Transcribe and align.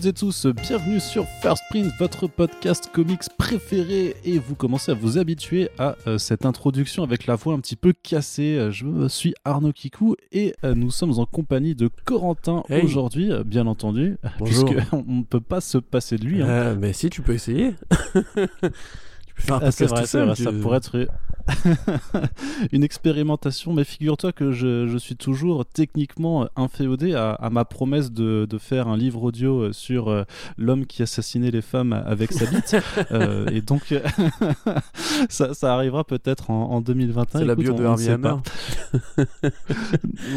Toutes 0.00 0.06
et 0.06 0.12
tous, 0.14 0.46
bienvenue 0.46 0.98
sur 0.98 1.26
First 1.42 1.62
Print, 1.68 1.92
votre 1.98 2.26
podcast 2.26 2.88
comics 2.90 3.20
préféré 3.36 4.16
et 4.24 4.38
vous 4.38 4.54
commencez 4.54 4.92
à 4.92 4.94
vous 4.94 5.18
habituer 5.18 5.68
à 5.78 5.94
euh, 6.06 6.16
cette 6.16 6.46
introduction 6.46 7.02
avec 7.02 7.26
la 7.26 7.34
voix 7.34 7.52
un 7.52 7.60
petit 7.60 7.76
peu 7.76 7.92
cassée. 7.92 8.56
Euh, 8.56 8.70
je 8.70 9.08
suis 9.08 9.34
Arnaud 9.44 9.72
Kikou 9.74 10.16
et 10.32 10.54
euh, 10.64 10.74
nous 10.74 10.90
sommes 10.90 11.18
en 11.18 11.26
compagnie 11.26 11.74
de 11.74 11.90
Corentin 12.06 12.62
Hey. 12.70 12.82
aujourd'hui, 12.82 13.30
bien 13.44 13.66
entendu, 13.66 14.16
Bonjour. 14.38 14.70
puisqu'on 14.70 15.04
ne 15.06 15.22
peut 15.22 15.40
pas 15.42 15.60
se 15.60 15.76
passer 15.76 16.16
de 16.16 16.24
lui. 16.24 16.40
hein. 16.42 16.48
Euh, 16.48 16.76
mais 16.80 16.94
si, 16.94 17.10
tu 17.10 17.20
peux 17.20 17.34
essayer. 17.34 17.74
tu 18.14 18.22
peux 19.34 19.42
faire 19.42 19.56
un 19.56 19.58
Ah, 19.58 19.60
podcast 19.66 19.90
vrai, 19.90 20.00
tout 20.00 20.06
seul, 20.06 20.26
vrai, 20.28 20.34
tu- 20.34 20.44
ça 20.44 20.52
pourrait 20.52 20.78
être 20.78 21.08
une 22.72 22.82
expérimentation, 22.84 23.72
mais 23.72 23.84
figure-toi 23.84 24.32
que 24.32 24.52
je, 24.52 24.86
je 24.88 24.98
suis 24.98 25.16
toujours 25.16 25.64
techniquement 25.66 26.48
inféodé 26.56 27.14
à, 27.14 27.30
à 27.32 27.50
ma 27.50 27.64
promesse 27.64 28.12
de, 28.12 28.46
de 28.48 28.58
faire 28.58 28.88
un 28.88 28.96
livre 28.96 29.22
audio 29.22 29.60
euh, 29.62 29.72
sur 29.72 30.08
euh, 30.08 30.24
l'homme 30.56 30.86
qui 30.86 31.02
assassinait 31.02 31.50
les 31.50 31.62
femmes 31.62 31.92
avec 32.06 32.32
sa 32.32 32.46
bite. 32.46 32.76
Euh, 33.12 33.46
et 33.50 33.60
donc, 33.60 33.92
euh, 33.92 34.00
ça, 35.28 35.52
ça 35.54 35.74
arrivera 35.74 36.04
peut-être 36.04 36.50
en, 36.50 36.70
en 36.70 36.80
2021. 36.80 37.40
C'est 37.40 37.44
la 37.44 37.54
bio 37.54 37.72
on- 37.72 37.76
de 37.76 37.84
Harvey 37.84 38.08
Hammer. 38.08 38.36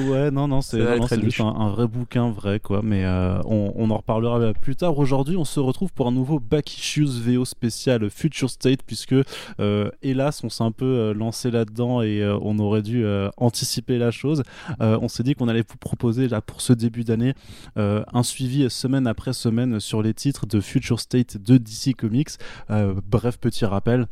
Ouais, 0.08 0.32
non, 0.32 0.48
non, 0.48 0.62
c'est 0.62 0.80
juste 1.22 1.40
un, 1.42 1.48
un 1.48 1.70
vrai 1.70 1.88
bouquin 1.88 2.30
vrai, 2.32 2.60
quoi. 2.60 2.82
Mais 2.84 3.06
euh, 3.06 3.40
on, 3.46 3.74
on 3.76 3.90
en 3.92 3.98
reparlera 3.98 4.54
plus 4.54 4.76
tard. 4.76 4.98
Aujourd'hui, 4.98 5.36
on 5.38 5.46
se 5.46 5.60
retrouve 5.60 5.92
pour 5.94 6.08
un 6.08 6.12
nouveau 6.12 6.40
Back 6.40 6.76
Issues 6.78 7.06
VO 7.06 7.46
spécial 7.46 8.10
Future 8.10 8.50
State, 8.50 8.80
puisque 8.86 9.16
euh, 9.60 9.90
hélas, 10.02 10.44
on 10.44 10.50
s'est 10.50 10.64
un 10.64 10.72
peu 10.72 10.93
euh, 10.94 11.14
lancé 11.14 11.52
là-dedans 11.52 12.02
et 12.02 12.22
euh, 12.22 12.38
on 12.42 12.60
aurait 12.60 12.82
dû 12.82 13.06
euh, 13.06 13.30
anticiper 13.38 13.98
la 13.98 14.12
chose. 14.12 14.44
On 14.80 15.08
s'est 15.08 15.24
dit 15.24 15.36
qu'on 15.36 15.48
allait 15.48 15.64
vous 15.68 15.78
proposer 15.78 16.28
là 16.28 16.42
pour 16.42 16.62
ce 16.62 16.74
début 16.74 17.04
d'année 17.04 17.34
un 17.76 18.24
suivi 18.24 18.70
semaine 18.70 19.08
après 19.08 19.34
semaine 19.34 19.80
sur 19.80 20.02
les 20.02 20.14
titres 20.14 20.46
de 20.46 20.60
Future 20.62 21.00
State 21.00 21.38
de 21.38 21.58
DC 21.58 21.96
Comics. 21.98 22.30
Bref, 22.70 23.38
petit 23.38 23.66
rappel. 23.66 24.08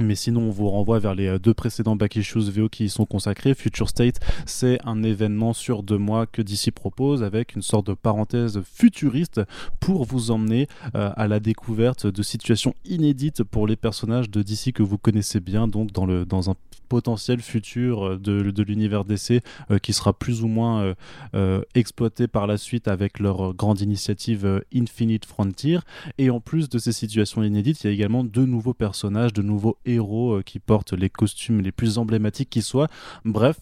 Mais 0.00 0.14
sinon, 0.14 0.42
on 0.42 0.50
vous 0.50 0.70
renvoie 0.70 0.98
vers 0.98 1.14
les 1.14 1.26
euh, 1.26 1.38
deux 1.38 1.52
précédents 1.52 1.96
Back 1.96 2.16
Issues 2.16 2.50
VO 2.50 2.68
qui 2.68 2.84
y 2.84 2.88
sont 2.88 3.04
consacrés. 3.04 3.54
Future 3.54 3.88
State, 3.88 4.20
c'est 4.46 4.78
un 4.84 5.02
événement 5.02 5.52
sur 5.52 5.82
deux 5.82 5.98
mois 5.98 6.26
que 6.26 6.40
DC 6.40 6.70
propose 6.70 7.22
avec 7.22 7.54
une 7.54 7.62
sorte 7.62 7.88
de 7.88 7.94
parenthèse 7.94 8.62
futuriste 8.62 9.42
pour 9.80 10.04
vous 10.04 10.30
emmener 10.30 10.66
euh, 10.94 11.10
à 11.14 11.28
la 11.28 11.40
découverte 11.40 12.06
de 12.06 12.22
situations 12.22 12.74
inédites 12.86 13.42
pour 13.42 13.66
les 13.66 13.76
personnages 13.76 14.30
de 14.30 14.42
DC 14.42 14.72
que 14.72 14.82
vous 14.82 14.98
connaissez 14.98 15.40
bien, 15.40 15.68
donc 15.68 15.92
dans, 15.92 16.06
le, 16.06 16.24
dans 16.24 16.48
un 16.48 16.54
potentiel 16.92 17.40
futur 17.40 18.06
euh, 18.06 18.18
de, 18.18 18.50
de 18.50 18.62
l'univers 18.62 19.06
DC 19.06 19.40
euh, 19.70 19.78
qui 19.78 19.94
sera 19.94 20.12
plus 20.12 20.42
ou 20.42 20.46
moins 20.46 20.94
euh, 21.34 21.62
exploité 21.74 22.28
par 22.28 22.46
la 22.46 22.58
suite 22.58 22.86
avec 22.86 23.18
leur 23.18 23.54
grande 23.54 23.80
initiative 23.80 24.62
Infinite 24.74 25.24
Frontier. 25.24 25.78
Et 26.18 26.28
en 26.28 26.40
plus 26.40 26.68
de 26.68 26.78
ces 26.78 26.92
situations 26.92 27.42
inédites, 27.42 27.82
il 27.82 27.86
y 27.86 27.90
a 27.90 27.94
également 27.94 28.24
de 28.24 28.44
nouveaux 28.44 28.74
personnages, 28.74 29.32
de 29.32 29.40
nouveaux 29.40 29.78
héros 29.86 30.42
qui 30.44 30.58
portent 30.58 30.92
les 30.92 31.08
costumes 31.08 31.62
les 31.62 31.72
plus 31.72 31.96
emblématiques 31.96 32.50
qui 32.50 32.60
soient. 32.60 32.88
Bref, 33.24 33.60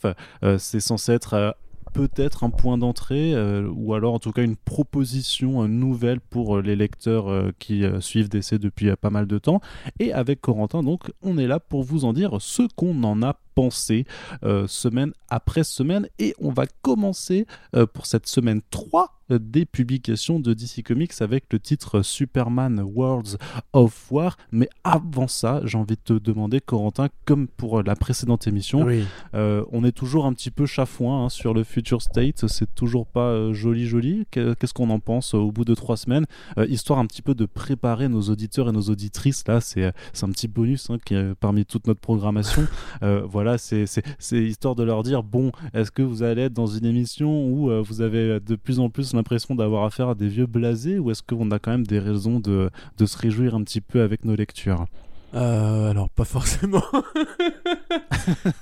c'est 0.59 0.81
censé 0.81 1.13
être 1.13 1.55
peut-être 1.93 2.45
un 2.45 2.51
point 2.51 2.79
d'entrée 2.79 3.35
euh, 3.35 3.69
ou 3.75 3.95
alors 3.95 4.15
en 4.15 4.19
tout 4.19 4.33
cas 4.33 4.43
une 4.43 4.57
proposition 4.57 5.63
euh, 5.63 5.67
nouvelle 5.67 6.21
pour 6.21 6.57
euh, 6.57 6.63
les 6.63 6.77
lecteurs 6.77 7.53
qui 7.59 7.85
suivent 8.01 8.29
DC 8.29 8.55
depuis 8.55 8.95
pas 8.97 9.11
mal 9.11 9.27
de 9.27 9.39
temps. 9.39 9.61
Et 9.99 10.13
avec 10.13 10.41
Corentin, 10.41 10.83
donc, 10.83 11.11
on 11.23 11.39
est 11.39 11.47
là 11.47 11.61
pour 11.61 11.83
vous 11.83 12.05
en 12.05 12.13
dire 12.13 12.37
ce 12.41 12.63
qu'on 12.75 13.03
en 13.05 13.23
a 13.23 13.39
pensé 13.55 14.05
euh, 14.45 14.67
semaine 14.67 15.13
après 15.29 15.65
semaine. 15.65 16.09
Et 16.19 16.35
on 16.41 16.51
va 16.51 16.65
commencer 16.83 17.47
euh, 17.77 17.87
pour 17.87 18.07
cette 18.07 18.27
semaine 18.27 18.61
3 18.71 19.21
euh, 19.31 19.39
des 19.41 19.65
publications 19.65 20.41
de 20.41 20.55
DC 20.55 20.83
Comics 20.85 21.13
avec 21.21 21.45
le 21.53 21.59
titre 21.61 22.03
Superman 22.03 22.81
Worlds 22.81 23.37
of 23.73 24.11
War. 24.11 24.37
Mais 24.51 24.69
avant 24.85 25.29
ça, 25.29 25.61
j'ai 25.65 25.79
envie 25.79 25.95
de 25.97 26.01
te 26.03 26.13
demander, 26.13 26.61
Corentin, 26.61 27.09
comme 27.27 27.47
pour 27.47 27.83
la 27.83 27.95
précédente 27.97 28.47
émission, 28.47 28.83
Oui. 28.83 29.05
euh, 29.35 29.65
on 29.73 29.85
est 29.85 29.93
toujours 29.93 30.27
un 30.27 30.33
petit 30.33 30.51
peu 30.51 30.67
chafouin 30.67 31.25
hein, 31.25 31.29
sur 31.29 31.55
le 31.55 31.63
Future 31.65 32.03
State, 32.03 32.47
c'est 32.49 32.75
toujours 32.75 33.07
pas 33.07 33.29
euh, 33.29 33.53
joli 33.53 33.87
joli. 33.87 34.27
Qu'est- 34.31 34.59
Qu'est-ce 34.59 34.75
qu'on 34.75 34.91
en 34.91 34.99
pense 35.01 35.35
euh, 35.35 35.39
au 35.39 35.53
bout 35.53 35.65
de 35.65 35.75
trois 35.75 35.97
semaines? 35.97 36.27
Histoire 36.69 36.99
un 36.99 37.07
petit 37.07 37.23
peu 37.23 37.35
de 37.35 37.47
préparer 37.47 38.09
nos 38.09 38.23
auditeurs 38.23 38.69
et 38.69 38.73
nos 38.73 38.83
auditrices, 38.83 39.47
là 39.47 39.61
c'est 39.61 39.93
un 40.23 40.31
petit 40.31 40.49
bonus 40.49 40.91
hein, 40.91 40.99
qui 41.05 41.15
est 41.15 41.35
parmi 41.35 41.65
toute 41.65 41.87
notre 41.87 42.01
programmation. 42.01 42.67
Euh, 43.03 43.23
voilà, 43.59 43.85
c'est 44.19 44.43
histoire 44.45 44.75
de 44.75 44.83
leur 44.83 45.03
dire, 45.03 45.23
bon, 45.23 45.53
est-ce 45.75 45.91
que 45.91 46.03
vous 46.03 46.23
allez 46.23 46.43
être 46.43 46.53
dans 46.53 46.67
une 46.67 46.85
émission 46.85 47.47
où 47.49 47.71
euh, 47.71 47.81
vous 47.81 48.01
avez 48.01 48.41
de 48.41 48.57
plus 48.57 48.79
en 48.81 48.91
plus 48.91 49.15
l'impression 49.15 49.55
d'avoir 49.55 49.85
affaire 49.85 50.09
à 50.11 50.15
des 50.15 50.29
vieux 50.29 50.47
blasés 50.47 50.99
ou 50.99 51.11
est-ce 51.11 51.23
qu'on 51.23 51.51
a 51.51 51.59
quand 51.59 51.71
même 51.71 51.87
des 51.87 51.99
raisons 51.99 52.41
de, 52.41 52.71
de 52.99 53.07
se 53.07 53.17
réjouir 53.19 53.55
un 53.55 53.63
petit 53.63 53.81
peu 53.81 54.03
avec 54.03 54.25
nos 54.25 54.35
lectures? 54.35 54.87
Euh, 55.35 55.91
alors, 55.91 56.09
pas 56.11 56.25
forcément. 56.25 56.83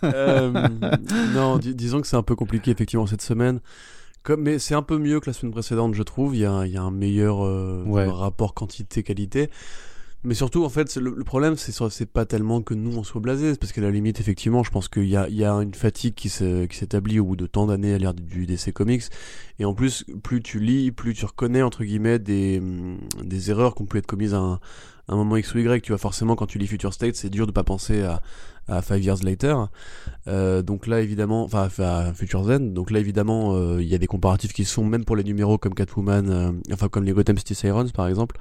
Euh, 0.05 0.69
non, 1.35 1.59
dis- 1.59 1.75
disons 1.75 2.01
que 2.01 2.07
c'est 2.07 2.17
un 2.17 2.23
peu 2.23 2.35
compliqué, 2.37 2.71
effectivement, 2.71 3.07
cette 3.07 3.23
semaine. 3.23 3.61
Comme, 4.23 4.43
mais 4.43 4.59
c'est 4.59 4.75
un 4.75 4.83
peu 4.83 4.99
mieux 4.99 5.21
que 5.21 5.29
la 5.29 5.33
semaine 5.33 5.53
précédente, 5.53 5.95
je 5.95 6.03
trouve. 6.03 6.35
Il 6.35 6.41
y 6.41 6.45
a, 6.47 6.67
il 6.67 6.73
y 6.73 6.77
a 6.77 6.83
un 6.83 6.91
meilleur 6.91 7.45
euh, 7.45 7.83
Ouais. 7.85 8.07
rapport 8.07 8.55
quantité-qualité. 8.55 9.51
Mais 10.25 10.35
surtout, 10.35 10.65
en 10.65 10.69
fait, 10.69 10.97
le, 10.97 11.23
problème, 11.23 11.55
c'est 11.57 12.07
pas 12.07 12.27
tellement 12.27 12.61
que 12.61 12.75
nous 12.75 12.99
on 12.99 13.05
soit 13.05 13.21
blasés, 13.21 13.55
parce 13.55 13.73
qu'à 13.73 13.81
la 13.81 13.91
limite, 13.91 14.19
effectivement, 14.19 14.65
je 14.65 14.71
pense 14.71 14.89
qu'il 14.89 15.07
y 15.07 15.17
a, 15.17 15.53
une 15.53 15.75
fatigue 15.75 16.15
qui 16.15 16.29
s'établit 16.29 17.21
au 17.21 17.25
bout 17.25 17.37
de 17.37 17.47
tant 17.47 17.67
d'années 17.67 17.95
à 17.95 17.99
l'ère 17.99 18.15
du, 18.15 18.45
DC 18.45 18.73
Comics. 18.73 19.05
Et 19.61 19.65
en 19.65 19.75
plus, 19.75 20.05
plus 20.25 20.43
tu 20.43 20.59
lis, 20.59 20.91
plus 20.91 21.15
tu 21.15 21.25
reconnais, 21.25 21.63
entre 21.63 21.85
guillemets, 21.85 22.19
des, 22.19 22.59
hum, 22.59 22.99
des 23.23 23.51
erreurs 23.51 23.77
qui 23.77 23.83
ont 23.83 23.87
pu 23.87 23.99
être 23.99 24.07
commises 24.07 24.35
à 24.35 24.39
un, 24.39 24.55
à 25.07 25.13
un 25.13 25.17
moment 25.17 25.37
X 25.37 25.55
ou 25.55 25.59
Y. 25.59 25.83
Tu 25.83 25.93
vois, 25.93 25.99
forcément, 25.99 26.35
quand 26.35 26.47
tu 26.47 26.59
lis 26.59 26.67
Future 26.67 26.93
State, 26.93 27.15
c'est 27.15 27.31
dur 27.31 27.47
de 27.47 27.53
pas 27.53 27.65
penser 27.65 28.03
à, 28.03 28.21
à 28.67 28.83
Five 28.83 29.03
Years 29.03 29.23
Later. 29.23 29.57
Euh, 30.27 30.63
donc 30.63 30.89
là, 30.89 31.01
évidemment, 31.01 31.45
enfin, 31.45 31.69
à 31.79 32.13
Future 32.13 32.43
Zen. 32.43 32.75
Donc 32.75 32.91
là, 32.91 32.99
évidemment, 32.99 33.55
euh, 33.55 33.81
il 33.81 33.89
y 33.89 33.95
a 33.95 33.99
des 33.99 34.07
comparatifs 34.07 34.53
qui 34.53 34.65
sont, 34.65 34.85
même 34.85 35.05
pour 35.05 35.15
les 35.15 35.25
numéros 35.25 35.59
comme 35.59 35.75
Catwoman, 35.75 36.29
euh, 36.29 36.53
enfin, 36.73 36.89
comme 36.89 37.05
les 37.05 37.13
Gotham 37.13 37.39
City 37.39 37.55
Sirens, 37.55 37.93
par 37.93 38.09
exemple 38.09 38.37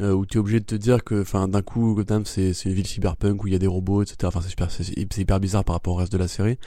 euh, 0.00 0.12
où 0.12 0.26
tu 0.26 0.36
es 0.36 0.40
obligé 0.40 0.60
de 0.60 0.64
te 0.66 0.74
dire 0.74 1.02
que 1.02 1.22
enfin 1.22 1.48
d'un 1.48 1.62
coup 1.62 1.94
Gotham 1.94 2.24
c'est 2.26 2.52
une 2.64 2.72
ville 2.72 2.86
cyberpunk 2.86 3.42
où 3.42 3.46
il 3.46 3.52
y 3.52 3.56
a 3.56 3.58
des 3.58 3.66
robots 3.66 4.02
etc 4.02 4.16
enfin 4.24 4.40
c'est 4.42 4.50
super 4.50 4.68
hyper 5.16 5.40
bizarre 5.40 5.64
par 5.64 5.74
rapport 5.76 5.94
au 5.94 5.96
reste 5.96 6.12
de 6.12 6.18
la 6.18 6.28
série. 6.28 6.58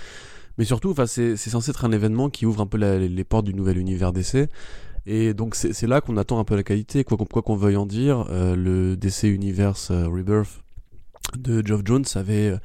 Mais 0.58 0.66
surtout 0.66 0.92
enfin 0.92 1.06
c'est 1.06 1.38
censé 1.38 1.70
être 1.72 1.86
un 1.86 1.92
événement 1.92 2.30
qui 2.30 2.46
ouvre 2.46 2.62
un 2.62 2.68
peu 2.68 2.78
la- 2.78 3.00
les 3.00 3.24
portes 3.24 3.46
du 3.46 3.54
nouvel 3.54 3.78
univers 3.78 4.12
DC 4.12 4.50
et 5.06 5.34
donc 5.34 5.56
c'est 5.56 5.88
là 5.88 6.02
qu'on 6.02 6.18
attend 6.18 6.40
un 6.40 6.44
peu 6.44 6.56
la 6.56 6.64
qualité. 6.64 7.04
Quoi 7.04 7.18
qu'on 7.18 7.56
veuille 7.56 7.78
en 7.78 7.86
dire 7.86 8.26
euh, 8.30 8.56
le 8.56 8.96
DC 8.98 9.24
Universe 9.24 9.90
euh, 9.92 10.08
Rebirth 10.08 10.62
de 11.38 11.66
Geoff 11.66 11.82
Jones 11.86 12.06
avait 12.16 12.50
euh, 12.50 12.58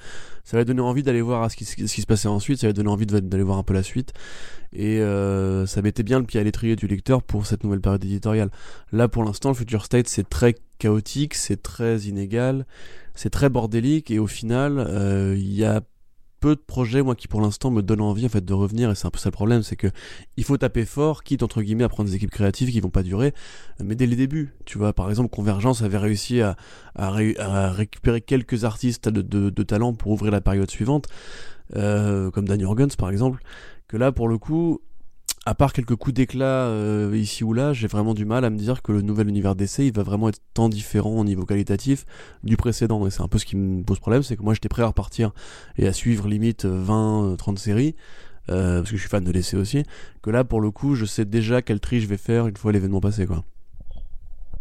ça 0.47 0.57
avait 0.57 0.65
donné 0.65 0.81
envie 0.81 1.03
d'aller 1.03 1.21
voir 1.21 1.51
ce 1.51 1.57
qui, 1.57 1.65
se 1.65 2.07
passait 2.07 2.29
ensuite 2.29 2.61
ça 2.61 2.69
avait 2.69 2.73
donné 2.73 2.89
envie 2.89 3.05
d'aller 3.05 3.43
voir 3.43 3.59
un 3.59 3.65
peu 3.65 3.75
la 3.75 3.83
suite. 3.83 4.13
Et 4.73 5.01
euh, 5.01 5.67
ça 5.67 5.83
mettait 5.83 6.05
bien 6.05 6.21
le 6.21 6.25
pied 6.25 6.39
à 6.39 6.45
l'étrier 6.45 6.77
du 6.77 6.87
lecteur 6.87 7.23
pour 7.23 7.47
cette 7.47 7.65
nouvelle 7.65 7.81
période 7.81 8.05
éditoriale. 8.05 8.51
Là, 8.93 9.09
pour 9.09 9.25
l'instant, 9.25 9.49
le 9.49 9.55
Future 9.55 9.85
State, 9.85 10.07
c'est 10.07 10.29
très 10.29 10.55
chaotique, 10.79 11.35
c'est 11.35 11.63
très 11.63 11.99
inégal, 12.01 12.65
c'est 13.15 13.31
très 13.31 13.49
bordélique, 13.49 14.11
et 14.11 14.19
au 14.19 14.27
final, 14.27 14.79
euh, 14.79 15.35
il 15.37 15.53
y 15.53 15.65
a 15.65 15.81
peu 16.41 16.55
de 16.55 16.61
projets, 16.61 17.03
moi, 17.03 17.15
qui 17.15 17.29
pour 17.29 17.41
l'instant 17.41 17.71
me 17.71 17.83
donnent 17.83 18.01
envie, 18.01 18.27
en 18.27 18.29
fait, 18.29 18.45
de 18.45 18.53
revenir, 18.53 18.91
et 18.91 18.95
c'est 18.95 19.07
un 19.07 19.11
peu 19.11 19.19
ça 19.19 19.29
le 19.29 19.33
problème, 19.33 19.63
c'est 19.63 19.77
que 19.77 19.89
il 20.37 20.45
faut 20.45 20.57
taper 20.57 20.85
fort, 20.85 21.25
quitte, 21.25 21.43
entre 21.43 21.63
guillemets, 21.63 21.85
à 21.85 21.89
prendre 21.89 22.09
des 22.09 22.17
équipes 22.17 22.31
créatives 22.31 22.71
qui 22.71 22.81
vont 22.81 22.91
pas 22.91 23.03
durer, 23.03 23.33
mais 23.83 23.95
dès 23.95 24.07
les 24.07 24.17
débuts, 24.17 24.55
tu 24.65 24.79
vois, 24.79 24.93
par 24.93 25.09
exemple, 25.11 25.29
Convergence 25.31 25.83
avait 25.83 25.99
réussi 25.99 26.41
à, 26.41 26.57
à, 26.95 27.11
ré- 27.11 27.37
à 27.39 27.73
récupérer 27.73 28.21
quelques 28.21 28.65
artistes 28.65 29.09
de, 29.09 29.63
talent 29.63 29.95
pour 29.95 30.13
ouvrir 30.13 30.33
la 30.33 30.41
période 30.41 30.71
suivante, 30.71 31.07
euh, 31.75 32.31
comme 32.31 32.47
Danny 32.47 32.65
Organs, 32.65 32.89
par 32.97 33.11
exemple, 33.11 33.43
que 33.89 33.97
là, 33.97 34.13
pour 34.13 34.29
le 34.29 34.39
coup, 34.39 34.81
à 35.47 35.55
part 35.55 35.73
quelques 35.73 35.95
coups 35.95 36.13
d'éclat 36.13 36.67
euh, 36.67 37.17
ici 37.17 37.45
ou 37.45 37.53
là, 37.53 37.73
j'ai 37.73 37.87
vraiment 37.87 38.15
du 38.15 38.25
mal 38.25 38.45
à 38.45 38.51
me 38.51 38.59
dire 38.59 38.83
que 38.83 38.91
le 38.91 39.01
nouvel 39.01 39.29
univers 39.29 39.55
d'essai, 39.55 39.87
il 39.87 39.93
va 39.93 40.03
vraiment 40.03 40.29
être 40.29 40.41
tant 40.55 40.69
différent 40.69 41.21
au 41.21 41.25
niveau 41.25 41.47
qualitatif 41.47 42.05
du 42.43 42.57
précédent. 42.57 43.07
Et 43.07 43.11
c'est 43.11 43.23
un 43.23 43.29
peu 43.29 43.39
ce 43.39 43.47
qui 43.47 43.57
me 43.57 43.85
pose 43.85 44.01
problème, 44.01 44.25
c'est 44.25 44.37
que 44.37 44.43
moi 44.43 44.55
j'étais 44.55 44.69
prêt 44.69 44.83
à 44.83 44.89
repartir 44.89 45.33
et 45.79 45.87
à 45.87 45.93
suivre 45.93 46.27
limite 46.27 46.65
20, 46.65 47.37
30 47.39 47.61
séries, 47.61 47.95
euh, 48.51 48.79
parce 48.79 48.91
que 48.91 48.97
je 48.97 49.01
suis 49.01 49.09
fan 49.09 49.23
de 49.23 49.31
l'essai 49.31 49.57
aussi, 49.57 49.85
que 50.21 50.31
là 50.31 50.43
pour 50.43 50.61
le 50.61 50.73
coup, 50.73 50.97
je 50.97 51.05
sais 51.05 51.25
déjà 51.25 51.63
quel 51.63 51.79
tri 51.79 52.01
je 52.01 52.09
vais 52.09 52.17
faire 52.17 52.49
une 52.49 52.57
fois 52.57 52.73
l'événement 52.73 53.01
passé, 53.01 53.25
quoi. 53.25 53.45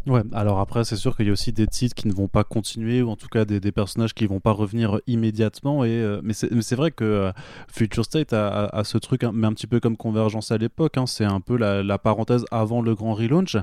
Ouais, 0.08 0.22
alors 0.34 0.60
après, 0.60 0.84
c'est 0.84 0.98
sûr 0.98 1.18
qu'il 1.18 1.26
y 1.26 1.30
a 1.30 1.32
aussi 1.32 1.52
des 1.52 1.66
titres 1.66 1.96
qui 1.96 2.08
ne 2.08 2.14
vont 2.14 2.28
pas 2.28 2.44
continuer, 2.44 3.02
ou 3.02 3.10
en 3.10 3.16
tout 3.16 3.28
cas 3.28 3.44
des, 3.44 3.72
personnages 3.72 4.14
qui 4.14 4.28
vont 4.28 4.40
pas 4.40 4.52
revenir 4.52 5.00
immédiatement. 5.08 5.84
Et, 5.84 5.90
euh, 5.90 6.22
mais 6.24 6.34
c'est 6.34 6.76
vrai 6.76 6.92
que 6.92 7.04
euh, 7.04 7.32
Future 7.68 8.06
State 8.06 8.32
a, 8.32 8.84
ce 8.84 9.00
truc, 9.00 9.24
mais 9.24 9.48
un 9.48 9.54
petit 9.54 9.66
peu 9.66 9.80
comme 9.80 9.98
Convergence 9.98 10.52
à 10.52 10.58
l'époque, 10.60 10.98
hein, 11.00 11.08
c'est 11.08 11.26
un 11.26 11.42
peu 11.42 11.58
la, 11.58 11.98
parenthèse 11.98 12.46
avant 12.52 12.84
le 12.84 12.94
grand 12.94 13.16
relaunch. 13.16 13.58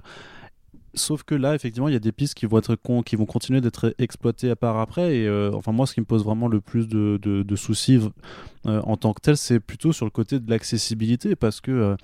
Sauf 0.94 1.22
que 1.22 1.36
là, 1.36 1.54
effectivement, 1.54 1.88
il 1.88 1.94
y 1.94 1.96
a 1.96 2.00
des 2.00 2.12
pistes 2.12 2.34
qui 2.34 2.44
vont, 2.46 2.58
être 2.58 2.74
con- 2.74 3.02
qui 3.02 3.14
vont 3.14 3.24
continuer 3.24 3.60
d'être 3.60 3.94
exploitées 3.98 4.50
à 4.50 4.56
part 4.56 4.78
après. 4.78 5.16
Et 5.16 5.28
euh, 5.28 5.52
enfin, 5.54 5.70
moi, 5.70 5.86
ce 5.86 5.94
qui 5.94 6.00
me 6.00 6.06
pose 6.06 6.24
vraiment 6.24 6.48
le 6.48 6.60
plus 6.60 6.88
de, 6.88 7.54
soucis 7.54 8.00
euh, 8.66 8.80
en 8.82 8.96
tant 8.96 9.12
que 9.14 9.20
tel, 9.20 9.36
c'est 9.36 9.60
plutôt 9.60 9.92
sur 9.92 10.06
le 10.06 10.10
côté 10.10 10.40
de 10.40 10.50
l'accessibilité, 10.50 11.36
parce 11.36 11.60
que. 11.60 11.70
euh, 11.70 11.96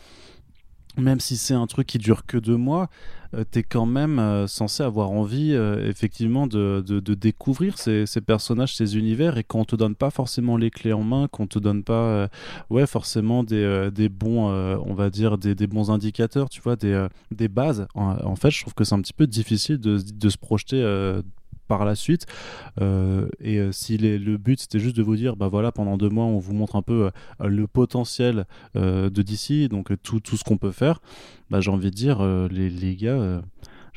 même 0.99 1.21
si 1.21 1.37
c'est 1.37 1.55
un 1.55 1.67
truc 1.67 1.87
qui 1.87 1.99
dure 1.99 2.27
que 2.27 2.37
deux 2.37 2.57
mois, 2.57 2.89
euh, 3.35 3.45
tu 3.51 3.59
es 3.59 3.63
quand 3.63 3.87
même 3.87 4.19
euh, 4.19 4.47
censé 4.47 4.83
avoir 4.83 5.11
envie 5.11 5.53
euh, 5.53 5.87
effectivement 5.89 6.47
de, 6.47 6.83
de, 6.87 7.15
découvrir 7.15 7.79
ces, 7.79 8.07
ces, 8.07 8.21
personnages, 8.21 8.75
ces 8.75 8.97
univers, 8.97 9.37
et 9.37 9.45
qu'on 9.45 9.65
te 9.65 9.77
donne 9.77 9.95
pas 9.95 10.11
forcément 10.11 10.57
les 10.57 10.71
clés 10.71 10.93
en 10.93 11.03
main, 11.03 11.29
qu'on 11.29 11.47
te 11.47 11.59
donne 11.59 11.83
pas 11.83 12.29
ouais, 12.71 12.87
forcément 12.87 13.43
des, 13.43 13.91
des 13.93 14.09
bons, 14.09 14.49
on 14.49 14.95
va 14.95 15.11
dire, 15.11 15.39
des, 15.39 15.55
des, 15.55 15.67
bons 15.67 15.91
indicateurs, 15.91 16.49
tu 16.49 16.61
vois, 16.61 16.77
des, 16.77 17.07
des 17.31 17.49
bases. 17.49 17.87
En, 17.95 18.17
en, 18.25 18.37
fait, 18.37 18.51
je 18.51 18.63
trouve 18.63 18.75
que 18.75 18.85
c'est 18.85 18.95
un 18.95 19.01
petit 19.01 19.13
peu 19.13 19.27
difficile 19.27 19.79
de, 19.79 19.99
de 19.99 20.29
se 20.29 20.39
projeter 20.39 20.83
par 21.69 21.85
la 21.85 21.95
suite. 21.95 22.27
Euh, 22.81 23.29
et 23.41 23.59
euh, 23.59 23.71
si 23.73 23.97
le 23.99 24.37
but 24.37 24.61
c'était 24.61 24.81
juste 24.81 24.97
de 24.97 25.03
vous 25.03 25.17
dire, 25.17 25.37
bah 25.37 25.49
voilà, 25.49 25.71
pendant 25.71 25.97
deux 25.97 26.09
mois, 26.09 26.25
on 26.25 26.39
vous 26.39 26.55
montre 26.55 26.75
un 26.77 26.83
peu 26.83 27.11
euh, 27.41 27.49
le 27.49 27.67
potentiel 27.67 28.47
de 28.75 29.23
DC, 29.23 29.69
donc 29.69 29.93
tout, 30.03 30.21
ce 30.25 30.45
qu'on 30.45 30.57
peut 30.57 30.73
faire, 30.73 31.01
bah 31.51 31.61
j'ai 31.61 31.71
envie 31.71 31.91
de 31.91 31.97
dire, 31.97 32.23
les, 32.51 32.71
les 32.71 32.97
gars 32.97 33.43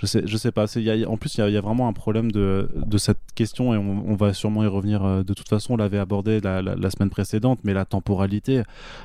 je 0.01 0.07
sais, 0.07 0.23
je 0.25 0.35
sais 0.35 0.51
pas. 0.51 0.65
Y 0.75 1.03
a, 1.03 1.09
en 1.09 1.17
plus, 1.17 1.35
il 1.35 1.47
y, 1.47 1.51
y, 1.51 1.57
a 1.57 1.61
vraiment 1.61 1.87
un 1.87 1.93
problème 1.93 2.31
de, 2.31 2.69
de 2.75 2.97
cette 2.97 3.19
question 3.35 3.73
et 3.75 3.77
on, 3.77 4.03
on, 4.07 4.15
va 4.15 4.33
sûrement 4.33 4.63
y 4.63 4.67
revenir. 4.67 5.05
Euh, 5.05 5.23
de 5.23 5.33
toute 5.35 5.47
façon, 5.47 5.75
on 5.75 5.77
l'avait 5.77 5.99
abordé 5.99 6.39
la, 6.39 6.63
la, 6.63 6.75
la, 6.75 6.89
semaine 6.89 7.11
précédente, 7.11 7.59
mais 7.63 7.73
la 7.73 7.85
temporalité, 7.85 8.63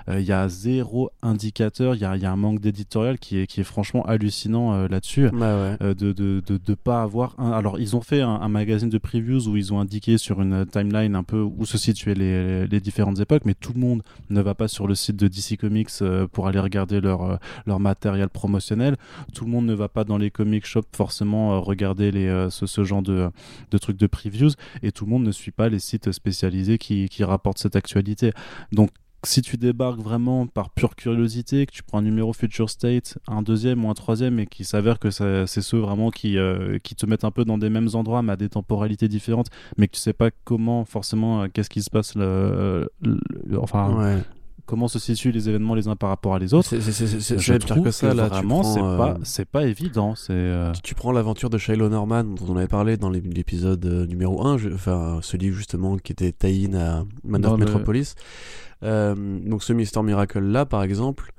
euh, 0.08 0.20
il 0.20 0.26
y 0.26 0.32
a 0.32 0.48
zéro 0.48 1.10
indicateur. 1.22 1.94
Il 1.94 2.00
y 2.00 2.06
a, 2.06 2.16
y 2.16 2.24
a, 2.24 2.32
un 2.32 2.36
manque 2.36 2.60
d'éditorial 2.60 3.18
qui 3.18 3.38
est, 3.38 3.46
qui 3.46 3.60
est 3.60 3.64
franchement 3.64 4.06
hallucinant 4.06 4.72
euh, 4.72 4.88
là-dessus. 4.88 5.28
Bah 5.34 5.76
ouais. 5.80 5.94
de, 5.94 6.12
de, 6.12 6.42
de, 6.46 6.56
de, 6.56 6.74
pas 6.74 7.02
avoir. 7.02 7.34
Un... 7.38 7.52
Alors, 7.52 7.78
ils 7.78 7.94
ont 7.94 8.00
fait 8.00 8.22
un, 8.22 8.30
un, 8.30 8.48
magazine 8.48 8.88
de 8.88 8.98
previews 8.98 9.48
où 9.48 9.56
ils 9.58 9.74
ont 9.74 9.80
indiqué 9.80 10.16
sur 10.16 10.40
une 10.40 10.64
timeline 10.64 11.14
un 11.14 11.24
peu 11.24 11.42
où 11.42 11.66
se 11.66 11.76
situaient 11.76 12.14
les, 12.14 12.66
les 12.66 12.80
différentes 12.80 13.20
époques, 13.20 13.44
mais 13.44 13.54
tout 13.54 13.74
le 13.74 13.80
monde 13.80 14.02
ne 14.30 14.40
va 14.40 14.54
pas 14.54 14.68
sur 14.68 14.86
le 14.86 14.94
site 14.94 15.16
de 15.16 15.28
DC 15.28 15.58
Comics 15.60 15.90
pour 16.32 16.46
aller 16.48 16.58
regarder 16.58 17.02
leur, 17.02 17.38
leur 17.66 17.80
matériel 17.80 18.30
promotionnel. 18.30 18.96
Tout 19.34 19.44
le 19.44 19.50
monde 19.50 19.66
ne 19.66 19.74
va 19.74 19.88
pas 19.88 20.04
dans 20.04 20.16
les 20.16 20.30
comic 20.30 20.64
shops 20.64 20.85
forcément 20.94 21.54
euh, 21.54 21.58
regarder 21.58 22.10
euh, 22.14 22.50
ce, 22.50 22.84
genre 22.84 23.02
de, 23.02 23.30
trucs 23.80 23.96
de 23.96 24.06
previews 24.06 24.50
et 24.82 24.92
tout 24.92 25.04
le 25.04 25.10
monde 25.10 25.24
ne 25.24 25.32
suit 25.32 25.50
pas 25.50 25.68
les 25.68 25.78
sites 25.78 26.12
spécialisés 26.12 26.78
qui, 26.78 27.08
rapportent 27.24 27.58
cette 27.58 27.76
actualité. 27.76 28.32
Donc 28.72 28.90
si 29.24 29.42
tu 29.42 29.56
débarques 29.56 29.98
vraiment 29.98 30.46
par 30.46 30.70
pure 30.70 30.94
curiosité, 30.94 31.66
que 31.66 31.72
tu 31.72 31.82
prends 31.82 31.98
un 31.98 32.02
numéro 32.02 32.32
Future 32.32 32.70
State, 32.70 33.18
un 33.26 33.42
deuxième 33.42 33.84
ou 33.84 33.90
un 33.90 33.94
troisième, 33.94 34.38
et 34.38 34.46
qui 34.46 34.64
s'avère 34.64 35.00
que 35.00 35.10
c'est 35.10 35.46
ceux 35.46 35.78
vraiment 35.78 36.10
qui, 36.10 36.38
euh, 36.38 36.78
qui 36.78 36.94
te 36.94 37.06
mettent 37.06 37.24
un 37.24 37.32
peu 37.32 37.44
dans 37.44 37.58
des 37.58 37.68
mêmes 37.68 37.88
endroits, 37.94 38.22
mais 38.22 38.34
à 38.34 38.36
des 38.36 38.50
temporalités 38.50 39.08
différentes, 39.08 39.48
mais 39.78 39.88
que 39.88 39.96
tu 39.96 40.00
sais 40.00 40.12
pas 40.12 40.30
comment 40.44 40.84
forcément, 40.84 41.48
qu'est-ce 41.48 41.70
qui 41.70 41.82
se 41.82 41.90
passe, 41.90 42.14
enfin, 43.56 44.22
comment 44.66 44.88
se 44.88 44.98
situent 44.98 45.32
les 45.32 45.48
événements 45.48 45.74
les 45.74 45.88
uns 45.88 45.96
par 45.96 46.10
rapport 46.10 46.34
à 46.34 46.38
les 46.38 46.52
autres. 46.52 46.68
C'est 46.68 47.58
trouve 47.58 47.84
que 47.84 47.90
ça, 47.90 48.12
là, 48.12 48.28
vraiment, 48.28 48.62
c'est 48.62 48.80
pas, 48.80 49.10
euh, 49.10 49.18
c'est 49.22 49.44
pas 49.44 49.64
évident. 49.64 50.14
C'est. 50.14 50.32
Euh, 50.32 50.72
tu, 50.82 50.94
prends 50.94 51.12
l'aventure 51.12 51.50
de 51.50 51.58
Shiloh 51.58 51.88
Norman 51.88 52.24
dont 52.24 52.46
on 52.48 52.56
avait 52.56 52.66
parlé 52.66 52.96
dans 52.96 53.10
l'épisode 53.10 53.84
euh, 53.86 54.06
numéro 54.06 54.46
1, 54.46 54.72
enfin 54.74 55.20
celui 55.22 55.52
justement 55.52 55.96
qui 55.96 56.12
était 56.12 56.32
tie 56.32 56.68
à 56.74 57.04
Man 57.24 57.46
of 57.46 57.58
Metropolis. 57.58 58.14
donc 58.82 59.62
ce 59.62 59.72
Mister 59.72 60.02
Miracle 60.02 60.40
là, 60.40 60.66
par 60.66 60.82
exemple, 60.82 61.32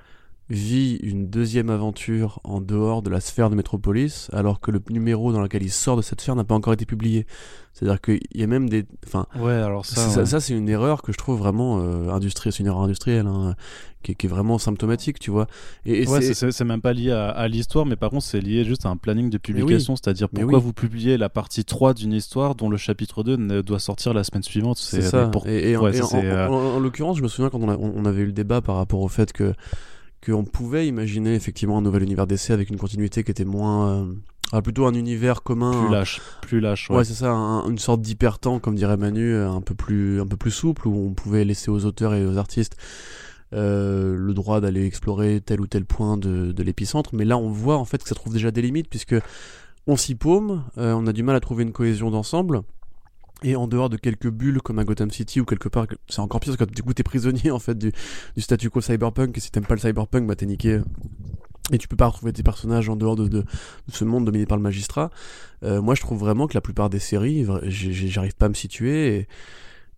vit 0.49 0.95
une 1.03 1.27
deuxième 1.27 1.69
aventure 1.69 2.39
en 2.43 2.61
dehors 2.61 3.01
de 3.01 3.09
la 3.09 3.19
sphère 3.19 3.49
de 3.49 3.55
Metropolis, 3.55 4.29
alors 4.31 4.59
que 4.61 4.71
le 4.71 4.81
numéro 4.89 5.33
dans 5.33 5.41
lequel 5.41 5.63
il 5.63 5.71
sort 5.71 5.97
de 5.97 6.01
cette 6.01 6.21
sphère 6.21 6.35
n'a 6.35 6.45
pas 6.45 6.55
encore 6.55 6.73
été 6.73 6.85
publié. 6.85 7.25
C'est-à-dire 7.73 8.01
qu'il 8.01 8.21
y 8.33 8.41
a 8.41 8.47
même 8.47 8.69
des. 8.69 8.85
Enfin, 9.05 9.27
ouais, 9.35 9.53
alors 9.53 9.85
ça. 9.85 10.25
Ça, 10.25 10.39
c'est 10.39 10.53
une 10.53 10.67
erreur 10.67 11.03
que 11.03 11.11
je 11.11 11.17
trouve 11.17 11.37
vraiment 11.37 11.79
euh, 11.79 12.09
industrielle. 12.09 12.51
C'est 12.51 12.61
une 12.61 12.67
erreur 12.67 12.81
industrielle, 12.81 13.27
hein, 13.27 13.55
qui, 14.01 14.13
est 14.13 14.27
vraiment 14.27 14.57
symptomatique, 14.57 15.19
tu 15.19 15.29
vois. 15.29 15.45
Et, 15.85 16.07
ouais, 16.07 16.21
c'est 16.21 16.63
même 16.63 16.81
pas 16.81 16.93
lié 16.93 17.11
à, 17.11 17.47
l'histoire, 17.47 17.85
mais 17.85 17.95
par 17.95 18.09
contre, 18.09 18.23
c'est 18.23 18.39
lié 18.39 18.63
juste 18.63 18.87
à 18.87 18.89
un 18.89 18.97
planning 18.97 19.29
de 19.29 19.37
publication. 19.37 19.95
C'est-à-dire 19.95 20.29
pourquoi 20.29 20.57
vous 20.57 20.73
publiez 20.73 21.17
la 21.17 21.29
partie 21.29 21.65
3 21.65 21.93
d'une 21.93 22.13
histoire 22.13 22.55
dont 22.55 22.69
le 22.69 22.77
chapitre 22.77 23.21
2 23.21 23.35
ne 23.35 23.61
doit 23.61 23.79
sortir 23.79 24.13
la 24.13 24.23
semaine 24.23 24.43
suivante. 24.43 24.77
C'est 24.77 25.01
ça. 25.01 25.29
Et, 25.45 25.75
en, 25.77 26.79
l'occurrence, 26.79 27.17
je 27.17 27.21
me 27.21 27.27
souviens 27.27 27.49
quand 27.49 27.61
on, 27.61 27.93
on 27.95 28.05
avait 28.05 28.21
eu 28.21 28.27
le 28.27 28.31
débat 28.31 28.61
par 28.61 28.77
rapport 28.77 29.01
au 29.01 29.07
fait 29.07 29.33
que 29.33 29.53
qu'on 30.25 30.43
pouvait 30.43 30.87
imaginer 30.87 31.35
effectivement 31.35 31.77
un 31.77 31.81
nouvel 31.81 32.03
univers 32.03 32.27
d'essai 32.27 32.53
avec 32.53 32.69
une 32.69 32.77
continuité 32.77 33.23
qui 33.23 33.31
était 33.31 33.45
moins 33.45 33.89
euh, 33.89 34.13
ah, 34.53 34.61
plutôt 34.61 34.85
un 34.85 34.93
univers 34.93 35.43
commun. 35.43 35.71
Plus 35.71 35.91
lâche, 35.91 36.21
plus 36.41 36.59
lâche. 36.59 36.89
Ouais, 36.89 37.03
c'est 37.03 37.13
ça, 37.13 37.33
une 37.33 37.77
sorte 37.77 38.01
d'hypertemps, 38.01 38.59
comme 38.59 38.75
dirait 38.75 38.97
Manu, 38.97 39.33
euh, 39.33 39.49
un 39.49 39.61
peu 39.61 39.75
plus, 39.75 40.21
un 40.21 40.27
peu 40.27 40.37
plus 40.37 40.51
souple, 40.51 40.87
où 40.87 41.07
on 41.07 41.13
pouvait 41.13 41.43
laisser 41.43 41.69
aux 41.69 41.85
auteurs 41.85 42.13
et 42.13 42.25
aux 42.25 42.37
artistes 42.37 42.77
euh, 43.53 44.15
le 44.17 44.33
droit 44.33 44.61
d'aller 44.61 44.85
explorer 44.85 45.41
tel 45.41 45.59
ou 45.59 45.67
tel 45.67 45.85
point 45.85 46.17
de, 46.17 46.53
de 46.53 46.63
l'épicentre. 46.63 47.09
Mais 47.13 47.25
là, 47.25 47.37
on 47.37 47.49
voit 47.49 47.77
en 47.77 47.85
fait 47.85 48.01
que 48.01 48.07
ça 48.07 48.15
trouve 48.15 48.33
déjà 48.33 48.51
des 48.51 48.61
limites, 48.61 48.89
puisque 48.89 49.15
on 49.85 49.97
s'y 49.97 50.15
paume, 50.15 50.63
euh, 50.77 50.93
on 50.93 51.07
a 51.07 51.13
du 51.13 51.23
mal 51.23 51.35
à 51.35 51.39
trouver 51.41 51.63
une 51.63 51.73
cohésion 51.73 52.09
d'ensemble. 52.09 52.61
Et 53.43 53.55
en 53.55 53.67
dehors 53.67 53.89
de 53.89 53.97
quelques 53.97 54.29
bulles 54.29 54.61
comme 54.61 54.79
à 54.79 54.83
Gotham 54.83 55.11
City 55.11 55.39
ou 55.39 55.45
quelque 55.45 55.69
part, 55.69 55.85
c'est 56.09 56.19
encore 56.21 56.39
pire 56.39 56.55
parce 56.57 56.69
que 56.69 56.75
du 56.75 56.81
coup 56.81 56.93
t'es 56.93 57.03
prisonnier 57.03 57.51
en 57.51 57.59
fait 57.59 57.77
du, 57.77 57.91
du 58.35 58.41
statu 58.41 58.69
quo 58.69 58.81
cyberpunk. 58.81 59.37
Et 59.37 59.39
si 59.39 59.51
t'aimes 59.51 59.65
pas 59.65 59.75
le 59.75 59.79
cyberpunk 59.79 60.27
bah 60.27 60.35
t'es 60.35 60.45
niqué. 60.45 60.81
Et 61.71 61.77
tu 61.77 61.87
peux 61.87 61.97
pas 61.97 62.07
retrouver 62.07 62.31
tes 62.31 62.43
personnages 62.43 62.87
en 62.87 62.95
dehors 62.95 63.15
de, 63.15 63.27
de, 63.27 63.43
ce 63.91 64.05
monde 64.05 64.25
dominé 64.25 64.45
par 64.45 64.57
le 64.57 64.63
magistrat. 64.63 65.11
Euh, 65.63 65.81
moi, 65.81 65.95
je 65.95 66.01
trouve 66.01 66.17
vraiment 66.17 66.47
que 66.47 66.53
la 66.53 66.61
plupart 66.61 66.89
des 66.89 66.99
séries, 66.99 67.45
j'arrive 67.65 68.35
pas 68.35 68.45
à 68.45 68.49
me 68.49 68.53
situer, 68.53 69.27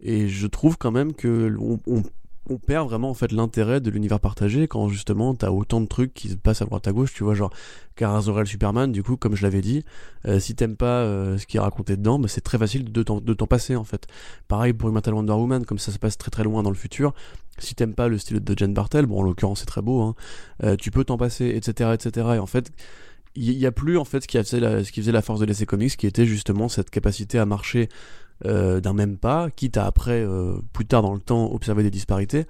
et, 0.02 0.28
je 0.28 0.48
trouve 0.48 0.78
quand 0.78 0.92
même 0.92 1.14
que 1.14 1.56
on, 1.60 2.02
on 2.50 2.58
perd 2.58 2.88
vraiment 2.88 3.10
en 3.10 3.14
fait 3.14 3.32
l'intérêt 3.32 3.80
de 3.82 3.90
l'univers 3.90 4.20
partagé 4.20 4.68
quand 4.68 4.90
justement 4.90 5.36
t'as 5.36 5.50
autant 5.50 5.82
de 5.82 5.86
trucs 5.86 6.14
qui 6.14 6.30
se 6.30 6.36
passent 6.36 6.62
à 6.62 6.66
droite 6.66 6.88
à 6.88 6.92
gauche, 6.92 7.14
tu 7.14 7.24
vois, 7.24 7.36
genre 7.36 7.52
Carazorel 7.96 8.48
Superman, 8.48 8.92
du 8.92 9.04
coup, 9.04 9.18
comme 9.18 9.36
je 9.36 9.44
l'avais 9.44 9.62
dit, 9.62 9.84
euh, 10.26 10.40
si 10.40 10.56
t'aimes 10.56 10.76
pas 10.76 11.04
euh, 11.04 11.38
ce 11.38 11.46
qui 11.46 11.58
est 11.58 11.60
raconté 11.60 11.98
dedans, 11.98 12.18
bah, 12.18 12.28
c'est 12.28 12.42
très 12.42 12.58
facile 12.58 12.92
de 12.92 13.04
t'en 13.04 13.48
passer 13.48 13.76
en 13.76 13.84
fait. 13.84 14.08
Pareil 14.48 14.74
pour 14.74 14.90
Immortal 14.90 15.14
Wonder 15.14 15.34
Woman, 15.34 15.66
comme 15.66 15.80
ça 15.80 15.92
se 15.92 16.00
passe 16.00 16.18
très 16.18 16.32
très 16.32 16.44
loin 16.44 16.64
dans 16.64 16.72
le 16.72 16.76
futur, 16.76 17.14
si 17.58 17.76
t'aimes 17.76 17.96
pas 17.96 18.08
le 18.08 18.18
style 18.18 18.40
de 18.40 18.58
Jen 18.58 18.74
Bartel, 18.74 19.06
bon 19.06 19.20
en 19.20 19.24
l'occurrence 19.24 19.60
c'est 19.60 19.66
très 19.66 19.82
beau, 19.82 20.02
hein, 20.02 20.16
euh, 20.64 20.76
tu 20.76 20.92
peux 20.92 21.04
t'en 21.04 21.18
passer, 21.18 21.48
etc., 21.48 21.92
etc. 21.94 22.28
Et 22.36 22.40
en 22.40 22.46
fait, 22.46 22.72
il 23.36 23.52
y, 23.52 23.66
a 23.66 23.72
plus 23.72 23.98
en 23.98 24.06
fait 24.06 24.22
ce 24.22 24.28
qui, 24.28 24.38
faisait 24.38 24.60
la, 24.60 24.84
ce 24.84 24.92
qui 24.92 25.02
faisait 25.02 25.12
la 25.12 25.22
force 25.22 25.40
de 25.40 25.46
l'essai 25.46 25.66
comics, 25.66 25.96
qui 25.96 26.08
était 26.08 26.26
justement 26.26 26.68
cette 26.68 26.90
capacité 26.90 27.38
à 27.38 27.46
marcher 27.46 27.88
euh, 28.46 28.80
d'un 28.80 28.94
même 28.94 29.18
pas, 29.18 29.50
quitte 29.52 29.78
à 29.78 29.86
après, 29.86 30.22
euh, 30.22 30.60
plus 30.74 30.86
tard 30.86 31.02
dans 31.02 31.14
le 31.14 31.20
temps, 31.20 31.52
observer 31.52 31.84
des 31.84 31.92
disparités, 31.92 32.46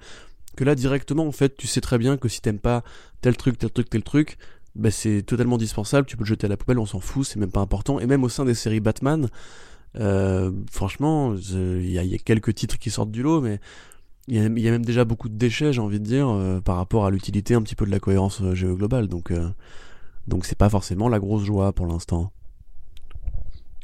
que 0.56 0.64
là 0.64 0.74
directement 0.74 1.26
en 1.26 1.32
fait 1.32 1.56
tu 1.56 1.66
sais 1.66 1.80
très 1.80 1.98
bien 1.98 2.16
que 2.16 2.28
si 2.28 2.40
t'aimes 2.40 2.58
pas 2.58 2.82
tel 3.20 3.36
truc, 3.36 3.58
tel 3.58 3.70
truc, 3.70 3.90
tel 3.90 4.02
truc, 4.02 4.38
bah, 4.76 4.90
c'est 4.90 5.22
totalement 5.22 5.58
dispensable, 5.58 6.06
tu 6.06 6.16
peux 6.16 6.22
le 6.22 6.28
jeter 6.28 6.46
à 6.46 6.48
la 6.48 6.56
poubelle, 6.56 6.78
on 6.78 6.86
s'en 6.86 7.00
fout, 7.00 7.26
c'est 7.26 7.40
même 7.40 7.50
pas 7.50 7.60
important. 7.60 7.98
Et 7.98 8.06
même 8.06 8.22
au 8.22 8.28
sein 8.28 8.44
des 8.44 8.54
séries 8.54 8.80
Batman, 8.80 9.28
euh, 9.98 10.52
franchement, 10.70 11.34
il 11.34 11.90
y, 11.90 11.98
a 11.98 12.18
quelques 12.18 12.54
titres 12.54 12.78
qui 12.78 12.90
sortent 12.90 13.10
du 13.10 13.22
lot, 13.22 13.40
mais 13.40 13.58
il 14.28 14.36
y, 14.36 14.68
a, 14.68 14.70
même 14.70 14.84
déjà 14.84 15.04
beaucoup 15.04 15.28
de 15.28 15.34
déchets, 15.34 15.72
j'ai 15.72 15.80
envie 15.80 15.98
de 15.98 16.04
dire, 16.04 16.60
par 16.64 16.76
rapport 16.76 17.04
à 17.04 17.10
l'utilité 17.10 17.54
un 17.54 17.62
petit 17.62 17.74
peu 17.74 17.84
de 17.84 17.90
la 17.90 17.98
cohérence 17.98 18.42
géoglobale. 18.54 19.08
Donc, 19.08 19.32
donc 20.28 20.46
c'est 20.46 20.58
pas 20.58 20.68
forcément 20.68 21.08
la 21.08 21.18
grosse 21.18 21.42
joie 21.44 21.72
pour 21.72 21.86
l'instant. 21.86 22.32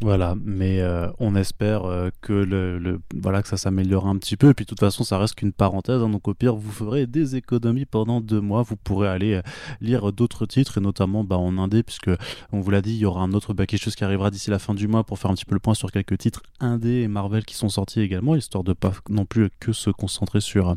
Voilà, 0.03 0.35
mais 0.45 0.81
euh, 0.81 1.09
on 1.21 1.35
espère 1.35 1.87
euh, 1.87 2.11
que 2.21 2.35
le, 2.35 3.01
voilà 3.15 3.41
que 3.41 3.49
ça 3.49 3.57
s'améliore 3.57 4.07
un 4.07 4.17
petit 4.19 4.37
peu. 4.37 4.51
Et 4.51 4.55
puis 4.55 4.67
de 4.67 4.69
toute 4.69 4.81
façon, 4.81 5.05
ça 5.05 5.17
reste 5.17 5.37
qu'une 5.37 5.53
parenthèse. 5.53 6.03
Hein. 6.03 6.11
donc 6.11 6.29
au 6.29 6.35
pire, 6.35 6.55
vous 6.55 6.71
ferez 6.71 7.07
des 7.07 7.37
économies 7.37 7.87
pendant 7.87 8.21
deux 8.21 8.43
mois. 8.43 8.63
Vous 8.63 8.77
pourrez 8.77 9.09
aller 9.09 9.35
euh, 9.35 9.43
lire 9.81 10.13
d'autres 10.13 10.45
titres 10.45 10.79
et 10.79 10.81
notamment 10.83 11.25
bah, 11.25 11.39
en 11.39 11.57
indé, 11.57 11.83
puisque 11.83 12.11
on 12.53 12.61
vous 12.61 12.71
l'a 12.71 12.83
dit, 12.83 12.93
il 12.93 12.99
y 12.99 13.07
aura 13.07 13.23
un 13.23 13.33
autre 13.33 13.55
back 13.55 13.69
qui 13.69 14.05
arrivera 14.05 14.31
d'ici 14.31 14.51
la 14.51 14.59
fin 14.59 14.75
du 14.75 14.87
mois 14.87 15.03
pour 15.05 15.19
faire 15.19 15.31
un 15.31 15.35
petit 15.35 15.45
peu 15.47 15.55
le 15.55 15.61
point 15.61 15.75
sur 15.75 15.91
quelques 15.91 16.19
titres 16.19 16.43
indé 16.61 17.03
et 17.03 17.09
Marvel 17.09 17.45
qui 17.45 17.55
sont 17.55 17.69
sortis 17.69 18.01
également, 18.01 18.37
histoire 18.37 18.65
de 18.65 18.73
pas 18.73 18.93
non 19.09 19.25
plus 19.25 19.51
que 19.61 19.73
se 19.73 19.91
concentrer 19.91 20.41
sur 20.41 20.77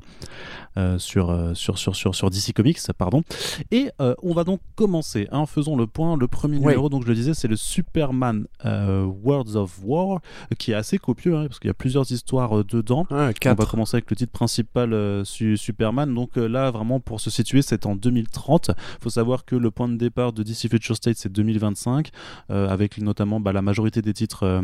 sur, 0.98 1.52
sur, 1.56 1.78
sur, 1.78 1.96
sur, 1.96 2.16
sur 2.16 2.30
DC 2.30 2.54
Comics, 2.54 2.80
pardon. 2.98 3.24
Et 3.72 3.90
on 4.00 4.34
va 4.34 4.46
donc 4.46 4.62
commencer. 4.76 5.28
Hein, 5.32 5.46
faisons 5.46 5.76
le 5.76 5.88
point. 5.88 6.16
Le 6.16 6.28
premier 6.28 6.60
numéro, 6.60 6.88
donc 6.88 7.04
je 7.04 7.10
le 7.10 7.16
disais, 7.16 7.34
c'est 7.34 7.50
le 7.50 7.58
Superman. 7.58 8.46
Worlds 9.10 9.56
of 9.56 9.80
War, 9.84 10.22
qui 10.58 10.72
est 10.72 10.76
assez 10.76 10.98
copieux, 10.98 11.36
hein, 11.36 11.48
parce 11.48 11.60
qu'il 11.60 11.68
y 11.68 11.72
a 11.72 11.76
plusieurs 11.76 12.12
histoires 12.12 12.60
euh, 12.60 12.64
dedans. 12.64 13.06
on 13.10 13.16
va 13.16 13.66
commencer 13.66 13.98
avec 13.98 14.10
le 14.10 14.16
titre 14.16 14.32
principal 14.32 14.94
euh, 14.94 15.24
Superman. 15.24 16.14
Donc 16.14 16.38
euh, 16.38 16.48
là, 16.48 16.72
vraiment, 16.72 17.00
pour 17.00 17.20
se 17.20 17.30
situer, 17.30 17.62
c'est 17.62 17.86
en 17.86 17.96
2030. 17.96 18.70
Il 18.70 19.04
faut 19.04 19.10
savoir 19.10 19.46
que 19.46 19.56
le 19.56 19.72
point 19.72 19.88
de 19.88 19.96
départ 19.96 20.34
de 20.34 20.44
DC 20.44 20.70
Future 20.70 20.96
State, 20.96 21.18
c'est 21.18 21.32
2025, 21.32 22.10
avec 22.50 22.98
notamment 23.00 23.40
bah, 23.40 23.54
la 23.54 23.62
majorité 23.62 24.02
des 24.02 24.14
titres 24.14 24.62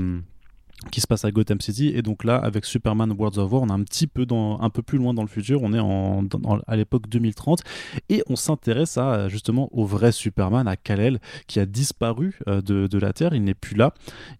qui 0.91 1.01
se 1.01 1.07
passe 1.07 1.25
à 1.25 1.31
Gotham 1.31 1.61
City. 1.61 1.91
Et 1.95 2.01
donc 2.01 2.23
là 2.23 2.35
avec 2.35 2.65
Superman 2.65 3.11
Worlds 3.17 3.39
of 3.39 3.51
War 3.51 3.63
on 3.63 3.67
est 3.69 3.71
un 3.71 3.83
petit 3.83 4.07
peu 4.07 4.25
dans 4.25 4.59
un 4.61 4.69
peu 4.69 4.81
plus 4.81 4.97
loin 4.97 5.13
dans 5.13 5.21
le 5.21 5.27
futur. 5.27 5.61
On 5.63 5.73
est 5.73 5.79
en, 5.79 6.25
à 6.67 6.75
l'époque 6.75 7.07
2030 7.09 7.61
et 8.09 8.23
on 8.27 8.35
s'intéresse 8.35 8.97
à 8.97 9.29
justement 9.29 9.69
au 9.71 9.85
vrai 9.85 10.11
Superman 10.11 10.67
à 10.67 10.75
Kal-El 10.75 11.19
qui 11.47 11.59
a 11.59 11.65
disparu 11.65 12.39
euh, 12.47 12.61
de, 12.61 12.87
de, 12.87 12.97
la 12.97 13.13
Terre. 13.13 13.33
Il 13.33 13.43
n'est 13.43 13.53
plus 13.53 13.75
là. 13.75 13.93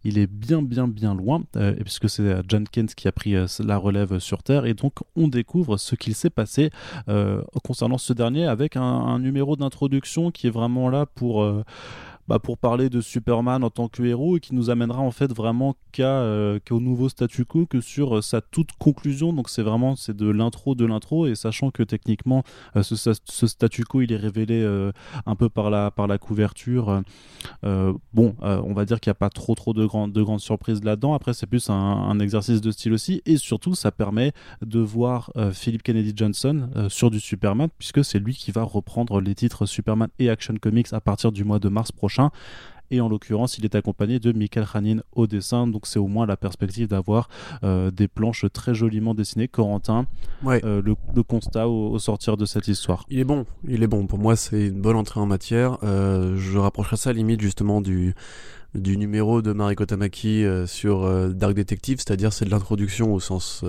Il 0.03 0.17
est 0.17 0.27
bien 0.27 0.61
bien 0.61 0.87
bien 0.87 1.15
loin 1.15 1.43
euh, 1.55 1.73
puisque 1.73 2.09
c'est 2.09 2.23
euh, 2.23 2.41
John 2.47 2.67
Kent 2.67 2.95
qui 2.95 3.07
a 3.07 3.11
pris 3.11 3.35
la 3.59 3.77
relève 3.77 4.19
sur 4.19 4.43
Terre. 4.43 4.65
Et 4.65 4.73
donc 4.73 4.95
on 5.15 5.27
découvre 5.27 5.77
ce 5.77 5.95
qu'il 5.95 6.15
s'est 6.15 6.29
passé 6.29 6.69
concernant 7.63 7.97
ce 7.97 8.13
dernier 8.13 8.45
avec 8.45 8.75
un 8.75 9.19
numéro 9.19 9.55
d'introduction 9.55 10.31
qui 10.31 10.47
est 10.47 10.51
vraiment 10.51 10.89
là 10.89 11.05
pour 11.05 11.45
bah, 12.27 12.39
pour 12.39 12.57
parler 12.57 12.89
de 12.89 13.01
Superman 13.01 13.63
en 13.63 13.69
tant 13.69 13.87
que 13.87 14.01
héros 14.01 14.37
et 14.37 14.39
qui 14.39 14.55
nous 14.55 14.71
amènera 14.71 14.99
en 14.99 15.11
fait 15.11 15.31
vraiment 15.31 15.75
qu'à 15.91 16.21
euh, 16.21 16.59
qu'au 16.65 16.79
nouveau 16.79 17.07
statu 17.07 17.45
quo 17.45 17.67
que 17.67 17.81
sur 17.81 18.17
euh, 18.17 18.21
sa 18.21 18.41
toute 18.41 18.71
conclusion. 18.79 19.31
Donc 19.31 19.49
c'est 19.49 19.61
vraiment 19.61 19.95
c'est 19.95 20.15
de 20.15 20.27
l'intro 20.27 20.73
de 20.73 20.85
l'intro. 20.85 21.27
Et 21.27 21.35
sachant 21.35 21.69
que 21.69 21.83
techniquement 21.83 22.43
euh, 22.75 22.81
ce, 22.81 23.13
statu 23.47 23.83
quo 23.83 24.01
il 24.01 24.11
est 24.11 24.17
révélé 24.17 24.65
un 25.25 25.35
peu 25.35 25.49
par 25.49 25.69
la 25.69 25.91
par 25.91 26.07
la 26.07 26.17
couverture 26.17 27.01
bon 27.61 28.35
on 28.41 28.73
va 28.73 28.85
dire 28.85 28.99
qu'il 28.99 29.09
n'y 29.09 29.15
a 29.15 29.15
pas 29.15 29.29
trop 29.29 29.53
trop 29.55 29.73
de, 29.73 29.85
grandes 29.85 30.11
de 30.11 30.23
grandes 30.23 30.39
surprises 30.39 30.83
là-dedans. 30.83 31.13
Après 31.13 31.33
c'est 31.33 31.47
plus 31.47 31.69
un, 31.69 31.73
un, 31.73 32.19
exercice 32.19 32.61
de 32.61 32.71
style 32.71 32.93
aussi. 32.93 33.21
Et 33.25 33.37
surtout 33.37 33.75
ça 33.75 33.91
permet 33.91 34.33
de 34.61 34.79
voir 34.79 35.31
Philip 35.53 35.83
Kennedy 35.83 36.13
Johnson 36.15 36.69
sur 36.89 37.11
du 37.11 37.19
Superman 37.19 37.69
puisque 37.77 38.03
c'est 38.03 38.19
lui 38.19 38.33
qui 38.33 38.51
va 38.51 38.63
reprendre 38.63 39.21
les 39.21 39.35
titres 39.35 39.65
Superman 39.65 40.09
et 40.19 40.29
Action 40.29 40.55
Comics 40.55 40.93
à 40.93 41.01
partir 41.01 41.31
du 41.31 41.43
mois 41.43 41.59
de 41.59 41.69
mars 41.69 41.91
prochain 41.91 42.14
et 42.91 43.01
en 43.01 43.09
l'occurrence, 43.09 43.57
il 43.57 43.65
est 43.65 43.75
accompagné 43.75 44.19
de 44.19 44.31
Michael 44.31 44.65
Hanin 44.73 44.97
au 45.13 45.25
dessin, 45.27 45.67
donc 45.67 45.87
c'est 45.87 45.99
au 45.99 46.07
moins 46.07 46.25
la 46.25 46.37
perspective 46.37 46.87
d'avoir 46.87 47.29
euh, 47.63 47.89
des 47.89 48.07
planches 48.07 48.45
très 48.53 48.75
joliment 48.75 49.15
dessinées. 49.15 49.47
Corentin, 49.47 50.05
euh, 50.45 50.81
le, 50.83 51.23
constat 51.23 51.67
au, 51.67 51.97
sortir 51.97 52.37
de 52.37 52.45
cette 52.45 52.67
histoire? 52.67 53.05
Il 53.09 53.19
est 53.19 53.23
bon, 53.23 53.45
il 53.67 53.81
est 53.81 53.87
bon. 53.87 54.05
Pour 54.05 54.19
moi, 54.19 54.35
c'est 54.35 54.67
une 54.67 54.81
bonne 54.81 54.95
entrée 54.95 55.19
en 55.19 55.25
matière. 55.25 55.77
Euh, 55.83 56.37
je 56.37 56.57
rapprocherai 56.57 56.97
ça 56.97 57.09
à 57.09 57.13
limite 57.13 57.41
justement 57.41 57.81
du 57.81 58.13
du 58.75 58.97
numéro 58.97 59.41
de 59.41 59.53
Mariko 59.53 59.85
Tamaki 59.85 60.43
sur 60.65 61.29
Dark 61.33 61.53
Detective, 61.53 61.99
c'est-à-dire 61.99 62.33
c'est 62.33 62.43
de 62.43 62.49
l'introduction 62.49 63.13
au 63.13 63.21
sens 63.21 63.63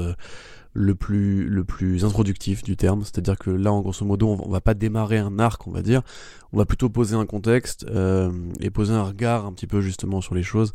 le 0.77 0.95
plus, 0.95 1.49
le 1.49 1.65
plus 1.65 2.05
introductif 2.05 2.63
du 2.63 2.77
terme. 2.77 3.03
C'est-à-dire 3.03 3.39
que 3.39 3.51
là, 3.51 3.73
en 3.73 3.81
grosso 3.81 4.05
modo, 4.05 4.37
on, 4.45 4.51
va 4.51 4.61
pas 4.61 4.75
démarrer 4.75 5.19
un 5.19 5.39
arc, 5.39 5.67
on 5.67 5.71
va 5.71 5.83
dire. 5.83 6.03
On 6.53 6.59
va 6.59 6.67
plutôt 6.67 6.91
poser 6.91 7.17
un 7.17 7.25
contexte 7.25 7.87
euh, 7.89 8.31
et 8.61 8.71
poser 8.71 8.93
un 8.93 9.03
regard 9.03 9.47
un 9.47 9.53
petit 9.53 9.67
peu 9.67 9.81
justement 9.81 10.21
sur 10.21 10.35
les 10.35 10.43
choses. 10.43 10.75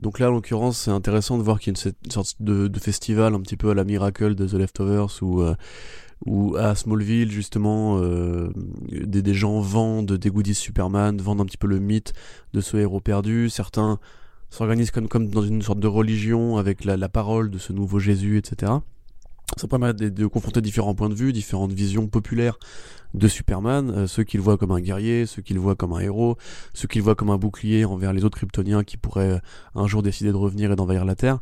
Donc 0.00 0.18
là, 0.18 0.28
en 0.28 0.32
l'occurrence, 0.32 0.78
c'est 0.78 0.90
intéressant 0.90 1.38
de 1.38 1.42
voir 1.42 1.60
qu'il 1.60 1.72
y 1.72 1.78
a 1.78 1.90
une, 2.04 2.10
sorte 2.10 2.36
de, 2.40 2.70
festival 2.78 3.34
un 3.34 3.40
petit 3.40 3.56
peu 3.56 3.70
à 3.70 3.74
la 3.74 3.84
Miracle 3.84 4.34
de 4.34 4.46
The 4.46 4.54
Leftovers 4.54 5.22
ou 5.22 5.42
euh, 5.42 6.58
à 6.58 6.74
Smallville 6.74 7.30
justement 7.30 7.98
euh, 8.00 8.50
des, 8.88 9.34
gens 9.34 9.60
vendent 9.60 10.12
des 10.12 10.30
goodies 10.30 10.54
Superman, 10.54 11.20
vendent 11.20 11.42
un 11.42 11.44
petit 11.44 11.58
peu 11.58 11.68
le 11.68 11.78
mythe 11.78 12.12
de 12.54 12.60
ce 12.60 12.76
héros 12.76 13.00
perdu. 13.00 13.50
Certains 13.50 14.00
s'organisent 14.50 14.90
comme, 14.90 15.06
comme 15.06 15.28
dans 15.28 15.42
une 15.42 15.62
sorte 15.62 15.78
de 15.78 15.86
religion 15.86 16.56
avec 16.56 16.84
la 16.84 17.08
parole 17.08 17.50
de 17.50 17.58
ce 17.58 17.72
nouveau 17.72 18.00
Jésus, 18.00 18.38
etc. 18.38 18.72
Ça 19.56 19.68
permet 19.68 19.92
de, 19.92 20.26
confronter 20.26 20.60
différents 20.60 20.94
points 20.94 21.10
de 21.10 21.14
vue, 21.14 21.32
différentes 21.32 21.72
visions 21.72 22.06
populaires 22.06 22.58
de 23.12 23.28
Superman, 23.28 23.90
euh, 23.90 24.06
ceux 24.06 24.24
qui 24.24 24.38
le 24.38 24.42
voient 24.42 24.56
comme 24.56 24.72
un 24.72 24.80
guerrier, 24.80 25.26
ceux 25.26 25.42
qui 25.42 25.52
le 25.52 25.60
voient 25.60 25.76
comme 25.76 25.92
un 25.92 25.98
héros, 25.98 26.38
ceux 26.72 26.88
qui 26.88 26.96
le 26.96 27.04
voient 27.04 27.14
comme 27.14 27.28
un 27.28 27.36
bouclier 27.36 27.84
envers 27.84 28.14
les 28.14 28.24
autres 28.24 28.38
Kryptoniens 28.38 28.84
qui 28.84 28.96
pourraient 28.96 29.32
euh, 29.32 29.38
un 29.74 29.86
jour 29.86 30.02
décider 30.02 30.30
de 30.30 30.36
revenir 30.36 30.72
et 30.72 30.76
d'envahir 30.76 31.04
la 31.04 31.14
Terre. 31.14 31.40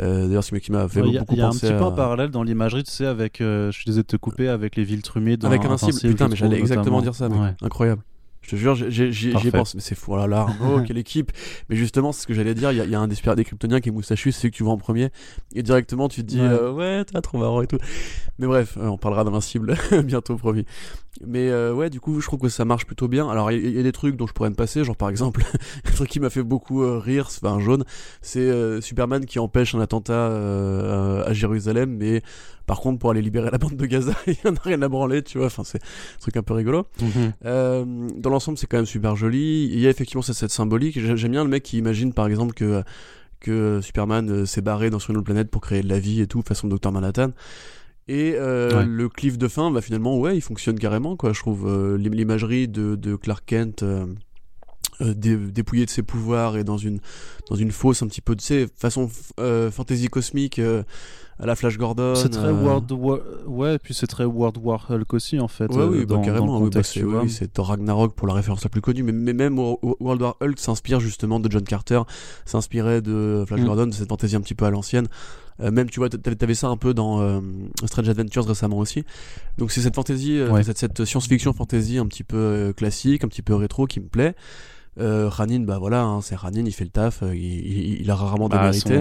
Euh, 0.00 0.28
D'ailleurs, 0.28 0.44
c'est 0.44 0.58
qui 0.60 0.72
m'a 0.72 0.88
fait 0.88 1.02
beaucoup 1.02 1.12
penser. 1.18 1.34
Il 1.34 1.38
y 1.38 1.42
a 1.42 1.48
un 1.48 1.50
petit 1.50 1.72
peu 1.72 1.84
un 1.84 1.92
parallèle 1.92 2.30
dans 2.30 2.42
l'imagerie, 2.42 2.84
tu 2.84 2.90
sais, 2.90 3.04
avec, 3.04 3.36
je 3.40 3.70
suis 3.70 3.84
désolé 3.84 4.02
de 4.02 4.06
te 4.08 4.16
couper, 4.16 4.48
avec 4.48 4.76
les 4.76 4.84
villes 4.84 5.02
trumides. 5.02 5.44
Avec 5.44 5.64
un 5.64 5.70
Invincible, 5.70 6.14
putain, 6.14 6.28
mais 6.28 6.36
j'allais 6.36 6.58
exactement 6.58 7.02
dire 7.02 7.14
ça, 7.14 7.28
incroyable. 7.60 8.02
Je 8.50 8.56
te 8.56 8.90
jure, 8.90 9.12
j'ai 9.12 9.50
pensé, 9.52 9.76
mais 9.76 9.80
c'est 9.80 9.94
fou, 9.94 10.14
oh 10.14 10.16
là 10.16 10.26
là, 10.26 10.46
quelle 10.86 10.98
équipe. 10.98 11.30
Mais 11.68 11.76
justement, 11.76 12.10
c'est 12.10 12.22
ce 12.22 12.26
que 12.26 12.34
j'allais 12.34 12.54
dire, 12.54 12.72
il 12.72 12.90
y, 12.90 12.94
a 12.94 13.00
un 13.00 13.06
des, 13.06 13.16
des 13.36 13.44
kryptoniens 13.44 13.80
qui 13.80 13.90
est 13.90 13.92
moustachu, 13.92 14.32
c'est 14.32 14.40
celui 14.40 14.50
que 14.50 14.56
tu 14.56 14.64
vois 14.64 14.72
en 14.72 14.76
premier, 14.76 15.10
et 15.54 15.62
directement 15.62 16.08
tu 16.08 16.22
te 16.22 16.26
dis, 16.26 16.40
ouais, 16.40 16.48
euh, 16.48 17.04
t'as 17.04 17.20
trop 17.20 17.38
marrant 17.38 17.62
et 17.62 17.68
tout. 17.68 17.78
Mais 18.40 18.46
bref, 18.46 18.76
euh, 18.76 18.88
on 18.88 18.98
parlera 18.98 19.22
d'invincible 19.22 19.76
bientôt, 20.04 20.36
promis. 20.36 20.64
Mais 21.24 21.48
euh, 21.48 21.72
ouais, 21.72 21.90
du 21.90 22.00
coup, 22.00 22.20
je 22.20 22.26
trouve 22.26 22.40
que 22.40 22.48
ça 22.48 22.64
marche 22.64 22.86
plutôt 22.86 23.06
bien. 23.06 23.28
Alors, 23.30 23.52
il 23.52 23.70
y, 23.70 23.78
a 23.78 23.82
des 23.82 23.92
trucs 23.92 24.16
dont 24.16 24.26
je 24.26 24.32
pourrais 24.32 24.50
me 24.50 24.56
passer, 24.56 24.82
genre 24.82 24.96
par 24.96 25.10
exemple, 25.10 25.42
un 25.84 25.90
truc 25.92 26.08
qui 26.08 26.18
m'a 26.18 26.30
fait 26.30 26.42
beaucoup 26.42 26.80
rire, 26.98 27.30
c'est 27.30 27.46
un 27.46 27.60
jaune, 27.60 27.84
c'est 28.20 28.80
Superman 28.80 29.26
qui 29.26 29.38
empêche 29.38 29.76
un 29.76 29.80
attentat 29.80 30.26
à 31.24 31.32
Jérusalem, 31.32 31.96
mais 31.96 32.22
par 32.70 32.78
contre, 32.78 33.00
pour 33.00 33.10
aller 33.10 33.20
libérer 33.20 33.50
la 33.50 33.58
bande 33.58 33.74
de 33.74 33.84
Gaza, 33.84 34.12
il 34.28 34.36
n'y 34.44 34.48
en 34.48 34.54
a 34.54 34.60
rien 34.62 34.80
à 34.80 34.88
branler, 34.88 35.24
tu 35.24 35.38
vois. 35.38 35.48
Enfin, 35.48 35.64
c'est 35.64 35.82
un 35.82 36.20
truc 36.20 36.36
un 36.36 36.44
peu 36.44 36.54
rigolo. 36.54 36.86
Mhm. 37.02 37.32
Euh, 37.44 37.84
dans 38.16 38.30
l'ensemble, 38.30 38.58
c'est 38.58 38.68
quand 38.68 38.76
même 38.76 38.86
super 38.86 39.16
joli. 39.16 39.68
Il 39.72 39.80
y 39.80 39.88
a 39.88 39.90
effectivement 39.90 40.22
cette, 40.22 40.36
cette 40.36 40.52
symbolique. 40.52 40.96
J'aime 41.00 41.32
bien 41.32 41.42
le 41.42 41.50
mec 41.50 41.64
qui 41.64 41.78
imagine, 41.78 42.12
par 42.12 42.28
exemple, 42.28 42.54
que, 42.54 42.84
que 43.40 43.80
Superman 43.82 44.30
euh, 44.30 44.46
s'est 44.46 44.60
barré 44.60 44.88
dans 44.88 45.00
une 45.00 45.16
autre 45.16 45.24
planète 45.24 45.50
pour 45.50 45.62
créer 45.62 45.82
de 45.82 45.88
la 45.88 45.98
vie 45.98 46.20
et 46.20 46.28
tout, 46.28 46.42
façon 46.46 46.68
Docteur 46.68 46.92
Manhattan. 46.92 47.32
Et 48.06 48.34
euh, 48.36 48.84
le 48.84 49.08
cliff 49.08 49.36
de 49.36 49.48
fin, 49.48 49.72
bah, 49.72 49.80
finalement, 49.80 50.16
ouais, 50.16 50.36
il 50.36 50.40
fonctionne 50.40 50.78
carrément, 50.78 51.16
quoi. 51.16 51.32
Je 51.32 51.40
trouve 51.40 51.96
l'imagerie 51.96 52.68
de, 52.68 52.94
de, 52.94 53.16
Clark 53.16 53.42
Kent. 53.46 53.84
Dépouillé 55.00 55.86
de 55.86 55.90
ses 55.90 56.02
pouvoirs 56.02 56.56
et 56.56 56.64
dans 56.64 56.78
une 56.78 57.00
dans 57.48 57.56
une 57.56 57.72
fosse 57.72 58.02
un 58.02 58.06
petit 58.06 58.20
peu 58.20 58.36
de 58.36 58.40
sais 58.40 58.66
façon 58.76 59.08
fantasy 59.70 60.08
cosmique 60.08 60.60
à 61.40 61.46
la 61.46 61.56
Flash 61.56 61.78
Gordon. 61.78 62.14
C'est 62.14 62.28
très 62.28 62.48
euh, 62.48 62.52
World 62.52 62.92
War... 62.92 63.18
Ouais, 63.46 63.78
puis 63.78 63.94
c'est 63.94 64.06
très 64.06 64.24
World 64.24 64.58
War 64.62 64.86
Hulk 64.90 65.14
aussi, 65.14 65.40
en 65.40 65.48
fait. 65.48 65.72
Ouais, 65.74 65.84
oui, 65.84 66.00
euh, 66.00 66.06
bah, 66.06 66.20
carrément. 66.22 66.60
Bah, 66.60 66.82
c'est 66.84 67.52
Thor 67.52 67.68
Ragnarok 67.68 68.14
pour 68.14 68.28
la 68.28 68.34
référence 68.34 68.62
la 68.62 68.68
plus 68.68 68.82
connue, 68.82 69.02
mais, 69.02 69.12
mais 69.12 69.32
même 69.32 69.58
World 69.58 70.20
War 70.20 70.36
Hulk 70.40 70.58
s'inspire 70.58 71.00
justement 71.00 71.40
de 71.40 71.50
John 71.50 71.62
Carter, 71.62 72.02
s'inspirait 72.44 73.00
de 73.00 73.44
Flash 73.46 73.60
mm. 73.60 73.64
Gordon, 73.64 73.86
de 73.86 73.92
cette 73.92 74.08
fantaisie 74.08 74.36
un 74.36 74.42
petit 74.42 74.54
peu 74.54 74.66
à 74.66 74.70
l'ancienne. 74.70 75.08
Euh, 75.60 75.70
même, 75.70 75.88
tu 75.88 76.00
vois, 76.00 76.10
t'avais 76.10 76.54
ça 76.54 76.68
un 76.68 76.76
peu 76.76 76.92
dans 76.92 77.42
Strange 77.86 78.08
Adventures 78.08 78.46
récemment 78.46 78.78
aussi. 78.78 79.04
Donc 79.56 79.72
c'est 79.72 79.80
cette 79.80 79.94
fantaisie, 79.94 80.40
cette, 80.62 80.78
cette 80.78 81.04
science-fiction 81.04 81.54
fantasy 81.54 81.98
un 81.98 82.06
petit 82.06 82.24
peu 82.24 82.74
classique, 82.76 83.24
un 83.24 83.28
petit 83.28 83.42
peu 83.42 83.54
rétro 83.54 83.86
qui 83.86 84.00
me 84.00 84.08
plaît. 84.08 84.34
Euh, 84.98 85.28
Ranin, 85.28 85.60
bah 85.60 85.78
voilà, 85.78 86.02
hein, 86.02 86.20
c'est 86.20 86.36
Ranin, 86.36 86.64
il 86.64 86.72
fait 86.72 86.84
le 86.84 86.90
taf, 86.90 87.22
il, 87.22 88.00
il, 88.00 88.10
a 88.10 88.14
rarement 88.14 88.48
bah, 88.48 88.58
démérité. 88.58 89.00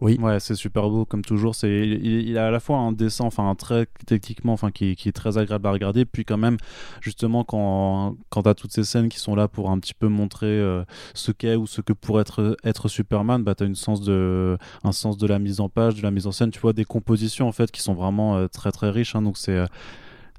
Oui. 0.00 0.18
Ouais, 0.20 0.40
c'est 0.40 0.56
super 0.56 0.90
beau 0.90 1.04
comme 1.04 1.24
toujours. 1.24 1.54
C'est 1.54 1.70
il, 1.70 2.36
a 2.36 2.48
à 2.48 2.50
la 2.50 2.60
fois 2.60 2.78
un 2.78 2.92
dessin, 2.92 3.24
enfin 3.24 3.48
un 3.48 3.54
trait 3.54 3.86
techniquement, 4.06 4.52
enfin 4.52 4.70
qui, 4.70 4.90
est 4.90 5.12
très 5.12 5.38
agréable 5.38 5.66
à 5.68 5.70
regarder. 5.70 6.04
Puis 6.04 6.24
quand 6.24 6.36
même, 6.36 6.56
justement, 7.00 7.44
quand 7.44 8.16
quand 8.28 8.42
t'as 8.42 8.54
toutes 8.54 8.72
ces 8.72 8.84
scènes 8.84 9.08
qui 9.08 9.18
sont 9.18 9.34
là 9.34 9.46
pour 9.46 9.70
un 9.70 9.78
petit 9.78 9.94
peu 9.94 10.08
montrer 10.08 10.46
euh, 10.46 10.84
ce 11.14 11.30
qu'est 11.30 11.54
ou 11.54 11.66
ce 11.66 11.80
que 11.80 11.92
pourrait 11.92 12.22
être 12.22 12.56
être 12.64 12.88
Superman, 12.88 13.44
bah 13.44 13.54
t'as 13.54 13.66
une 13.66 13.76
sens 13.76 14.02
de 14.02 14.58
un 14.82 14.92
sens 14.92 15.16
de 15.16 15.26
la 15.26 15.38
mise 15.38 15.60
en 15.60 15.68
page, 15.68 15.94
de 15.94 16.02
la 16.02 16.10
mise 16.10 16.26
en 16.26 16.32
scène. 16.32 16.50
Tu 16.50 16.60
vois 16.60 16.72
des 16.72 16.84
compositions 16.84 17.48
en 17.48 17.52
fait 17.52 17.70
qui 17.70 17.80
sont 17.80 17.94
vraiment 17.94 18.36
euh, 18.36 18.48
très 18.48 18.72
très 18.72 18.90
riches. 18.90 19.14
Hein, 19.14 19.22
donc 19.22 19.38
c'est 19.38 19.56
euh, 19.56 19.66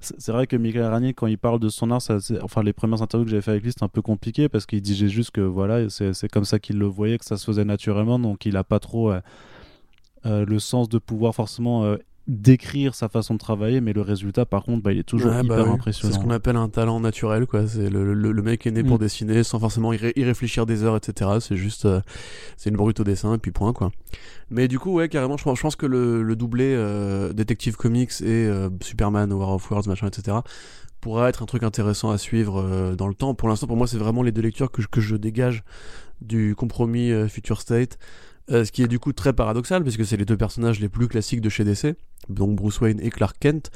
c'est 0.01 0.31
vrai 0.31 0.45
que 0.45 0.55
Michael 0.55 0.85
Ranier, 0.85 1.13
quand 1.13 1.27
il 1.27 1.37
parle 1.37 1.59
de 1.59 1.69
son 1.69 1.89
art, 1.91 2.01
ça, 2.01 2.17
enfin 2.41 2.61
les 2.61 2.73
premières 2.73 3.01
interviews 3.01 3.25
que 3.25 3.31
j'avais 3.31 3.41
fait 3.41 3.51
avec 3.51 3.63
lui, 3.63 3.71
c'était 3.71 3.83
un 3.83 3.89
peu 3.89 4.01
compliqué 4.01 4.49
parce 4.49 4.65
qu'il 4.65 4.81
disait 4.81 5.07
juste 5.07 5.31
que 5.31 5.41
voilà, 5.41 5.89
c'est 5.89 6.27
comme 6.29 6.45
ça 6.45 6.59
qu'il 6.59 6.77
le 6.77 6.85
voyait, 6.85 7.17
que 7.17 7.25
ça 7.25 7.37
se 7.37 7.45
faisait 7.45 7.65
naturellement, 7.65 8.19
donc 8.19 8.45
il 8.45 8.57
a 8.57 8.63
pas 8.63 8.79
trop 8.79 9.11
euh, 9.11 9.21
euh, 10.25 10.45
le 10.45 10.59
sens 10.59 10.89
de 10.89 10.97
pouvoir 10.97 11.33
forcément 11.33 11.83
euh, 11.85 11.97
décrire 12.27 12.95
sa 12.95 13.07
façon 13.07 13.35
de 13.35 13.39
travailler, 13.39 13.81
mais 13.81 13.93
le 13.93 14.01
résultat, 14.01 14.45
par 14.45 14.63
contre, 14.63 14.81
bah, 14.81 14.91
il 14.91 14.99
est 14.99 15.03
toujours 15.03 15.31
hyper 15.31 15.65
bah 15.65 15.71
impressionnant. 15.71 16.11
C'est 16.11 16.19
ce 16.19 16.23
qu'on 16.23 16.31
appelle 16.31 16.55
un 16.55 16.69
talent 16.69 16.99
naturel, 16.99 17.45
quoi. 17.45 17.67
C'est 17.67 17.89
le, 17.89 18.13
le, 18.13 18.41
mec 18.41 18.65
est 18.65 18.71
né 18.71 18.83
pour 18.83 18.95
mm. 18.95 19.01
dessiner 19.01 19.43
sans 19.43 19.59
forcément 19.59 19.93
y, 19.93 19.97
réfléchir 19.97 20.65
des 20.65 20.83
heures, 20.83 20.95
etc. 20.95 21.31
C'est 21.39 21.55
juste, 21.55 21.85
euh, 21.85 22.01
c'est 22.57 22.71
une 22.71 22.77
brute 22.77 22.99
au 22.99 23.03
dessin 23.03 23.35
et 23.35 23.37
puis 23.37 23.51
point, 23.51 23.73
quoi. 23.73 23.91
Mais 24.49 24.67
du 24.67 24.79
coup, 24.79 24.93
ouais, 24.93 25.07
carrément, 25.07 25.37
je 25.37 25.43
pense, 25.43 25.57
je 25.57 25.61
pense 25.61 25.75
que 25.75 25.85
le, 25.85 26.23
le 26.23 26.35
doublé 26.35 26.73
euh, 26.75 27.31
Detective 27.31 27.75
Comics 27.75 28.21
et 28.21 28.47
euh, 28.47 28.69
Superman, 28.81 29.31
War 29.31 29.49
of 29.51 29.69
Worlds, 29.69 29.87
machin, 29.87 30.07
etc. 30.07 30.37
pourra 31.01 31.29
être 31.29 31.43
un 31.43 31.45
truc 31.45 31.61
intéressant 31.61 32.09
à 32.09 32.17
suivre 32.17 32.95
dans 32.95 33.07
le 33.07 33.13
temps. 33.13 33.35
Pour 33.35 33.49
l'instant, 33.49 33.67
pour 33.67 33.77
moi, 33.77 33.85
c'est 33.85 33.97
vraiment 33.97 34.23
les 34.23 34.31
deux 34.31 34.41
lectures 34.41 34.71
que 34.71 34.81
je, 34.81 34.87
que 34.87 35.01
je 35.01 35.15
dégage 35.15 35.63
du 36.21 36.55
compromis 36.55 37.11
Future 37.29 37.61
State. 37.61 37.99
Euh, 38.51 38.63
ce 38.63 38.71
qui 38.71 38.83
est 38.83 38.87
du 38.87 38.99
coup 38.99 39.11
très 39.11 39.33
paradoxal, 39.33 39.81
puisque 39.81 40.05
c'est 40.05 40.17
les 40.17 40.25
deux 40.25 40.37
personnages 40.37 40.79
les 40.79 40.89
plus 40.89 41.07
classiques 41.07 41.41
de 41.41 41.49
chez 41.49 41.63
DC, 41.63 41.95
donc 42.29 42.55
Bruce 42.55 42.79
Wayne 42.79 42.99
et 43.01 43.09
Clark 43.09 43.37
Kent, 43.39 43.71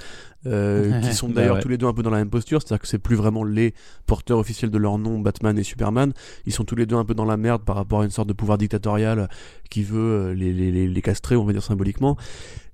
euh, 0.46 1.02
qui 1.04 1.14
sont 1.14 1.28
bah 1.28 1.36
d'ailleurs 1.36 1.60
tous 1.60 1.70
les 1.70 1.78
deux 1.78 1.88
un 1.88 1.94
peu 1.94 2.04
dans 2.04 2.12
la 2.12 2.18
même 2.18 2.30
posture, 2.30 2.62
c'est-à-dire 2.62 2.82
que 2.82 2.88
c'est 2.88 3.00
plus 3.00 3.16
vraiment 3.16 3.44
les 3.44 3.74
porteurs 4.06 4.38
officiels 4.38 4.70
de 4.70 4.78
leur 4.78 5.00
nom, 5.00 5.20
Batman 5.20 5.58
et 5.58 5.64
Superman, 5.64 6.14
ils 6.46 6.54
sont 6.54 6.66
tous 6.66 6.76
les 6.76 6.86
deux 6.86 6.96
un 6.96 7.06
peu 7.06 7.16
dans 7.16 7.26
la 7.26 7.38
merde 7.38 7.64
par 7.64 7.76
rapport 7.76 8.02
à 8.02 8.04
une 8.04 8.12
sorte 8.12 8.28
de 8.30 8.34
pouvoir 8.34 8.58
dictatorial 8.60 9.28
qui 9.72 9.84
veut 9.84 9.98
euh, 10.00 10.34
les, 10.34 10.54
les, 10.54 10.88
les, 10.88 11.02
castrer, 11.02 11.36
on 11.36 11.46
va 11.46 11.54
dire 11.54 11.64
symboliquement. 11.64 12.16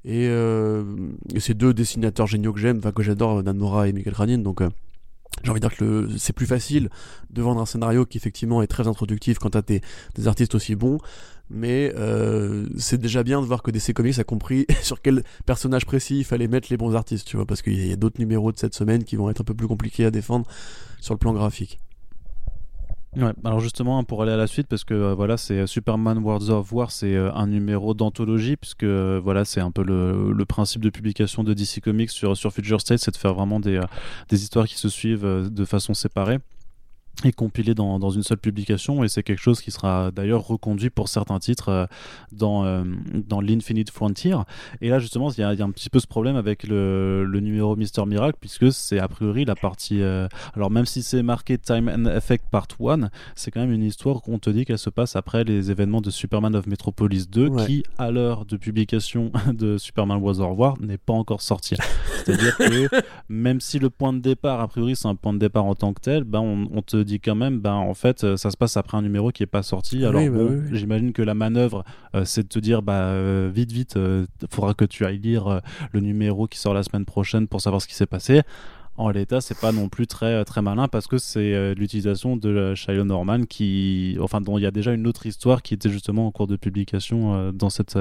Et, 0.04 0.28
euh, 0.28 0.84
et 1.34 1.40
ces 1.40 1.54
deux 1.54 1.74
dessinateurs 1.74 2.28
géniaux 2.28 2.54
que 2.54 2.60
j'aime, 2.60 2.78
enfin 2.78 2.92
que 2.92 3.04
j'adore, 3.04 3.42
Dan 3.42 3.58
Mora 3.58 3.88
et 3.88 3.94
Michael 3.94 4.14
Cranin, 4.14 4.38
donc 4.40 4.62
j'ai 5.46 5.52
envie 5.52 5.60
de 5.62 5.68
dire 5.68 5.78
que 5.78 6.10
c'est 6.18 6.34
plus 6.34 6.48
facile 6.48 6.90
de 7.30 7.42
vendre 7.42 7.62
un 7.62 7.66
scénario 7.66 8.06
qui 8.06 8.18
effectivement 8.18 8.62
est 8.62 8.68
très 8.68 8.88
introductif 8.88 9.38
quand 9.40 9.52
t'as 9.52 9.62
des, 9.62 9.82
des 10.16 10.28
artistes 10.28 10.56
aussi 10.56 10.76
bons 10.76 11.00
mais 11.50 11.94
euh, 11.96 12.68
c'est 12.78 13.00
déjà 13.00 13.24
bien 13.24 13.42
de 13.42 13.46
voir 13.46 13.62
que 13.62 13.72
DC 13.72 13.94
Comics 13.94 14.18
a 14.20 14.24
compris 14.24 14.66
sur 14.82 15.02
quel 15.02 15.24
personnage 15.46 15.86
précis 15.86 16.20
il 16.20 16.24
fallait 16.24 16.48
mettre 16.48 16.68
les 16.72 16.78
bons 16.78 16.96
artistes, 16.96 17.28
tu 17.28 17.38
vois, 17.38 17.46
parce 17.46 17.62
qu'il 17.62 17.86
y 17.86 17.92
a, 17.92 17.96
d'autres 17.96 18.20
numéros 18.20 18.52
de 18.52 18.58
cette 18.58 18.74
semaine 18.74 19.04
qui 19.04 19.16
vont 19.16 19.30
être 19.30 19.42
un 19.42 19.44
peu 19.44 19.54
plus 19.54 19.68
compliqués 19.68 20.06
à 20.06 20.12
défendre 20.12 20.46
sur 21.02 21.14
le 21.14 21.20
plan 21.20 21.34
graphique. 21.34 21.80
Ouais, 23.16 23.32
alors 23.46 23.62
justement 23.62 24.04
pour 24.04 24.22
aller 24.22 24.34
à 24.34 24.38
la 24.38 24.48
suite 24.48 24.68
parce 24.68 24.84
que 24.84 24.94
euh, 24.94 25.14
voilà 25.14 25.38
c'est 25.38 25.66
Superman 25.68 26.18
Worlds 26.18 26.50
of 26.50 26.72
War 26.74 26.92
c'est 26.92 27.16
euh, 27.16 27.32
un 27.34 27.48
numéro 27.48 27.94
d'anthologie 27.94 28.58
puisque 28.58 28.84
voilà 28.84 29.46
c'est 29.46 29.62
un 29.62 29.72
peu 29.72 29.84
le, 29.84 30.46
principe 30.46 30.82
de 30.82 30.90
publication 30.90 31.44
de 31.44 31.54
DC 31.54 31.82
Comics 31.82 32.12
sur 32.12 32.36
Future 32.54 32.82
State 32.82 33.00
c'est 33.00 33.12
de 33.12 33.18
faire 33.18 33.34
vraiment 33.34 33.60
des 33.60 33.80
histoires 34.32 34.68
qui 34.68 34.78
se 34.78 34.90
suivent 34.90 35.26
de 35.26 35.66
façon 35.66 35.94
séparée 35.94 36.40
et 37.24 37.32
compilé 37.32 37.74
dans, 37.74 38.00
dans, 38.00 38.10
une 38.10 38.24
seule 38.24 38.38
publication 38.38 39.04
et 39.04 39.08
c'est 39.08 39.24
quelque 39.24 39.42
chose 39.42 39.62
qui 39.62 39.72
sera 39.72 40.12
d'ailleurs 40.12 40.46
reconduit 40.46 40.90
pour 40.90 41.08
certains 41.08 41.40
titres 41.40 41.70
euh, 41.70 41.86
dans, 42.32 42.66
euh, 42.66 42.84
dans 43.14 43.42
l'Infinite 43.42 43.90
Frontier. 43.90 44.36
Et 44.82 44.90
là 44.90 45.00
justement 45.00 45.32
il 45.32 45.38
y, 45.38 45.42
y, 45.42 45.44
a 45.62 45.66
un 45.66 45.72
petit 45.72 45.90
peu 45.90 46.00
ce 46.00 46.08
problème 46.08 46.36
avec 46.36 46.64
le, 46.64 47.24
le 47.26 47.40
numéro 47.40 47.76
Mister 47.76 48.06
Miracle 48.06 48.38
puisque 48.40 48.72
c'est 48.72 49.00
a 49.00 49.08
priori 49.08 49.46
la 49.46 49.56
partie 49.56 50.02
euh, 50.02 50.28
alors 50.56 50.72
même 50.72 50.86
si 50.86 51.04
c'est 51.04 51.24
marqué 51.24 51.58
Time 51.58 51.90
and 51.90 52.06
Effect 52.10 52.46
Part 52.52 52.68
1 52.80 53.10
c'est 53.36 53.52
quand 53.52 53.62
même 53.62 53.72
une 53.72 53.84
histoire 53.84 54.22
qu'on 54.22 54.40
te 54.40 54.50
dit 54.50 54.66
qu'elle 54.66 54.78
se 54.78 54.90
passe 54.90 55.16
après 55.16 55.44
les 55.44 55.72
événements 55.72 56.02
de 56.02 56.10
Superman 56.10 56.56
of 56.56 56.68
Metropolis 56.68 57.30
2 57.30 57.66
qui 57.66 57.84
à 57.98 58.12
l'heure 58.12 58.46
de 58.46 58.58
publication 58.58 59.32
de 59.54 59.78
Superman 59.78 60.20
Was 60.22 60.40
War 60.40 60.80
n'est 60.82 60.98
pas 60.98 61.14
encore 61.14 61.42
sorti. 61.42 61.76
C'est 62.26 62.34
à 62.34 62.38
dire 62.38 62.58
que 62.58 62.88
même 63.30 63.62
si 63.62 63.80
le 63.80 63.90
point 63.90 64.14
de 64.14 64.20
départ 64.20 64.60
a 64.60 64.68
priori 64.68 64.96
c'est 64.96 65.08
un 65.08 65.16
point 65.16 65.34
de 65.34 65.40
départ 65.40 65.66
en 65.66 65.76
tant 65.76 65.94
que 65.94 66.02
tel 66.02 66.24
ben 66.24 66.40
on, 66.40 66.68
on 66.72 66.82
te 66.82 67.05
dit 67.06 67.20
quand 67.20 67.36
même, 67.36 67.60
ben, 67.60 67.74
en 67.74 67.94
fait, 67.94 68.24
euh, 68.24 68.38
ça 68.38 68.52
se 68.52 68.58
passe 68.58 68.78
après 68.78 68.98
un 68.98 69.02
numéro 69.02 69.32
qui 69.32 69.44
est 69.44 69.48
pas 69.48 69.64
sorti. 69.64 70.04
Alors, 70.06 70.22
bah 70.30 70.54
j'imagine 70.72 71.14
que 71.14 71.22
la 71.22 71.34
manœuvre, 71.34 71.86
euh, 72.16 72.26
c'est 72.26 72.44
de 72.44 72.48
te 72.48 72.60
dire, 72.60 72.82
bah, 72.82 72.94
euh, 72.94 73.50
vite, 73.54 73.72
vite, 73.72 73.96
il 73.98 74.48
faudra 74.50 74.74
que 74.74 74.86
tu 74.86 75.06
ailles 75.06 75.20
lire 75.20 75.62
le 75.92 76.00
numéro 76.00 76.48
qui 76.48 76.60
sort 76.60 76.74
la 76.74 76.84
semaine 76.84 77.06
prochaine 77.06 77.48
pour 77.48 77.62
savoir 77.62 77.82
ce 77.82 77.88
qui 77.88 77.96
s'est 77.96 78.06
passé 78.06 78.42
en 78.98 79.10
l'état, 79.10 79.42
c'est 79.42 79.60
pas 79.60 79.72
non 79.72 79.90
plus 79.90 80.08
très 80.08 80.46
très 80.46 80.62
malin 80.62 80.88
parce 80.88 81.08
que 81.08 81.18
c'est 81.18 81.76
l'utilisation 81.76 82.38
de 82.38 82.76
Shiloh 82.76 83.04
Norman 83.04 83.44
qui, 83.44 84.18
enfin, 84.22 84.42
dont 84.42 84.58
il 84.58 84.62
y 84.62 84.66
a 84.66 84.72
déjà 84.72 84.94
une 84.94 85.06
autre 85.08 85.26
histoire 85.26 85.62
qui 85.62 85.74
était 85.74 85.90
justement 85.90 86.28
en 86.28 86.32
cours 86.32 86.48
de 86.48 86.56
publication 86.56 87.52
dans 87.52 87.70
cette 87.70 88.00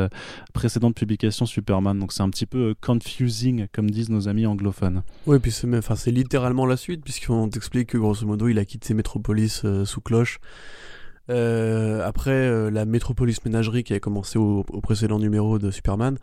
précédente 0.52 0.94
publication 0.94 1.46
Superman. 1.46 1.98
Donc 1.98 2.12
c'est 2.12 2.22
un 2.22 2.30
petit 2.30 2.46
peu 2.46 2.74
confusing, 2.80 3.66
comme 3.72 3.90
disent 3.90 4.10
nos 4.10 4.28
amis 4.28 4.46
anglophones. 4.46 5.02
Oui, 5.26 5.38
puis 5.38 5.50
c'est, 5.50 5.66
enfin, 5.76 5.96
c'est 5.96 6.12
littéralement 6.12 6.66
la 6.66 6.76
suite 6.76 7.02
puisqu'on 7.02 7.48
t'explique 7.48 7.88
que 7.88 7.98
grosso 7.98 8.26
modo, 8.26 8.48
il 8.48 8.58
a 8.58 8.64
quitté 8.64 8.94
Metropolis 8.94 9.62
sous 9.84 10.00
cloche. 10.00 10.38
après 11.28 12.70
la 12.70 12.84
Metropolis 12.84 13.44
Ménagerie 13.44 13.84
qui 13.84 13.94
a 13.94 14.00
commencé 14.00 14.38
au 14.38 14.62
précédent 14.82 15.18
numéro 15.18 15.58
de 15.58 15.70
Superman, 15.70 16.18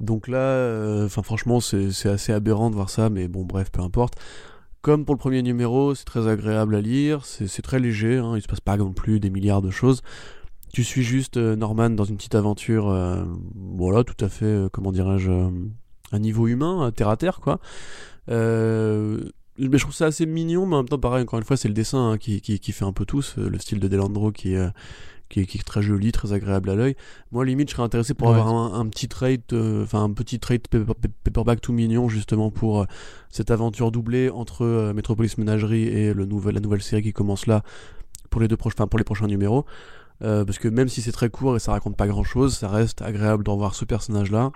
donc 0.00 0.28
là, 0.28 0.38
euh, 0.38 1.08
franchement, 1.08 1.60
c'est 1.60 2.06
assez 2.06 2.32
aberrant 2.32 2.70
de 2.70 2.74
voir 2.74 2.90
ça, 2.90 3.08
mais 3.08 3.28
bon, 3.28 3.44
bref, 3.44 3.70
peu 3.70 3.80
importe. 3.80 4.14
Comme 4.82 5.04
pour 5.04 5.14
le 5.14 5.18
premier 5.18 5.42
numéro, 5.42 5.94
c'est 5.94 6.04
très 6.04 6.28
agréable 6.28 6.74
à 6.76 6.80
lire, 6.80 7.24
c'est 7.24 7.62
très 7.62 7.80
léger, 7.80 8.18
hein, 8.18 8.34
il 8.36 8.42
se 8.42 8.46
passe 8.46 8.60
pas 8.60 8.76
non 8.76 8.92
plus 8.92 9.18
des 9.20 9.30
milliards 9.30 9.62
de 9.62 9.70
choses. 9.70 10.02
Tu 10.72 10.84
suis 10.84 11.02
juste 11.02 11.38
euh, 11.38 11.56
Norman 11.56 11.90
dans 11.90 12.04
une 12.04 12.16
petite 12.16 12.34
aventure, 12.34 12.90
euh, 12.90 13.24
voilà, 13.54 14.04
tout 14.04 14.22
à 14.24 14.28
fait, 14.28 14.68
comment 14.72 14.92
dirais-je, 14.92 15.32
un 16.12 16.18
niveau 16.18 16.46
humain, 16.46 16.92
terre 16.92 17.08
à 17.08 17.16
terre, 17.16 17.40
quoi. 17.40 17.58
mais 18.28 18.34
je 19.58 19.78
trouve 19.78 19.94
ça 19.94 20.06
assez 20.06 20.26
mignon, 20.26 20.66
mais 20.66 20.76
en 20.76 20.78
même 20.80 20.88
temps, 20.88 20.98
pareil, 20.98 21.22
encore 21.22 21.38
une 21.38 21.44
fois, 21.44 21.56
c'est 21.56 21.68
le 21.68 21.74
dessin 21.74 22.12
hein, 22.12 22.18
qui, 22.18 22.40
qui, 22.40 22.72
fait 22.72 22.84
un 22.84 22.92
peu 22.92 23.06
tout, 23.06 23.24
le 23.38 23.58
style 23.58 23.80
de 23.80 23.88
Delandro 23.88 24.30
qui, 24.30 24.54
qui 25.28 25.40
est, 25.40 25.64
très 25.64 25.82
joli, 25.82 26.12
très 26.12 26.32
agréable 26.32 26.70
à 26.70 26.74
l'œil. 26.74 26.96
Moi, 27.32 27.44
limite, 27.44 27.68
je 27.68 27.74
serais 27.74 27.84
intéressé 27.84 28.14
pour 28.14 28.28
avoir 28.28 28.74
un, 28.74 28.88
petit 28.88 29.08
trade, 29.08 29.40
euh, 29.52 29.82
enfin 29.82 30.04
un 30.04 30.12
petit 30.12 30.38
trade 30.38 30.62
paperback 30.68 31.60
tout 31.60 31.72
mignon 31.72 32.08
justement 32.08 32.50
pour 32.50 32.82
euh, 32.82 32.84
cette 33.30 33.50
aventure 33.50 33.90
doublée 33.90 34.30
entre 34.30 34.64
euh, 34.64 34.92
Metropolis 34.92 35.36
Menagerie 35.38 35.84
et 35.84 36.14
le 36.14 36.26
nouvel, 36.26 36.54
la 36.54 36.60
nouvelle 36.60 36.82
série 36.82 37.02
qui 37.02 37.12
commence 37.12 37.46
là 37.46 37.62
pour 38.30 38.40
les 38.40 38.48
deux 38.48 38.56
prochains, 38.56 38.86
pour 38.86 38.98
les 38.98 39.04
prochains 39.04 39.26
numéros. 39.26 39.64
parce 40.20 40.58
que 40.58 40.68
même 40.68 40.88
si 40.88 41.02
c'est 41.02 41.12
très 41.12 41.28
court 41.28 41.56
et 41.56 41.58
ça 41.58 41.72
raconte 41.72 41.96
pas 41.96 42.06
grand 42.06 42.24
chose, 42.24 42.56
ça 42.56 42.68
reste 42.68 43.02
agréable 43.02 43.44
de 43.44 43.50
revoir 43.50 43.74
ce 43.74 43.84
personnage-là. 43.84 44.52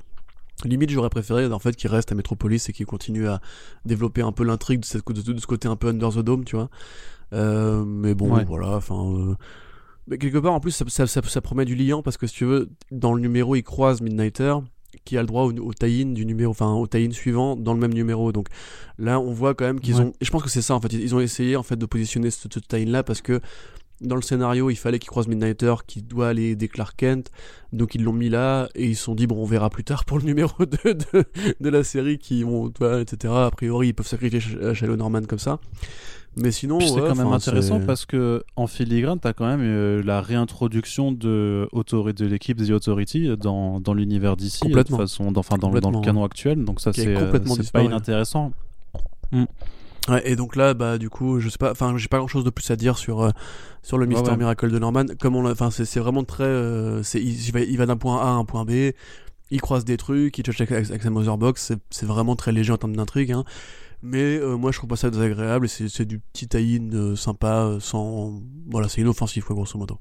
Limite, 0.64 0.90
j'aurais 0.90 1.08
préféré 1.08 1.46
en 1.46 1.58
fait 1.58 1.74
qu'il 1.74 1.90
reste 1.90 2.12
à 2.12 2.14
Metropolis 2.14 2.68
et 2.68 2.72
qu'il 2.72 2.84
continue 2.86 3.28
à 3.28 3.40
développer 3.86 4.20
un 4.20 4.32
peu 4.32 4.44
l'intrigue 4.44 4.80
de, 4.80 4.86
ce 4.86 5.46
côté 5.46 5.68
un 5.68 5.76
peu 5.76 5.88
under 5.88 6.10
the 6.10 6.18
dome, 6.18 6.44
tu 6.44 6.56
vois. 6.56 6.68
mais 7.32 8.14
bon, 8.14 8.44
voilà, 8.44 8.76
enfin 8.76 9.36
mais 10.06 10.18
quelque 10.18 10.38
part, 10.38 10.52
en 10.52 10.60
plus, 10.60 10.82
ça, 10.88 11.06
ça, 11.06 11.40
promet 11.40 11.64
du 11.64 11.74
liant 11.74 12.02
parce 12.02 12.16
que 12.16 12.26
si 12.26 12.34
tu 12.34 12.44
veux, 12.44 12.70
dans 12.90 13.14
le 13.14 13.20
numéro, 13.20 13.56
il 13.56 13.62
croise 13.62 14.00
Midnighter 14.00 14.54
qui 15.04 15.16
a 15.16 15.20
le 15.20 15.26
droit 15.26 15.44
au, 15.44 15.52
au 15.52 15.72
tie 15.72 16.04
du 16.04 16.26
numéro, 16.26 16.50
enfin 16.50 16.72
au 16.72 16.86
tie 16.86 17.12
suivant 17.12 17.56
dans 17.56 17.74
le 17.74 17.80
même 17.80 17.94
numéro. 17.94 18.32
Donc 18.32 18.48
là, 18.98 19.20
on 19.20 19.32
voit 19.32 19.54
quand 19.54 19.64
même 19.64 19.80
qu'ils 19.80 20.00
ont. 20.00 20.12
Et 20.20 20.24
je 20.24 20.30
pense 20.30 20.42
que 20.42 20.50
c'est 20.50 20.62
ça 20.62 20.74
en 20.74 20.80
fait. 20.80 20.92
Ils 20.92 21.14
ont 21.14 21.20
essayé 21.20 21.56
en 21.56 21.62
fait 21.62 21.76
de 21.76 21.86
positionner 21.86 22.30
ce, 22.30 22.48
ce 22.52 22.58
tie 22.58 22.84
là 22.84 23.02
parce 23.02 23.22
que 23.22 23.40
dans 24.00 24.16
le 24.16 24.22
scénario, 24.22 24.70
il 24.70 24.76
fallait 24.76 24.98
qu'il 24.98 25.10
croise 25.10 25.28
Midnighter 25.28 25.74
qui 25.86 26.02
doit 26.02 26.28
aller 26.28 26.50
aider 26.50 26.68
Clark 26.68 26.96
Kent. 26.96 27.30
Donc 27.72 27.94
ils 27.94 28.02
l'ont 28.02 28.12
mis 28.12 28.30
là 28.30 28.68
et 28.74 28.86
ils 28.86 28.96
se 28.96 29.04
sont 29.04 29.14
dit 29.14 29.26
bon 29.26 29.36
on 29.36 29.44
verra 29.44 29.70
plus 29.70 29.84
tard 29.84 30.04
pour 30.04 30.18
le 30.18 30.24
numéro 30.24 30.54
2 30.84 30.94
de, 30.94 31.24
de 31.60 31.68
la 31.68 31.84
série 31.84 32.18
qui 32.18 32.42
vont 32.42 32.68
etc. 32.68 33.32
A 33.32 33.50
priori 33.50 33.88
ils 33.88 33.94
peuvent 33.94 34.06
sacrifier 34.06 34.40
Shallow 34.74 34.96
Norman 34.96 35.22
comme 35.22 35.38
ça. 35.38 35.60
Mais 36.36 36.52
sinon, 36.52 36.78
c'est 36.80 37.00
quand 37.00 37.16
même 37.16 37.32
intéressant 37.32 37.80
parce 37.80 38.06
que 38.06 38.44
en 38.56 38.66
filigrane, 38.66 39.18
tu 39.20 39.26
as 39.26 39.32
quand 39.32 39.46
même 39.46 39.62
euh, 39.62 40.02
la 40.04 40.20
réintroduction 40.20 41.12
de, 41.12 41.68
de 41.72 42.26
l'équipe 42.26 42.64
The 42.64 42.70
Authority 42.70 43.36
dans, 43.36 43.80
dans 43.80 43.94
l'univers 43.94 44.36
d'ici, 44.36 44.68
de 44.68 44.82
façon, 44.84 45.32
enfin 45.36 45.58
dans, 45.58 45.70
dans, 45.70 45.90
le 45.90 46.00
canon 46.00 46.24
actuel. 46.24 46.64
Donc 46.64 46.80
ça, 46.80 46.92
c'est 46.92 47.16
euh, 47.16 47.38
pas 47.72 47.82
inintéressant. 47.82 48.52
Mm. 49.32 49.44
Ouais, 50.08 50.22
et 50.24 50.34
donc 50.34 50.56
là, 50.56 50.72
bah 50.72 50.98
du 50.98 51.10
coup, 51.10 51.40
je 51.40 51.48
sais 51.48 51.58
pas, 51.58 51.72
enfin, 51.72 51.96
j'ai 51.96 52.08
pas 52.08 52.18
grand 52.18 52.28
chose 52.28 52.44
de 52.44 52.50
plus 52.50 52.68
à 52.70 52.76
dire 52.76 52.96
sur 52.96 53.20
euh, 53.22 53.30
sur 53.82 53.98
le 53.98 54.06
Mister 54.06 54.36
Miracle 54.36 54.70
de 54.70 54.78
Norman. 54.78 55.04
Comme 55.20 55.36
on, 55.36 55.50
enfin, 55.50 55.70
c'est 55.70 56.00
vraiment 56.00 56.24
très, 56.24 57.02
c'est 57.02 57.20
il, 57.20 57.52
va, 57.52 57.60
il 57.60 57.76
va 57.76 57.86
d'un 57.86 57.96
point 57.96 58.20
A 58.20 58.28
à 58.28 58.32
un 58.32 58.44
point 58.44 58.64
B. 58.64 58.92
Il 59.52 59.60
croise 59.60 59.84
des 59.84 59.96
trucs, 59.96 60.38
il 60.38 60.44
touche 60.44 60.60
avec, 60.60 60.70
avec 60.70 61.02
sa 61.02 61.10
Motherbox, 61.10 61.72
c'est 61.90 62.06
vraiment 62.06 62.36
très 62.36 62.52
léger 62.52 62.72
en 62.72 62.76
termes 62.76 62.94
d'intrigue. 62.94 63.32
Hein. 63.32 63.44
Mais 64.02 64.38
euh, 64.38 64.56
moi, 64.56 64.72
je 64.72 64.78
trouve 64.78 64.88
pas 64.88 64.96
ça 64.96 65.10
désagréable. 65.10 65.68
C'est 65.68 66.04
du 66.04 66.18
petit 66.18 66.48
tie 66.48 66.80
euh, 66.92 67.16
sympa, 67.16 67.64
euh, 67.64 67.80
sans. 67.80 68.40
Voilà, 68.70 68.88
c'est 68.88 69.00
inoffensif, 69.00 69.44
quoi, 69.44 69.54
grosso 69.54 69.78
modo. 69.78 69.98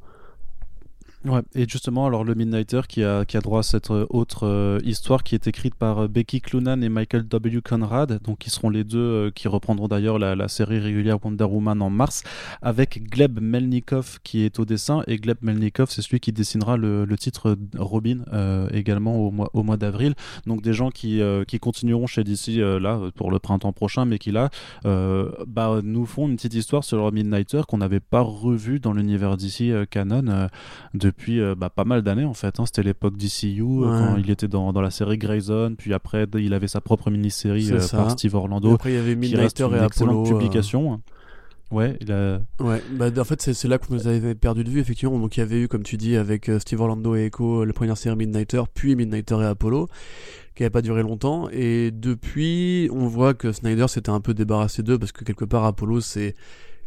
Ouais, 1.25 1.41
et 1.53 1.67
justement, 1.67 2.05
alors 2.05 2.23
le 2.23 2.34
Midnighter 2.34 2.79
qui 2.88 3.03
a, 3.03 3.25
qui 3.25 3.36
a 3.36 3.41
droit 3.41 3.60
à 3.60 3.63
cette 3.63 3.91
euh, 3.91 4.05
autre 4.10 4.47
euh, 4.47 4.79
histoire 4.86 5.23
qui 5.23 5.36
est 5.36 5.47
écrite 5.47 5.75
par 5.75 6.05
euh, 6.05 6.08
Becky 6.08 6.39
Clunan 6.39 6.82
et 6.82 6.88
Michael 6.88 7.27
W. 7.27 7.60
Conrad, 7.62 8.21
donc 8.23 8.38
qui 8.38 8.49
seront 8.49 8.69
les 8.69 8.86
deux 8.86 9.29
qui 9.36 9.49
reprendront 9.49 9.89
d'ailleurs 9.89 10.17
la, 10.17 10.47
série 10.47 10.79
régulière 10.79 11.17
Wonder 11.21 11.43
Woman 11.43 11.82
en 11.82 11.89
mars, 11.89 12.23
avec 12.62 13.10
Gleb 13.10 13.41
Melnikov 13.41 14.19
qui 14.23 14.45
est 14.45 14.60
au 14.60 14.65
dessin, 14.65 15.03
et 15.08 15.17
Gleb 15.17 15.39
Melnikov 15.41 15.89
c'est 15.89 16.01
celui 16.01 16.21
qui 16.21 16.32
dessinera 16.32 16.77
le, 16.77 17.03
le 17.03 17.17
titre 17.17 17.58
Robin 17.77 18.23
également 18.71 19.17
au 19.17 19.32
mois, 19.32 19.49
au 19.53 19.63
mois 19.63 19.75
d'avril. 19.75 20.15
Donc 20.45 20.62
des 20.62 20.73
gens 20.73 20.89
qui, 20.89 21.21
qui 21.47 21.60
continueront 21.60 22.08
chez 22.08 22.23
DC 22.23 22.55
là 22.55 22.99
pour 23.15 23.29
le 23.29 23.39
printemps 23.39 23.73
prochain, 23.73 24.05
mais 24.05 24.19
qui 24.19 24.32
là 24.32 24.49
bah, 24.84 25.82
nous 25.84 26.05
font 26.05 26.27
une 26.29 26.38
petite 26.38 26.53
histoire 26.53 26.84
sur 26.84 27.03
le 27.03 27.12
Midnighter 27.12 27.62
qu'on 27.67 27.77
n'avait 27.77 27.99
pas 27.99 28.21
revu 28.21 28.79
dans 28.79 28.93
l'univers 28.93 29.36
DC 29.36 29.89
canon 29.89 30.47
de 30.93 31.08
depuis 31.11 31.39
euh, 31.39 31.55
bah, 31.55 31.69
pas 31.69 31.83
mal 31.83 32.01
d'années 32.01 32.25
en 32.25 32.33
fait. 32.33 32.59
Hein. 32.59 32.65
C'était 32.65 32.83
l'époque 32.83 33.17
d'ECU 33.17 33.61
euh, 33.61 33.85
quand 33.85 34.17
il 34.17 34.29
était 34.29 34.47
dans, 34.47 34.71
dans, 34.73 34.81
la 34.81 34.91
série 34.91 35.17
Grayson, 35.17 35.75
puis 35.77 35.93
après 35.93 36.25
il 36.35 36.53
avait 36.53 36.67
sa 36.67 36.81
propre 36.81 37.09
mini-série 37.11 37.71
euh, 37.71 37.79
par 37.91 38.11
Steve 38.11 38.35
Orlando. 38.35 38.73
après 38.73 38.91
il 38.91 38.95
y 38.95 38.99
avait 38.99 39.15
Midnighter 39.15 39.67
et 39.73 39.79
Apollo. 39.79 40.23
publication. 40.23 41.01
Ouais, 41.71 41.97
il 42.01 42.11
a... 42.11 42.41
ouais 42.59 42.81
bah, 42.93 43.09
en 43.15 43.23
fait 43.23 43.41
c'est 43.41 43.67
là 43.67 43.77
que 43.77 43.85
vous 43.89 44.07
avez 44.07 44.33
perdu 44.33 44.63
de 44.63 44.69
vue 44.69 44.79
effectivement. 44.79 45.19
Donc 45.19 45.37
il 45.37 45.41
y 45.41 45.43
avait 45.43 45.61
eu 45.61 45.67
comme 45.67 45.83
tu 45.83 45.97
dis 45.97 46.15
avec 46.15 46.49
Steve 46.59 46.81
Orlando 46.81 47.15
et 47.15 47.25
Echo 47.25 47.63
la 47.63 47.73
première 47.73 47.97
série 47.97 48.15
Midnighter, 48.15 48.63
puis 48.73 48.95
Midnighter 48.95 49.37
et 49.41 49.45
Apollo 49.45 49.87
qui 50.55 50.63
n'avait 50.63 50.71
pas 50.71 50.81
duré 50.81 51.03
longtemps 51.03 51.47
et 51.51 51.91
depuis 51.91 52.89
on 52.91 53.07
voit 53.07 53.33
que 53.33 53.51
Snyder 53.53 53.87
s'était 53.87 54.09
un 54.09 54.19
peu 54.19 54.33
débarrassé 54.33 54.83
d'eux 54.83 54.97
parce 54.97 55.13
que 55.13 55.23
quelque 55.23 55.45
part 55.45 55.63
Apollo 55.63 56.01
c'est 56.01 56.35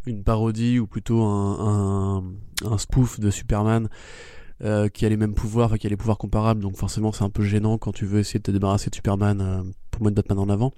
une 0.07 0.23
parodie 0.25 0.79
ou 0.79 0.87
plutôt 0.87 1.23
un, 1.23 2.25
spoof 2.79 3.21
de 3.21 3.31
Superman 3.31 3.89
euh, 4.63 4.89
qui 4.89 5.05
a 5.05 5.09
les 5.09 5.17
mêmes 5.17 5.35
pouvoirs, 5.35 5.67
enfin 5.67 5.77
qui 5.77 5.87
a 5.87 5.91
les 5.91 5.97
pouvoirs 5.97 6.19
comparables, 6.19 6.61
donc 6.61 6.77
forcément 6.77 7.13
c'est 7.13 7.25
un 7.25 7.31
peu 7.31 7.43
gênant 7.43 7.79
quand 7.79 7.93
tu 7.93 8.07
veux 8.07 8.21
essayer 8.21 8.39
de 8.39 8.45
te 8.45 8.51
débarrasser 8.51 8.91
de 8.91 8.95
Superman 8.95 9.41
euh, 9.41 9.63
pour 9.91 10.05
mettre 10.05 10.17
Batman 10.17 10.39
en 10.39 10.49
avant. 10.49 10.73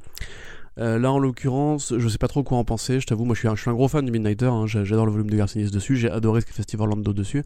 Euh, 0.79 0.99
là 0.99 1.13
en 1.13 1.19
l'occurrence, 1.19 1.95
je 1.97 2.09
sais 2.09 2.19
pas 2.19 2.29
trop 2.29 2.43
quoi 2.43 2.59
en 2.59 2.65
penser, 2.65 2.99
je 2.99 3.07
t'avoue, 3.07 3.25
moi 3.25 3.35
je 3.35 3.41
suis, 3.41 3.71
un, 3.71 3.75
gros 3.75 3.89
fan 3.89 4.05
du 4.05 4.11
Midnighter, 4.11 4.47
hein, 4.47 4.67
j'adore 4.67 5.07
le 5.07 5.13
volume 5.13 5.31
de 5.31 5.37
Garcinis 5.37 5.71
dessus, 5.71 5.97
j'ai 5.97 6.11
adoré 6.11 6.41
ce 6.41 6.47
que 6.47 6.63
Steve 6.63 6.81
Orlando 6.81 7.13
dessus, 7.13 7.45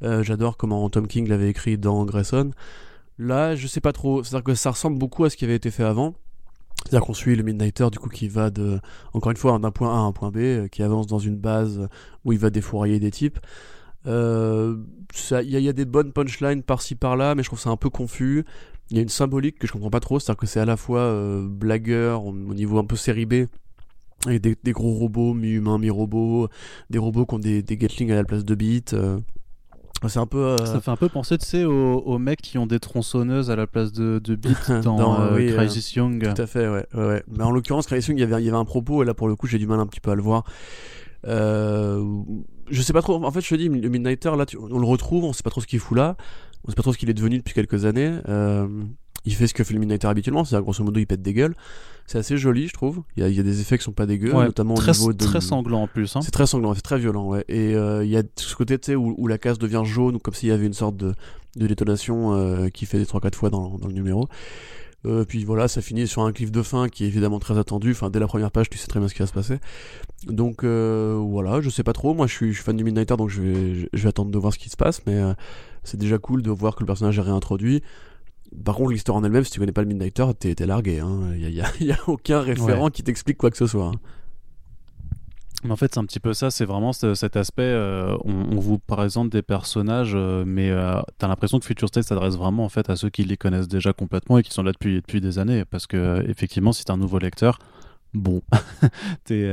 j'adore 0.00 0.56
comment 0.56 0.88
Tom 0.90 1.06
King 1.06 1.28
l'avait 1.28 1.48
écrit 1.48 1.78
dans 1.78 2.04
Grayson. 2.04 2.50
Là, 3.18 3.54
je 3.54 3.68
sais 3.68 3.80
pas 3.80 3.92
trop, 3.92 4.24
c'est-à-dire 4.24 4.42
que 4.44 4.54
ça 4.54 4.72
ressemble 4.72 4.98
beaucoup 4.98 5.24
à 5.24 5.30
ce 5.30 5.36
qui 5.36 5.44
avait 5.44 5.54
été 5.54 5.70
fait 5.70 5.84
avant, 5.84 6.14
C'est-à-dire 6.84 7.06
qu'on 7.06 7.14
suit 7.14 7.34
le 7.34 7.42
Midnighter 7.42 7.88
du 7.90 7.98
coup 7.98 8.08
qui 8.08 8.28
va 8.28 8.50
de, 8.50 8.78
encore 9.14 9.30
une 9.30 9.36
fois, 9.36 9.58
d'un 9.58 9.70
point 9.70 9.94
A 9.94 9.96
à 9.96 10.02
un 10.02 10.12
point 10.12 10.30
B, 10.30 10.36
euh, 10.38 10.68
qui 10.68 10.82
avance 10.82 11.06
dans 11.06 11.18
une 11.18 11.36
base 11.36 11.88
où 12.24 12.32
il 12.32 12.38
va 12.38 12.50
défourailler 12.50 13.00
des 13.00 13.10
types. 13.10 13.38
Euh, 14.06 14.76
il 15.42 15.48
y, 15.48 15.68
a 15.68 15.72
des 15.72 15.86
bonnes 15.86 16.12
punchlines 16.12 16.62
par-ci 16.62 16.94
par-là, 16.94 17.34
mais 17.34 17.42
je 17.42 17.48
trouve 17.48 17.60
ça 17.60 17.70
un 17.70 17.76
peu 17.76 17.88
confus. 17.88 18.44
Il 18.90 18.96
y 18.96 19.00
a 19.00 19.02
une 19.02 19.08
symbolique 19.08 19.58
que 19.58 19.66
je 19.66 19.72
comprends 19.72 19.90
pas 19.90 20.00
trop, 20.00 20.20
c'est-à-dire 20.20 20.40
que 20.40 20.46
c'est 20.46 20.60
à 20.60 20.66
la 20.66 20.76
fois 20.76 21.00
euh, 21.00 21.48
blagueur 21.48 22.26
au, 22.26 22.34
niveau 22.34 22.78
un 22.78 22.84
peu 22.84 22.96
série 22.96 23.24
B, 23.24 23.46
avec 24.26 24.42
des, 24.42 24.72
gros 24.72 24.92
robots, 24.92 25.32
mi-humains, 25.32 25.78
mi-robots, 25.78 26.48
des 26.90 26.98
robots 26.98 27.24
qui 27.24 27.34
ont 27.34 27.38
des, 27.38 27.62
des 27.62 27.78
Gatling 27.78 28.10
à 28.10 28.16
la 28.16 28.24
place 28.24 28.44
de 28.44 28.54
bits. 28.54 28.84
C'est 30.08 30.18
un 30.18 30.26
peu. 30.26 30.38
Euh, 30.38 30.56
Ça 30.58 30.80
fait 30.80 30.90
un 30.90 30.96
peu 30.96 31.08
penser, 31.08 31.38
tu 31.38 31.46
sais, 31.46 31.64
aux, 31.64 32.18
mecs 32.18 32.42
qui 32.42 32.58
ont 32.58 32.66
des 32.66 32.78
tronçonneuses 32.78 33.50
à 33.50 33.56
la 33.56 33.66
place 33.66 33.92
de, 33.92 34.20
de 34.22 34.34
bits 34.34 34.54
dans, 34.82 35.20
euh, 35.20 35.38
euh, 35.38 35.56
Crisis 35.56 35.94
Young. 35.94 36.34
Tout 36.34 36.42
à 36.42 36.46
fait, 36.46 36.68
ouais. 36.68 36.86
ouais, 36.94 37.22
Mais 37.28 37.44
en 37.44 37.50
l'occurrence, 37.50 37.86
Crisis 37.86 38.08
Young, 38.08 38.18
il 38.18 38.20
y, 38.20 38.24
avait, 38.24 38.42
il 38.42 38.44
y 38.44 38.48
avait 38.48 38.58
un 38.58 38.64
propos, 38.64 39.02
et 39.02 39.06
là, 39.06 39.14
pour 39.14 39.28
le 39.28 39.36
coup, 39.36 39.46
j'ai 39.46 39.58
du 39.58 39.66
mal 39.66 39.80
un 39.80 39.86
petit 39.86 40.00
peu 40.00 40.10
à 40.10 40.14
le 40.14 40.22
voir. 40.22 40.44
je 41.24 42.82
sais 42.82 42.92
pas 42.92 43.02
trop. 43.02 43.24
En 43.24 43.30
fait, 43.30 43.40
je 43.40 43.48
te 43.48 43.54
dis, 43.54 43.68
le 43.68 43.88
Midnighter, 43.88 44.36
là, 44.36 44.44
on 44.70 44.78
le 44.78 44.86
retrouve, 44.86 45.24
on 45.24 45.32
sait 45.32 45.42
pas 45.42 45.50
trop 45.50 45.60
ce 45.60 45.66
qu'il 45.66 45.80
fout 45.80 45.96
là. 45.96 46.16
On 46.66 46.70
sait 46.70 46.76
pas 46.76 46.82
trop 46.82 46.92
ce 46.92 46.98
qu'il 46.98 47.10
est 47.10 47.14
devenu 47.14 47.38
depuis 47.38 47.54
quelques 47.54 47.84
années. 47.84 48.12
Il 49.24 49.34
fait 49.34 49.46
ce 49.46 49.54
que 49.54 49.64
fait 49.64 49.74
le 49.74 49.80
Midnighter 49.80 50.06
habituellement, 50.06 50.44
c'est-à-dire, 50.44 50.64
grosso 50.64 50.84
modo, 50.84 51.00
il 51.00 51.06
pète 51.06 51.22
des 51.22 51.32
gueules. 51.32 51.54
C'est 52.06 52.18
assez 52.18 52.36
joli, 52.36 52.68
je 52.68 52.74
trouve. 52.74 53.02
Il 53.16 53.26
y, 53.26 53.40
a, 53.40 53.42
des 53.42 53.60
effets 53.60 53.78
qui 53.78 53.84
sont 53.84 53.92
pas 53.92 54.04
dégueux, 54.04 54.32
notamment 54.32 54.74
très, 54.74 54.90
au 54.90 55.00
niveau 55.00 55.12
de. 55.14 55.24
Très 55.24 55.40
sanglant 55.40 55.82
en 55.82 55.86
plus. 55.86 56.14
Hein. 56.16 56.20
C'est 56.22 56.30
très 56.30 56.46
sanglant, 56.46 56.74
c'est 56.74 56.82
très 56.82 56.98
violent, 56.98 57.28
ouais. 57.28 57.44
Et 57.48 57.74
euh, 57.74 58.04
il 58.04 58.10
y 58.10 58.18
a 58.18 58.22
ce 58.36 58.54
côté, 58.54 58.78
tu 58.78 58.92
sais, 58.92 58.94
où, 58.94 59.26
la 59.26 59.38
case 59.38 59.58
devient 59.58 59.82
jaune, 59.84 60.16
ou 60.16 60.18
comme 60.18 60.34
s'il 60.34 60.50
y 60.50 60.52
avait 60.52 60.66
une 60.66 60.74
sorte 60.74 60.96
de, 60.96 61.14
de 61.56 61.66
détonation 61.66 62.34
euh, 62.34 62.68
qui 62.68 62.84
fait 62.84 62.98
des 62.98 63.06
3-4 63.06 63.34
fois 63.34 63.50
dans, 63.50 63.78
dans, 63.78 63.88
le 63.88 63.94
numéro. 63.94 64.28
Euh, 65.06 65.24
puis 65.24 65.44
voilà, 65.44 65.68
ça 65.68 65.80
finit 65.80 66.06
sur 66.06 66.22
un 66.22 66.32
cliff 66.32 66.50
de 66.50 66.62
fin 66.62 66.88
qui 66.88 67.04
est 67.04 67.06
évidemment 67.06 67.38
très 67.38 67.56
attendu. 67.56 67.92
Enfin, 67.92 68.10
dès 68.10 68.18
la 68.18 68.26
première 68.26 68.50
page, 68.50 68.68
tu 68.68 68.76
sais 68.76 68.86
très 68.86 69.00
bien 69.00 69.08
ce 69.08 69.14
qui 69.14 69.20
va 69.20 69.26
se 69.26 69.32
passer. 69.32 69.58
Donc 70.26 70.62
voilà, 70.64 71.62
je 71.62 71.70
sais 71.70 71.84
pas 71.84 71.94
trop. 71.94 72.12
Moi, 72.12 72.26
je 72.26 72.34
suis, 72.34 72.48
je 72.50 72.56
suis 72.56 72.64
fan 72.64 72.76
du 72.76 72.84
Midnighter, 72.84 73.16
donc 73.16 73.30
je 73.30 73.40
vais, 73.40 73.88
je 73.90 74.02
vais 74.02 74.08
attendre 74.08 74.30
de 74.30 74.38
voir 74.38 74.52
ce 74.52 74.58
qui 74.58 74.68
se 74.68 74.76
passe. 74.76 75.00
Mais 75.06 75.22
c'est 75.84 75.98
déjà 75.98 76.18
cool 76.18 76.42
de 76.42 76.50
voir 76.50 76.74
que 76.74 76.80
le 76.80 76.86
personnage 76.86 77.18
est 77.18 77.22
réintroduit. 77.22 77.82
Par 78.62 78.76
contre, 78.76 78.92
l'histoire 78.92 79.18
en 79.18 79.24
elle-même, 79.24 79.44
si 79.44 79.50
tu 79.50 79.60
connais 79.60 79.72
pas 79.72 79.82
le 79.82 79.88
Midnighter, 79.88 80.26
t'es, 80.38 80.54
largué. 80.66 80.96
Il 80.96 81.00
hein. 81.00 81.34
y, 81.80 81.92
a, 81.92 81.96
aucun 82.06 82.40
référent 82.40 82.90
qui 82.90 83.02
t'explique 83.02 83.38
quoi 83.38 83.50
que 83.50 83.56
ce 83.56 83.66
soit. 83.66 83.86
Hein. 83.86 84.00
Mais 85.64 85.72
en 85.72 85.76
fait, 85.76 85.94
c'est 85.94 86.00
un 86.00 86.04
petit 86.04 86.20
peu 86.20 86.34
ça, 86.34 86.50
c'est 86.50 86.66
vraiment 86.66 86.92
cet 86.92 87.36
aspect. 87.36 87.62
Euh, 87.62 88.16
on, 88.24 88.58
vous 88.60 88.78
présente 88.78 89.30
des 89.30 89.40
personnages, 89.40 90.12
euh, 90.14 90.44
mais 90.46 90.70
euh, 90.70 91.00
t'as 91.16 91.26
l'impression 91.26 91.58
que 91.58 91.64
Future 91.64 91.88
State 91.88 92.04
s'adresse 92.04 92.36
vraiment 92.36 92.66
en 92.66 92.68
fait 92.68 92.90
à 92.90 92.96
ceux 92.96 93.08
qui 93.08 93.24
les 93.24 93.38
connaissent 93.38 93.68
déjà 93.68 93.94
complètement 93.94 94.36
et 94.36 94.42
qui 94.42 94.50
sont 94.52 94.62
là 94.62 94.72
depuis, 94.72 94.96
depuis 94.96 95.22
des 95.22 95.38
années. 95.38 95.64
Parce 95.64 95.86
que, 95.86 96.22
effectivement, 96.28 96.72
si 96.72 96.84
t'es 96.84 96.90
un 96.90 96.98
nouveau 96.98 97.18
lecteur, 97.18 97.58
bon, 98.12 98.42
t'es 99.24 99.48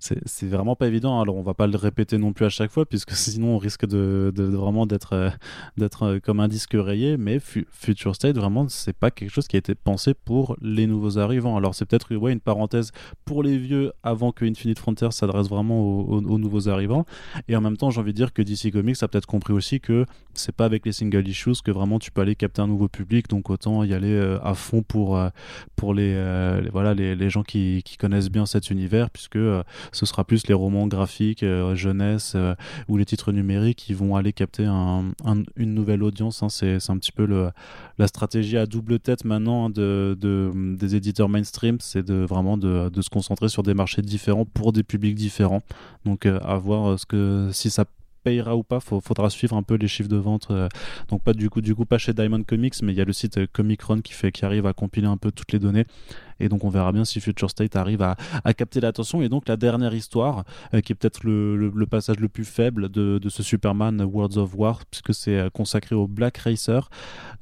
c'est 0.00 0.46
vraiment 0.46 0.76
pas 0.76 0.86
évident. 0.86 1.20
Alors 1.20 1.36
on 1.36 1.42
va 1.42 1.54
pas 1.54 1.66
le 1.66 1.76
répéter 1.76 2.16
non 2.18 2.32
plus 2.32 2.46
à 2.46 2.48
chaque 2.48 2.70
fois, 2.70 2.86
puisque 2.86 3.10
sinon 3.14 3.54
on 3.54 3.58
risque 3.58 3.86
de, 3.86 4.32
vraiment 4.36 4.86
d'être 4.86 5.12
euh, 5.12 5.30
d'être 5.76 6.04
euh, 6.04 6.18
comme 6.20 6.40
un 6.40 6.48
disque 6.48 6.74
rayé. 6.74 7.16
Mais 7.16 7.38
Future 7.40 8.14
State, 8.14 8.36
vraiment, 8.36 8.68
c'est 8.68 8.96
pas 8.96 9.10
quelque 9.10 9.30
chose 9.30 9.46
qui 9.46 9.56
a 9.56 9.58
été 9.58 9.74
pensé 9.74 10.14
pour 10.14 10.56
les 10.62 10.86
nouveaux 10.86 11.18
arrivants. 11.18 11.56
Alors 11.56 11.74
c'est 11.74 11.84
peut-être 11.84 12.14
ouais, 12.14 12.32
une 12.32 12.40
parenthèse 12.40 12.92
pour 13.24 13.42
les 13.42 13.58
vieux 13.58 13.92
avant 14.02 14.32
que 14.32 14.44
Infinite 14.44 14.78
Frontier 14.78 15.10
s'adresse 15.10 15.48
vraiment 15.48 15.80
aux, 15.80 16.38
nouveaux 16.38 16.68
arrivants. 16.68 17.04
Et 17.48 17.56
en 17.56 17.60
même 17.60 17.76
temps, 17.76 17.90
j'ai 17.90 18.00
envie 18.00 18.12
de 18.12 18.16
dire 18.16 18.32
que 18.32 18.42
DC 18.42 18.72
Comics 18.72 19.02
a 19.02 19.08
peut-être 19.08 19.26
compris 19.26 19.52
aussi 19.52 19.80
que 19.80 20.06
c'est 20.34 20.54
pas 20.54 20.64
avec 20.64 20.86
les 20.86 20.92
single 20.92 21.28
issues 21.28 21.62
que 21.62 21.70
vraiment 21.70 21.98
tu 21.98 22.10
peux 22.10 22.22
aller 22.22 22.34
capter 22.34 22.62
un 22.62 22.66
nouveau 22.66 22.88
public. 22.88 23.28
Donc 23.28 23.50
autant 23.50 23.84
y 23.84 23.92
aller 23.92 24.12
euh, 24.12 24.38
à 24.42 24.54
fond 24.54 24.82
pour, 24.82 25.20
pour 25.76 25.94
les, 25.94 26.14
voilà, 26.72 26.94
les, 26.94 27.14
les, 27.14 27.30
gens 27.30 27.42
qui, 27.42 27.82
connaissent 27.98 28.30
bien 28.30 28.46
cet 28.46 28.70
univers, 28.70 29.10
puisque 29.10 29.36
ce 29.92 30.06
sera 30.06 30.24
plus 30.24 30.46
les 30.46 30.54
romans 30.54 30.86
graphiques, 30.86 31.42
euh, 31.42 31.74
jeunesse 31.74 32.32
euh, 32.34 32.54
ou 32.88 32.96
les 32.96 33.04
titres 33.04 33.32
numériques 33.32 33.78
qui 33.78 33.94
vont 33.94 34.16
aller 34.16 34.32
capter 34.32 34.64
une 34.64 35.74
nouvelle 35.74 36.02
audience. 36.02 36.42
Hein. 36.42 36.48
C'est 36.48 36.90
un 36.90 36.98
petit 36.98 37.12
peu 37.12 37.26
la 37.98 38.06
stratégie 38.06 38.56
à 38.56 38.66
double 38.66 38.98
tête 38.98 39.24
maintenant 39.24 39.66
hein, 39.66 39.70
de, 39.70 40.16
des 40.76 40.96
éditeurs 40.96 41.28
mainstream, 41.28 41.78
c'est 41.80 42.04
de 42.04 42.14
vraiment 42.14 42.56
de, 42.56 42.90
se 43.00 43.08
concentrer 43.08 43.48
sur 43.48 43.62
des 43.62 43.74
marchés 43.74 44.02
différents 44.02 44.44
pour 44.44 44.72
des 44.72 44.82
publics 44.82 45.14
différents. 45.14 45.62
Donc 46.04 46.26
euh, 46.26 46.38
à 46.40 46.56
voir 46.56 46.98
ce 46.98 47.06
que 47.06 47.48
si 47.52 47.70
ça 47.70 47.84
payera 48.22 48.56
ou 48.56 48.62
pas, 48.62 48.78
il 48.92 49.00
faudra 49.00 49.30
suivre 49.30 49.56
un 49.56 49.62
peu 49.62 49.74
les 49.74 49.88
chiffres 49.88 50.08
de 50.08 50.16
vente. 50.16 50.52
donc 51.08 51.22
pas 51.22 51.32
du 51.32 51.50
coup, 51.50 51.60
du 51.60 51.74
coup 51.74 51.84
pas 51.84 51.98
chez 51.98 52.12
Diamond 52.12 52.42
Comics, 52.42 52.82
mais 52.82 52.92
il 52.92 52.96
y 52.96 53.00
a 53.00 53.04
le 53.04 53.12
site 53.12 53.46
Comic 53.52 53.82
Run 53.82 54.00
qui 54.00 54.12
fait 54.12 54.32
qui 54.32 54.44
arrive 54.44 54.66
à 54.66 54.72
compiler 54.72 55.06
un 55.06 55.16
peu 55.16 55.30
toutes 55.30 55.52
les 55.52 55.58
données 55.58 55.86
et 56.40 56.48
donc 56.48 56.64
on 56.64 56.70
verra 56.70 56.90
bien 56.90 57.04
si 57.04 57.20
Future 57.20 57.50
State 57.50 57.76
arrive 57.76 58.02
à, 58.02 58.16
capter 58.54 58.80
l'attention. 58.80 59.22
Et 59.22 59.28
donc 59.28 59.46
la 59.46 59.56
dernière 59.56 59.94
histoire, 59.94 60.44
euh, 60.74 60.80
qui 60.80 60.92
est 60.92 60.94
peut-être 60.94 61.22
le, 61.22 61.70
passage 61.88 62.18
le 62.18 62.28
plus 62.28 62.44
faible 62.44 62.88
de, 62.88 63.20
ce 63.28 63.42
Superman 63.42 64.02
Worlds 64.02 64.38
of 64.38 64.54
War, 64.54 64.80
puisque 64.90 65.14
c'est 65.14 65.36
euh, 65.36 65.50
consacré 65.50 65.94
au 65.94 66.08
Black 66.08 66.38
Racer, 66.38 66.88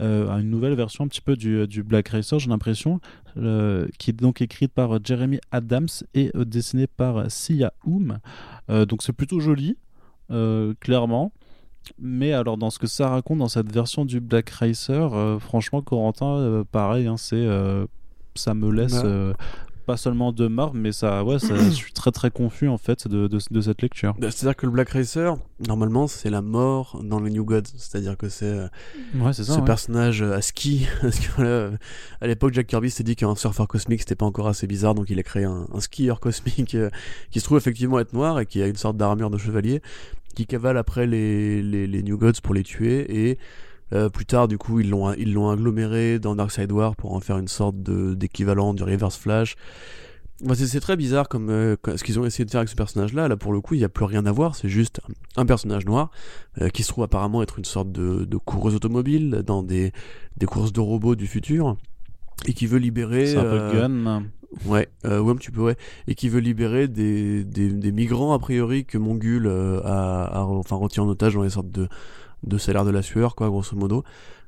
euh, 0.00 0.28
à 0.28 0.40
une 0.40 0.50
nouvelle 0.50 0.74
version 0.74 1.04
un 1.04 1.08
petit 1.08 1.20
peu 1.20 1.36
du, 1.36 1.82
Black 1.82 2.08
Racer, 2.08 2.38
j'ai 2.38 2.50
l'impression, 2.50 3.00
qui 3.98 4.10
est 4.10 4.14
donc 4.14 4.42
écrite 4.42 4.72
par 4.72 4.98
Jeremy 5.02 5.38
Adams 5.52 5.86
et 6.14 6.32
dessinée 6.34 6.88
par 6.88 7.30
Sia 7.30 7.72
Oum. 7.84 8.18
donc 8.68 9.02
c'est 9.02 9.12
plutôt 9.12 9.38
joli, 9.38 9.76
clairement. 10.80 11.32
Mais 11.98 12.32
alors 12.32 12.58
dans 12.58 12.70
ce 12.70 12.78
que 12.78 12.86
ça 12.86 13.08
raconte 13.08 13.38
dans 13.38 13.48
cette 13.48 13.72
version 13.72 14.04
du 14.04 14.20
Black 14.20 14.50
Racer, 14.50 15.38
franchement 15.40 15.80
Corentin, 15.80 16.64
pareil, 16.70 17.06
hein, 17.06 17.16
c'est 17.16 17.46
ça 18.38 18.54
me 18.54 18.70
laisse 18.70 19.00
euh, 19.04 19.34
pas 19.88 19.96
seulement 19.96 20.32
de 20.32 20.48
marbre, 20.48 20.74
mais 20.74 20.92
ça, 20.92 21.24
ouais, 21.24 21.38
je 21.40 21.70
suis 21.70 21.94
très 21.94 22.10
très 22.10 22.30
confus 22.30 22.68
en 22.68 22.76
fait 22.76 23.08
de, 23.08 23.26
de, 23.26 23.60
cette 23.62 23.80
lecture. 23.80 24.14
Bah, 24.18 24.30
c'est-à-dire 24.30 24.54
que 24.54 24.66
le 24.66 24.72
Black 24.72 24.90
Racer, 24.90 25.38
normalement, 25.66 26.06
c'est 26.06 26.28
la 26.28 26.42
mort 26.42 27.00
dans 27.02 27.20
le 27.20 27.30
New 27.30 27.42
Gods. 27.42 27.72
C'est-à-dire 27.74 28.18
que 28.18 28.28
c'est 28.28 28.44
euh, 28.44 28.68
ouais, 29.14 29.32
ce 29.32 29.60
personnage 29.60 30.20
à 30.20 30.42
ski. 30.42 30.86
Parce 31.00 31.18
que, 31.18 31.28
voilà, 31.36 31.70
à 32.20 32.26
l'époque, 32.26 32.52
Jack 32.52 32.66
Kirby 32.66 32.90
s'est 32.90 33.02
dit 33.02 33.16
qu'un 33.16 33.34
surfeur 33.34 33.66
cosmique 33.66 34.00
c'était 34.00 34.14
pas 34.14 34.26
encore 34.26 34.48
assez 34.48 34.66
bizarre, 34.66 34.94
donc 34.94 35.08
il 35.08 35.18
a 35.18 35.22
créé 35.22 35.44
un, 35.44 35.66
skieur 35.78 36.20
cosmique 36.20 36.74
euh, 36.74 36.90
qui 37.30 37.40
se 37.40 37.46
trouve 37.46 37.56
effectivement 37.56 37.98
être 37.98 38.12
noir 38.12 38.40
et 38.40 38.44
qui 38.44 38.60
a 38.60 38.66
une 38.66 38.76
sorte 38.76 38.98
d'armure 38.98 39.30
de 39.30 39.38
chevalier 39.38 39.80
qui 40.34 40.46
cavale 40.46 40.76
après 40.76 41.06
les, 41.06 41.62
les, 41.62 41.86
les 41.86 42.02
New 42.02 42.18
Gods 42.18 42.40
pour 42.42 42.54
les 42.54 42.62
tuer 42.62 43.30
et 43.30 43.38
euh, 43.92 44.08
plus 44.08 44.26
tard, 44.26 44.48
du 44.48 44.58
coup, 44.58 44.80
ils 44.80 44.90
l'ont 44.90 45.12
ils 45.14 45.32
l'ont 45.32 45.50
aggloméré 45.50 46.18
dans 46.18 46.36
Darkseid 46.36 46.70
War 46.72 46.94
pour 46.96 47.14
en 47.14 47.20
faire 47.20 47.38
une 47.38 47.48
sorte 47.48 47.82
de 47.82 48.14
d'équivalent 48.14 48.74
du 48.74 48.82
Reverse 48.82 49.16
Flash. 49.16 49.56
c'est 50.54 50.80
très 50.80 50.96
bizarre 50.96 51.28
comme 51.28 51.50
euh, 51.50 51.76
ce 51.96 52.04
qu'ils 52.04 52.18
ont 52.20 52.24
essayé 52.24 52.44
de 52.44 52.50
faire 52.50 52.60
avec 52.60 52.68
ce 52.68 52.76
personnage-là. 52.76 53.28
Là, 53.28 53.36
pour 53.36 53.52
le 53.52 53.60
coup, 53.60 53.74
il 53.74 53.78
n'y 53.78 53.84
a 53.84 53.88
plus 53.88 54.04
rien 54.04 54.26
à 54.26 54.32
voir. 54.32 54.56
C'est 54.56 54.68
juste 54.68 55.00
un 55.36 55.46
personnage 55.46 55.86
noir 55.86 56.10
euh, 56.60 56.68
qui 56.68 56.82
se 56.82 56.88
trouve 56.88 57.04
apparemment 57.04 57.42
être 57.42 57.58
une 57.58 57.64
sorte 57.64 57.90
de, 57.90 58.24
de 58.24 58.36
coureuse 58.36 58.74
automobile 58.74 59.42
dans 59.46 59.62
des, 59.62 59.92
des 60.36 60.46
courses 60.46 60.72
de 60.72 60.80
robots 60.80 61.16
du 61.16 61.26
futur 61.26 61.76
et 62.46 62.52
qui 62.52 62.66
veut 62.66 62.78
libérer. 62.78 63.26
C'est 63.28 63.38
un 63.38 63.42
peu 63.42 63.72
gun. 63.72 64.24
Ouais, 64.64 64.88
euh, 65.04 65.20
ouais, 65.20 65.32
un 65.32 65.36
petit 65.36 65.50
peu, 65.50 65.60
ouais. 65.60 65.76
Et 66.06 66.14
qui 66.14 66.30
veut 66.30 66.40
libérer 66.40 66.88
des, 66.88 67.44
des, 67.44 67.70
des 67.70 67.92
migrants, 67.92 68.32
a 68.32 68.38
priori, 68.38 68.86
que 68.86 68.96
Mongul 68.96 69.46
a, 69.46 70.24
a, 70.24 70.42
enfin, 70.44 70.76
retient 70.76 71.02
en 71.02 71.08
otage 71.08 71.34
dans 71.34 71.42
les 71.42 71.50
sortes 71.50 71.70
de, 71.70 71.86
de 72.44 72.58
salaire 72.58 72.84
de 72.84 72.90
la 72.90 73.02
sueur, 73.02 73.34
quoi, 73.34 73.48
grosso 73.48 73.76
modo. 73.76 74.04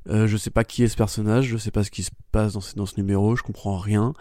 Euh, 0.09 0.27
je 0.27 0.37
sais 0.37 0.49
pas 0.49 0.63
qui 0.63 0.83
est 0.83 0.87
ce 0.87 0.97
personnage, 0.97 1.45
je 1.45 1.57
sais 1.57 1.71
pas 1.71 1.83
ce 1.83 1.91
qui 1.91 2.03
se 2.03 2.11
passe 2.31 2.53
dans 2.53 2.61
ce, 2.61 2.75
dans 2.75 2.85
ce 2.85 2.97
numéro, 2.97 3.35
je 3.35 3.43
comprends 3.43 3.77
rien. 3.77 4.13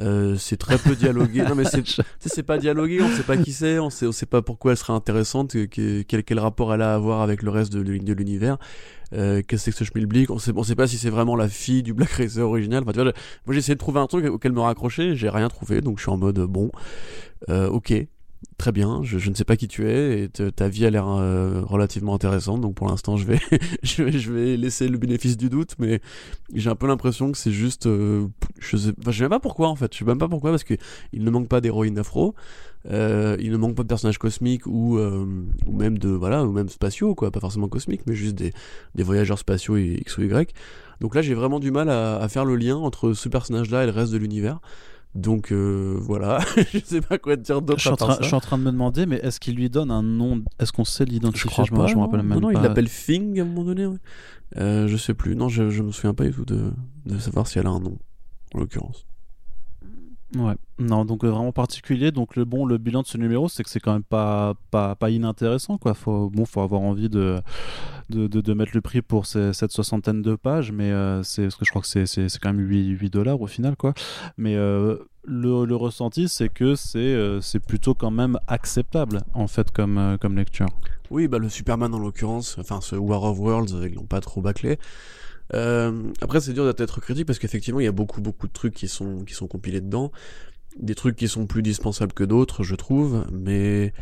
Euh, 0.00 0.36
c'est 0.36 0.56
très 0.56 0.78
peu 0.78 0.96
dialogué. 0.96 1.42
non 1.42 1.54
mais 1.54 1.64
c'est 1.64 2.42
pas 2.46 2.58
dialogué, 2.58 3.02
on 3.02 3.10
sait 3.10 3.22
pas 3.22 3.36
qui 3.36 3.52
c'est, 3.52 3.78
on 3.78 3.90
sait 3.90 4.06
on 4.06 4.12
sait 4.12 4.26
pas 4.26 4.40
pourquoi 4.40 4.72
elle 4.72 4.78
serait 4.78 4.94
intéressante, 4.94 5.54
quel, 5.70 6.04
quel 6.04 6.38
rapport 6.38 6.72
elle 6.72 6.82
a 6.82 6.94
à 6.94 6.98
voir 6.98 7.20
avec 7.20 7.42
le 7.42 7.50
reste 7.50 7.72
de, 7.72 7.82
de 7.82 8.12
l'univers. 8.12 8.58
Euh, 9.14 9.42
qu'est-ce 9.46 9.66
que 9.66 9.70
c'est 9.70 9.70
que 9.72 9.76
ce 9.76 9.84
Schmilblick 9.84 10.30
on 10.30 10.38
sait 10.38 10.52
on 10.56 10.62
sait 10.62 10.74
pas 10.74 10.86
si 10.86 10.96
c'est 10.96 11.10
vraiment 11.10 11.36
la 11.36 11.48
fille 11.48 11.82
du 11.82 11.92
Black 11.92 12.12
Racer 12.12 12.46
original. 12.46 12.82
Enfin, 12.82 12.92
tu 12.92 13.02
vois, 13.02 13.12
moi 13.46 13.52
j'ai 13.52 13.58
essayé 13.58 13.74
de 13.74 13.80
trouver 13.80 14.00
un 14.00 14.06
truc 14.06 14.24
auquel 14.26 14.52
me 14.52 14.60
raccrocher, 14.60 15.14
j'ai 15.16 15.28
rien 15.28 15.48
trouvé, 15.48 15.82
donc 15.82 15.98
je 15.98 16.02
suis 16.02 16.10
en 16.10 16.16
mode 16.16 16.40
bon, 16.40 16.70
euh, 17.50 17.68
ok, 17.68 17.92
très 18.58 18.72
bien, 18.72 19.00
je, 19.02 19.28
ne 19.28 19.34
sais 19.34 19.44
pas 19.44 19.56
qui 19.56 19.66
tu 19.66 19.88
es 19.88 20.24
et 20.24 20.28
ta 20.28 20.68
vie 20.68 20.86
a 20.86 20.90
l'air 20.90 21.08
euh, 21.08 21.62
relativement 21.62 22.14
intéressante, 22.14 22.60
donc 22.60 22.74
pour 22.74 22.86
l'instant 22.86 23.16
je 23.18 23.26
vais, 23.26 23.40
je 23.82 24.32
vais, 24.32 24.56
laisser 24.56 24.88
le 24.88 24.98
bénéfice 24.98 25.36
du 25.36 25.48
doute, 25.48 25.74
mais 25.78 26.00
j'ai 26.54 26.70
un 26.70 26.76
peu 26.76 26.86
l'impression 26.86 27.32
que 27.32 27.38
c'est 27.38 27.50
juste, 27.50 27.86
euh, 27.86 28.28
je 28.60 28.76
sais, 28.76 28.92
enfin, 29.00 29.10
je 29.10 29.18
sais 29.18 29.24
même 29.24 29.30
pas 29.30 29.40
pourquoi 29.40 29.68
en 29.68 29.74
fait, 29.74 29.92
je 29.92 29.98
sais 29.98 30.04
même 30.04 30.18
pas 30.18 30.28
pourquoi 30.28 30.50
parce 30.50 30.64
que 30.64 30.74
il 31.12 31.24
ne 31.24 31.30
manque 31.30 31.48
pas 31.48 31.60
d'héroïne 31.60 31.98
afro, 31.98 32.34
euh, 32.88 33.36
il 33.40 33.50
ne 33.50 33.56
manque 33.56 33.74
pas 33.74 33.82
de 33.82 33.88
personnages 33.88 34.18
cosmiques 34.18 34.66
ou, 34.66 34.96
même 35.68 35.98
de 35.98 36.10
voilà 36.10 36.44
ou 36.44 36.52
même 36.52 36.68
spatiaux 36.68 37.14
quoi, 37.14 37.30
pas 37.30 37.40
forcément 37.40 37.68
cosmiques, 37.68 38.02
mais 38.06 38.14
juste 38.14 38.36
des, 38.36 38.52
voyageurs 39.02 39.38
spatiaux 39.38 39.76
X 39.76 40.18
ou 40.18 40.22
Y. 40.22 40.54
Donc 41.00 41.16
là 41.16 41.22
j'ai 41.22 41.34
vraiment 41.34 41.58
du 41.58 41.72
mal 41.72 41.88
à, 41.88 42.18
à 42.18 42.28
faire 42.28 42.44
le 42.44 42.54
lien 42.54 42.76
entre 42.76 43.12
ce 43.12 43.28
personnage-là 43.28 43.82
et 43.82 43.86
le 43.86 43.92
reste 43.92 44.12
de 44.12 44.18
l'univers. 44.18 44.60
Donc 45.14 45.52
euh, 45.52 45.98
voilà, 46.00 46.38
je 46.72 46.78
sais 46.78 47.02
pas 47.02 47.18
quoi 47.18 47.36
te 47.36 47.42
dire 47.42 47.60
d'autre. 47.60 47.80
Je, 47.80 47.90
je, 48.20 48.26
suis 48.26 48.34
en 48.34 48.40
train 48.40 48.56
de 48.56 48.62
me 48.62 48.72
demander, 48.72 49.04
mais 49.04 49.16
est-ce 49.16 49.40
qu'il 49.40 49.56
lui 49.56 49.68
donne 49.68 49.90
un 49.90 50.02
nom 50.02 50.42
Est-ce 50.58 50.72
qu'on 50.72 50.84
sait 50.84 51.04
l'identifier 51.04 51.64
Je, 51.64 51.70
je, 51.70 51.74
me 51.74 52.00
rappelle 52.00 52.22
même 52.22 52.40
non, 52.40 52.40
non, 52.40 52.50
il 52.50 52.62
l'appelle 52.62 52.88
Thing 52.88 53.38
à 53.38 53.42
un 53.42 53.44
moment 53.44 53.64
donné. 53.64 53.86
Euh, 54.56 54.88
je 54.88 54.96
sais 54.96 55.12
plus. 55.12 55.36
Non, 55.36 55.48
je, 55.48 55.68
je 55.68 55.82
me 55.82 55.92
souviens 55.92 56.14
pas 56.14 56.24
du 56.24 56.32
tout 56.32 56.46
de, 56.46 56.72
de 57.04 57.18
savoir 57.18 57.46
si 57.46 57.58
elle 57.58 57.66
a 57.66 57.70
un 57.70 57.80
nom, 57.80 57.98
en 58.54 58.60
l'occurrence. 58.60 59.06
Ouais, 60.34 60.54
non, 60.78 61.04
donc 61.04 61.24
vraiment 61.24 61.52
particulier. 61.52 62.10
Donc 62.10 62.36
le 62.36 62.44
bon, 62.44 62.64
le 62.64 62.78
bilan 62.78 63.02
de 63.02 63.06
ce 63.06 63.18
numéro, 63.18 63.48
c'est 63.48 63.62
que 63.62 63.70
c'est 63.70 63.80
quand 63.80 63.92
même 63.92 64.02
pas, 64.02 64.54
pas, 64.70 64.94
pas 64.94 65.10
inintéressant, 65.10 65.78
quoi. 65.78 65.94
Faut, 65.94 66.30
bon, 66.30 66.46
faut 66.46 66.60
avoir 66.60 66.80
envie 66.80 67.08
de, 67.08 67.40
de, 68.08 68.26
de, 68.26 68.54
mettre 68.54 68.72
le 68.74 68.80
prix 68.80 69.02
pour 69.02 69.26
cette 69.26 69.72
soixantaine 69.72 70.22
de 70.22 70.34
pages, 70.34 70.72
mais 70.72 70.90
c'est 71.22 71.42
parce 71.42 71.56
que 71.56 71.64
je 71.64 71.70
crois 71.70 71.82
que 71.82 71.88
c'est, 71.88 72.06
c'est, 72.06 72.38
quand 72.38 72.52
même 72.52 72.66
8, 72.66 72.88
8 72.88 73.10
dollars 73.10 73.40
au 73.40 73.46
final, 73.46 73.76
quoi. 73.76 73.92
Mais 74.38 74.56
le, 75.24 75.74
ressenti, 75.76 76.28
c'est 76.28 76.48
que 76.48 76.74
c'est 76.74 76.98
euh, 76.98 77.40
c'est 77.40 77.60
plutôt 77.60 77.94
quand 77.94 78.10
même 78.10 78.38
acceptable 78.48 79.22
en 79.34 79.46
fait 79.46 79.70
comme, 79.70 79.98
euh, 79.98 80.16
comme 80.18 80.36
lecture. 80.36 80.66
Oui, 81.10 81.28
bah 81.28 81.38
le 81.38 81.48
Superman 81.48 81.94
en 81.94 81.98
l'occurrence, 81.98 82.56
enfin 82.58 82.80
ce 82.80 82.96
War 82.96 83.22
of 83.24 83.38
Worlds, 83.38 83.74
ils 83.84 83.94
l'ont 83.94 84.06
pas 84.06 84.20
trop 84.20 84.40
bâclé. 84.40 84.78
Euh, 85.54 86.12
après, 86.20 86.40
c'est 86.40 86.52
dur 86.52 86.72
d'être 86.74 87.00
critique 87.00 87.26
parce 87.26 87.38
qu'effectivement, 87.38 87.80
il 87.80 87.84
y 87.84 87.88
a 87.88 87.92
beaucoup 87.92 88.20
beaucoup 88.20 88.46
de 88.46 88.52
trucs 88.52 88.74
qui 88.74 88.88
sont 88.88 89.24
qui 89.24 89.34
sont 89.34 89.46
compilés 89.46 89.80
dedans, 89.80 90.12
des 90.78 90.94
trucs 90.94 91.16
qui 91.16 91.28
sont 91.28 91.46
plus 91.46 91.62
dispensables 91.62 92.12
que 92.12 92.24
d'autres, 92.24 92.62
je 92.62 92.74
trouve, 92.74 93.26
mais 93.32 93.92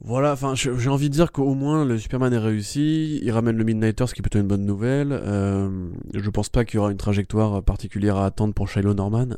voilà, 0.00 0.32
enfin, 0.32 0.54
j'ai 0.54 0.90
envie 0.90 1.08
de 1.08 1.14
dire 1.14 1.32
qu'au 1.32 1.54
moins 1.54 1.84
le 1.84 1.98
Superman 1.98 2.32
est 2.32 2.38
réussi, 2.38 3.18
il 3.20 3.30
ramène 3.32 3.56
le 3.56 3.64
Midnighter, 3.64 4.06
ce 4.06 4.14
qui 4.14 4.20
est 4.20 4.22
plutôt 4.22 4.38
une 4.38 4.46
bonne 4.46 4.64
nouvelle. 4.64 5.10
Euh, 5.12 5.88
je 6.14 6.30
pense 6.30 6.48
pas 6.48 6.64
qu'il 6.64 6.76
y 6.76 6.78
aura 6.78 6.92
une 6.92 6.98
trajectoire 6.98 7.62
particulière 7.64 8.16
à 8.16 8.26
attendre 8.26 8.54
pour 8.54 8.68
Shiloh 8.68 8.94
Norman. 8.94 9.30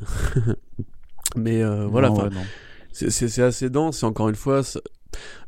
Mais 1.36 1.62
euh, 1.62 1.86
voilà, 1.86 2.12
c'est 2.92 3.40
assez 3.40 3.70
dense, 3.70 4.02
et 4.02 4.06
encore 4.06 4.28
une 4.28 4.34
fois, 4.34 4.62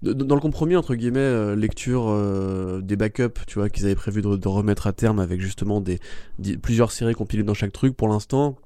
dans 0.02 0.34
le 0.34 0.40
compromis 0.40 0.76
entre 0.76 0.94
guillemets 0.94 1.20
euh, 1.20 1.54
lecture 1.54 2.06
euh, 2.08 2.80
des 2.80 2.96
backups 2.96 3.46
tu 3.46 3.58
vois 3.58 3.68
qu'ils 3.70 3.84
avaient 3.84 3.94
prévu 3.94 4.22
de, 4.22 4.48
remettre 4.48 4.86
à 4.86 4.92
terme 4.92 5.18
avec 5.18 5.40
justement 5.40 5.80
des 5.80 5.98
plusieurs 6.60 6.92
séries 6.92 7.14
compilées 7.14 7.44
dans 7.44 7.54
chaque 7.54 7.72
truc 7.72 7.96
pour 7.96 8.08
l'instant 8.08 8.56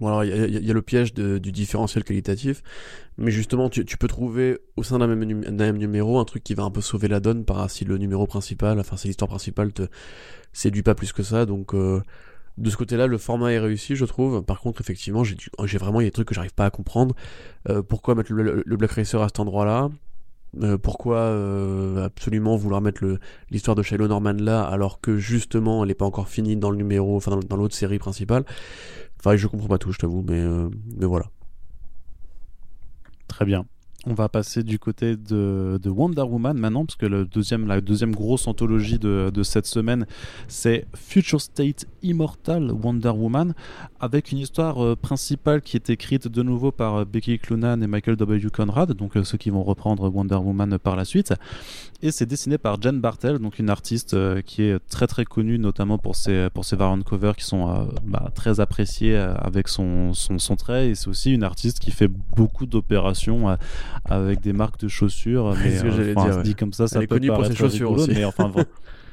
Bon, 0.00 0.20
il 0.22 0.64
y, 0.64 0.70
a 0.70 0.74
le 0.74 0.82
piège 0.82 1.14
du 1.14 1.52
différentiel 1.52 2.04
qualitatif, 2.04 2.62
mais 3.16 3.30
justement, 3.30 3.70
tu, 3.70 3.84
peux 3.84 4.08
trouver 4.08 4.58
au 4.76 4.82
sein 4.82 4.98
d'un 4.98 5.06
même, 5.06 5.78
numéro 5.78 6.18
un 6.18 6.24
truc 6.24 6.44
qui 6.44 6.54
va 6.54 6.64
un 6.64 6.70
peu 6.70 6.82
sauver 6.82 7.08
la 7.08 7.20
donne 7.20 7.44
par 7.44 7.70
si 7.70 7.84
le 7.86 7.96
numéro 7.96 8.26
principal, 8.26 8.78
enfin, 8.78 8.96
si 8.96 9.08
l'histoire 9.08 9.28
principale 9.28 9.72
te 9.72 9.84
séduit 10.52 10.82
pas 10.82 10.94
plus 10.94 11.12
que 11.12 11.22
ça. 11.22 11.46
Donc, 11.46 11.72
euh, 11.72 12.02
de 12.58 12.68
ce 12.68 12.76
côté-là, 12.76 13.06
le 13.06 13.16
format 13.16 13.52
est 13.52 13.58
réussi, 13.58 13.96
je 13.96 14.04
trouve. 14.04 14.42
Par 14.42 14.60
contre, 14.60 14.82
effectivement, 14.82 15.24
j'ai 15.24 15.78
vraiment 15.78 16.00
des 16.00 16.10
trucs 16.10 16.28
que 16.28 16.34
j'arrive 16.34 16.54
pas 16.54 16.66
à 16.66 16.70
comprendre. 16.70 17.14
Pourquoi 17.88 18.14
mettre 18.14 18.32
le, 18.32 18.76
Black 18.76 18.92
Racer 18.92 19.22
à 19.22 19.28
cet 19.28 19.40
endroit-là? 19.40 19.90
Euh, 20.62 20.78
pourquoi 20.78 21.34
absolument 22.04 22.56
vouloir 22.56 22.80
mettre 22.80 23.04
l'histoire 23.50 23.74
de 23.74 23.82
Shiloh 23.82 24.08
Norman 24.08 24.34
là 24.38 24.62
alors 24.64 25.00
que 25.00 25.16
justement 25.16 25.82
elle 25.82 25.88
n'est 25.88 25.94
pas 25.94 26.06
encore 26.06 26.28
finie 26.28 26.56
dans 26.56 26.70
le 26.70 26.76
numéro, 26.76 27.16
enfin 27.16 27.38
dans 27.48 27.56
l'autre 27.56 27.74
série 27.74 27.98
principale? 27.98 28.44
Enfin, 29.18 29.36
je 29.36 29.46
comprends 29.46 29.68
pas 29.68 29.78
tout, 29.78 29.92
je 29.92 29.98
t'avoue, 29.98 30.22
mais, 30.22 30.40
euh, 30.40 30.68
mais 30.96 31.06
voilà. 31.06 31.26
Très 33.28 33.44
bien. 33.44 33.64
On 34.08 34.14
va 34.14 34.28
passer 34.28 34.62
du 34.62 34.78
côté 34.78 35.16
de, 35.16 35.80
Wonder 35.84 36.22
Woman 36.22 36.56
maintenant, 36.56 36.86
parce 36.86 36.94
que 36.94 37.06
la 37.06 37.24
deuxième 37.24 38.14
grosse 38.14 38.46
anthologie 38.46 39.00
de, 39.00 39.42
cette 39.42 39.66
semaine, 39.66 40.06
c'est 40.46 40.86
Future 40.94 41.40
State 41.40 41.86
Immortal 42.04 42.70
Wonder 42.70 43.08
Woman, 43.10 43.54
avec 43.98 44.30
une 44.30 44.38
histoire 44.38 44.82
euh, 44.82 44.94
principale 44.94 45.60
qui 45.60 45.76
est 45.76 45.90
écrite 45.90 46.28
de 46.28 46.42
nouveau 46.44 46.70
par 46.70 46.94
euh, 46.94 47.04
Becky 47.04 47.36
Clunan 47.40 47.82
et 47.82 47.88
Michael 47.88 48.14
W. 48.14 48.48
Conrad, 48.50 48.92
donc 48.92 49.16
euh, 49.16 49.24
ceux 49.24 49.38
qui 49.38 49.50
vont 49.50 49.64
reprendre 49.64 50.08
Wonder 50.08 50.36
Woman 50.36 50.78
par 50.78 50.94
la 50.94 51.04
suite. 51.04 51.34
Et 52.02 52.10
c'est 52.10 52.26
dessiné 52.26 52.58
par 52.58 52.80
Jen 52.80 53.00
Bartel, 53.00 53.38
donc 53.38 53.58
une 53.58 53.70
artiste 53.70 54.16
qui 54.42 54.62
est 54.62 54.78
très 54.88 55.06
très 55.06 55.24
connue, 55.24 55.58
notamment 55.58 55.98
pour 55.98 56.14
ses, 56.14 56.48
pour 56.52 56.64
ses 56.64 56.76
variant 56.76 57.00
covers 57.02 57.36
qui 57.36 57.44
sont 57.44 57.88
bah, 58.04 58.30
très 58.34 58.60
appréciés 58.60 59.16
avec 59.16 59.68
son, 59.68 60.12
son, 60.12 60.38
son 60.38 60.56
trait. 60.56 60.90
Et 60.90 60.94
c'est 60.94 61.08
aussi 61.08 61.32
une 61.32 61.42
artiste 61.42 61.78
qui 61.78 61.90
fait 61.90 62.08
beaucoup 62.08 62.66
d'opérations 62.66 63.56
avec 64.04 64.40
des 64.40 64.52
marques 64.52 64.80
de 64.80 64.88
chaussures. 64.88 65.54
Mais 65.62 65.84
euh, 65.84 66.14
dire, 66.14 66.42
dit 66.42 66.54
comme 66.54 66.72
ça, 66.72 66.86
ça 66.86 67.00
Elle 67.00 67.08
peut 67.08 67.16
est 67.16 67.18
connue 67.18 67.32
pour 67.32 67.46
ses 67.46 67.54
chaussures 67.54 67.92
aussi. 67.92 68.10
Mais 68.10 68.24
enfin, 68.24 68.52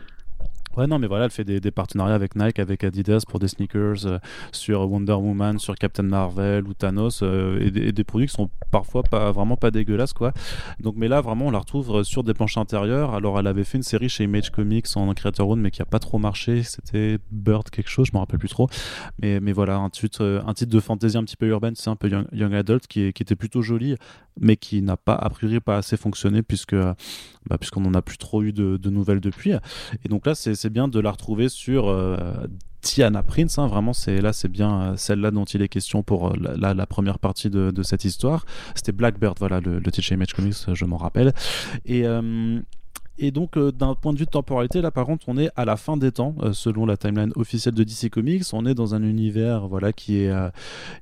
Ouais, 0.76 0.88
non, 0.88 0.98
mais 0.98 1.06
voilà, 1.06 1.26
elle 1.26 1.32
fait 1.32 1.44
des, 1.44 1.72
partenariats 1.72 2.16
avec 2.16 2.36
Nike, 2.36 2.58
avec 2.58 2.84
Adidas 2.84 3.26
pour 3.28 3.38
des 3.38 3.48
sneakers 3.48 4.08
euh, 4.08 4.18
sur 4.52 4.90
Wonder 4.90 5.14
Woman, 5.14 5.60
sur 5.60 5.76
Captain 5.76 6.02
Marvel 6.02 6.68
ou 6.68 6.74
Thanos, 6.74 7.22
euh, 7.22 7.60
et, 7.60 7.92
des, 7.92 8.04
produits 8.04 8.28
qui 8.28 8.34
sont 8.34 8.50
parfois 8.72 9.04
pas 9.04 9.32
vraiment 9.32 9.56
pas 9.56 9.70
dégueulasses, 9.70 10.14
quoi. 10.14 10.34
Donc, 10.80 10.96
mais 10.98 11.08
là, 11.08 11.22
vraiment, 11.22 11.48
on 11.48 11.52
la 11.52 11.60
retrouve 11.60 11.98
euh, 11.98 12.04
sur 12.04 12.24
des 12.24 12.34
planches 12.34 12.58
intérieures. 12.58 13.14
Alors, 13.14 13.40
elle 13.40 13.46
avait 13.46 13.64
fait 13.64 13.78
une 13.78 13.84
série 13.84 14.10
chez 14.10 14.24
Image 14.24 14.50
Comics 14.50 14.88
en 14.96 15.14
Creator 15.14 15.48
Own, 15.48 15.62
mais 15.62 15.70
qui 15.70 15.84
a 15.84 15.86
pas 15.86 16.00
trop 16.00 16.18
marché. 16.18 16.64
C'était 16.64 17.20
Bird 17.32 17.70
quelque 17.70 17.90
chose, 17.90 18.08
je 18.12 18.18
me 18.18 18.20
rappelle 18.20 18.40
plus 18.40 18.50
trop. 18.50 18.68
Mais, 19.22 19.40
mais 19.40 19.52
voilà, 19.52 19.78
un 19.78 19.92
titre, 19.92 20.42
un 20.46 20.54
titre 20.56 20.72
de 20.72 20.80
fantasy 20.80 21.18
un 21.18 21.24
petit 21.24 21.38
peu 21.38 21.48
urbaine, 21.48 21.76
c'est 21.76 21.92
un 21.92 21.96
peu 21.96 22.10
young, 22.10 22.54
adult, 22.56 22.88
qui, 22.88 23.02
était 23.02 23.36
plutôt 23.36 23.62
joli, 23.62 23.96
mais 24.40 24.58
qui 24.58 24.82
n'a 24.82 24.98
pas, 24.98 25.14
a 25.14 25.30
priori, 25.30 25.60
pas 25.60 25.78
assez 25.78 25.98
fonctionné 25.98 26.42
puisque, 26.42 26.76
bah, 26.76 27.58
puisqu'on 27.60 27.82
n'en 27.82 27.94
a 27.94 28.02
plus 28.02 28.18
trop 28.18 28.42
eu 28.42 28.52
de, 28.52 28.78
de 28.78 28.90
nouvelles 28.90 29.22
depuis. 29.22 29.54
Et 30.04 30.10
donc 30.10 30.26
là, 30.26 30.34
c'est 30.34 30.63
c'est 30.64 30.70
bien 30.70 30.88
de 30.88 31.00
la 31.02 31.12
retrouver 31.12 31.50
sur 31.50 31.90
euh, 31.90 32.16
Tiana 32.80 33.22
Prince, 33.22 33.60
hein, 33.60 33.68
vraiment, 33.68 33.92
c'est 33.92 34.22
là, 34.22 34.32
c'est 34.32 34.48
bien 34.48 34.82
euh, 34.82 34.96
celle-là 34.96 35.30
dont 35.30 35.44
il 35.44 35.62
est 35.62 35.68
question 35.68 36.04
pour 36.04 36.30
euh, 36.30 36.36
la, 36.56 36.86
première 36.86 37.20
partie 37.20 37.50
de, 37.50 37.84
cette 37.84 38.06
histoire. 38.06 38.46
C'était 38.74 38.94
Blackbird, 38.94 39.36
voilà, 39.40 39.60
le, 39.60 39.80
le 39.80 39.92
titre 39.92 40.08
chez 40.08 40.16
Image 40.16 40.34
Comics, 40.34 40.56
je 40.74 40.86
m'en 40.86 40.96
rappelle. 40.96 41.34
Et, 41.86 42.06
et 43.20 43.30
donc, 43.30 43.58
euh, 43.58 43.72
d'un 43.72 43.94
point 43.94 44.12
de 44.12 44.18
vue 44.18 44.26
de 44.26 44.30
temporalité, 44.32 44.82
là, 44.82 44.90
par 44.90 45.06
contre, 45.06 45.26
on 45.28 45.38
est 45.38 45.50
à 45.56 45.66
la 45.66 45.78
fin 45.78 45.98
des 45.98 46.12
temps, 46.12 46.34
euh, 46.42 46.52
selon 46.52 46.88
la 46.88 46.98
timeline 46.98 47.32
officielle 47.36 47.76
de 47.76 47.84
DC 47.84 48.10
Comics. 48.10 48.44
On 48.54 48.66
est 48.66 48.74
dans 48.74 48.96
un 48.96 49.04
univers, 49.04 49.68
voilà, 49.68 49.94
qui 49.94 50.18
est 50.18 50.30
euh, 50.30 50.50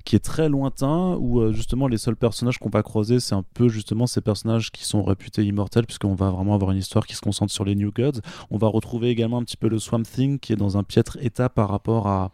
qui 0.04 0.18
est 0.18 0.20
très 0.20 0.50
lointain, 0.50 1.16
où 1.20 1.52
justement 1.54 1.88
les 1.88 1.98
seuls 1.98 2.18
personnages 2.18 2.58
qu'on 2.58 2.70
va 2.70 2.84
croiser, 2.84 3.22
c'est 3.22 3.36
un 3.36 3.46
peu 3.54 3.70
justement 3.70 4.08
ces 4.08 4.20
personnages 4.20 4.72
qui 4.72 4.84
sont 4.84 5.04
réputés 5.04 5.46
immortels, 5.46 5.86
puisqu'on 5.86 6.16
va 6.16 6.32
vraiment 6.32 6.54
avoir 6.54 6.72
une 6.72 6.80
histoire 6.80 7.08
qui 7.08 7.16
se 7.16 7.22
concentre 7.22 7.54
sur 7.54 7.64
les 7.64 7.76
New 7.76 7.92
Gods. 7.92 8.20
On 8.50 8.58
va 8.58 8.68
retrouver 8.68 9.10
également 9.10 9.38
un 9.38 9.44
petit 9.44 9.58
peu 9.58 9.70
le 9.70 9.80
Swamp 9.80 10.04
Thing, 10.04 10.38
qui 10.40 10.52
est 10.52 10.58
dans 10.58 10.78
un 10.78 10.84
piètre 10.84 11.18
état 11.22 11.50
par 11.50 11.70
rapport 11.70 12.08
à 12.08 12.32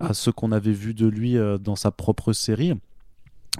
à 0.00 0.12
ce 0.12 0.30
qu'on 0.30 0.50
avait 0.50 0.72
vu 0.72 0.92
de 0.92 1.06
lui 1.06 1.36
dans 1.60 1.76
sa 1.76 1.90
propre 1.90 2.32
série. 2.32 2.74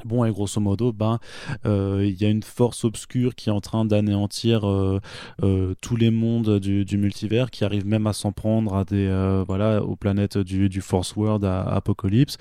Bon, 0.02 0.24
et 0.24 0.32
grosso 0.32 0.60
modo, 0.60 0.92
ben, 0.92 1.18
euh, 1.66 2.04
il 2.04 2.20
y 2.20 2.24
a 2.24 2.28
une 2.28 2.42
force 2.42 2.84
obscure 2.84 3.34
qui 3.36 3.48
est 3.48 3.52
en 3.52 3.60
train 3.60 3.84
d'anéantir 3.84 4.68
euh, 4.68 5.00
euh, 5.42 5.74
tous 5.80 5.96
les 5.96 6.10
mondes 6.10 6.58
du, 6.58 6.98
multivers, 6.98 7.50
qui 7.50 7.64
arrive 7.64 7.86
même 7.86 8.06
à 8.08 8.12
s'en 8.12 8.32
prendre 8.32 8.74
à 8.74 8.84
des, 8.84 9.08
voilà, 9.46 9.82
aux 9.82 9.94
planètes 9.94 10.36
du, 10.36 10.80
Force 10.80 11.14
World 11.14 11.44
à, 11.44 11.62
Apocalypse. 11.62 12.36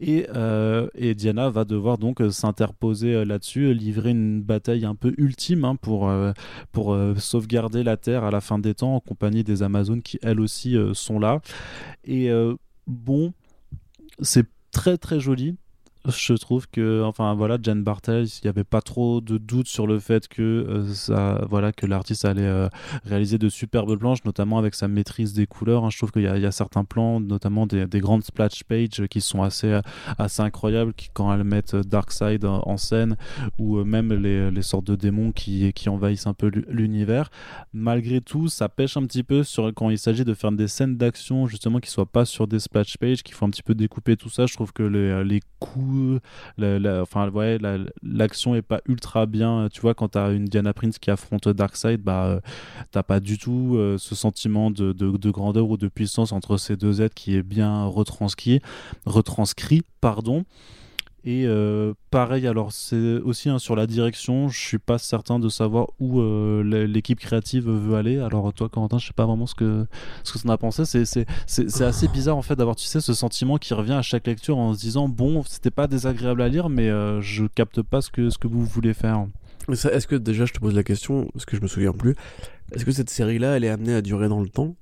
Et, 0.00 0.26
et, 0.94 1.14
Diana 1.14 1.48
va 1.48 1.64
devoir 1.64 1.96
donc 1.98 2.20
s'interposer 2.30 3.24
là-dessus, 3.24 3.72
livrer 3.72 4.10
une 4.10 4.42
bataille 4.42 4.84
un 4.84 4.94
peu 4.94 5.14
ultime 5.16 5.64
hein, 5.64 5.76
pour, 5.76 6.10
pour 6.72 6.96
sauvegarder 7.18 7.84
la 7.84 7.96
Terre 7.96 8.24
à 8.24 8.30
la 8.30 8.40
fin 8.40 8.58
des 8.58 8.74
temps 8.74 8.96
en 8.96 9.00
compagnie 9.00 9.44
des 9.44 9.62
Amazones 9.62 10.02
qui 10.02 10.18
elles 10.22 10.40
aussi 10.40 10.76
sont 10.92 11.18
là. 11.18 11.40
Et 12.04 12.30
bon, 12.86 13.32
c'est 14.20 14.46
très 14.72 14.98
très 14.98 15.20
joli 15.20 15.56
je 16.08 16.34
trouve 16.34 16.68
que 16.68 17.02
enfin 17.02 17.34
voilà 17.34 17.58
Jen 17.60 17.82
Bartel 17.82 18.26
il 18.26 18.40
n'y 18.44 18.48
avait 18.48 18.64
pas 18.64 18.80
trop 18.80 19.20
de 19.20 19.38
doute 19.38 19.66
sur 19.66 19.86
le 19.86 19.98
fait 19.98 20.28
que 20.28 20.42
euh, 20.42 20.92
ça 20.92 21.44
voilà 21.48 21.72
que 21.72 21.86
l'artiste 21.86 22.24
allait 22.24 22.42
euh, 22.42 22.68
réaliser 23.04 23.38
de 23.38 23.48
superbes 23.48 23.96
planches 23.96 24.24
notamment 24.24 24.58
avec 24.58 24.74
sa 24.74 24.88
maîtrise 24.88 25.32
des 25.32 25.46
couleurs 25.46 25.84
hein. 25.84 25.90
je 25.90 25.98
trouve 25.98 26.12
qu'il 26.12 26.22
y, 26.22 26.26
a 26.26 26.52
certains 26.52 26.84
plans 26.84 27.20
notamment 27.20 27.66
des, 27.66 27.86
grandes 28.00 28.24
splash 28.24 28.64
pages 28.64 29.06
qui 29.10 29.20
sont 29.20 29.42
assez 29.42 29.80
assez 30.18 30.42
incroyables 30.42 30.94
qui, 30.94 31.08
quand 31.12 31.32
elles 31.32 31.44
mettent 31.44 31.76
Darkseid 31.76 32.44
en, 32.44 32.76
scène 32.76 33.16
ou 33.58 33.78
euh, 33.78 33.84
même 33.84 34.12
les, 34.12 34.62
sortes 34.62 34.86
de 34.86 34.96
démons 34.96 35.32
qui, 35.32 35.72
qui 35.72 35.88
envahissent 35.88 36.26
un 36.26 36.34
peu 36.34 36.50
l'univers 36.68 37.30
malgré 37.72 38.20
tout 38.20 38.48
ça 38.48 38.68
pêche 38.68 38.96
un 38.96 39.04
petit 39.06 39.22
peu 39.22 39.42
sur 39.42 39.72
quand 39.74 39.90
il 39.90 39.98
s'agit 39.98 40.24
de 40.24 40.34
faire 40.34 40.52
des 40.52 40.68
scènes 40.68 40.96
d'action 40.96 41.46
justement 41.46 41.80
qui 41.80 41.90
soient 41.90 42.06
pas 42.06 42.24
sur 42.24 42.46
des 42.46 42.58
splash 42.58 42.96
pages 42.98 43.22
qu'il 43.22 43.34
faut 43.34 43.46
un 43.46 43.50
petit 43.50 43.62
peu 43.62 43.74
découper 43.74 44.16
tout 44.16 44.30
ça 44.30 44.46
je 44.46 44.54
trouve 44.54 44.72
que 44.72 44.82
les, 44.82 45.24
les 45.24 45.40
coups 45.58 45.95
la, 46.58 47.04
l'action 48.02 48.54
est 48.54 48.62
pas 48.62 48.80
ultra 48.86 49.26
bien 49.26 49.68
tu 49.72 49.80
vois 49.80 49.94
quand 49.94 50.08
t'as 50.08 50.32
une 50.32 50.44
Diana 50.44 50.72
Prince 50.72 50.98
qui 50.98 51.10
affronte 51.10 51.48
Darkseid 51.48 52.00
bah 52.00 52.26
euh, 52.26 52.40
t'as 52.90 53.02
pas 53.02 53.20
du 53.20 53.38
tout 53.38 53.74
euh, 53.76 53.98
ce 53.98 54.14
sentiment 54.14 54.70
de, 54.70 54.92
de, 54.92 55.30
grandeur 55.30 55.68
ou 55.68 55.76
de 55.76 55.88
puissance 55.88 56.32
entre 56.32 56.56
ces 56.56 56.76
deux 56.76 57.02
êtres 57.02 57.14
qui 57.14 57.36
est 57.36 57.42
bien 57.42 57.84
retranscrit 57.84 58.60
retranscrit 59.04 59.82
pardon 60.00 60.44
et 61.28 61.44
euh, 61.44 61.92
pareil, 62.12 62.46
alors 62.46 62.70
c'est 62.70 63.18
aussi 63.18 63.48
hein, 63.48 63.58
sur 63.58 63.74
la 63.74 63.88
direction, 63.88 64.48
je 64.48 64.60
suis 64.60 64.78
pas 64.78 64.96
certain 64.96 65.40
de 65.40 65.48
savoir 65.48 65.88
où 65.98 66.20
euh, 66.20 66.62
l'équipe 66.86 67.18
créative 67.18 67.68
veut 67.68 67.96
aller. 67.96 68.20
Alors 68.20 68.52
toi, 68.52 68.68
Corentin, 68.68 68.98
je 68.98 69.08
sais 69.08 69.12
pas 69.12 69.26
vraiment 69.26 69.46
ce 69.46 69.56
que 69.56 69.86
ce 70.22 70.32
que 70.32 70.46
en 70.46 70.52
as 70.52 70.56
pensé. 70.56 70.84
C'est 70.84 71.82
assez 71.82 72.06
bizarre 72.06 72.36
en 72.36 72.42
fait 72.42 72.54
d'avoir 72.54 72.76
tu 72.76 72.84
sais 72.84 73.00
ce 73.00 73.12
sentiment 73.12 73.58
qui 73.58 73.74
revient 73.74 73.94
à 73.94 74.02
chaque 74.02 74.28
lecture 74.28 74.56
en 74.56 74.72
se 74.72 74.78
disant 74.78 75.08
bon, 75.08 75.42
c'était 75.42 75.72
pas 75.72 75.88
désagréable 75.88 76.42
à 76.42 76.48
lire, 76.48 76.68
mais 76.68 76.88
euh, 76.88 77.20
je 77.22 77.46
capte 77.46 77.82
pas 77.82 78.02
ce 78.02 78.10
que 78.10 78.30
ce 78.30 78.38
que 78.38 78.46
vous 78.46 78.64
voulez 78.64 78.94
faire. 78.94 79.26
Est-ce 79.68 80.06
que 80.06 80.14
déjà 80.14 80.44
je 80.44 80.52
te 80.52 80.60
pose 80.60 80.76
la 80.76 80.84
question, 80.84 81.28
parce 81.32 81.44
que 81.44 81.56
je 81.56 81.60
me 81.60 81.66
souviens 81.66 81.92
plus, 81.92 82.14
est-ce 82.70 82.84
que 82.84 82.92
cette 82.92 83.10
série-là, 83.10 83.56
elle 83.56 83.64
est 83.64 83.68
amenée 83.68 83.94
à 83.94 84.00
durer 84.00 84.28
dans 84.28 84.40
le 84.40 84.48
temps? 84.48 84.76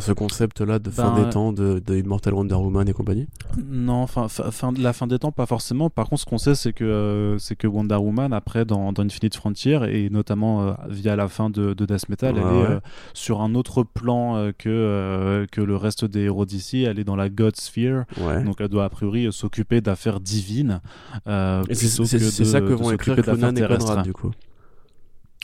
Ce 0.00 0.12
concept-là 0.12 0.78
de 0.78 0.90
fin 0.90 1.14
Ben, 1.14 1.24
des 1.24 1.30
temps, 1.30 1.52
de, 1.52 1.78
de 1.84 1.96
Immortal 1.96 2.32
Wonder 2.34 2.54
Woman 2.54 2.88
et 2.88 2.92
compagnie. 2.92 3.28
Non, 3.68 4.06
fin, 4.06 4.28
fin, 4.28 4.72
la 4.78 4.92
fin 4.92 5.06
des 5.06 5.18
temps, 5.18 5.32
pas 5.32 5.44
forcément. 5.46 5.90
Par 5.90 6.08
contre, 6.08 6.22
ce 6.22 6.26
qu'on 6.26 6.38
sait, 6.38 6.54
c'est 6.54 6.72
que, 6.72 6.84
euh, 6.84 7.38
c'est 7.38 7.56
que 7.56 7.66
Wonder 7.66 7.96
Woman, 7.96 8.32
après, 8.32 8.64
dans, 8.64 8.92
dans 8.92 9.02
Infinite 9.02 9.36
Frontier, 9.36 9.78
et 9.90 10.08
notamment 10.08 10.62
euh, 10.62 10.72
via 10.88 11.14
la 11.14 11.28
fin 11.28 11.50
de, 11.50 11.74
de 11.74 11.84
Death 11.84 12.08
Metal, 12.08 12.34
elle 12.36 12.42
Ouais, 12.42 12.60
est 12.62 12.70
euh, 12.70 12.80
sur 13.12 13.42
un 13.42 13.54
autre 13.54 13.82
plan 13.82 14.50
que, 14.58 15.46
que 15.52 15.60
le 15.60 15.76
reste 15.76 16.04
des 16.04 16.20
héros 16.22 16.46
d'ici. 16.46 16.84
Elle 16.84 16.98
est 16.98 17.04
dans 17.04 17.16
la 17.16 17.28
God 17.28 17.56
Sphere. 17.56 18.04
Ouais. 18.18 18.42
Donc, 18.44 18.56
elle 18.60 18.68
doit 18.68 18.84
a 18.84 18.88
priori 18.88 19.30
s'occuper 19.32 19.80
d'affaires 19.80 20.20
divines. 20.20 20.80
c'est 21.26 22.44
ça 22.44 22.60
que 22.60 22.72
vont 22.72 22.90
écrire 22.92 23.16
Clonan 23.16 23.54
et. 23.56 23.66
Conrad, 23.66 24.02
du 24.04 24.12
coup. 24.12 24.30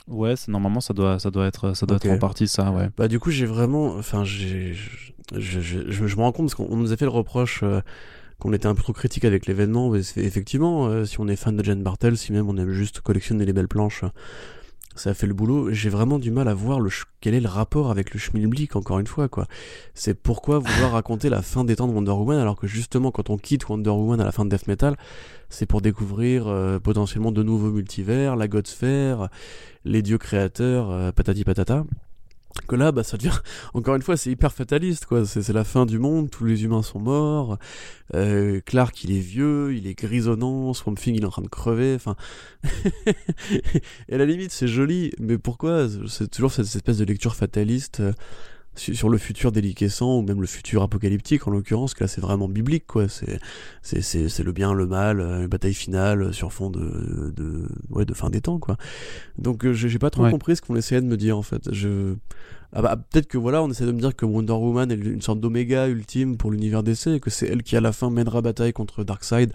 Ouais, 0.09 0.33
normalement, 0.47 0.81
ça 0.81 0.93
doit, 0.93 1.19
ça 1.19 1.29
doit, 1.31 1.45
être, 1.45 1.73
ça 1.75 1.85
doit 1.85 1.97
Ok. 1.97 2.05
être 2.05 2.11
en 2.11 2.17
partie 2.17 2.47
ça, 2.47 2.71
ouais. 2.71 2.89
Bah 2.97 3.07
du 3.07 3.19
coup 3.19 3.29
j'ai 3.31 3.45
vraiment, 3.45 3.95
enfin 3.95 4.23
j'ai, 4.23 4.73
je, 4.73 4.89
je, 5.39 5.61
je, 5.61 5.91
je- 5.91 6.07
je 6.07 6.15
me 6.15 6.21
rends 6.21 6.31
compte 6.31 6.47
parce 6.47 6.55
qu'on 6.55 6.67
on 6.69 6.77
nous 6.77 6.91
a 6.91 6.97
fait 6.97 7.05
le 7.05 7.11
reproche 7.11 7.61
euh, 7.63 7.81
qu'on 8.39 8.51
était 8.53 8.67
un 8.67 8.73
peu 8.75 8.81
trop 8.81 8.93
critique 8.93 9.23
avec 9.25 9.45
l'événement. 9.45 9.93
Effectivement, 9.95 10.87
euh, 10.87 11.05
si 11.05 11.19
on 11.19 11.27
est 11.27 11.35
fan 11.35 11.55
de 11.55 11.63
Jane 11.63 11.83
Bartel, 11.83 12.17
si 12.17 12.31
même 12.31 12.49
on 12.49 12.57
aime 12.57 12.71
juste 12.71 13.01
collectionner 13.01 13.45
les 13.45 13.53
belles 13.53 13.67
planches, 13.67 14.03
ça 14.95 15.11
a 15.11 15.13
fait 15.13 15.27
le 15.27 15.33
boulot. 15.33 15.71
J'ai 15.71 15.89
vraiment 15.89 16.19
du 16.19 16.31
mal 16.31 16.47
à 16.47 16.53
voir 16.53 16.79
le 16.79 16.89
quel 17.21 17.33
est 17.33 17.39
le 17.39 17.47
rapport 17.47 17.91
avec 17.91 18.13
le 18.13 18.19
schmilblick 18.19 18.75
encore 18.75 18.99
une 18.99 19.07
fois 19.07 19.27
quoi. 19.27 19.47
C'est 19.93 20.13
pourquoi 20.13 20.59
vouloir 20.59 20.91
raconter 20.91 21.29
la 21.29 21.41
fin 21.41 21.63
des 21.63 21.75
temps 21.75 21.87
de 21.87 21.93
Wonder 21.93 22.11
Woman 22.11 22.39
alors 22.39 22.57
que 22.57 22.67
justement 22.67 23.11
quand 23.11 23.29
on 23.29 23.37
quitte 23.37 23.67
Wonder 23.69 23.89
Woman 23.89 24.19
à 24.19 24.25
la 24.25 24.31
fin 24.31 24.45
de 24.45 24.49
Death 24.49 24.67
Metal, 24.67 24.97
c'est 25.49 25.65
pour 25.65 25.81
découvrir 25.81 26.47
euh, 26.47 26.79
potentiellement 26.79 27.31
de 27.31 27.43
nouveaux 27.43 27.71
multivers, 27.71 28.35
la 28.35 28.47
God 28.47 28.67
Sphere, 28.67 29.29
les 29.85 30.01
dieux 30.01 30.17
créateurs, 30.17 30.91
euh, 30.91 31.11
patati 31.11 31.43
patata. 31.43 31.85
Que 32.67 32.75
là, 32.75 32.91
bah, 32.91 33.03
ça 33.03 33.17
devient, 33.17 33.37
encore 33.73 33.95
une 33.95 34.01
fois, 34.01 34.17
c'est 34.17 34.31
hyper 34.31 34.51
fataliste, 34.51 35.05
quoi. 35.05 35.25
C'est 35.25 35.47
la 35.53 35.63
fin 35.63 35.85
du 35.85 35.99
monde, 35.99 36.29
tous 36.29 36.45
les 36.45 36.63
humains 36.63 36.83
sont 36.83 36.99
morts. 36.99 37.57
Euh, 38.15 38.59
Clark, 38.65 39.03
il 39.03 39.11
est 39.15 39.19
vieux, 39.19 39.75
il 39.75 39.87
est 39.87 39.93
grisonnant, 39.93 40.73
Swamp 40.73 40.95
Thing, 40.95 41.15
il 41.15 41.23
est 41.23 41.25
en 41.25 41.31
train 41.31 41.41
de 41.41 41.47
crever. 41.47 41.95
Enfin, 41.95 42.15
et 44.09 44.13
à 44.13 44.17
la 44.17 44.25
limite, 44.25 44.51
c'est 44.51 44.67
joli, 44.67 45.11
mais 45.19 45.37
pourquoi? 45.37 45.87
C'est 46.07 46.29
toujours 46.29 46.51
cette 46.51 46.65
espèce 46.65 46.97
de 46.97 47.05
lecture 47.05 47.35
fataliste 47.35 47.99
euh, 48.01 48.13
sur 48.79 49.09
le 49.09 49.17
futur 49.17 49.51
déliquescent 49.51 50.17
ou 50.17 50.21
même 50.21 50.41
le 50.41 50.47
futur 50.47 50.81
apocalyptique 50.83 51.47
en 51.47 51.51
l'occurrence, 51.51 51.93
que 51.93 52.03
là 52.03 52.07
c'est 52.07 52.21
vraiment 52.21 52.47
biblique, 52.47 52.85
quoi. 52.87 53.07
C'est 53.09 53.39
c'est 53.81 54.01
c'est 54.01 54.29
c'est 54.29 54.43
le 54.43 54.51
bien, 54.51 54.73
le 54.73 54.87
mal, 54.87 55.19
euh, 55.19 55.41
une 55.41 55.47
bataille 55.47 55.73
finale 55.73 56.21
euh, 56.23 56.31
sur 56.31 56.51
fond 56.53 56.69
de 56.69 57.31
de 57.35 57.67
ouais 57.89 58.05
de 58.05 58.13
fin 58.13 58.29
des 58.29 58.41
temps, 58.41 58.59
quoi. 58.59 58.77
Donc 59.37 59.65
euh, 59.65 59.73
j'ai 59.73 59.99
pas 59.99 60.09
trop 60.09 60.23
Ouais. 60.23 60.31
compris 60.31 60.55
ce 60.55 60.61
qu'on 60.61 60.75
essayait 60.75 61.01
de 61.01 61.07
me 61.07 61.17
dire 61.17 61.37
en 61.37 61.41
fait. 61.43 61.69
Je 61.73 62.15
ah 62.73 62.81
bah, 62.83 62.95
peut-être 62.95 63.27
que 63.27 63.37
voilà, 63.39 63.63
on 63.63 63.69
essaie 63.71 63.85
de 63.85 63.91
me 63.91 63.99
dire 63.99 64.15
que 64.15 64.25
Wonder 64.25 64.53
Woman 64.53 64.91
est 64.91 64.95
une 64.95 65.21
sorte 65.23 65.39
d'oméga 65.39 65.87
ultime 65.87 66.37
pour 66.37 66.51
l'univers 66.51 66.83
DC 66.83 67.07
et 67.07 67.19
que 67.19 67.29
c'est 67.31 67.47
elle 67.47 67.63
qui 67.63 67.75
à 67.75 67.81
la 67.81 67.91
fin 67.91 68.09
mènera 68.11 68.41
bataille 68.41 68.73
contre 68.73 69.03
Darkseid 69.03 69.51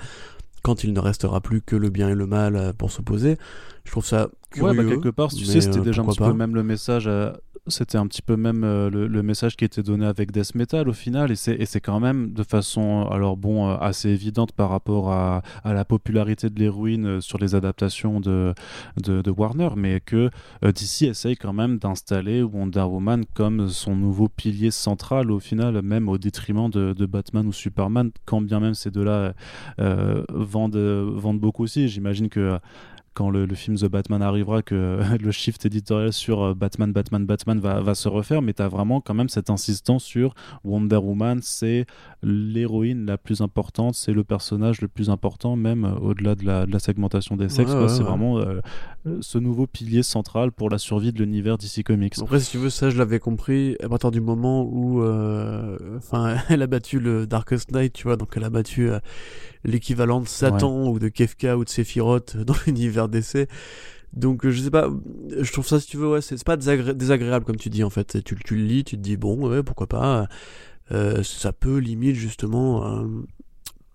quand 0.62 0.82
il 0.82 0.92
ne 0.92 0.98
restera 1.00 1.40
plus 1.40 1.60
que 1.60 1.76
le 1.76 1.90
bien 1.90 2.08
et 2.08 2.14
le 2.14 2.26
mal 2.26 2.72
pour 2.78 2.90
s'opposer. 2.90 3.36
Je 3.84 3.90
trouve 3.92 4.04
ça 4.04 4.30
curieux. 4.50 4.70
Ouais, 4.70 4.76
bah 4.84 4.84
quelque 4.90 5.10
part, 5.10 5.28
tu 5.28 5.44
sais, 5.44 5.60
c'était 5.60 5.80
déjà 5.80 6.02
un 6.02 6.06
petit 6.06 6.18
peu 6.18 6.32
même 6.32 6.54
le 6.54 6.62
message. 6.64 7.04
euh, 7.06 7.32
c'était 7.66 7.96
un 7.96 8.06
petit 8.06 8.22
peu 8.22 8.36
même 8.36 8.62
euh, 8.64 8.90
le, 8.90 9.22
message 9.22 9.56
qui 9.56 9.64
était 9.64 9.82
donné 9.82 10.04
avec 10.04 10.32
Death 10.32 10.54
Metal 10.54 10.88
au 10.88 10.92
final, 10.92 11.32
et 11.32 11.36
c'est 11.36 11.80
quand 11.80 11.98
même 11.98 12.32
de 12.32 12.42
façon, 12.42 13.08
alors 13.10 13.36
bon, 13.36 13.70
euh, 13.70 13.76
assez 13.80 14.10
évidente 14.10 14.52
par 14.52 14.68
rapport 14.68 15.10
à, 15.10 15.42
à 15.62 15.72
la 15.72 15.84
popularité 15.84 16.50
de 16.50 16.58
l'héroïne 16.58 17.06
euh, 17.06 17.20
sur 17.20 17.38
les 17.38 17.54
adaptations 17.54 18.20
de, 18.20 18.54
de, 18.98 19.30
Warner, 19.30 19.70
mais 19.76 20.00
que 20.00 20.30
DC 20.62 21.02
essaye 21.02 21.36
quand 21.36 21.52
même 21.52 21.78
d'installer 21.78 22.42
Wonder 22.42 22.82
Woman 22.82 23.24
comme 23.34 23.68
son 23.68 23.96
nouveau 23.96 24.28
pilier 24.28 24.70
central 24.70 25.30
au 25.30 25.40
final, 25.40 25.82
même 25.82 26.08
au 26.08 26.18
détriment 26.18 26.70
de, 26.70 27.06
Batman 27.06 27.46
ou 27.46 27.52
Superman, 27.52 28.10
quand 28.26 28.40
bien 28.40 28.60
même 28.60 28.74
ces 28.74 28.90
deux-là 28.90 29.34
vendent, 29.78 31.40
beaucoup 31.40 31.64
aussi. 31.64 31.88
J'imagine 31.88 32.28
que 32.28 32.58
quand 33.14 33.30
le, 33.30 33.46
film 33.54 33.76
The 33.76 33.86
Batman 33.86 34.22
arrivera, 34.22 34.62
que 34.62 35.00
le 35.20 35.30
shift 35.30 35.64
éditorial 35.64 36.12
sur 36.12 36.42
euh, 36.42 36.54
Batman, 36.54 36.92
Batman, 36.92 37.24
Batman 37.24 37.60
va, 37.60 37.80
va 37.80 37.94
se 37.94 38.08
refaire, 38.08 38.42
mais 38.42 38.52
tu 38.52 38.62
as 38.62 38.68
vraiment 38.68 39.00
quand 39.00 39.14
même 39.14 39.28
cette 39.28 39.50
insistance 39.50 40.04
sur 40.04 40.34
Wonder 40.64 40.96
Woman, 40.96 41.40
c'est 41.42 41.86
l'héroïne 42.24 43.06
la 43.06 43.18
plus 43.18 43.40
importante, 43.40 43.94
c'est 43.94 44.12
le 44.12 44.24
personnage 44.24 44.80
le 44.80 44.88
plus 44.88 45.10
important, 45.10 45.56
même 45.56 45.84
euh, 45.84 45.94
au-delà 45.94 46.34
de 46.34 46.44
la, 46.44 46.66
de 46.66 46.72
la 46.72 46.78
segmentation 46.78 47.36
des 47.36 47.48
sexes. 47.48 47.70
Ouais, 47.70 47.76
quoi. 47.76 47.82
ouais, 47.84 47.88
c'est 47.88 47.98
ouais. 48.02 48.08
vraiment 48.08 48.38
euh, 48.38 48.60
ce 49.20 49.38
nouveau 49.38 49.66
pilier 49.66 50.02
central 50.02 50.50
pour 50.52 50.70
la 50.70 50.78
survie 50.78 51.12
de 51.12 51.18
l'univers 51.18 51.58
DC 51.58 51.82
Comics. 51.84 52.14
Après, 52.20 52.40
si 52.40 52.50
tu 52.52 52.58
veux, 52.58 52.70
ça, 52.70 52.90
je 52.90 52.98
l'avais 52.98 53.18
compris 53.18 53.76
à 53.82 53.88
partir 53.88 54.10
du 54.10 54.20
moment 54.20 54.62
où, 54.64 55.02
euh, 55.02 55.76
elle 56.48 56.62
a 56.62 56.66
battu 56.66 56.98
le 56.98 57.26
Darkest 57.26 57.70
Knight, 57.70 57.92
tu 57.92 58.04
vois, 58.04 58.16
donc 58.16 58.30
elle 58.36 58.44
a 58.44 58.50
battu 58.50 58.90
euh, 58.90 58.98
l'équivalent 59.64 60.20
de 60.20 60.28
Satan 60.28 60.88
ou 60.88 60.98
de 60.98 61.08
Kefka 61.08 61.56
ou 61.58 61.64
de 61.64 61.68
Sephiroth 61.68 62.36
dans 62.44 62.54
l'univers 62.66 63.08
DC. 63.08 63.48
Donc, 64.12 64.48
je 64.48 64.62
sais 64.62 64.70
pas, 64.70 64.88
je 65.40 65.50
trouve 65.50 65.66
ça, 65.66 65.80
si 65.80 65.88
tu 65.88 65.96
veux, 65.96 66.08
ouais, 66.08 66.20
c'est 66.20 66.36
c'est 66.36 66.46
pas 66.46 66.56
désagré- 66.56 66.94
désagréable 66.94 67.44
comme 67.44 67.56
tu 67.56 67.68
dis, 67.68 67.82
en 67.82 67.90
fait. 67.90 68.22
Tu, 68.22 68.36
tu 68.36 68.54
le 68.54 68.62
lis, 68.62 68.84
tu 68.84 68.96
te 68.96 69.02
dis, 69.02 69.16
bon, 69.16 69.48
ouais, 69.48 69.64
pourquoi 69.64 69.88
pas. 69.88 70.28
Euh, 70.92 71.22
ça 71.22 71.52
peut 71.52 71.78
limite, 71.78 72.14
justement, 72.16 72.86
euh, 72.86 73.06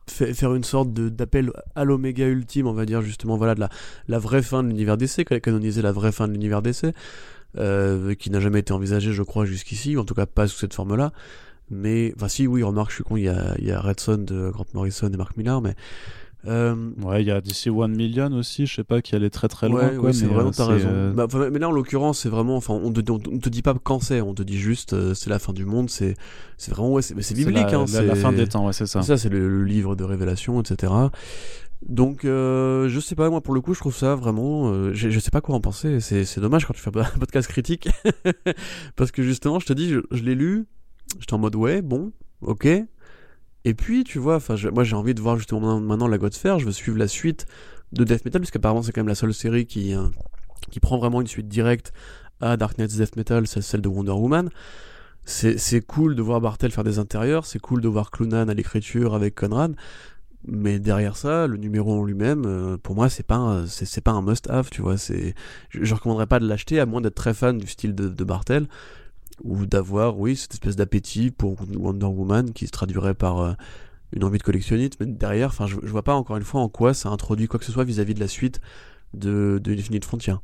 fa- 0.08 0.34
faire 0.34 0.56
une 0.56 0.63
sorte 0.63 0.91
d'appel 0.93 1.52
à 1.75 1.84
l'oméga 1.84 2.28
ultime, 2.28 2.67
on 2.67 2.73
va 2.73 2.86
dire, 2.86 3.02
justement, 3.02 3.38
voilà, 3.38 3.56
de 3.56 3.60
la, 3.60 3.69
la 4.08 4.19
vraie 4.19 4.41
fin 4.41 4.63
de 4.63 4.69
l'univers 4.69 4.97
DC, 4.97 5.23
canoniser 5.41 5.82
la 5.82 5.91
vraie 5.91 6.12
fin 6.12 6.28
de 6.28 6.34
l'univers 6.34 6.62
DC 6.62 6.93
euh, 7.58 8.15
qui 8.15 8.30
n'a 8.32 8.39
jamais 8.39 8.60
été 8.60 8.73
envisagé, 8.73 9.12
je 9.13 9.23
crois, 9.23 9.45
jusqu'ici, 9.45 9.95
ou 9.95 9.99
en 9.99 10.06
tout 10.06 10.15
cas 10.15 10.25
pas 10.25 10.47
sous 10.47 10.58
cette 10.58 10.73
forme-là. 10.73 11.12
Mais, 11.71 12.13
enfin, 12.15 12.28
si, 12.28 12.47
oui, 12.47 12.63
remarque, 12.63 12.89
je 12.89 12.95
suis 12.95 13.04
con, 13.04 13.17
il 13.17 13.23
y 13.25 13.30
a, 13.30 13.56
il 13.60 13.65
y 13.65 13.71
a 13.71 13.80
Red 13.80 13.99
Son 13.99 14.17
de 14.17 14.49
Grant 14.49 14.65
Morrison 14.73 15.08
et 15.10 15.17
Mark 15.17 15.38
Millar, 15.38 15.62
mais. 15.62 15.75
Euh, 16.47 16.91
Ouais, 17.02 17.21
il 17.21 17.28
y 17.28 17.32
a 17.32 17.41
DC 17.41 17.67
One 17.67 17.95
Million 17.95 18.32
aussi, 18.32 18.65
je 18.65 18.75
sais 18.75 18.84
pas, 18.86 19.02
qui 19.02 19.13
allait 19.15 19.30
très 19.30 19.47
très 19.49 19.67
loin. 19.67 19.89
ouais, 19.89 19.95
quoi, 19.97 20.10
oui, 20.10 20.13
c'est 20.15 20.25
vraiment, 20.25 20.49
euh, 20.49 20.52
t'as 20.56 20.65
raison. 20.65 20.89
euh, 20.89 21.12
Bah, 21.13 21.28
mais 21.52 21.60
là, 21.60 21.67
en 21.67 21.71
l'occurrence, 21.71 22.19
c'est 22.19 22.30
vraiment, 22.30 22.56
enfin, 22.56 22.73
on 22.82 22.91
te, 22.93 23.12
on, 23.12 23.15
on 23.15 23.39
te 23.39 23.49
dit 23.49 23.62
pas 23.62 23.73
quand 23.82 23.99
c'est, 23.99 24.21
on 24.21 24.34
te 24.34 24.43
dit 24.43 24.58
juste, 24.58 24.93
euh, 24.93 25.13
c'est 25.13 25.30
la 25.30 25.39
fin 25.39 25.52
du 25.54 25.65
monde, 25.65 25.89
c'est, 25.89 26.15
c'est 26.58 26.71
vraiment, 26.71 26.91
ouais, 26.93 27.02
c'est 27.02 27.13
mais 27.15 27.21
c'est 27.21 27.36
c'est 27.36 27.43
biblique, 27.45 27.71
la, 27.71 27.80
hein, 27.80 27.86
la- 27.91 28.04
la 28.04 28.15
fin 28.15 28.32
des 28.32 28.47
temps, 28.47 28.65
ouais, 28.67 28.73
c'est 28.73 28.86
ça. 28.86 29.02
Ça, 29.02 29.17
c'est 29.17 29.30
le, 29.30 29.49
le 29.49 29.63
livre 29.65 29.95
de 29.97 30.04
révélation, 30.06 30.62
etc. 30.62 30.93
Donc, 31.86 32.25
euh, 32.25 32.89
je 32.89 32.99
sais 32.99 33.15
pas, 33.15 33.30
moi, 33.30 33.41
pour 33.41 33.54
le 33.54 33.62
coup, 33.62 33.73
je 33.73 33.80
trouve 33.80 33.95
ça 33.95 34.15
vraiment. 34.15 34.71
euh, 34.71 34.93
je, 34.93 35.10
je 35.10 35.19
sais 35.19 35.32
pas 35.32 35.39
quoi 35.41 35.56
en 35.56 35.62
penser. 35.62 35.99
C'est 36.02 36.25
c'est 36.25 36.41
dommage 36.41 36.65
quand 36.65 36.73
tu 36.73 36.82
fais 36.82 36.89
un 36.97 37.04
podcast 37.19 37.47
critique. 37.49 37.88
Parce 38.97 39.12
que 39.12 39.23
justement, 39.23 39.60
je 39.60 39.65
te 39.65 39.73
dis, 39.73 39.89
je, 39.89 39.99
je 40.12 40.23
l'ai 40.23 40.36
lu, 40.36 40.65
j'étais 41.19 41.34
en 41.34 41.38
mode, 41.38 41.56
ouais, 41.56 41.82
bon, 41.82 42.12
ok. 42.41 42.67
Et 43.65 43.74
puis, 43.74 44.04
tu 44.04 44.19
vois, 44.19 44.39
moi, 44.74 44.84
j'ai 44.84 44.95
envie 44.95 45.13
de 45.13 45.22
voir 45.22 45.38
justement 45.38 45.80
maintenant, 45.80 46.08
la 46.08 46.17
Sphere. 46.32 46.60
Je 46.60 46.65
veux 46.65 46.72
suivre 46.72 46.98
la 46.98 47.08
suite 47.08 47.45
de 47.91 48.04
Death 48.04 48.26
Metal, 48.26 48.41
puisqu'apparemment, 48.41 48.82
c'est 48.82 48.91
quand 48.91 49.02
même 49.02 49.08
la 49.08 49.15
seule 49.15 49.34
série 49.34 49.65
qui, 49.65 49.95
euh, 49.95 50.08
qui 50.72 50.80
prend 50.80 50.98
vraiment 50.98 51.22
une 51.22 51.28
suite 51.28 51.48
directe 51.48 51.93
à 52.41 52.58
Dark 52.58 52.78
Knight's 52.78 52.95
Death 52.95 53.15
Metal, 53.15 53.48
c'est 53.48 53.62
celle 53.62 53.82
de 53.82 53.89
Wonder 53.89 54.12
Woman. 54.12 54.50
C'est 55.26 55.86
cool 55.86 56.15
de 56.15 56.22
voir 56.24 56.41
Bartel 56.41 56.72
faire 56.72 56.84
des 56.84 56.98
intérieurs, 56.98 57.45
c'est 57.45 57.60
cool 57.60 57.82
de 57.82 57.88
voir 57.88 58.10
Clunan 58.10 58.48
à 58.48 58.54
l'écriture 58.56 59.13
avec 59.13 59.36
Conrad, 59.36 59.76
mais 60.48 60.80
derrière 60.80 61.17
ça, 61.17 61.45
le 61.45 61.58
numéro 61.58 61.93
en 62.00 62.04
lui-même, 62.04 62.45
euh, 62.48 62.78
pour 62.78 62.95
moi, 62.95 63.10
c'est 63.10 63.26
pas 63.26 63.63
pas 64.04 64.12
un 64.12 64.22
must-have, 64.24 64.69
tu 64.72 64.82
vois. 64.82 64.95
Je, 64.95 65.34
je 65.69 65.93
recommanderais 65.93 66.26
pas 66.26 66.39
de 66.39 66.48
l'acheter 66.48 66.80
à 66.80 66.88
moins 66.88 67.02
d'être 67.02 67.15
très 67.15 67.36
fan 67.36 67.60
du 67.60 67.67
style 67.67 67.93
de, 67.93 68.08
de 68.08 68.24
Bartel 68.24 68.67
ou 69.43 69.65
d'avoir, 69.65 70.19
oui, 70.19 70.36
cette 70.36 70.54
espèce 70.54 70.75
d'appétit 70.75 71.32
pour 71.32 71.58
Wonder 71.75 72.06
Woman 72.06 72.52
qui 72.52 72.67
se 72.67 72.71
traduirait 72.71 73.13
par 73.13 73.39
euh, 73.39 73.54
une 74.13 74.23
envie 74.23 74.38
de 74.38 74.43
collectionnisme. 74.43 74.97
Mais 74.99 75.06
derrière, 75.06 75.49
enfin, 75.49 75.67
je, 75.67 75.78
je 75.82 75.91
vois 75.91 76.04
pas 76.04 76.15
encore 76.15 76.38
une 76.38 76.43
fois 76.43 76.62
en 76.62 76.69
quoi 76.69 76.93
ça 76.93 77.10
introduit 77.10 77.47
quoi 77.47 77.60
que 77.60 77.65
ce 77.65 77.71
soit 77.71 77.84
vis-à-vis 77.84 78.13
de 78.13 78.19
la 78.19 78.28
suite 78.28 78.62
de, 79.13 79.60
de 79.63 79.73
Infinite 79.73 80.06
Frontier. 80.06 80.36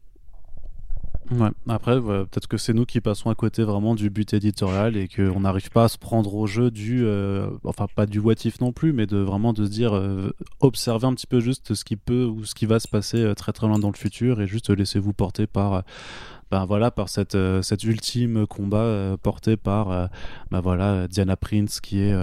Ouais. 1.32 1.50
Après, 1.68 2.00
peut-être 2.00 2.48
que 2.48 2.58
c'est 2.58 2.74
nous 2.74 2.86
qui 2.86 3.02
passons 3.02 3.32
à 3.32 3.36
côté 3.36 3.64
vraiment 3.64 3.96
du 3.96 4.12
but 4.12 4.34
éditorial 4.34 4.96
et 4.96 5.08
qu'on 5.08 5.40
n'arrive 5.40 5.72
pas 5.72 5.86
à 5.86 5.88
se 5.88 5.98
prendre 5.98 6.36
au 6.36 6.46
jeu 6.46 6.70
du, 6.70 7.04
euh, 7.04 7.50
enfin 7.64 7.88
pas 7.96 8.06
du 8.06 8.20
what 8.20 8.36
if 8.46 8.62
non 8.62 8.72
plus, 8.72 8.94
mais 8.94 9.08
de 9.08 9.18
vraiment 9.18 9.52
de 9.52 9.66
se 9.66 9.72
dire, 9.72 9.96
euh, 9.96 10.32
observer 10.60 11.08
un 11.08 11.16
petit 11.16 11.26
peu 11.26 11.40
juste 11.40 11.74
ce 11.74 11.84
qui 11.84 11.96
peut 11.96 12.26
ou 12.26 12.46
ce 12.46 12.54
qui 12.54 12.68
va 12.68 12.80
se 12.80 12.88
passer 12.88 13.18
euh, 13.18 13.34
très 13.34 13.54
très 13.54 13.66
loin 13.66 13.80
dans 13.80 13.90
le 13.90 13.98
futur 13.98 14.40
et 14.40 14.46
juste 14.46 14.70
laissez-vous 14.70 15.14
porter 15.14 15.48
par, 15.48 15.84
ben 16.52 16.66
voilà, 16.66 16.92
par 16.92 17.10
cette, 17.10 17.36
euh, 17.36 17.62
cet 17.62 17.84
ultime 17.84 18.46
combat 18.48 18.78
euh, 18.84 19.18
porté 19.18 19.58
par, 19.58 20.10
ben 20.52 20.60
voilà, 20.62 21.08
Diana 21.08 21.36
Prince 21.36 21.80
qui 21.82 22.00
est 22.00 22.14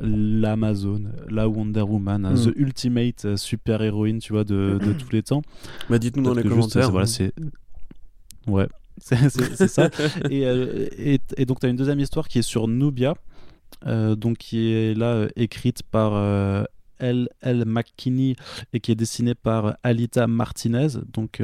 l'Amazon, 0.00 1.02
la 1.28 1.48
Wonder 1.48 1.82
Woman, 1.82 2.22
Mm. 2.32 2.36
the 2.36 2.52
ultimate 2.56 3.24
euh, 3.24 3.36
super 3.36 3.82
héroïne, 3.82 4.18
tu 4.18 4.32
vois, 4.32 4.44
de, 4.44 4.78
de 4.80 4.92
tous 4.92 5.10
les 5.12 5.22
temps. 5.22 5.42
Bah, 5.90 5.98
dites-nous 5.98 6.22
dans 6.22 6.34
les 6.34 6.42
juste, 6.42 6.54
commentaires. 6.54 6.84
c'est- 6.84 6.90
voilà, 6.90 7.06
c'est. 7.06 7.32
Ouais, 8.46 8.68
c'est 8.98 9.68
ça. 9.68 9.90
et, 10.30 10.46
euh, 10.46 10.86
et, 10.98 11.20
et 11.36 11.44
donc, 11.46 11.60
tu 11.60 11.66
as 11.66 11.68
une 11.68 11.76
deuxième 11.76 12.00
histoire 12.00 12.28
qui 12.28 12.38
est 12.38 12.42
sur 12.42 12.68
Nubia, 12.68 13.14
euh, 13.86 14.14
donc 14.14 14.38
qui 14.38 14.72
est 14.72 14.94
là 14.96 15.06
euh, 15.12 15.28
écrite 15.36 15.82
par 15.82 16.12
L. 16.98 17.28
L. 17.40 17.64
McKinney 17.66 18.36
et 18.72 18.80
qui 18.80 18.92
est 18.92 18.96
dessiné 18.96 19.34
par 19.34 19.76
Alita 19.82 20.26
Martinez, 20.26 20.88
donc 21.12 21.42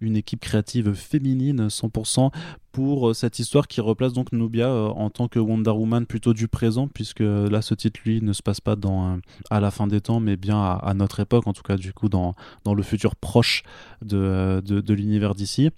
une 0.00 0.16
équipe 0.16 0.40
créative 0.40 0.94
féminine 0.94 1.68
100% 1.68 2.30
pour 2.72 3.14
cette 3.14 3.38
histoire 3.38 3.66
qui 3.66 3.80
replace 3.80 4.12
donc 4.12 4.32
Nubia 4.32 4.72
en 4.72 5.10
tant 5.10 5.28
que 5.28 5.38
Wonder 5.38 5.70
Woman 5.70 6.06
plutôt 6.06 6.34
du 6.34 6.48
présent, 6.48 6.88
puisque 6.88 7.20
là 7.20 7.62
ce 7.62 7.74
titre 7.74 8.00
lui 8.04 8.22
ne 8.22 8.32
se 8.32 8.42
passe 8.42 8.60
pas 8.60 8.76
dans, 8.76 9.18
à 9.50 9.60
la 9.60 9.70
fin 9.70 9.86
des 9.86 10.00
temps, 10.00 10.20
mais 10.20 10.36
bien 10.36 10.60
à, 10.60 10.94
notre 10.94 11.20
époque, 11.20 11.46
en 11.46 11.52
tout 11.52 11.62
cas 11.62 11.76
du 11.76 11.92
coup 11.92 12.08
dans, 12.08 12.34
le 12.66 12.82
futur 12.82 13.16
proche 13.16 13.62
de 14.02 14.92
l'univers 14.92 15.34
d'ici. 15.34 15.70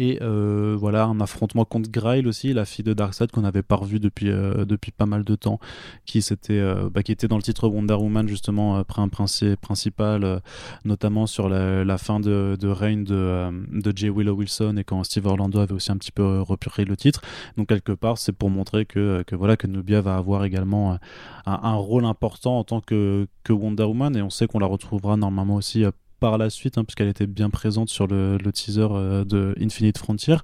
Et 0.00 0.18
euh, 0.22 0.76
voilà, 0.78 1.06
un 1.06 1.20
affrontement 1.20 1.64
contre 1.64 1.90
Grail 1.90 2.24
aussi, 2.28 2.52
la 2.52 2.64
fille 2.64 2.84
de 2.84 2.94
Darkseid 2.94 3.32
qu'on 3.32 3.40
n'avait 3.40 3.64
pas 3.64 3.74
revue 3.74 3.98
depuis, 3.98 4.30
euh, 4.30 4.64
depuis 4.64 4.92
pas 4.92 5.06
mal 5.06 5.24
de 5.24 5.34
temps, 5.34 5.58
qui, 6.06 6.24
euh, 6.50 6.88
bah, 6.88 7.02
qui 7.02 7.10
était 7.10 7.26
dans 7.26 7.36
le 7.36 7.42
titre 7.42 7.66
Wonder 7.66 7.94
Woman, 7.94 8.28
justement, 8.28 8.76
après 8.76 9.02
un 9.02 9.08
principal, 9.08 10.40
notamment 10.84 11.26
sur 11.26 11.48
la, 11.48 11.98
fin 11.98 12.20
de, 12.20 12.56
de 12.60 12.68
règne 12.68 13.02
de, 13.02 13.50
de 13.72 13.92
J. 13.94 14.08
Willow 14.08 14.34
Wilson 14.34 14.76
et 14.78 14.84
quand 14.84 15.02
Steve 15.02 15.26
Orlando 15.26 15.58
avait 15.58 15.74
aussi 15.74 15.90
un 15.90 15.96
petit 15.96 16.12
peu 16.12 16.42
repuré 16.42 16.84
le 16.84 16.96
titre. 16.96 17.20
Donc, 17.56 17.68
quelque 17.68 17.92
part, 17.92 18.18
c'est 18.18 18.32
pour 18.32 18.50
montrer 18.50 18.86
que, 18.86 19.24
que, 19.26 19.34
voilà, 19.34 19.56
que 19.56 19.66
Nubia 19.66 20.00
va 20.00 20.14
avoir 20.14 20.44
également 20.44 20.92
un, 20.92 20.98
un, 21.44 21.74
rôle 21.74 22.04
important 22.04 22.60
en 22.60 22.64
tant 22.64 22.80
que, 22.80 23.26
que 23.42 23.52
Wonder 23.52 23.82
Woman, 23.82 24.16
et 24.16 24.22
on 24.22 24.30
sait 24.30 24.46
qu'on 24.46 24.60
la 24.60 24.66
retrouvera 24.66 25.16
normalement 25.16 25.56
aussi 25.56 25.84
par 26.18 26.38
la 26.38 26.50
suite, 26.50 26.78
hein, 26.78 26.84
puisqu'elle 26.84 27.08
était 27.08 27.26
bien 27.26 27.50
présente 27.50 27.88
sur 27.88 28.06
le, 28.06 28.38
teaser 28.52 28.86
euh, 28.90 29.24
de 29.24 29.54
Infinite 29.60 29.98
Frontier. 29.98 30.36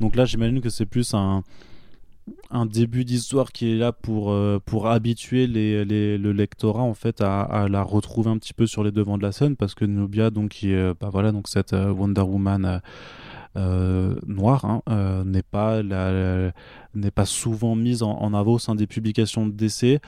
Donc 0.00 0.16
là, 0.16 0.24
j'imagine 0.24 0.60
que 0.60 0.70
c'est 0.70 0.86
plus 0.86 1.14
un, 1.14 1.42
un 2.50 2.66
début 2.66 3.04
d'histoire 3.04 3.52
qui 3.52 3.72
est 3.72 3.76
là 3.76 3.92
pour, 3.92 4.30
euh, 4.30 4.60
pour 4.64 4.88
habituer 4.88 5.46
les, 5.46 5.84
le 5.84 6.32
lectorat 6.32 6.82
en 6.82 6.94
fait 6.94 7.20
à, 7.20 7.66
la 7.68 7.82
retrouver 7.82 8.30
un 8.30 8.38
petit 8.38 8.54
peu 8.54 8.66
sur 8.66 8.84
les 8.84 8.92
devants 8.92 9.18
de 9.18 9.22
la 9.22 9.32
scène, 9.32 9.56
parce 9.56 9.74
que 9.74 9.84
Nubia, 9.84 10.30
donc, 10.30 10.50
qui 10.50 10.72
est, 10.72 10.94
bah 11.00 11.08
voilà, 11.10 11.32
donc 11.32 11.48
cette 11.48 11.72
euh, 11.72 11.92
Wonder 11.92 12.22
Woman. 12.22 12.80
noire 13.56 14.64
hein, 14.64 15.24
n'est 15.24 15.42
pas 15.42 15.82
n'est 15.82 17.10
pas 17.10 17.26
souvent 17.26 17.76
mise 17.76 18.02
en, 18.02 18.12
en 18.12 18.34
avant 18.34 18.54
au 18.54 18.58
sein 18.58 18.74
des 18.74 18.86
publications 18.86 19.46
de 19.46 19.52
DC. 19.52 20.00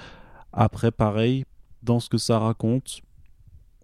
Après, 0.52 0.90
pareil, 0.90 1.44
dans 1.82 2.00
ce 2.00 2.08
que 2.08 2.18
ça 2.18 2.38
raconte, 2.38 3.02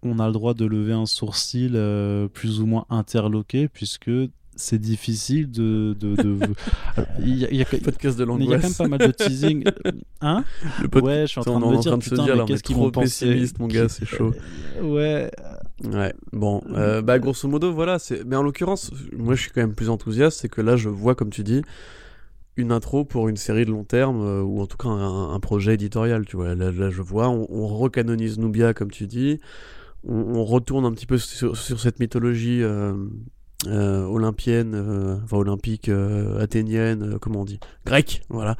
on 0.03 0.19
a 0.19 0.27
le 0.27 0.33
droit 0.33 0.53
de 0.53 0.65
lever 0.65 0.93
un 0.93 1.05
sourcil 1.05 1.73
euh, 1.75 2.27
plus 2.27 2.59
ou 2.61 2.65
moins 2.65 2.85
interloqué, 2.89 3.67
puisque 3.67 4.11
c'est 4.55 4.79
difficile 4.79 5.49
de. 5.49 5.95
il, 7.19 7.37
y 7.37 7.45
a, 7.45 7.49
il, 7.51 7.57
y 7.57 7.61
a, 7.61 7.65
podcast 7.65 8.17
de 8.17 8.25
il 8.39 8.45
y 8.45 8.53
a 8.53 8.57
quand 8.57 8.63
même 8.63 8.73
pas 8.73 8.87
mal 8.87 8.99
de 8.99 9.11
teasing. 9.11 9.63
Hein 10.25 10.45
Ouais, 11.01 11.23
je 11.23 11.25
suis 11.25 11.39
en 11.39 11.43
train 11.43 11.59
de 11.59 11.65
me 11.65 11.81
dire, 11.81 11.99
putain, 11.99 12.45
qu'est-ce 12.45 12.63
qu'ils 12.63 12.77
vont 12.77 12.91
penser 12.91 13.45
mon 13.59 13.67
gars, 13.67 13.89
c'est 13.89 14.05
chaud. 14.05 14.33
Ouais. 14.81 15.29
Ouais, 15.83 16.13
bon, 16.31 16.61
euh, 16.69 17.01
bah 17.01 17.19
grosso 17.19 17.45
modo, 17.49 17.73
voilà. 17.73 17.97
Mais 18.25 18.37
en 18.37 18.43
l'occurrence, 18.43 18.91
moi 19.11 19.35
je 19.35 19.41
suis 19.41 19.51
quand 19.51 19.59
même 19.59 19.75
plus 19.75 19.89
enthousiaste, 19.89 20.39
c'est 20.39 20.47
que 20.47 20.61
là 20.61 20.77
je 20.77 20.87
vois, 20.87 21.13
comme 21.13 21.29
tu 21.29 21.43
dis, 21.43 21.61
une 22.55 22.71
intro 22.71 23.03
pour 23.03 23.27
une 23.27 23.35
série 23.35 23.65
de 23.65 23.71
long 23.71 23.83
terme, 23.83 24.21
euh, 24.21 24.41
ou 24.41 24.61
en 24.61 24.67
tout 24.67 24.77
cas 24.77 24.87
un, 24.87 25.39
projet 25.41 25.73
éditorial, 25.73 26.25
tu 26.25 26.37
vois. 26.37 26.55
Là, 26.55 26.71
je 26.71 27.01
vois, 27.01 27.27
on, 27.27 27.47
on 27.49 27.67
recanonise 27.67 28.39
Nubia, 28.39 28.73
comme 28.73 28.91
tu 28.91 29.07
dis 29.07 29.39
on, 30.07 30.43
retourne 30.43 30.85
un 30.85 30.91
petit 30.91 31.05
peu 31.05 31.17
sur, 31.17 31.57
cette 31.57 31.99
mythologie 31.99 32.61
euh, 32.61 32.93
euh, 33.67 34.03
olympienne, 34.03 34.73
euh, 34.75 35.17
enfin 35.23 35.37
olympique, 35.37 35.89
athénienne, 36.39 37.17
comment 37.19 37.41
on 37.41 37.45
dit, 37.45 37.59
grecque, 37.85 38.21
voilà, 38.29 38.57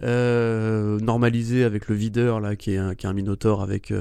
normalisée 0.00 1.64
avec 1.64 1.88
le 1.88 1.94
videur 1.94 2.40
là, 2.40 2.56
qui 2.56 2.72
est 2.72 2.78
un, 2.78 3.12
minotaure 3.12 3.62
avec 3.62 3.92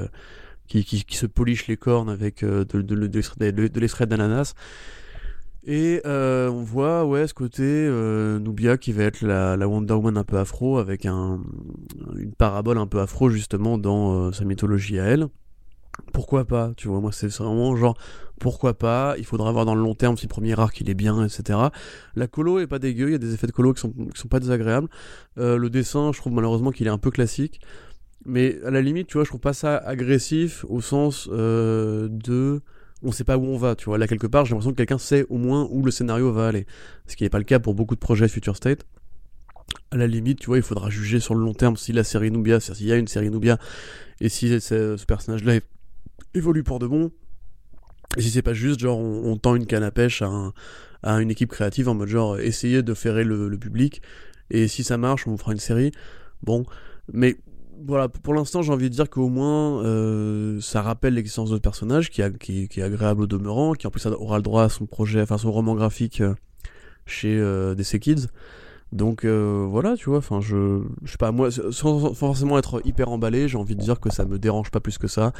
qui, 0.67 1.05
se 1.09 1.25
polish 1.25 1.67
les 1.67 1.77
cornes 1.77 2.09
avec 2.09 2.43
de, 2.43 2.63
de, 2.63 4.05
d'ananas. 4.05 4.53
Et 5.67 6.01
on 6.05 6.61
voit 6.61 7.05
ouais 7.05 7.27
ce 7.27 7.33
côté 7.33 7.89
Nubia 8.39 8.77
qui 8.77 8.91
va 8.91 9.03
être 9.05 9.21
la, 9.21 9.67
Wonder 9.67 9.93
Woman 9.95 10.17
un 10.17 10.23
peu 10.23 10.37
afro 10.37 10.77
avec 10.77 11.07
un, 11.07 11.41
une 12.15 12.33
parabole 12.33 12.77
un 12.77 12.85
peu 12.85 12.99
afro 12.99 13.29
justement 13.29 13.79
dans 13.79 14.31
sa 14.31 14.45
mythologie 14.45 14.99
à 14.99 15.05
elle 15.05 15.27
pourquoi 16.13 16.45
pas 16.45 16.71
Tu 16.77 16.87
vois, 16.87 16.99
moi 16.99 17.11
c'est 17.11 17.27
vraiment 17.27 17.75
genre 17.75 17.97
pourquoi 18.39 18.73
pas 18.73 19.15
Il 19.17 19.25
faudra 19.25 19.51
voir 19.51 19.65
dans 19.65 19.75
le 19.75 19.81
long 19.81 19.95
terme 19.95 20.17
si 20.17 20.25
le 20.25 20.29
premier 20.29 20.59
arc 20.59 20.79
il 20.81 20.89
est 20.89 20.93
bien, 20.93 21.25
etc. 21.25 21.59
La 22.15 22.27
colo 22.27 22.59
est 22.59 22.67
pas 22.67 22.79
dégueu, 22.79 23.09
il 23.09 23.11
y 23.13 23.15
a 23.15 23.19
des 23.19 23.33
effets 23.33 23.47
de 23.47 23.51
colo 23.51 23.73
qui 23.73 23.81
sont, 23.81 23.91
qui 23.91 24.19
sont 24.19 24.27
pas 24.27 24.39
désagréables. 24.39 24.89
Euh, 25.37 25.57
le 25.57 25.69
dessin, 25.69 26.11
je 26.11 26.19
trouve 26.19 26.33
malheureusement 26.33 26.71
qu'il 26.71 26.87
est 26.87 26.91
un 26.91 26.97
peu 26.97 27.11
classique. 27.11 27.61
Mais 28.25 28.59
à 28.65 28.71
la 28.71 28.81
limite, 28.81 29.07
tu 29.07 29.13
vois, 29.17 29.23
je 29.23 29.29
trouve 29.29 29.41
pas 29.41 29.53
ça 29.53 29.77
agressif 29.77 30.65
au 30.67 30.81
sens 30.81 31.29
euh, 31.31 32.07
de 32.09 32.61
on 33.03 33.11
sait 33.11 33.23
pas 33.23 33.37
où 33.37 33.45
on 33.45 33.57
va, 33.57 33.75
tu 33.75 33.85
vois. 33.85 33.97
Là, 33.97 34.07
quelque 34.07 34.25
part, 34.25 34.45
j'ai 34.45 34.51
l'impression 34.51 34.71
que 34.71 34.77
quelqu'un 34.77 34.97
sait 34.97 35.25
au 35.29 35.37
moins 35.37 35.67
où 35.69 35.83
le 35.83 35.91
scénario 35.91 36.31
va 36.31 36.47
aller. 36.47 36.65
Ce 37.05 37.15
qui 37.15 37.23
n'est 37.23 37.29
pas 37.29 37.37
le 37.37 37.43
cas 37.43 37.59
pour 37.59 37.75
beaucoup 37.75 37.93
de 37.93 37.99
projets 37.99 38.27
Future 38.27 38.55
State. 38.55 38.85
À 39.91 39.97
la 39.97 40.07
limite, 40.07 40.39
tu 40.39 40.47
vois, 40.47 40.57
il 40.57 40.63
faudra 40.63 40.89
juger 40.89 41.19
sur 41.19 41.35
le 41.35 41.41
long 41.41 41.53
terme 41.53 41.77
si 41.77 41.91
la 41.91 42.03
série 42.03 42.31
Nubia, 42.31 42.59
s'il 42.59 42.87
y 42.87 42.91
a 42.91 42.95
une 42.95 43.07
série 43.07 43.29
Nubia, 43.29 43.59
et 44.21 44.29
si 44.29 44.59
ce 44.59 45.03
personnage-là 45.05 45.55
est 45.55 45.63
évolue 46.35 46.63
pour 46.63 46.79
de 46.79 46.87
bon. 46.87 47.11
Et 48.17 48.21
si 48.21 48.29
c'est 48.29 48.41
pas 48.41 48.53
juste, 48.53 48.79
genre, 48.79 48.99
on, 48.99 49.35
tend 49.37 49.55
une 49.55 49.65
canne 49.65 49.83
à 49.83 49.91
pêche 49.91 50.21
à, 50.21 51.21
une 51.21 51.31
équipe 51.31 51.49
créative 51.49 51.89
en 51.89 51.95
mode 51.95 52.07
genre, 52.07 52.39
essayer 52.39 52.81
de 52.81 52.93
ferrer 52.93 53.23
le, 53.23 53.57
public. 53.57 54.01
Et 54.49 54.67
si 54.67 54.83
ça 54.83 54.97
marche, 54.97 55.27
on 55.27 55.31
vous 55.31 55.37
fera 55.37 55.51
une 55.51 55.59
série. 55.59 55.91
Bon, 56.43 56.65
mais 57.11 57.37
voilà, 57.85 58.07
pour 58.07 58.33
l'instant, 58.33 58.61
j'ai 58.61 58.71
envie 58.71 58.89
de 58.89 58.95
dire 58.95 59.09
qu'au 59.09 59.29
moins, 59.29 59.83
euh, 59.83 60.59
ça 60.61 60.81
rappelle 60.81 61.15
l'existence 61.15 61.49
de 61.49 61.57
personnage 61.57 62.09
qui, 62.09 62.21
est 62.21 62.81
agréable 62.81 63.23
au 63.23 63.27
demeurant, 63.27 63.73
qui 63.73 63.87
en 63.87 63.91
plus 63.91 64.05
aura 64.05 64.37
le 64.37 64.43
droit 64.43 64.63
à 64.63 64.69
son 64.69 64.85
projet, 64.85 65.21
enfin 65.21 65.37
son 65.37 65.51
roman 65.51 65.75
graphique 65.75 66.21
euh, 66.21 66.33
chez 67.05 67.37
euh, 67.37 67.75
DC 67.75 67.99
Kids. 67.99 68.27
Donc 68.95 69.25
euh, 69.25 69.67
voilà, 69.69 69.97
tu 69.97 70.09
vois, 70.09 70.19
enfin 70.19 70.39
je, 70.39 70.81
je 71.03 71.17
pas, 71.17 71.33
moi, 71.33 71.49
sans 71.51 72.13
forcément 72.13 72.57
être 72.57 72.81
hyper 72.85 73.09
emballé, 73.09 73.49
j'ai 73.49 73.57
envie 73.57 73.75
de 73.75 73.81
dire 73.81 73.99
que 73.99 74.09
ça 74.09 74.23
me 74.23 74.39
dérange 74.39 74.71
pas 74.71 74.79
plus 74.79 74.97
que 74.97 75.09
ça, 75.09 75.33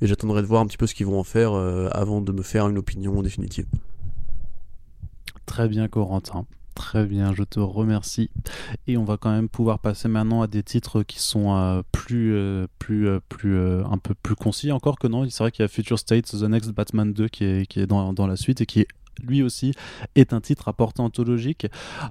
et 0.00 0.06
j'attendrai 0.06 0.40
de 0.40 0.46
voir 0.46 0.62
un 0.62 0.66
petit 0.66 0.78
peu 0.78 0.86
ce 0.86 0.94
qu'ils 0.94 1.04
vont 1.04 1.20
en 1.20 1.22
faire 1.22 1.52
euh, 1.52 1.90
avant 1.92 2.22
de 2.22 2.32
me 2.32 2.40
faire 2.40 2.66
une 2.68 2.78
opinion 2.78 3.20
définitive. 3.20 3.66
Très 5.44 5.68
bien, 5.68 5.88
Corentin. 5.88 6.46
Très 6.74 7.04
bien, 7.04 7.34
je 7.34 7.42
te 7.42 7.60
remercie. 7.60 8.30
Et 8.86 8.96
on 8.96 9.04
va 9.04 9.18
quand 9.18 9.30
même 9.30 9.50
pouvoir 9.50 9.78
passer 9.78 10.08
maintenant 10.08 10.40
à 10.40 10.46
des 10.46 10.62
titres 10.62 11.02
qui 11.02 11.20
sont 11.20 11.54
euh, 11.54 11.82
plus, 11.92 12.34
plus, 12.78 13.10
plus, 13.28 13.58
un 13.58 13.98
peu 13.98 14.14
plus 14.14 14.36
concis 14.36 14.72
encore 14.72 14.98
que 14.98 15.06
non. 15.06 15.28
C'est 15.28 15.44
vrai 15.44 15.52
qu'il 15.52 15.62
y 15.62 15.66
a 15.66 15.68
Future 15.68 15.98
State, 15.98 16.30
The 16.30 16.44
Next 16.44 16.70
Batman 16.70 17.12
2 17.12 17.28
qui 17.28 17.44
est, 17.44 17.66
qui 17.66 17.80
est 17.80 17.86
dans, 17.86 18.14
dans 18.14 18.26
la 18.26 18.36
suite 18.36 18.62
et 18.62 18.66
qui 18.66 18.80
est 18.80 18.88
lui 19.22 19.42
aussi 19.42 19.72
est 20.14 20.32
un 20.32 20.40
titre 20.40 20.68
à 20.68 20.72
portée 20.72 21.02
anthologique. 21.02 21.66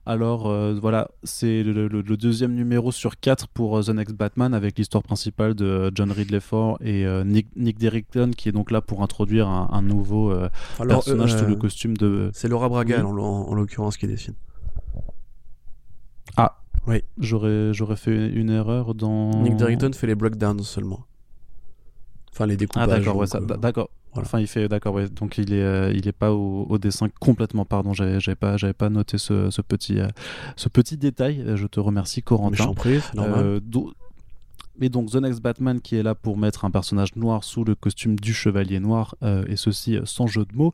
Alors 0.06 0.48
euh, 0.48 0.78
voilà, 0.80 1.10
c'est 1.24 1.64
le, 1.64 1.90
deuxième 2.18 2.54
numéro 2.54 2.92
sur 2.92 3.20
quatre 3.20 3.48
pour 3.48 3.78
euh, 3.78 3.84
The 3.84 3.90
Next 3.90 4.16
Batman 4.16 4.54
avec 4.54 4.78
l'histoire 4.78 5.04
principale 5.04 5.56
de 5.56 5.92
John 5.94 6.12
Ridley 6.12 6.40
Ford 6.40 6.78
et 6.82 7.06
euh, 7.06 7.24
Nick, 7.24 7.48
Nick 7.56 7.78
Derrickson 7.80 8.32
qui 8.36 8.50
est 8.50 8.52
donc 8.52 8.72
là 8.72 8.82
pour 8.82 9.02
introduire 9.04 9.48
un, 9.48 9.82
nouveau 9.82 10.34
personnage 10.78 11.36
sous 11.36 11.46
le 11.46 11.56
costume 11.56 11.98
de... 11.98 12.30
C'est 12.34 12.48
Laura 12.48 12.70
Braga 12.70 13.04
en, 13.04 13.54
l'occurrence 13.54 13.98
qui 13.98 14.08
dessine. 14.08 14.36
Ah 16.38 16.60
oui, 16.88 17.04
j'aurais 17.18 17.74
j'aurais 17.74 17.96
fait 17.96 18.30
une 18.30 18.50
erreur 18.50 18.94
dans... 18.94 19.42
Nick 19.42 19.56
Derrickson 19.56 19.92
fait 19.94 20.08
les 20.08 20.16
breakdowns 20.16 20.64
seulement. 20.64 21.06
Enfin 22.32 22.46
les 22.46 22.58
découpages. 22.58 22.88
Ah 22.90 22.98
d'accord, 22.98 23.18
ouais, 23.18 23.28
d'accord. 23.60 23.90
Enfin, 24.16 24.40
il 24.40 24.48
fait, 24.48 24.68
d'accord, 24.68 24.94
ouais. 24.94 25.08
Donc 25.10 25.38
il 25.38 25.54
est, 25.54 25.64
euh, 25.64 25.92
il 25.94 26.08
est 26.08 26.14
pas 26.14 26.32
au, 26.34 26.78
dessin 26.78 27.08
complètement. 27.20 27.66
Pardon, 27.66 27.94
j'avais 27.94 28.36
pas, 28.36 28.58
j'avais 28.58 28.74
pas 28.74 28.90
noté 28.90 29.18
ce, 29.18 29.50
ce 29.50 29.62
petit, 29.62 30.00
euh, 30.00 30.08
ce 30.56 30.70
petit 30.70 30.98
détail. 30.98 31.44
Je 31.56 31.68
te 31.68 31.80
remercie, 31.80 32.22
Corentin. 32.22 32.74
Mais 32.86 33.00
normal. 33.14 33.46
Euh, 33.46 33.60
et 34.80 34.90
donc 34.90 35.12
The 35.12 35.16
Next 35.16 35.42
Batman 35.42 35.82
qui 35.82 35.96
est 35.96 36.04
là 36.04 36.16
pour 36.16 36.38
mettre 36.38 36.66
un 36.66 36.72
personnage 36.72 37.16
noir 37.16 37.44
sous 37.44 37.64
le 37.64 37.76
costume 37.76 38.20
du 38.20 38.34
chevalier 38.34 38.80
noir, 38.80 39.16
et 39.48 39.56
ceci 39.56 39.98
sans 40.06 40.28
jeu 40.28 40.46
de 40.46 40.56
mots. 40.56 40.74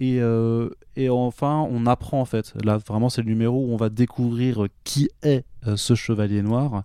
Et, 0.00 0.20
et 0.96 1.08
enfin, 1.08 1.66
on 1.70 1.86
apprend 1.86 2.20
en 2.20 2.24
fait. 2.24 2.54
Là, 2.64 2.78
vraiment, 2.78 3.08
c'est 3.08 3.22
le 3.22 3.28
numéro 3.28 3.64
où 3.66 3.72
on 3.72 3.76
va 3.76 3.88
découvrir 3.88 4.66
qui 4.84 5.08
est 5.22 5.44
euh, 5.66 5.76
ce 5.76 5.96
chevalier 5.96 6.40
noir 6.40 6.84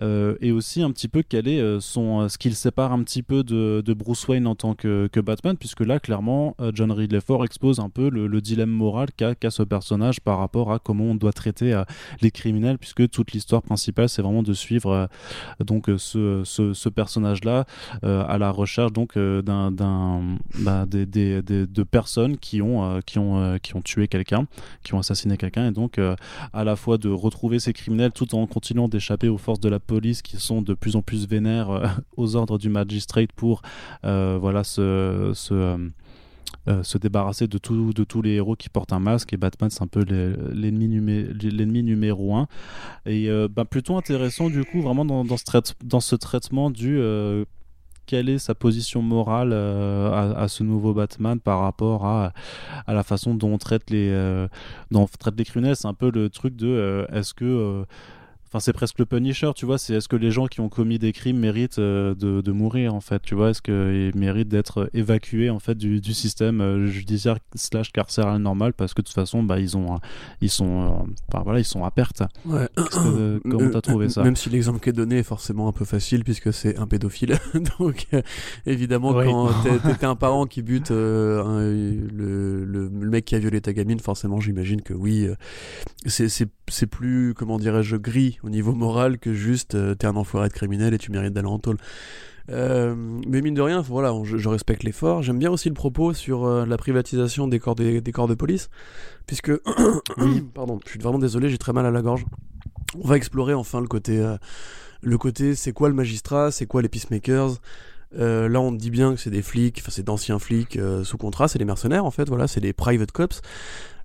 euh, 0.00 0.36
et 0.40 0.50
aussi 0.50 0.80
un 0.80 0.90
petit 0.92 1.08
peu 1.08 1.22
quel 1.22 1.46
est 1.46 1.60
euh, 1.60 1.78
son 1.78 2.26
ce 2.30 2.38
qui 2.38 2.48
le 2.48 2.54
sépare 2.54 2.90
un 2.90 3.02
petit 3.02 3.22
peu 3.22 3.44
de, 3.44 3.82
Bruce 3.92 4.26
Wayne 4.28 4.46
en 4.46 4.54
tant 4.54 4.74
que, 4.74 5.10
Batman 5.20 5.56
puisque 5.58 5.80
là 5.80 6.00
clairement 6.00 6.56
John 6.72 6.90
Ridley 6.90 7.20
Ford 7.20 7.44
expose 7.44 7.80
un 7.80 7.90
peu 7.90 8.08
le, 8.08 8.40
dilemme 8.40 8.70
moral 8.70 9.08
qu'a 9.16 9.50
ce 9.50 9.62
personnage 9.62 10.20
par 10.20 10.38
rapport 10.38 10.72
à 10.72 10.78
comment 10.78 11.04
on 11.04 11.14
doit 11.14 11.32
traiter 11.32 11.80
les 12.20 12.30
criminels 12.30 12.78
puisque 12.78 13.08
toute 13.10 13.32
l'histoire 13.32 13.62
principale 13.62 14.08
c'est 14.08 14.22
vraiment 14.22 14.42
de 14.42 14.52
suivre 14.54 15.08
donc 15.60 15.94
ce, 16.04 16.88
personnage-là 16.88 17.64
à 18.02 18.38
la 18.38 18.50
recherche 18.50 18.92
donc 18.92 19.18
d'un, 19.18 19.70
bah, 20.60 20.86
des, 20.86 21.06
des, 21.06 21.42
de 21.42 21.82
personnes 21.82 22.36
qui 22.38 22.62
ont, 22.62 23.00
qui 23.06 23.18
ont, 23.18 23.58
qui 23.62 23.76
ont 23.76 23.82
tué 23.82 24.08
quelqu'un, 24.08 24.46
qui 24.82 24.94
ont 24.94 24.98
assassiné 24.98 25.36
quelqu'un, 25.36 25.68
et 25.68 25.72
donc 25.72 25.98
à 26.52 26.64
la 26.64 26.76
fois 26.76 26.98
de 26.98 27.08
retrouver 27.08 27.58
ces 27.58 27.72
criminels 27.72 28.12
tout 28.12 28.34
en 28.34 28.46
continuant 28.46 28.88
d'échapper 28.88 29.28
aux 29.28 29.38
forces 29.38 29.60
de 29.60 29.68
la 29.68 29.80
police 29.80 30.22
qui 30.22 30.36
sont 30.36 30.62
de 30.62 30.74
plus 30.74 30.96
en 30.96 31.02
plus 31.02 31.26
vénères 31.26 32.02
aux 32.16 32.36
ordres 32.36 32.58
du 32.58 32.68
magistrate 32.68 33.32
pour 33.32 33.62
voilà 34.02 34.64
ce 34.64 35.32
euh, 36.66 36.82
se 36.82 36.96
débarrasser 36.96 37.46
de, 37.46 37.58
tous 37.58 38.22
les 38.22 38.30
héros 38.30 38.56
qui 38.56 38.70
portent 38.70 38.94
un 38.94 38.98
masque 38.98 39.34
et 39.34 39.36
Batman 39.36 39.68
c'est 39.68 39.82
un 39.82 39.86
peu 39.86 40.02
l'ennemi 40.02 41.82
numéro 41.82 42.36
un. 42.36 42.48
Et 43.04 43.28
euh, 43.28 43.48
bah, 43.50 43.66
plutôt 43.66 43.96
intéressant 43.98 44.48
du 44.48 44.64
coup 44.64 44.80
vraiment 44.80 45.04
dans, 45.04 45.24
ce, 46.00 46.16
traitement 46.16 46.70
du 46.70 46.98
euh, 46.98 47.44
quelle 48.06 48.30
est 48.30 48.38
sa 48.38 48.54
position 48.54 49.02
morale 49.02 49.52
à, 49.52 50.46
ce 50.48 50.62
nouveau 50.62 50.94
Batman 50.94 51.38
par 51.38 51.60
rapport 51.60 52.06
à, 52.06 52.32
la 52.88 53.02
façon 53.02 53.34
dont 53.34 53.52
on 53.52 53.58
traite 53.58 53.90
les, 53.90 54.10
on 54.92 55.06
traite 55.06 55.36
les 55.36 55.44
criminels. 55.44 55.76
C'est 55.76 55.88
un 55.88 55.94
peu 55.94 56.10
le 56.10 56.30
truc 56.30 56.56
de 56.56 57.06
est-ce 57.12 57.34
que 57.34 57.84
Enfin, 58.54 58.60
c'est 58.60 58.72
presque 58.72 59.00
le 59.00 59.04
Punisher, 59.04 59.50
tu 59.56 59.66
vois. 59.66 59.78
C'est 59.78 59.94
est-ce 59.94 60.06
que 60.06 60.14
les 60.14 60.30
gens 60.30 60.46
qui 60.46 60.60
ont 60.60 60.68
commis 60.68 61.00
des 61.00 61.10
crimes 61.10 61.38
méritent 61.38 61.80
euh, 61.80 62.14
de, 62.14 62.52
mourir, 62.52 62.94
en 62.94 63.00
fait, 63.00 63.20
tu 63.20 63.34
vois? 63.34 63.50
Est-ce 63.50 63.60
qu'ils 63.60 64.16
méritent 64.16 64.46
d'être 64.46 64.88
évacués, 64.94 65.50
en 65.50 65.58
fait, 65.58 65.76
du, 65.76 66.14
système 66.14 66.60
euh, 66.60 66.86
judiciaire 66.86 67.38
slash 67.56 67.90
carcéral 67.90 68.40
normal? 68.40 68.72
Parce 68.72 68.94
que 68.94 69.02
de 69.02 69.06
toute 69.08 69.14
façon, 69.16 69.42
bah, 69.42 69.58
ils 69.58 69.76
ont, 69.76 69.98
ils 70.40 70.50
sont, 70.50 71.04
euh, 71.34 71.40
voilà, 71.42 71.58
ils 71.58 71.64
sont 71.64 71.82
à 71.82 71.90
perte. 71.90 72.22
Ouais. 72.46 72.68
comment 73.42 73.70
t'as 73.70 73.80
trouvé 73.80 74.08
ça? 74.08 74.22
Même 74.22 74.36
si 74.36 74.50
l'exemple 74.50 74.78
qui 74.78 74.90
est 74.90 74.92
donné 74.92 75.18
est 75.18 75.24
forcément 75.24 75.66
un 75.66 75.72
peu 75.72 75.84
facile 75.84 76.22
puisque 76.22 76.52
c'est 76.52 76.78
un 76.78 76.86
pédophile. 76.86 77.36
Donc, 77.80 78.06
évidemment, 78.66 79.14
quand 79.14 79.50
t'es 79.98 80.06
un 80.06 80.14
parent 80.14 80.46
qui 80.46 80.62
bute 80.62 80.90
le, 80.90 82.06
le, 82.12 82.88
mec 82.88 83.24
qui 83.24 83.34
a 83.34 83.40
violé 83.40 83.60
ta 83.60 83.72
gamine, 83.72 83.98
forcément, 83.98 84.38
j'imagine 84.38 84.80
que 84.80 84.94
oui, 84.94 85.26
c'est 86.06 86.86
plus, 86.86 87.34
comment 87.34 87.58
dirais-je, 87.58 87.96
gris 87.96 88.38
au 88.44 88.50
niveau 88.50 88.72
moral 88.72 89.18
que 89.18 89.32
juste 89.32 89.74
euh, 89.74 89.94
t'es 89.94 90.06
un 90.06 90.16
enfoiré 90.16 90.48
de 90.48 90.52
criminel 90.52 90.94
et 90.94 90.98
tu 90.98 91.10
mérites 91.10 91.32
d'aller 91.32 91.48
en 91.48 91.58
tôle. 91.58 91.78
Euh, 92.50 92.94
mais 93.26 93.40
mine 93.40 93.54
de 93.54 93.62
rien, 93.62 93.80
voilà, 93.80 94.12
je, 94.22 94.48
respecte 94.48 94.82
l'effort. 94.82 95.22
J'aime 95.22 95.38
bien 95.38 95.50
aussi 95.50 95.68
le 95.68 95.74
propos 95.74 96.12
sur 96.12 96.44
euh, 96.44 96.66
la 96.66 96.76
privatisation 96.76 97.48
des 97.48 97.58
corps, 97.58 97.74
des, 97.74 98.02
corps 98.12 98.28
de 98.28 98.34
police, 98.34 98.68
puisque, 99.26 99.50
pardon, 100.54 100.78
je 100.84 100.90
suis 100.90 101.00
vraiment 101.00 101.18
désolé, 101.18 101.48
j'ai 101.48 101.56
très 101.56 101.72
mal 101.72 101.86
à 101.86 101.90
la 101.90 102.02
gorge. 102.02 102.26
On 103.02 103.08
va 103.08 103.16
explorer 103.16 103.54
enfin 103.54 103.80
le 103.80 103.88
côté, 103.88 104.22
le 105.02 105.18
côté, 105.18 105.56
c'est 105.56 105.72
quoi 105.72 105.88
le 105.88 105.94
magistrat, 105.94 106.52
c'est 106.52 106.66
quoi 106.66 106.82
les 106.82 106.88
peacemakers? 106.88 107.60
là, 108.16 108.60
on 108.60 108.70
dit 108.70 108.90
bien 108.90 109.14
que 109.14 109.20
c'est 109.20 109.30
des 109.30 109.42
flics, 109.42 109.78
enfin 109.80 109.90
c'est 109.90 110.04
d'anciens 110.04 110.38
flics 110.38 110.78
sous 111.02 111.16
contrat, 111.16 111.48
c'est 111.48 111.58
des 111.58 111.64
mercenaires 111.64 112.04
en 112.04 112.12
fait, 112.12 112.28
voilà, 112.28 112.46
c'est 112.46 112.60
des 112.60 112.72
private 112.72 113.10
cops. 113.10 113.40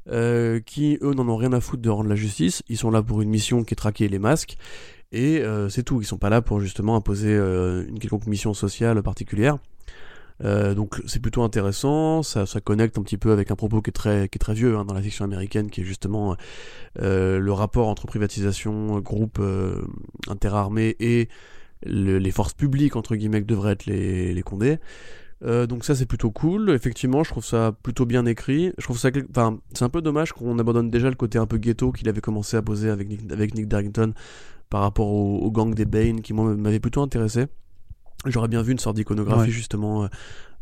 Euh, 0.08 0.60
qui 0.60 0.98
eux 1.02 1.14
n'en 1.14 1.28
ont 1.28 1.36
rien 1.36 1.54
à 1.54 1.62
foutre 1.62 1.82
de 1.82 1.90
rendre 1.90 2.10
la 2.10 2.16
justice. 2.16 2.64
Ils 2.68 2.78
sont 2.78 2.90
là 2.90 3.04
pour 3.04 3.22
une 3.22 3.30
mission 3.30 3.64
qui 3.64 3.74
est 3.74 3.76
traquer 3.76 4.08
les 4.08 4.20
masques. 4.20 4.58
Et 5.12 5.40
euh, 5.40 5.70
c'est 5.70 5.84
tout. 5.84 6.02
Ils 6.02 6.06
sont 6.06 6.18
pas 6.18 6.30
là 6.30 6.42
pour 6.42 6.60
justement 6.60 6.96
imposer 6.96 7.36
euh, 7.36 7.86
une 7.88 8.00
quelconque 8.00 8.28
mission 8.28 8.54
sociale 8.54 9.02
particulière. 9.04 9.58
donc 10.42 11.02
c'est 11.06 11.22
plutôt 11.22 11.44
intéressant, 11.44 12.24
ça, 12.24 12.46
connecte 12.64 12.98
un 12.98 13.04
petit 13.04 13.18
peu 13.18 13.32
avec 13.32 13.52
un 13.52 13.56
propos 13.56 13.82
qui 13.82 13.90
est 13.90 13.94
très, 13.94 14.30
qui 14.30 14.38
est 14.38 14.40
très 14.40 14.54
vieux 14.54 14.78
hein, 14.78 14.86
dans 14.86 14.94
la 14.94 15.02
fiction 15.02 15.26
américaine, 15.26 15.70
qui 15.70 15.82
est 15.82 15.84
justement 15.84 16.38
le 16.96 17.52
rapport 17.52 17.90
entre 17.90 18.08
privatisation, 18.08 19.00
groupe 19.02 19.42
interarmé 20.30 20.96
et 21.02 21.28
les 21.84 22.32
forces 22.32 22.54
publiques 22.54 22.96
entre 22.96 23.18
guillemets 23.18 23.42
que 23.42 23.48
devraient 23.48 23.74
être 23.74 23.86
les, 23.86 24.34
les 24.34 24.44
condés. 24.44 24.80
Euh, 25.46 25.68
donc 25.68 25.86
ça 25.86 25.96
c'est 25.96 26.06
plutôt 26.06 26.32
cool. 26.32 26.72
Effectivement, 26.72 27.24
je 27.24 27.30
trouve 27.30 27.46
ça 27.46 27.74
plutôt 27.84 28.06
bien 28.06 28.26
écrit. 28.26 28.74
Je 28.78 28.84
trouve 28.84 28.98
ça, 28.98 29.10
enfin, 29.30 29.60
c'est 29.74 29.84
un 29.84 29.90
peu 29.90 30.02
dommage 30.02 30.34
qu'on 30.34 30.60
abandonne 30.60 30.90
déjà 30.90 31.10
le 31.10 31.16
côté 31.16 31.38
un 31.38 31.46
peu 31.46 31.58
ghetto 31.58 31.92
qu'il 31.92 32.10
avait 32.10 32.22
commencé 32.22 32.58
à 32.58 32.62
poser 32.62 32.90
avec 32.90 33.08
Nick, 33.08 33.32
avec 33.32 33.56
Nick 33.56 33.68
Darrington 33.68 34.14
par 34.70 34.82
rapport 34.82 35.08
au, 35.08 35.50
gang 35.52 35.74
des 35.74 35.86
Bane 35.86 36.22
qui 36.22 36.34
m'avait 36.34 36.80
plutôt 36.80 37.02
intéressé. 37.02 37.48
J'aurais 38.26 38.50
bien 38.50 38.62
vu 38.62 38.74
une 38.74 38.80
sorte 38.80 38.98
d'iconographie 38.98 39.52
justement. 39.52 40.04
Euh, 40.04 40.08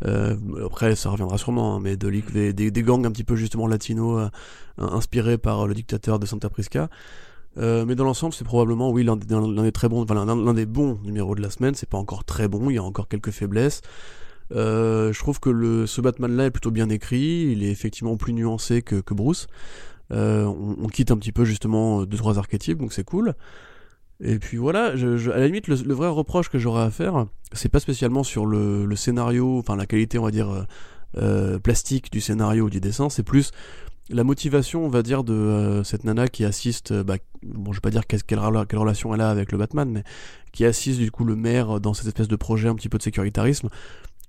euh, 0.05 0.65
après, 0.67 0.95
ça 0.95 1.09
reviendra 1.09 1.39
sûrement, 1.39 1.75
hein, 1.75 1.80
mais 1.82 1.97
de, 1.97 2.09
des, 2.09 2.53
des, 2.53 2.84
gangs 2.84 3.03
un 3.05 3.11
petit 3.11 3.23
peu 3.23 3.36
justement 3.36 3.65
latinos, 3.65 4.30
inspirés 4.78 5.39
par 5.39 5.65
le 5.65 5.73
dictateur 5.73 6.19
de 6.19 6.28
Santa 6.28 6.49
Prisca. 6.49 6.88
mais 7.57 7.95
dans 7.95 8.03
l'ensemble, 8.03 8.34
c'est 8.34 8.45
probablement, 8.45 8.91
oui, 8.91 9.03
l'un 9.03 9.17
des 9.17 9.71
très 9.71 9.89
bons, 9.89 10.03
enfin, 10.03 10.23
l'un 10.23 10.53
des 10.53 10.67
bons 10.67 10.99
numéros 11.03 11.34
de 11.34 11.41
la 11.41 11.49
semaine. 11.49 11.73
C'est 11.73 11.89
pas 11.89 11.97
encore 11.97 12.23
très 12.23 12.47
bon, 12.47 12.69
il 12.69 12.75
y 12.75 12.78
a 12.78 12.84
encore 12.84 13.07
quelques 13.07 13.32
faiblesses. 13.32 13.82
Euh, 14.53 15.11
je 15.11 15.19
trouve 15.19 15.39
que 15.39 15.85
ce 15.85 16.01
Batman-là 16.01 16.45
est 16.45 16.51
plutôt 16.51 16.71
bien 16.71 16.89
écrit, 16.89 17.49
il 17.51 17.63
est 17.63 17.71
effectivement 17.71 18.17
plus 18.17 18.33
nuancé 18.33 18.81
que, 18.81 19.13
Bruce. 19.13 19.47
Euh, 20.13 20.45
on, 20.45 20.87
quitte 20.87 21.11
un 21.11 21.17
petit 21.17 21.33
peu 21.33 21.43
justement 21.43 22.05
deux 22.05 22.17
trois 22.17 22.37
archétypes, 22.37 22.77
donc 22.77 22.93
c'est 22.93 23.03
cool. 23.03 23.35
Et 24.21 24.39
puis 24.39 24.57
voilà, 24.57 24.93
à 24.93 25.37
la 25.37 25.45
limite, 25.45 25.67
le, 25.67 25.93
vrai 25.93 26.07
reproche 26.07 26.49
que 26.49 26.57
j'aurais 26.57 26.83
à 26.83 26.89
faire, 26.89 27.27
c'est 27.51 27.69
pas 27.69 27.79
spécialement 27.79 28.23
sur 28.23 28.45
le, 28.45 28.95
scénario, 28.95 29.59
enfin 29.59 29.75
la 29.75 29.85
qualité, 29.85 30.17
on 30.17 30.23
va 30.23 30.31
dire, 30.31 30.65
euh, 31.17 31.59
plastique 31.59 32.11
du 32.11 32.21
scénario 32.21 32.65
ou 32.65 32.69
du 32.69 32.79
dessin, 32.79 33.09
c'est 33.09 33.23
plus 33.23 33.51
la 34.09 34.23
motivation, 34.23 34.85
on 34.85 34.89
va 34.89 35.03
dire, 35.03 35.25
de 35.25 35.81
cette 35.83 36.05
nana 36.05 36.29
qui 36.29 36.45
assiste, 36.45 36.93
bah, 36.93 37.17
bon, 37.43 37.73
je 37.73 37.77
vais 37.77 37.81
pas 37.81 37.89
dire 37.89 38.07
quelle, 38.07 38.39
relation 38.39 39.13
elle 39.13 39.19
a 39.19 39.29
avec 39.29 39.51
le 39.51 39.57
Batman, 39.57 39.89
mais 39.89 40.03
qui 40.53 40.63
assiste 40.63 40.99
du 40.99 41.11
coup 41.11 41.25
le 41.25 41.35
maire 41.35 41.81
dans 41.81 41.93
cette 41.93 42.07
espèce 42.07 42.29
de 42.29 42.37
projet 42.37 42.69
un 42.69 42.75
petit 42.75 42.87
peu 42.87 42.97
de 42.97 43.03
sécuritarisme 43.03 43.69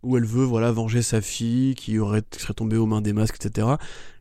où 0.03 0.17
elle 0.17 0.25
veut 0.25 0.45
voilà 0.45 0.71
venger 0.73 1.03
sa 1.03 1.21
fille 1.21 1.75
qui 1.75 1.99
aurait 1.99 2.23
serait 2.37 2.55
tombée 2.55 2.77
aux 2.77 2.87
mains 2.87 3.01
des 3.01 3.13
masques 3.13 3.45
etc 3.45 3.69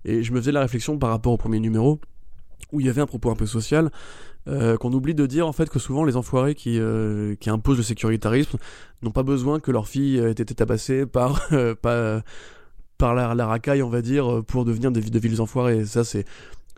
et 0.05 0.23
je 0.23 0.31
me 0.31 0.39
faisais 0.39 0.51
la 0.51 0.61
réflexion 0.61 0.97
par 0.97 1.09
rapport 1.09 1.33
au 1.33 1.37
premier 1.37 1.59
numéro 1.59 1.99
où 2.71 2.79
il 2.79 2.85
y 2.85 2.89
avait 2.89 3.01
un 3.01 3.05
propos 3.05 3.29
un 3.29 3.35
peu 3.35 3.45
social 3.45 3.91
euh, 4.47 4.77
qu'on 4.77 4.93
oublie 4.93 5.13
de 5.13 5.25
dire 5.25 5.45
en 5.45 5.51
fait 5.51 5.69
que 5.69 5.77
souvent 5.77 6.05
les 6.05 6.15
enfoirés 6.15 6.55
qui, 6.55 6.79
euh, 6.79 7.35
qui 7.35 7.49
imposent 7.49 7.77
le 7.77 7.83
sécuritarisme 7.83 8.57
n'ont 9.01 9.11
pas 9.11 9.23
besoin 9.23 9.59
que 9.59 9.71
leur 9.71 9.89
fille 9.89 10.17
ait 10.17 10.31
été 10.31 10.55
tabassée 10.55 11.05
par, 11.05 11.41
euh, 11.51 11.75
par, 11.75 13.13
la, 13.13 13.35
la, 13.35 13.45
racaille 13.45 13.83
on 13.83 13.89
va 13.89 14.01
dire 14.01 14.43
pour 14.47 14.63
devenir 14.63 14.91
de, 14.91 15.01
de 15.01 15.19
villes 15.19 15.41
enfoirés. 15.41 15.85
Ça 15.85 16.05
c'est 16.05 16.25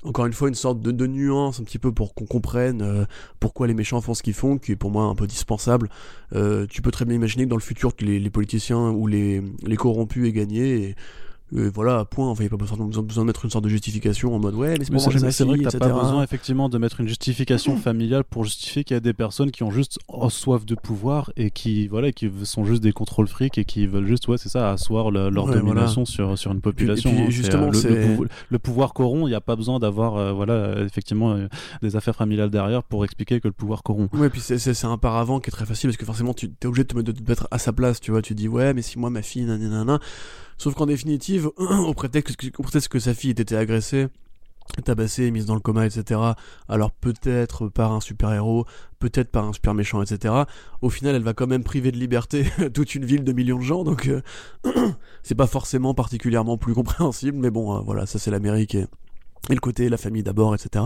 encore 0.04 0.26
une 0.26 0.34
fois 0.34 0.48
une 0.48 0.56
sorte 0.56 0.82
de, 0.82 1.08
nuance 1.08 1.60
un 1.60 1.64
petit 1.64 1.80
peu 1.80 1.92
pour 1.92 2.14
qu'on 2.14 2.26
comprenne 2.26 2.82
euh, 2.82 3.06
pourquoi 3.40 3.68
les 3.68 3.74
méchants 3.74 4.02
font 4.02 4.14
ce 4.14 4.24
qu'ils 4.24 4.34
font, 4.34 4.58
qui 4.58 4.72
est 4.72 4.76
pour 4.76 4.92
moi 4.92 5.06
un 5.06 5.16
peu 5.16 5.28
dispensable. 5.28 5.90
Euh, 6.36 6.66
tu 6.70 6.82
peux 6.82 6.92
très 6.92 7.06
bien 7.06 7.16
imaginer 7.16 7.46
que 7.46 7.50
dans 7.50 7.56
le 7.56 7.62
futur 7.62 7.96
que 7.96 8.06
les, 8.06 8.30
politiciens 8.30 8.90
ou 8.92 9.08
les, 9.08 9.42
les 9.64 9.76
corrompus 9.76 10.28
aient 10.28 10.34
gagné 10.34 10.96
voilà, 11.52 12.06
point. 12.06 12.30
Enfin, 12.30 12.44
il 12.44 12.48
n'y 12.48 12.54
a 12.54 12.58
pas 12.58 12.58
besoin, 12.58 12.78
besoin, 13.04 13.24
de 13.24 13.28
mettre 13.28 13.46
une 13.46 13.52
sorte 13.52 13.64
de 13.64 13.70
justification 13.70 14.36
en 14.36 14.40
mode 14.40 14.56
ouais, 14.56 14.76
mais 14.92 15.00
c'est 15.32 15.44
vrai 15.44 15.58
que 15.58 15.70
t'as 15.70 15.80
pas 15.80 15.90
besoin 15.90 16.24
effectivement 16.24 16.70
de 16.70 16.78
mettre 16.78 17.02
une 17.02 17.08
justification 17.08 17.78
familiale 17.78 18.24
pour 18.24 18.44
justifier 18.44 18.84
qu'il 18.84 18.96
y 18.96 18.98
a 18.98 19.02
des 19.02 19.14
personnes 19.14 19.52
qui 19.52 19.64
ont 19.64 19.72
juste 19.72 20.00
soif 20.30 20.66
de 20.66 20.76
pouvoir 20.76 21.32
et 21.38 21.52
qui 21.52 21.88
voilà, 21.88 22.12
qui 22.12 22.30
sont 22.44 22.66
juste 22.66 22.84
des 22.84 22.92
contrôles 22.92 23.28
fric 23.28 23.58
et 23.58 23.66
qui 23.66 23.88
veulent 23.88 24.08
juste 24.08 24.28
ouais, 24.28 24.38
c'est 24.38 24.50
ça, 24.50 24.72
asseoir 24.72 25.12
leur 25.12 25.48
domination 25.48 26.06
sur 26.06 26.38
sur 26.38 26.52
une 26.52 26.62
population. 26.62 27.12
Hein. 27.12 27.30
justement, 27.30 27.72
euh, 27.74 28.18
le, 28.50 28.60
pouvoir 28.60 28.94
corrompt. 28.94 29.28
Il 29.28 29.32
n'y 29.32 29.36
a 29.36 29.42
pas 29.42 29.56
besoin 29.56 29.80
d'avoir 29.80 30.18
euh, 30.18 30.32
voilà 30.32 30.82
effectivement 30.82 31.32
euh, 31.32 31.48
des 31.82 31.96
affaires 31.96 32.16
familiales 32.16 32.50
derrière 32.50 32.84
pour 32.84 33.04
expliquer 33.04 33.40
que 33.40 33.48
le 33.48 33.54
pouvoir 33.54 33.84
corrompt. 33.84 34.14
Ouais, 34.16 34.30
puis 34.30 34.42
c'est 34.42 34.86
un 34.86 34.98
paravent 34.98 35.40
qui 35.40 35.50
est 35.50 35.52
très 35.52 35.66
facile 35.66 35.90
parce 35.90 35.98
que 35.98 36.06
forcément 36.06 36.34
tu 36.34 36.48
es 36.62 36.66
obligé 36.66 36.84
de 36.84 37.12
te, 37.12 37.30
mettre 37.30 37.48
à 37.52 37.60
sa 37.60 37.74
place, 37.74 38.00
tu 38.00 38.12
vois. 38.12 38.22
Tu 38.22 38.36
dis 38.36 38.48
ouais, 38.48 38.74
mais 38.74 38.82
si 38.82 39.00
moi 39.00 39.10
ma 39.10 39.22
fille 39.22 39.44
nanana 39.44 40.00
Sauf 40.60 40.76
qu'en 40.76 40.86
définitive, 40.86 41.50
au 41.58 41.94
prétexte, 41.94 42.36
que 42.90 43.00
sa 43.00 43.14
fille 43.14 43.30
ait 43.30 43.42
été 43.42 43.56
agressée, 43.56 44.08
tabassée, 44.84 45.32
mise 45.32 45.46
dans 45.46 45.56
le 45.56 45.62
coma, 45.62 45.86
etc. 45.86 46.20
Alors 46.68 46.92
peut-être 46.92 47.70
par 47.70 47.94
un 47.94 48.02
super-héros, 48.02 48.66
peut-être 49.00 49.32
par 49.32 49.46
un 49.46 49.54
super 49.54 49.74
méchant, 49.74 50.02
etc. 50.02 50.34
Au 50.82 50.90
final, 50.90 51.16
elle 51.16 51.24
va 51.24 51.34
quand 51.34 51.48
même 51.48 51.64
priver 51.64 51.94
de 51.94 51.98
liberté 51.98 52.46
toute 52.74 52.94
une 52.94 53.06
ville 53.06 53.24
de 53.24 53.32
millions 53.32 53.58
de 53.58 53.64
gens, 53.64 53.86
donc 53.86 54.08
euh, 54.08 54.22
c'est 55.24 55.36
pas 55.36 55.48
forcément 55.48 55.94
particulièrement 55.94 56.58
plus 56.58 56.74
compréhensible, 56.74 57.38
mais 57.38 57.52
bon, 57.52 57.78
euh, 57.78 57.80
voilà, 57.80 58.06
ça 58.06 58.20
c'est 58.20 58.30
l'Amérique 58.30 58.78
et, 59.50 59.54
le 59.54 59.60
côté 59.60 59.90
la 59.90 59.98
famille 59.98 60.24
d'abord, 60.24 60.56
etc. 60.56 60.86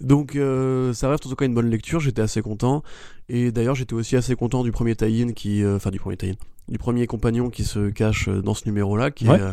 Donc 0.00 0.36
euh, 0.36 0.92
ça 0.92 1.08
reste 1.08 1.26
en 1.26 1.30
tout 1.30 1.36
cas 1.36 1.46
une 1.46 1.54
bonne 1.54 1.70
lecture, 1.70 2.00
j'étais 2.00 2.22
assez 2.22 2.42
content, 2.42 2.82
et 3.28 3.52
d'ailleurs 3.52 3.74
j'étais 3.74 3.94
aussi 3.94 4.16
assez 4.16 4.34
content 4.36 4.62
du 4.62 4.72
premier 4.72 4.96
tie 4.96 5.32
qui, 5.34 5.64
enfin 5.66 5.90
du 5.90 5.98
premier 5.98 6.16
tie 6.16 6.36
du 6.70 6.78
premier 6.78 7.06
compagnon 7.06 7.50
qui 7.50 7.64
se 7.64 7.90
cache 7.90 8.28
euh, 8.28 8.40
dans 8.40 8.54
ce 8.54 8.64
numéro-là, 8.66 9.10
qui 9.10 9.26
est 9.26 9.30
euh, 9.30 9.52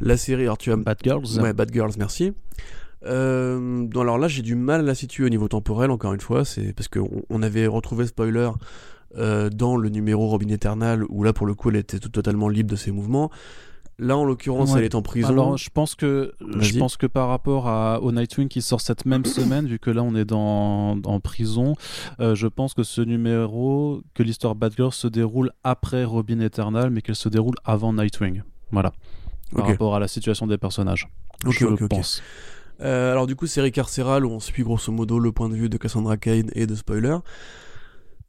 la 0.00 0.16
série. 0.16 0.44
Alors 0.44 0.58
tu 0.58 0.72
as 0.72 0.76
Bad 0.76 0.98
Girls. 1.02 1.40
Ouais, 1.40 1.52
Bad 1.52 1.72
Girls, 1.72 1.92
merci. 1.98 2.32
Euh, 3.04 3.86
alors 3.96 4.16
là, 4.16 4.28
j'ai 4.28 4.42
du 4.42 4.54
mal 4.54 4.80
à 4.80 4.84
la 4.84 4.94
situer 4.94 5.24
au 5.24 5.28
niveau 5.28 5.48
temporel, 5.48 5.90
encore 5.90 6.14
une 6.14 6.20
fois, 6.20 6.44
c'est 6.44 6.72
parce 6.72 6.88
qu'on 6.88 7.24
on 7.28 7.42
avait 7.42 7.66
retrouvé 7.66 8.06
spoiler 8.06 8.50
dans 9.16 9.76
le 9.76 9.90
numéro 9.90 10.26
Robin 10.26 10.48
Eternal, 10.48 11.04
où 11.08 11.22
là, 11.22 11.32
pour 11.32 11.46
le 11.46 11.54
coup, 11.54 11.70
elle 11.70 11.76
était 11.76 12.00
tout, 12.00 12.08
totalement 12.08 12.48
libre 12.48 12.70
de 12.70 12.74
ses 12.74 12.90
mouvements. 12.90 13.30
Là, 13.98 14.16
en 14.16 14.24
l'occurrence, 14.24 14.72
Ouais. 14.72 14.80
elle 14.80 14.84
est 14.86 14.94
en 14.96 15.02
prison. 15.02 15.28
Alors, 15.28 15.56
je 15.56 15.70
pense 15.70 15.94
que 15.94 16.32
je 16.58 16.78
pense 16.78 16.96
que 16.96 17.06
par 17.06 17.28
rapport 17.28 17.68
à, 17.68 18.00
au 18.02 18.10
Nightwing 18.10 18.48
qui 18.48 18.60
sort 18.60 18.80
cette 18.80 19.06
même 19.06 19.24
semaine, 19.24 19.66
vu 19.66 19.78
que 19.78 19.90
là 19.90 20.02
on 20.02 20.14
est 20.16 20.24
dans 20.24 20.96
en 21.04 21.20
prison, 21.20 21.74
euh, 22.18 22.34
je 22.34 22.48
pense 22.48 22.74
que 22.74 22.82
ce 22.82 23.00
numéro, 23.02 24.00
que 24.14 24.22
l'histoire 24.24 24.56
Batgirl 24.56 24.92
se 24.92 25.06
déroule 25.06 25.52
après 25.62 26.02
Robin 26.04 26.40
Eternal, 26.40 26.90
mais 26.90 27.02
qu'elle 27.02 27.14
se 27.14 27.28
déroule 27.28 27.54
avant 27.64 27.92
Nightwing. 27.92 28.42
Voilà. 28.72 28.92
Par 29.54 29.66
rapport 29.68 29.94
à 29.94 30.00
la 30.00 30.08
situation 30.08 30.48
des 30.48 30.58
personnages. 30.58 31.08
Ok, 31.46 31.52
je 31.60 31.66
ok, 31.66 31.82
ok. 31.82 31.88
pense. 31.90 32.20
Euh, 32.80 33.12
alors 33.12 33.28
du 33.28 33.36
coup, 33.36 33.46
série 33.46 33.70
carcérale 33.70 34.26
où 34.26 34.30
on 34.30 34.40
suit 34.40 34.64
grosso 34.64 34.90
modo 34.90 35.20
le 35.20 35.30
point 35.30 35.48
de 35.48 35.54
vue 35.54 35.68
de 35.68 35.76
Cassandra 35.76 36.16
Cain 36.16 36.46
et 36.54 36.66
de 36.66 36.74
Spoiler. 36.74 37.16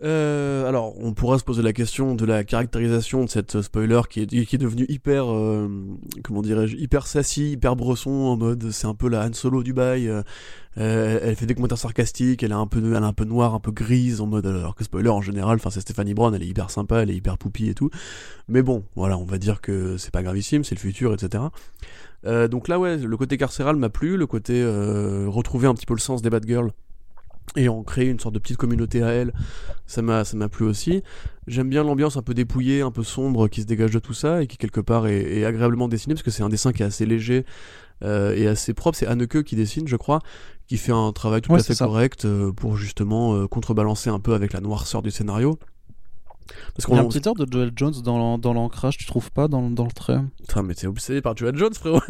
Euh, 0.03 0.67
alors, 0.67 0.93
on 0.99 1.13
pourra 1.13 1.39
se 1.39 1.43
poser 1.43 1.61
la 1.61 1.71
question 1.71 2.15
de 2.15 2.25
la 2.25 2.43
caractérisation 2.43 3.23
de 3.23 3.29
cette 3.29 3.61
spoiler 3.61 4.01
qui 4.09 4.21
est, 4.21 4.57
devenue 4.57 4.85
hyper, 4.89 5.31
euh, 5.31 5.69
comment 6.23 6.41
dirais-je, 6.41 6.75
hyper 6.75 7.07
sassy, 7.07 7.53
hyper 7.53 7.75
bresson, 7.77 8.11
en 8.11 8.35
mode 8.35 8.71
c'est 8.71 8.87
un 8.87 8.93
peu 8.93 9.07
la 9.07 9.25
Han 9.25 9.33
Solo 9.33 9.63
du 9.63 9.73
bail. 9.73 10.09
euh, 10.09 10.21
euh, 10.77 11.19
elle 11.21 11.35
fait 11.37 11.45
des 11.45 11.55
commentaires 11.55 11.77
sarcastiques, 11.77 12.43
elle 12.43 12.51
est 12.51 12.55
un 12.55 12.67
peu, 12.67 12.79
elle 12.79 13.03
est 13.03 13.05
un 13.05 13.13
peu 13.13 13.23
noire, 13.23 13.55
un 13.55 13.61
peu 13.61 13.71
grise, 13.71 14.19
en 14.19 14.27
mode 14.27 14.45
alors 14.45 14.75
que 14.75 14.83
spoiler 14.83 15.09
en 15.09 15.21
général, 15.21 15.55
enfin 15.55 15.69
c'est 15.69 15.79
Stéphanie 15.79 16.13
Brown, 16.13 16.35
elle 16.35 16.43
est 16.43 16.47
hyper 16.47 16.69
sympa, 16.69 17.01
elle 17.03 17.11
est 17.11 17.15
hyper 17.15 17.37
poupie 17.37 17.69
et 17.69 17.73
tout. 17.73 17.89
Mais 18.49 18.61
bon, 18.61 18.83
voilà, 18.95 19.17
on 19.17 19.23
va 19.23 19.37
dire 19.37 19.61
que 19.61 19.95
c'est 19.97 20.11
pas 20.11 20.23
gravissime, 20.23 20.65
c'est 20.65 20.75
le 20.75 20.81
futur, 20.81 21.13
etc. 21.13 21.45
Euh, 22.25 22.47
donc 22.47 22.67
là, 22.67 22.79
ouais, 22.79 22.97
le 22.97 23.17
côté 23.17 23.37
carcéral 23.37 23.75
m'a 23.75 23.89
plu, 23.89 24.17
le 24.17 24.27
côté 24.27 24.61
euh, 24.61 25.27
retrouver 25.29 25.67
un 25.67 25.73
petit 25.73 25.85
peu 25.85 25.93
le 25.93 25.99
sens 25.99 26.21
des 26.21 26.29
bad 26.29 26.45
girls 26.45 26.71
et 27.55 27.69
en 27.69 27.83
créer 27.83 28.09
une 28.09 28.19
sorte 28.19 28.33
de 28.35 28.39
petite 28.39 28.57
communauté 28.57 29.01
à 29.03 29.09
elle, 29.09 29.33
ça 29.85 30.01
m'a 30.01 30.25
ça 30.25 30.35
m'a 30.37 30.49
plu 30.49 30.65
aussi. 30.65 31.03
J'aime 31.47 31.69
bien 31.69 31.83
l'ambiance 31.83 32.17
un 32.17 32.21
peu 32.21 32.33
dépouillée, 32.33 32.81
un 32.81 32.91
peu 32.91 33.03
sombre 33.03 33.47
qui 33.47 33.61
se 33.61 33.65
dégage 33.67 33.91
de 33.91 33.99
tout 33.99 34.13
ça 34.13 34.41
et 34.41 34.47
qui 34.47 34.57
quelque 34.57 34.81
part 34.81 35.07
est, 35.07 35.21
est 35.39 35.45
agréablement 35.45 35.87
dessiné 35.87 36.15
parce 36.15 36.23
que 36.23 36.31
c'est 36.31 36.43
un 36.43 36.49
dessin 36.49 36.73
qui 36.73 36.81
est 36.83 36.85
assez 36.85 37.05
léger 37.05 37.45
euh, 38.03 38.35
et 38.35 38.47
assez 38.47 38.73
propre. 38.73 38.97
C'est 38.97 39.07
Anneke 39.07 39.43
qui 39.43 39.55
dessine, 39.55 39.87
je 39.87 39.95
crois, 39.95 40.19
qui 40.67 40.77
fait 40.77 40.91
un 40.91 41.11
travail 41.13 41.41
tout 41.41 41.51
Ouais, 41.51 41.59
à 41.59 41.63
fait 41.63 41.75
ça. 41.75 41.85
correct 41.85 42.25
euh, 42.25 42.51
pour 42.51 42.75
justement 42.77 43.35
euh, 43.35 43.47
contrebalancer 43.47 44.09
un 44.09 44.19
peu 44.19 44.33
avec 44.33 44.51
la 44.53 44.59
noirceur 44.59 45.01
du 45.01 45.11
scénario. 45.11 45.57
Parce 46.75 46.87
Il 46.87 46.93
y 46.93 46.97
a 46.97 46.99
un 46.99 47.03
qu'on 47.03 47.09
petit 47.09 47.27
air 47.27 47.33
de 47.33 47.45
Joel 47.51 47.71
Jones 47.75 47.93
dans 48.03 48.17
l'an- 48.17 48.37
dans 48.37 48.53
l'ancrage, 48.53 48.97
tu 48.97 49.05
trouves 49.05 49.31
pas 49.31 49.47
dans, 49.47 49.69
dans 49.69 49.85
le 49.85 49.91
trait 49.91 50.19
Putain, 50.39 50.61
mais 50.63 50.75
t'es 50.75 50.87
obsédé 50.87 51.21
par 51.21 51.35
Joel 51.35 51.57
Jones, 51.57 51.73
frérot. 51.73 51.99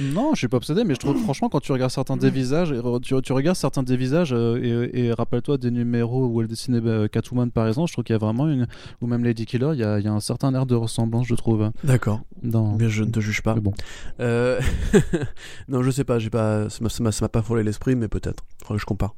Non, 0.00 0.30
je 0.34 0.38
suis 0.38 0.48
pas 0.48 0.56
obsédé, 0.56 0.84
mais 0.84 0.94
je 0.94 0.98
trouve 1.00 1.16
franchement 1.22 1.48
quand 1.48 1.60
tu 1.60 1.72
regardes 1.72 1.90
certains 1.92 2.16
des 2.16 2.30
visages, 2.30 2.74
tu, 3.02 3.14
tu 3.22 3.32
regardes 3.32 3.56
certains 3.56 3.82
des 3.82 3.96
visages 3.96 4.32
euh, 4.32 4.88
et, 4.92 5.04
et 5.06 5.12
rappelle-toi 5.12 5.58
des 5.58 5.70
numéros 5.70 6.26
où 6.26 6.40
elle 6.40 6.46
dessinait 6.48 6.80
euh, 6.84 7.08
Catwoman 7.08 7.50
par 7.50 7.66
exemple, 7.68 7.88
je 7.88 7.92
trouve 7.94 8.04
qu'il 8.04 8.14
y 8.14 8.16
a 8.16 8.18
vraiment 8.18 8.48
une 8.48 8.66
ou 9.00 9.06
même 9.06 9.24
Lady 9.24 9.46
Killer, 9.46 9.70
il 9.74 9.80
y 9.80 9.84
a, 9.84 9.98
il 9.98 10.04
y 10.04 10.08
a 10.08 10.12
un 10.12 10.20
certain 10.20 10.54
air 10.54 10.66
de 10.66 10.74
ressemblance, 10.74 11.26
je 11.26 11.34
trouve. 11.34 11.70
D'accord. 11.84 12.20
Dans... 12.42 12.76
Mais 12.76 12.88
je 12.88 13.04
ne 13.04 13.10
te 13.10 13.20
juge 13.20 13.42
pas. 13.42 13.54
Mais 13.54 13.60
bon. 13.60 13.72
Euh, 14.20 14.60
non, 15.68 15.82
je 15.82 15.90
sais 15.90 16.04
pas, 16.04 16.18
j'ai 16.18 16.30
pas, 16.30 16.68
ça 16.68 16.78
m'a- 17.00 17.12
ça 17.12 17.28
pas 17.28 17.42
frôlé 17.42 17.62
l'esprit, 17.62 17.94
mais 17.94 18.08
peut-être. 18.08 18.44
Faudrait 18.62 18.76
que 18.76 18.80
je 18.80 18.86
compare. 18.86 19.14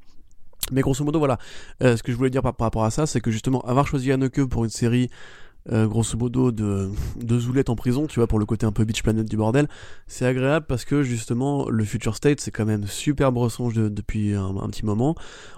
Mais 0.75 0.83
grosso 0.83 1.05
modo, 1.05 1.18
voilà. 1.18 1.39
Euh, 1.83 1.97
ce 1.97 2.03
que 2.03 2.11
je 2.11 2.16
voulais 2.16 2.31
dire 2.31 2.43
par, 2.43 2.55
rapport 2.59 2.85
à 2.85 2.91
ça, 2.91 3.07
c'est 3.07 3.20
que 3.20 3.31
justement, 3.31 3.61
avoir 3.61 3.87
choisi 3.87 4.11
Anneke 4.11 4.45
pour 4.45 4.64
une 4.64 4.70
série, 4.70 5.09
euh, 5.72 5.87
grosso 5.87 6.18
modo, 6.18 6.51
de, 6.51 6.91
de 7.16 7.39
Zoulette 7.39 7.70
en 7.70 7.77
prison, 7.77 8.09
tu 8.09 8.18
vois, 8.18 8.27
pour 8.27 8.41
le 8.41 8.45
côté 8.45 8.66
un 8.66 8.72
peu 8.72 8.85
Beach 8.85 9.03
Planet 9.05 9.25
du 9.25 9.37
bordel, 9.37 9.68
c'est 10.09 10.27
agréable 10.27 10.66
parce 10.68 10.85
que 10.85 11.05
justement, 11.05 11.70
le 11.70 11.85
Future 11.85 12.16
State, 12.16 12.41
c'est 12.41 12.51
quand 12.51 12.64
même 12.64 12.87
super 12.89 13.31
bresson 13.31 13.68
de- 13.70 13.89
depuis 13.89 14.35
un, 14.35 14.53
petit 14.66 14.85
moment. 14.85 15.14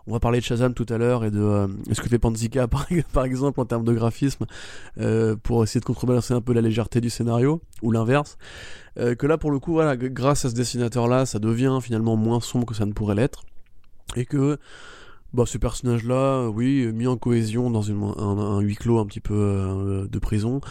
On 0.06 0.12
va 0.12 0.20
parler 0.20 0.38
de 0.38 0.44
Shazam 0.44 0.74
tout 0.74 0.86
à 0.90 0.98
l'heure 0.98 1.24
et 1.24 1.30
de 1.30 1.40
euh, 1.40 1.66
ce 1.90 2.02
que 2.02 2.08
fait 2.08 2.18
Panzika, 2.18 2.68
par, 2.68 2.86
par 3.14 3.24
exemple, 3.24 3.58
en 3.58 3.64
termes 3.64 3.84
de 3.84 3.94
graphisme, 3.94 4.44
pour 5.42 5.64
essayer 5.64 5.80
de 5.80 5.86
contrebalancer 5.86 6.34
un 6.34 6.42
peu 6.42 6.52
la 6.52 6.60
légèreté 6.60 7.00
du 7.00 7.08
scénario, 7.08 7.62
ou 7.82 7.90
l'inverse. 7.90 8.36
Que 8.96 9.26
là, 9.26 9.36
pour 9.38 9.50
le 9.50 9.58
coup, 9.58 9.72
voilà, 9.72 9.96
grâce 9.96 10.44
à 10.44 10.50
ce 10.50 10.54
dessinateur-là, 10.54 11.26
ça 11.26 11.38
devient 11.38 11.78
finalement 11.82 12.16
moins 12.16 12.40
sombre 12.40 12.66
que 12.66 12.74
ça 12.74 12.86
ne 12.86 12.92
pourrait 12.92 13.14
l'être. 13.14 13.42
Et 14.14 14.24
que 14.24 14.58
bah, 15.36 15.44
ce 15.46 15.58
personnage-là, 15.58 16.48
oui, 16.48 16.90
mis 16.94 17.06
en 17.06 17.18
cohésion 17.18 17.70
dans 17.70 17.82
une, 17.82 18.02
un, 18.02 18.60
huis 18.60 18.74
clos 18.74 18.98
un 18.98 19.04
petit 19.04 19.20
peu 19.20 19.34
euh, 19.34 20.08
de 20.08 20.18
prison, 20.18 20.62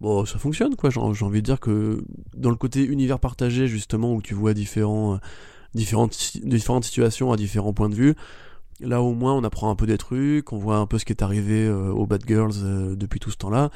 bon, 0.00 0.24
ça 0.24 0.38
fonctionne, 0.38 0.74
quoi. 0.74 0.88
J'ai 0.88 1.00
envie 1.00 1.42
de 1.42 1.44
dire 1.44 1.60
que 1.60 2.02
dans 2.34 2.48
le 2.48 2.56
côté 2.56 2.82
univers 2.82 3.20
partagé, 3.20 3.68
justement, 3.68 4.14
où 4.14 4.22
tu 4.22 4.32
vois 4.32 4.54
différents, 4.54 5.16
euh, 5.16 5.18
différentes, 5.74 6.16
différentes 6.42 6.84
situations 6.84 7.30
à 7.30 7.36
différents 7.36 7.74
points 7.74 7.90
de 7.90 7.94
vue, 7.94 8.14
là 8.80 9.02
au 9.02 9.12
moins 9.12 9.34
on 9.34 9.44
apprend 9.44 9.70
un 9.70 9.76
peu 9.76 9.86
des 9.86 9.98
trucs, 9.98 10.50
on 10.50 10.58
voit 10.58 10.78
un 10.78 10.86
peu 10.86 10.98
ce 10.98 11.04
qui 11.04 11.12
est 11.12 11.22
arrivé 11.22 11.66
euh, 11.66 11.90
aux 11.90 12.06
Bad 12.06 12.22
Girls 12.26 12.96
depuis 12.96 13.20
tout 13.20 13.30
ce 13.30 13.36
temps-là. 13.36 13.70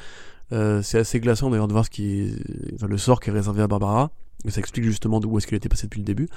C'est 0.81 0.97
assez 0.97 1.19
glaçant 1.21 1.49
d'ailleurs 1.49 1.67
de 1.67 1.73
voir 1.73 1.85
ce 1.85 1.89
qui 1.89 2.35
le 2.81 2.97
sort 2.97 3.21
qui 3.21 3.29
est 3.29 3.33
réservé 3.33 3.61
à 3.61 3.67
Barbara. 3.67 4.11
Ça 4.47 4.59
explique 4.59 4.85
justement 4.85 5.19
d'où 5.19 5.37
est-ce 5.37 5.45
qu'elle 5.45 5.57
était 5.57 5.69
passée 5.69 5.87
depuis 5.87 5.99
le 5.99 6.05
début. 6.05 6.27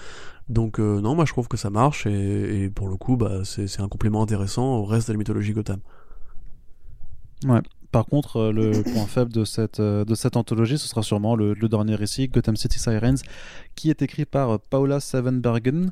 Donc 0.49 0.79
euh, 0.79 1.01
non, 1.01 1.15
moi 1.15 1.25
je 1.25 1.33
trouve 1.33 1.49
que 1.49 1.57
ça 1.57 1.71
marche 1.71 2.07
et, 2.07 2.65
et 2.65 2.71
pour 2.71 2.89
le 2.89 2.97
coup, 2.97 3.17
bah, 3.17 3.43
c'est 3.45 3.81
un 3.81 3.89
complément 3.89 4.23
intéressant 4.23 4.77
au 4.77 4.85
reste 4.85 5.09
de 5.09 5.15
la 5.15 5.19
mythologie 5.19 5.53
Gotham. 5.53 5.81
Par 7.95 8.07
contre, 8.07 8.37
euh, 8.39 8.53
le 8.53 8.83
point 8.93 9.07
faible 9.07 9.33
de 9.33 9.45
cette, 9.45 9.79
euh, 9.81 10.05
de 10.05 10.15
cette 10.17 10.37
anthologie, 10.37 10.79
ce 10.79 10.89
sera 10.89 11.03
sûrement 11.03 11.37
le, 11.37 11.55
le 11.55 11.69
dernier 11.69 11.95
récit, 11.95 12.27
Gotham 12.29 12.57
City 12.57 12.79
Sirens, 12.81 13.23
qui 13.77 13.89
est 13.89 14.03
écrit 14.03 14.25
par 14.25 14.51
euh, 14.51 14.59
Paula 14.71 14.99
Sevenbergen, 14.99 15.91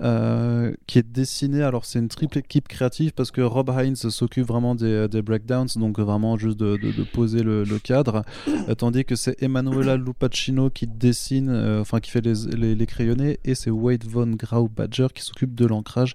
euh, 0.00 0.72
qui 0.86 0.98
est 1.00 1.06
dessiné. 1.12 1.62
Alors, 1.62 1.84
c'est 1.84 1.98
une 1.98 2.08
triple 2.08 2.38
équipe 2.38 2.68
créative 2.68 3.12
parce 3.12 3.30
que 3.32 3.40
Rob 3.40 3.70
Hines 3.76 3.96
s'occupe 3.96 4.46
vraiment 4.46 4.74
des, 4.76 5.08
des 5.08 5.22
breakdowns, 5.22 5.66
donc 5.76 5.98
vraiment 5.98 6.36
juste 6.36 6.58
de, 6.58 6.76
de- 6.76 6.92
de 6.92 7.02
poser 7.02 7.42
le, 7.42 7.64
le 7.64 7.78
cadre, 7.80 8.22
euh, 8.68 8.74
tandis 8.76 9.04
que 9.04 9.16
c'est 9.16 9.42
Emanuela 9.42 9.96
Lupacino 9.96 10.70
qui 10.70 10.86
dessine, 10.86 11.48
euh, 11.50 11.80
enfin 11.80 11.98
qui 12.00 12.10
fait 12.12 12.24
les, 12.24 12.34
les, 12.56 12.74
les 12.76 12.86
crayonnés, 12.86 13.40
et 13.44 13.54
c'est 13.56 13.70
Wade 13.70 14.04
Von 14.04 14.28
Grau-Badger 14.36 15.08
qui 15.14 15.22
s'occupe 15.22 15.54
de 15.54 15.66
l'ancrage 15.66 16.14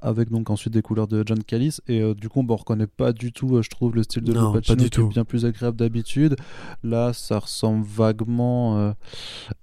avec 0.00 0.30
donc 0.30 0.50
ensuite 0.50 0.72
des 0.72 0.82
couleurs 0.82 1.08
de 1.08 1.22
John 1.26 1.42
Callis. 1.42 1.78
Et 1.88 2.00
euh, 2.00 2.14
du 2.14 2.28
coup 2.28 2.42
bon, 2.42 2.54
on 2.54 2.56
reconnaît 2.56 2.86
pas 2.86 3.12
du 3.12 3.32
tout 3.32 3.56
euh, 3.56 3.62
je 3.62 3.70
trouve 3.70 3.94
le 3.94 4.02
style 4.02 4.22
de 4.22 4.32
Non, 4.32 4.52
qui 4.60 4.72
est 4.72 5.08
bien 5.08 5.24
plus 5.24 5.44
agréable 5.44 5.76
d'habitude. 5.76 6.36
Là 6.82 7.12
ça 7.12 7.38
ressemble 7.38 7.84
vaguement 7.84 8.78
euh, 8.78 8.92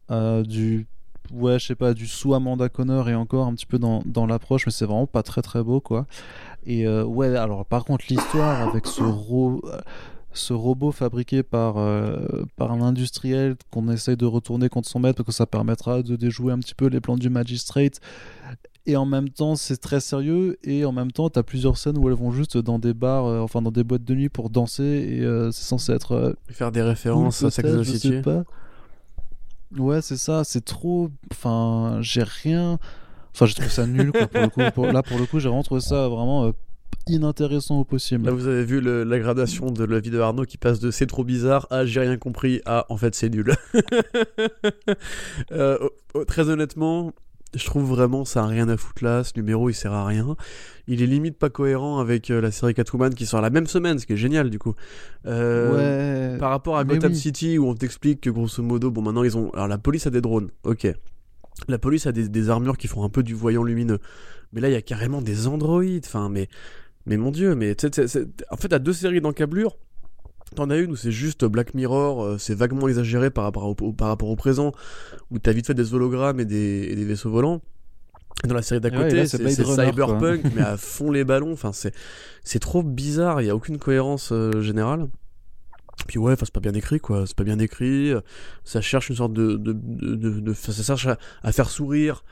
à 0.10 0.44
du 0.44 0.88
ouais 1.34 1.58
je 1.60 1.66
sais 1.68 1.76
pas 1.76 1.94
du 1.94 2.06
sous 2.08 2.34
Amanda 2.34 2.70
Connor 2.70 3.10
et 3.10 3.16
encore 3.16 3.48
un 3.48 3.54
petit 3.56 3.66
peu 3.66 3.80
dans, 3.80 4.04
dans 4.06 4.26
l'approche 4.28 4.66
mais 4.66 4.72
c'est 4.72 4.86
vraiment 4.86 5.08
pas 5.08 5.24
très 5.24 5.42
très 5.42 5.64
beau 5.64 5.82
quoi. 5.82 6.06
Et 6.66 6.88
ouais 6.88 7.36
alors 7.36 7.66
par 7.66 7.86
contre 7.86 8.06
l'histoire 8.10 8.68
avec 8.68 8.88
ce 8.88 9.04
ro- 9.04 9.62
ce 10.34 10.52
robot 10.52 10.92
fabriqué 10.92 11.44
par, 11.44 11.78
euh, 11.78 12.44
par 12.58 12.70
un 12.74 12.82
industriel 12.82 13.56
qu'on 13.72 13.88
essaye 13.90 14.18
de 14.18 14.26
retourner 14.26 14.68
contre 14.68 14.90
son 14.90 15.00
maître 15.00 15.16
parce 15.16 15.28
que 15.28 15.32
ça 15.32 15.46
permettra 15.46 16.04
de 16.04 16.18
déjouer 16.18 16.52
un 16.52 16.60
petit 16.60 16.76
peu 16.76 16.88
les 16.88 17.00
plans 17.00 17.16
du 17.16 17.30
Magistrate 17.30 18.02
et 18.88 18.96
en 18.96 19.06
même 19.06 19.30
temps 19.30 19.56
c'est 19.56 19.78
très 19.78 20.00
sérieux. 20.00 20.58
Et 20.64 20.86
en 20.86 20.92
même 20.92 21.12
temps 21.12 21.30
t'as 21.30 21.44
plusieurs 21.44 21.78
scènes 21.78 21.98
où 21.98 22.08
elles 22.10 22.16
vont 22.16 22.32
juste 22.32 22.58
dans 22.58 22.80
des 22.80 22.94
bars 22.94 23.26
euh, 23.26 23.40
enfin 23.40 23.62
dans 23.62 23.72
des 23.72 23.84
boîtes 23.84 24.04
de 24.04 24.14
nuit 24.16 24.30
pour 24.30 24.50
danser. 24.50 24.84
Et 24.84 25.22
euh, 25.22 25.52
c'est 25.52 25.64
censé 25.64 25.92
être 25.94 26.12
euh, 26.14 26.34
Faire 26.50 26.72
des 26.72 26.80
cool, 26.82 26.90
références 26.90 27.44
à 27.44 27.52
Sex 27.52 27.82
je 27.82 27.92
sais 27.98 28.22
pas. 28.22 28.44
Ouais 29.78 30.02
c'est 30.02 30.18
ça. 30.18 30.44
C'est 30.44 30.64
trop 30.64 31.10
enfin 31.32 31.98
j'ai 32.02 32.24
rien 32.24 32.78
enfin 33.34 33.46
j'ai 33.46 33.54
trouvé 33.56 33.70
ça 33.70 33.86
nul 33.88 34.12
quoi, 34.12 34.28
pour 34.28 34.42
le 34.42 34.50
coup. 34.50 34.62
Pour- 34.74 34.86
là 34.92 35.04
pour 35.04 35.18
le 35.20 35.26
coup 35.26 35.40
j'ai 35.40 35.50
vraiment 35.50 35.64
trouvé 35.64 35.82
ça 35.82 36.08
vraiment 36.08 36.52
inintéressant 37.08 37.80
au 37.82 37.84
possible. 37.84 38.26
Là, 38.26 38.32
vous 38.32 38.48
avez 38.48 38.66
vu 38.66 38.82
le- 38.82 39.04
la 39.04 39.20
gradation 39.20 39.70
de 39.70 39.84
la 39.84 40.00
vie 40.00 40.10
de 40.10 40.20
Arnaud 40.20 40.46
qui 40.46 40.58
passe 40.58 40.80
de 40.80 40.90
c'est 40.90 41.06
trop 41.06 41.24
bizarre 41.24 41.68
à 41.70 41.86
j'ai 41.86 42.00
rien 42.00 42.18
compris 42.18 42.62
à 42.66 42.86
en 42.90 42.98
fait 42.98 43.14
c'est 43.16 43.30
nul. 43.30 43.54
Euh, 45.52 45.78
oh, 45.82 45.90
oh, 46.14 46.26
très 46.26 46.50
honnêtement, 46.50 47.12
je 47.54 47.66
trouve 47.66 47.86
vraiment 47.90 48.26
ça 48.26 48.44
a 48.44 48.48
rien 48.48 48.68
à 48.70 48.78
foutre 48.78 49.04
là. 49.04 49.24
Ce 49.24 49.34
numéro 49.36 49.70
il 49.70 49.74
sert 49.74 49.94
à 49.94 50.06
rien. 50.06 50.36
Il 50.88 51.02
est 51.02 51.06
limite 51.08 51.38
pas 51.38 51.50
cohérent 51.50 52.00
avec 52.00 52.30
euh, 52.32 52.42
la 52.42 52.52
série 52.52 52.74
Catwoman 52.74 53.14
qui 53.14 53.26
sort 53.26 53.42
la 53.42 53.50
même 53.50 53.68
semaine, 53.68 53.98
ce 54.00 54.06
qui 54.06 54.14
est 54.14 54.18
génial 54.18 54.50
du 54.50 54.60
coup. 54.60 54.74
Euh, 55.26 56.34
ouais 56.34 56.38
Par 56.38 56.50
rapport 56.50 56.78
à 56.78 56.84
Gotham 56.84 57.12
oui. 57.12 57.18
City 57.18 57.58
où 57.58 57.68
on 57.68 57.76
t'explique 57.76 58.22
que 58.22 58.30
grosso 58.30 58.62
modo, 58.62 58.92
bon 58.92 59.02
maintenant 59.02 59.24
ils 59.24 59.38
ont. 59.38 59.50
Alors 59.52 59.68
la 59.68 59.78
police 59.78 60.06
a 60.08 60.10
des 60.10 60.22
drones, 60.22 60.50
ok. 60.64 60.88
La 61.68 61.78
police 61.80 62.06
a 62.08 62.12
des, 62.12 62.28
des 62.28 62.50
armures 62.50 62.78
qui 62.78 62.88
font 62.88 63.04
un 63.04 63.10
peu 63.10 63.24
du 63.24 63.34
voyant 63.34 63.64
lumineux. 63.64 64.00
Mais 64.52 64.62
là 64.62 64.70
il 64.70 64.74
y 64.74 64.78
a 64.78 64.82
carrément 64.82 65.22
des 65.22 65.48
androïdes, 65.48 66.06
enfin 66.08 66.30
mais. 66.30 66.48
Mais 67.08 67.18
mon 67.18 67.30
dieu, 67.30 67.54
mais 67.56 67.76
tu 67.76 67.88
sais, 67.88 67.92
c'est- 67.94 68.08
c'est- 68.08 68.28
en 68.50 68.58
fait 68.58 68.68
t'as 68.70 68.80
deux 68.80 68.94
séries 68.94 69.22
d'encablures. 69.22 69.78
T'en 70.56 70.70
as 70.70 70.78
une 70.78 70.92
où 70.92 70.96
c'est 70.96 71.12
juste 71.12 71.46
Black 71.46 71.74
Mirror, 71.74 72.24
euh, 72.24 72.38
c'est 72.38 72.56
vaguement 72.56 72.88
exagéré 72.88 73.30
par 73.30 73.44
rapport 73.44 73.66
au, 73.66 73.76
au- 73.82 73.94
par 73.94 74.08
rapport 74.08 74.30
au 74.30 74.36
présent, 74.36 74.72
où 75.32 75.40
t'as 75.40 75.52
vite 75.52 75.68
fait 75.68 75.74
des 75.74 75.94
hologrammes 75.94 76.40
et 76.40 76.46
des, 76.46 76.88
et 76.90 76.96
des 76.96 77.06
vaisseaux 77.06 77.30
volants. 77.30 77.62
Dans 78.46 78.54
la 78.56 78.62
série 78.62 78.82
d'à 78.82 78.90
côté, 78.92 79.26
c'est 79.28 79.64
quoi. 79.64 79.86
cyberpunk, 79.86 80.42
mais 80.56 80.62
à 80.62 80.78
fond 80.78 81.12
les 81.12 81.24
ballons. 81.24 81.54
Enfin, 81.54 81.72
c'est 81.72 81.94
c'est 82.44 82.60
trop 82.60 82.84
bizarre. 82.84 83.42
Il 83.42 83.48
y 83.48 83.50
a 83.50 83.56
aucune 83.56 83.78
cohérence 83.78 84.30
euh, 84.32 84.62
générale. 84.62 85.08
Puis 86.08 86.20
ouais, 86.20 86.36
c'est 86.38 86.52
pas 86.52 86.60
bien 86.60 86.74
écrit 86.74 87.00
quoi, 87.00 87.26
c'est 87.26 87.36
pas 87.36 87.46
bien 87.46 87.58
écrit, 87.58 88.12
ça 88.66 88.82
cherche 88.82 89.10
une 89.10 89.16
sorte 89.16 89.32
de, 89.34 89.56
de, 89.56 89.72
de, 89.72 90.54
ça 90.54 90.74
cherche 90.84 91.08
à, 91.42 91.52
faire 91.54 91.70
sourire 91.70 92.24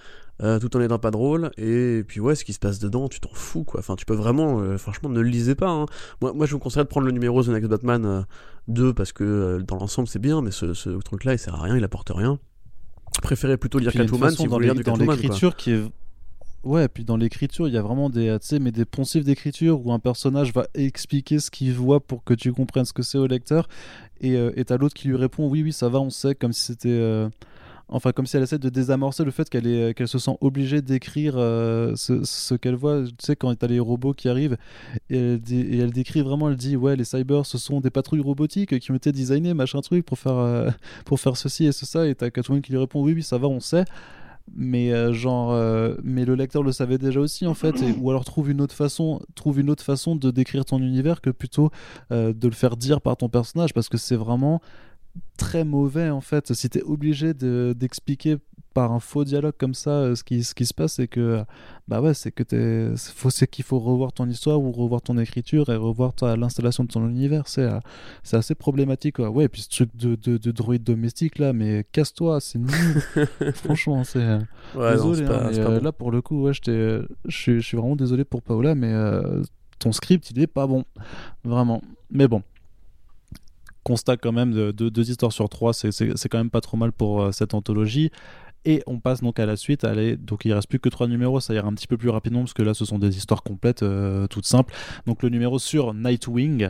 euh, 0.41 0.59
tout 0.59 0.75
en 0.75 0.81
étant 0.81 0.99
pas 0.99 1.11
drôle, 1.11 1.51
et 1.57 2.03
puis 2.07 2.19
ouais, 2.19 2.36
ce 2.36 2.43
qui 2.43 2.53
se 2.53 2.59
passe 2.59 2.79
dedans, 2.79 3.07
tu 3.07 3.19
t'en 3.19 3.34
fous 3.34 3.63
quoi, 3.63 3.79
enfin 3.79 3.95
tu 3.95 4.05
peux 4.05 4.15
vraiment, 4.15 4.59
euh, 4.59 4.77
franchement 4.77 5.09
ne 5.09 5.19
le 5.19 5.29
lisez 5.29 5.55
pas, 5.55 5.69
hein. 5.69 5.86
moi, 6.21 6.34
moi 6.34 6.45
je 6.45 6.53
vous 6.53 6.59
conseillerais 6.59 6.86
de 6.86 6.89
prendre 6.89 7.05
le 7.05 7.11
numéro 7.11 7.43
The 7.43 7.49
Next 7.49 7.69
Batman 7.69 8.25
2 8.67 8.84
euh, 8.84 8.93
parce 8.93 9.13
que 9.13 9.63
dans 9.67 9.77
l'ensemble 9.77 10.07
c'est 10.07 10.19
bien, 10.19 10.41
mais 10.41 10.51
ce, 10.51 10.73
ce 10.73 10.89
truc 11.01 11.23
là 11.23 11.34
il 11.34 11.39
sert 11.39 11.55
à 11.55 11.61
rien, 11.61 11.77
il 11.77 11.84
apporte 11.84 12.11
rien. 12.13 12.39
Préférez 13.21 13.57
plutôt 13.57 13.77
lire 13.77 13.91
Catwoman 13.91 14.31
si 14.31 14.47
vous 14.47 14.53
voulez 14.53 14.65
lire 14.65 14.75
du 14.75 14.84
dans 14.84 14.95
l'écriture 14.95 15.55
qui 15.55 15.71
est 15.71 15.84
Ouais, 16.63 16.88
puis 16.88 17.03
dans 17.03 17.17
l'écriture, 17.17 17.67
il 17.67 17.73
y 17.73 17.77
a 17.77 17.81
vraiment 17.81 18.09
des, 18.09 18.38
mais 18.61 18.71
des 18.71 18.86
poncifs 18.86 19.25
d'écriture 19.25 19.86
où 19.86 19.91
un 19.91 19.99
personnage 19.99 20.53
va 20.53 20.65
expliquer 20.73 21.39
ce 21.39 21.51
qu'il 21.51 21.73
voit 21.73 21.99
pour 21.99 22.23
que 22.23 22.34
tu 22.34 22.53
comprennes 22.53 22.86
ce 22.86 22.93
que 22.93 23.03
c'est 23.03 23.17
au 23.17 23.27
lecteur, 23.27 23.67
et 24.21 24.38
euh, 24.38 24.51
t'as 24.65 24.77
l'autre 24.77 24.93
qui 24.93 25.09
lui 25.09 25.17
répond 25.17 25.49
oui, 25.49 25.61
oui, 25.61 25.73
ça 25.73 25.89
va, 25.89 25.99
on 25.99 26.09
sait, 26.09 26.36
comme 26.36 26.53
si 26.53 26.63
c'était. 26.63 26.88
Euh, 26.89 27.29
enfin, 27.88 28.11
comme 28.11 28.25
si 28.25 28.38
elle 28.38 28.43
essaie 28.43 28.59
de 28.59 28.69
désamorcer 28.69 29.23
le 29.23 29.31
fait 29.31 29.49
qu'elle 29.49 30.07
se 30.07 30.19
sent 30.19 30.38
obligée 30.41 30.81
d'écrire 30.81 31.36
euh, 31.38 31.93
ce, 31.95 32.55
qu'elle 32.55 32.75
voit. 32.75 33.03
Tu 33.03 33.13
sais, 33.19 33.36
quand 33.36 33.53
t'as 33.55 33.67
les 33.67 33.79
robots 33.79 34.13
qui 34.13 34.29
arrivent, 34.29 34.57
et 35.09 35.17
elle, 35.17 35.41
et 35.49 35.77
elle, 35.77 35.91
décrit 35.91 36.21
vraiment, 36.21 36.49
elle 36.49 36.57
dit 36.57 36.75
Ouais, 36.75 36.95
les 36.95 37.05
cyber, 37.05 37.45
ce 37.45 37.57
sont 37.57 37.79
des 37.79 37.89
patrouilles 37.89 38.21
robotiques 38.21 38.79
qui 38.79 38.91
ont 38.91 38.95
été 38.95 39.11
designées, 39.11 39.53
machin 39.53 39.81
truc, 39.81 40.05
pour 40.05 40.17
faire, 40.19 40.73
pour 41.05 41.19
faire 41.19 41.38
ceci 41.38 41.65
et 41.65 41.71
ça. 41.71 42.07
Et 42.07 42.15
t'as 42.15 42.29
Catwoman 42.29 42.61
qui 42.61 42.71
lui 42.71 42.79
répond 42.79 43.01
Oui, 43.01 43.13
oui, 43.13 43.23
ça 43.23 43.38
va, 43.38 43.47
on 43.47 43.59
sait 43.59 43.86
mais 44.53 44.91
euh, 44.91 45.13
genre 45.13 45.51
euh, 45.51 45.95
mais 46.03 46.25
le 46.25 46.36
lecteur 46.36 46.63
le 46.63 46.71
savait 46.71 46.97
déjà 46.97 47.19
aussi 47.19 47.47
en 47.47 47.53
fait 47.53 47.75
ou 47.99 48.09
alors 48.09 48.25
trouve 48.25 48.49
une 48.49 48.61
autre 48.61 48.75
façon 48.75 49.21
trouve 49.36 49.59
une 49.59 49.69
autre 49.69 49.84
façon 49.84 50.15
de 50.15 50.31
décrire 50.31 50.65
ton 50.65 50.79
univers 50.79 51.21
que 51.21 51.29
plutôt 51.29 51.71
euh, 52.11 52.34
de 52.34 52.47
le 52.47 52.53
faire 52.53 52.75
dire 52.75 53.01
par 53.01 53.15
ton 53.17 53.29
personnage 53.29 53.73
parce 53.73 53.89
que 53.89 53.97
c'est 53.97 54.15
vraiment 54.15 54.61
très 55.38 55.64
mauvais 55.64 56.09
en 56.09 56.22
fait 56.22 56.53
si 56.53 56.70
tu 56.70 56.80
es 56.80 56.84
obligé 56.84 57.34
d'expliquer 57.34 58.38
par 58.74 58.91
un 58.91 58.99
faux 58.99 59.24
dialogue 59.24 59.53
comme 59.57 59.74
ça, 59.74 59.91
euh, 59.91 60.16
ce, 60.16 60.24
qui, 60.24 60.43
ce 60.43 60.55
qui 60.55 60.66
se 60.66 60.74
passe, 60.74 60.93
c'est 60.93 61.07
que 61.07 61.43
bah 61.88 62.01
ouais, 62.01 62.14
c'est 62.14 62.32
que 62.32 62.43
t'es, 62.43 62.89
faut, 62.97 63.30
c'est 63.30 63.47
qu'il 63.47 63.64
faut 63.64 63.80
revoir 63.80 64.11
ton 64.14 64.28
histoire 64.28 64.59
ou 64.61 64.72
revoir 64.72 65.01
ton 65.01 65.18
écriture 65.18 65.70
et 65.70 65.76
revoir 65.76 66.14
ta, 66.14 66.36
l'installation 66.36 66.84
de 66.84 66.89
ton 66.89 67.07
univers. 67.07 67.47
C'est, 67.47 67.61
euh, 67.61 67.80
c'est 68.24 68.38
assez 68.38 68.55
problématique. 68.55 69.18
Quoi. 69.18 69.30
Ouais, 69.30 69.45
et 69.45 69.49
puis 69.49 69.61
ce 69.61 69.70
truc 69.70 69.95
de, 69.95 70.16
de, 70.16 70.38
de 70.38 70.51
droïde 70.51 70.84
domestique 70.84 71.39
là, 71.39 71.53
mais 71.53 71.86
casse-toi, 71.91 72.39
c'est 72.41 72.59
nul. 72.59 73.26
Franchement, 73.53 74.03
c'est. 74.03 74.24
Euh, 74.76 74.93
désolé, 74.93 75.26
hein, 75.26 75.80
là 75.80 75.91
pour 75.91 76.11
le 76.11 76.22
coup, 76.22 76.43
ouais, 76.43 76.53
je 76.53 77.05
suis 77.28 77.78
vraiment 77.78 77.95
désolé 77.95 78.24
pour 78.24 78.41
Paola, 78.41 78.76
mais 78.76 78.93
ton 79.80 79.91
script 79.91 80.32
il 80.32 80.39
est 80.41 80.47
pas 80.47 80.66
bon, 80.66 80.86
vraiment. 81.43 81.82
Mais 82.09 82.28
bon 82.28 82.43
constat 83.84 84.17
quand 84.17 84.31
même 84.31 84.53
de 84.53 84.89
deux 84.89 85.09
histoires 85.09 85.31
sur 85.31 85.49
trois, 85.49 85.73
c'est 85.73 86.29
quand 86.29 86.38
même 86.38 86.49
pas 86.49 86.61
trop 86.61 86.77
mal 86.77 86.91
pour 86.91 87.34
cette 87.34 87.53
anthologie. 87.53 88.11
Et 88.65 88.81
on 88.88 88.99
passe 88.99 89.21
donc 89.21 89.39
à 89.39 89.45
la 89.45 89.55
suite. 89.55 89.84
Allez, 89.84 90.15
donc 90.15 90.45
il 90.45 90.53
reste 90.53 90.69
plus 90.69 90.79
que 90.79 90.89
trois 90.89 91.07
numéros, 91.07 91.39
ça 91.39 91.53
ira 91.53 91.67
un 91.67 91.73
petit 91.73 91.88
peu 91.88 91.97
plus 91.97 92.09
rapidement 92.09 92.41
parce 92.41 92.53
que 92.53 92.63
là 92.63 92.73
ce 92.73 92.86
sont 92.86 92.97
des 92.97 93.17
histoires 93.17 93.43
complètes, 93.43 93.84
euh, 93.84 94.27
toutes 94.27 94.45
simples. 94.45 94.73
Donc 95.05 95.21
le 95.21 95.29
numéro 95.29 95.59
sur 95.59 95.93
Nightwing, 95.93 96.69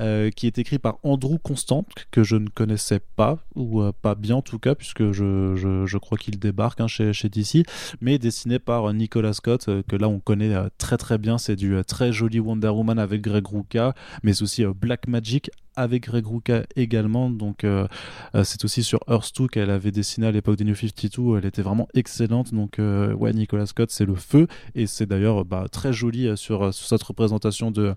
euh, 0.00 0.30
qui 0.30 0.46
est 0.46 0.58
écrit 0.58 0.78
par 0.78 0.98
Andrew 1.02 1.38
Constant, 1.42 1.86
que 2.10 2.22
je 2.22 2.36
ne 2.36 2.48
connaissais 2.48 3.00
pas, 3.16 3.38
ou 3.54 3.80
euh, 3.80 3.92
pas 4.02 4.14
bien 4.14 4.36
en 4.36 4.42
tout 4.42 4.58
cas, 4.58 4.74
puisque 4.74 5.12
je, 5.12 5.98
crois 5.98 6.18
qu'il 6.18 6.38
débarque 6.38 6.80
hein, 6.80 6.88
chez, 6.88 7.12
chez 7.12 7.28
DC, 7.28 7.64
mais 8.00 8.18
dessiné 8.18 8.58
par 8.58 8.92
Nicolas 8.92 9.32
Scott, 9.32 9.70
que 9.88 9.96
là 9.96 10.08
on 10.08 10.18
connaît 10.18 10.54
très 10.76 10.98
très 10.98 11.16
bien. 11.16 11.38
C'est 11.38 11.56
du 11.56 11.76
très 11.86 12.12
joli 12.12 12.40
Wonder 12.40 12.68
Woman 12.68 12.98
avec 12.98 13.22
Greg 13.22 13.46
Rucka, 13.46 13.94
mais 14.22 14.42
aussi 14.42 14.64
Black 14.64 15.06
Magic 15.08 15.50
avec 15.76 16.04
Greg 16.04 16.26
Rucka 16.26 16.64
également. 16.76 17.30
Donc, 17.30 17.64
euh, 17.64 17.86
euh, 18.34 18.44
c'est 18.44 18.64
aussi 18.64 18.82
sur 18.82 19.00
Earth 19.08 19.32
2 19.38 19.48
qu'elle 19.48 19.70
avait 19.70 19.90
dessiné 19.90 20.26
à 20.26 20.32
l'époque 20.32 20.56
des 20.56 20.64
New 20.64 20.74
52. 20.74 21.38
Elle 21.38 21.46
était 21.46 21.62
vraiment 21.62 21.88
excellente. 21.94 22.52
Donc, 22.52 22.78
euh, 22.78 23.12
ouais, 23.14 23.32
Nicolas 23.32 23.66
Scott, 23.66 23.90
c'est 23.90 24.04
le 24.04 24.14
feu. 24.14 24.46
Et 24.74 24.86
c'est 24.86 25.06
d'ailleurs 25.06 25.44
bah, 25.44 25.66
très 25.70 25.92
joli 25.92 26.36
sur, 26.36 26.72
cette 26.74 27.02
représentation 27.02 27.70
de, 27.70 27.94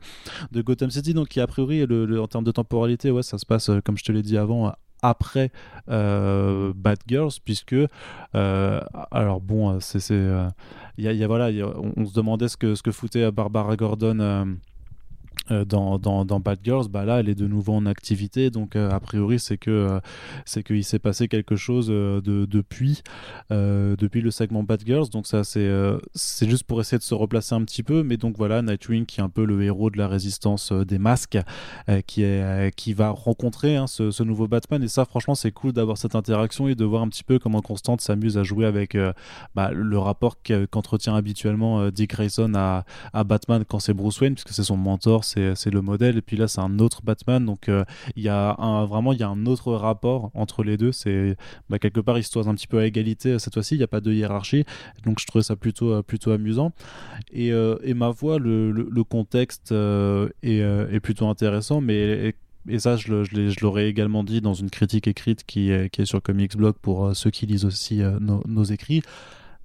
Gotham 0.54 0.90
City. 0.90 1.14
Donc, 1.14 1.30
qui, 1.30 1.40
a 1.40 1.48
priori, 1.48 1.84
en 2.18 2.28
termes 2.28 2.46
de 2.46 2.52
temporalité, 2.52 3.12
ouais, 3.12 3.24
ça 3.24 3.38
se 3.38 3.46
passe, 3.46 3.70
comme 3.84 3.98
je 3.98 4.04
te 4.04 4.12
l'ai 4.12 4.24
dit 4.24 4.38
avant, 4.38 4.74
après 5.02 5.52
Bad 5.88 6.98
Girls 7.08 7.34
puisque 7.44 7.76
alors 8.34 9.42
bon 9.42 9.78
il 10.98 11.04
y, 11.04 11.24
a, 11.24 11.28
voilà 11.28 11.50
on, 11.96 12.06
se 12.06 12.14
demandait 12.14 12.48
ce 12.48 12.58
que 12.58 12.92
foutait 12.92 13.30
Barbara 13.32 13.76
Gordon 13.76 14.20
euh, 14.20 14.46
dans, 15.50 16.00
dans, 16.00 16.26
dans, 16.26 16.40
Bad 16.40 16.60
Girls, 16.64 16.88
bah 16.90 17.06
là, 17.06 17.20
elle 17.20 17.30
est 17.30 17.36
de 17.36 17.48
nouveau 17.48 17.74
en 17.74 17.86
activité. 17.86 18.50
Donc, 18.50 18.76
euh, 18.76 18.90
a 18.90 19.00
priori, 19.00 19.40
c'est 19.40 19.58
que 19.58 19.72
euh, 19.72 20.62
qu'il 20.62 20.84
s'est 20.84 21.00
passé 21.00 21.28
quelque 21.28 21.56
chose 21.56 21.88
de, 21.88 22.22
depuis, 22.22 23.02
depuis 23.50 24.22
le 24.22 24.32
segment 24.32 24.64
Bad 24.64 24.84
Girls. 24.86 25.10
Donc, 25.10 25.28
ça, 25.28 25.44
c'est 25.44 25.70
c'est 26.14 26.50
juste 26.50 26.64
pour 26.64 26.80
essayer 26.82 26.98
de 26.98 27.04
se 27.04 27.14
replacer 27.14 27.56
un 27.56 27.64
petit 27.64 27.84
peu. 27.84 28.04
Mais 28.04 28.18
donc, 28.18 28.38
voilà, 28.38 28.62
Nightwing, 28.62 29.06
qui 29.06 29.20
est 29.20 29.24
un 29.24 29.30
peu 29.30 29.46
le 29.46 29.62
héros 29.64 29.90
de 29.90 29.98
la 29.98 30.08
résistance 30.08 30.72
des 30.72 30.98
masques, 30.98 31.38
qui, 32.08 32.24
est, 32.24 32.76
qui 32.76 32.94
va 32.94 33.10
rencontrer 33.10 33.76
hein, 33.76 33.88
ce, 33.88 34.12
ce, 34.12 34.24
nouveau 34.24 34.48
Batman. 34.48 34.82
Et 34.84 34.88
ça, 34.88 35.06
franchement, 35.06 35.36
c'est 35.36 35.52
cool 35.52 35.74
d'avoir 35.74 35.98
cette 35.98 36.16
interaction 36.16 36.68
et 36.68 36.76
de 36.76 36.86
voir 36.86 37.02
un 37.02 37.10
petit 37.10 37.24
peu 37.24 37.40
comment 37.40 37.62
Constante 37.62 38.02
s'amuse 38.02 38.38
à 38.38 38.44
jouer 38.44 38.66
avec 38.66 38.98
bah, 39.54 39.72
le 39.72 39.98
rapport 40.00 40.38
qu'entretient 40.42 41.16
habituellement 41.16 41.90
Dick 41.90 42.12
Grayson 42.12 42.54
à, 42.56 42.86
à 43.14 43.24
Batman 43.24 43.64
quand 43.68 43.80
c'est 43.80 43.94
Bruce 43.94 44.20
Wayne, 44.22 44.36
puisque 44.36 44.52
c'est 44.52 44.64
son 44.64 44.78
mentor 44.78 45.25
c'est 45.26 45.72
le 45.72 45.82
modèle. 45.82 46.18
Et 46.18 46.22
puis 46.22 46.38
là, 46.38 46.48
c'est 46.48 46.62
un 46.62 46.80
autre 46.80 47.02
Batman. 47.04 47.44
Donc, 47.46 47.70
euh, 47.70 47.84
il 48.16 48.24
y 48.24 48.30
a 48.30 48.56
vraiment 48.88 49.14
il 49.14 49.20
y 49.20 49.24
a 49.24 49.30
un 49.30 49.46
autre 49.46 49.74
rapport 49.74 50.32
entre 50.34 50.64
les 50.64 50.78
deux. 50.78 50.92
C'est 50.92 51.36
bah, 51.70 51.80
quelque 51.80 52.00
part, 52.00 52.18
ils 52.18 52.24
se 52.24 52.36
un 52.40 52.54
petit 52.54 52.68
peu 52.68 52.80
à 52.80 52.86
égalité 52.86 53.34
euh, 53.34 53.40
cette 53.40 53.54
fois-ci. 53.54 53.76
Il 53.76 53.80
n'y 53.80 53.84
a 53.84 53.88
pas 53.88 54.02
de 54.02 54.12
hiérarchie. 54.12 54.66
Donc, 55.06 55.20
je 55.20 55.26
trouvais 55.26 55.44
ça 55.44 55.56
plutôt, 55.56 55.92
euh, 55.92 56.02
plutôt 56.02 56.32
amusant. 56.32 56.72
Et, 57.32 57.52
ma 57.94 58.10
voix, 58.10 58.40
le, 58.40 59.04
contexte 59.04 59.72
est, 59.72 61.00
plutôt 61.02 61.28
intéressant. 61.28 61.82
Mais 61.82 62.36
et 62.68 62.80
ça, 62.80 62.96
je, 62.98 63.62
l'aurais 63.62 63.88
également 63.88 64.24
dit 64.24 64.42
dans 64.42 64.54
une 64.54 64.70
critique 64.70 65.08
écrite 65.08 65.44
qui 65.46 65.70
est, 65.70 66.06
sur 66.06 66.22
Comics 66.22 66.58
Blog 66.58 66.76
pour 66.82 67.16
ceux 67.16 67.30
qui 67.30 67.46
lisent 67.46 67.66
aussi 67.66 68.02
nos, 68.20 68.64
écrits. 68.64 69.02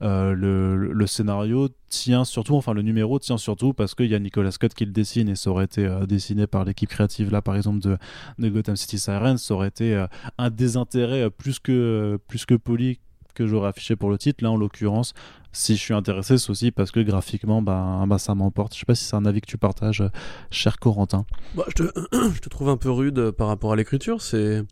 Euh, 0.02 0.34
le, 0.34 1.06
scénario 1.06 1.68
tient 1.88 2.24
surtout, 2.24 2.54
enfin 2.54 2.72
le 2.72 2.82
numéro 2.82 3.18
tient 3.18 3.36
surtout 3.36 3.74
parce 3.74 3.94
qu'il 3.94 4.06
y 4.06 4.14
a 4.14 4.18
Nicolas 4.18 4.50
Scott 4.50 4.72
qui 4.72 4.86
le 4.86 4.92
dessine 4.92 5.28
et 5.28 5.34
ça 5.34 5.50
aurait 5.50 5.64
été 5.64 5.84
euh, 5.84 6.06
dessiné 6.06 6.46
par 6.46 6.64
l'équipe 6.64 6.88
créative 6.88 7.30
là 7.30 7.42
par 7.42 7.56
exemple 7.56 7.80
de, 7.80 8.48
Gotham 8.48 8.76
City 8.76 8.98
Sirens, 8.98 9.38
ça 9.38 9.54
aurait 9.54 9.68
été 9.68 9.94
euh, 9.94 10.06
un 10.38 10.48
désintérêt 10.48 11.28
plus 11.30 11.58
que, 11.58 12.18
plus 12.28 12.46
que 12.46 12.54
poli 12.54 13.00
que 13.34 13.46
j'aurais 13.46 13.68
affiché 13.68 13.94
pour 13.94 14.10
le 14.10 14.18
titre. 14.18 14.42
Là 14.42 14.50
en 14.50 14.56
l'occurrence, 14.56 15.12
si 15.52 15.76
je 15.76 15.80
suis 15.80 15.94
intéressé, 15.94 16.38
c'est 16.38 16.50
aussi 16.50 16.70
parce 16.70 16.90
que 16.90 17.00
graphiquement, 17.00 17.60
bah, 17.60 18.04
bah 18.06 18.18
ça 18.18 18.34
m'emporte. 18.34 18.74
Je 18.74 18.80
sais 18.80 18.86
pas 18.86 18.94
si 18.94 19.04
c'est 19.04 19.16
un 19.16 19.26
avis 19.26 19.40
que 19.40 19.46
tu 19.46 19.58
partages, 19.58 20.02
cher 20.50 20.78
Corentin. 20.78 21.26
Bah, 21.54 21.64
je, 21.68 21.74
te, 21.74 21.82
je 22.34 22.40
te 22.40 22.48
trouve 22.48 22.70
un 22.70 22.76
peu 22.76 22.90
rude 22.90 23.30
par 23.32 23.48
rapport 23.48 23.72
à 23.72 23.76
l'écriture, 23.76 24.22
c'est 24.22 24.64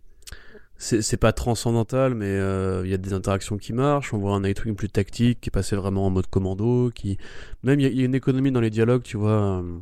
c'est 0.78 1.16
pas 1.16 1.32
transcendantal, 1.32 2.14
mais 2.14 2.26
euh, 2.26 2.82
il 2.84 2.90
y 2.90 2.94
a 2.94 2.98
des 2.98 3.12
interactions 3.12 3.58
qui 3.58 3.72
marchent. 3.72 4.14
On 4.14 4.18
voit 4.18 4.34
un 4.34 4.42
Nightwing 4.42 4.76
plus 4.76 4.88
tactique, 4.88 5.40
qui 5.40 5.48
est 5.48 5.50
passé 5.50 5.74
vraiment 5.74 6.06
en 6.06 6.10
mode 6.10 6.28
commando, 6.28 6.90
qui 6.94 7.18
même 7.64 7.80
il 7.80 7.98
y, 7.98 8.02
a 8.02 8.04
une 8.04 8.14
économie 8.14 8.52
dans 8.52 8.60
les 8.60 8.70
dialogues, 8.70 9.02
tu 9.02 9.16
vois, 9.16 9.58
euh, 9.60 9.78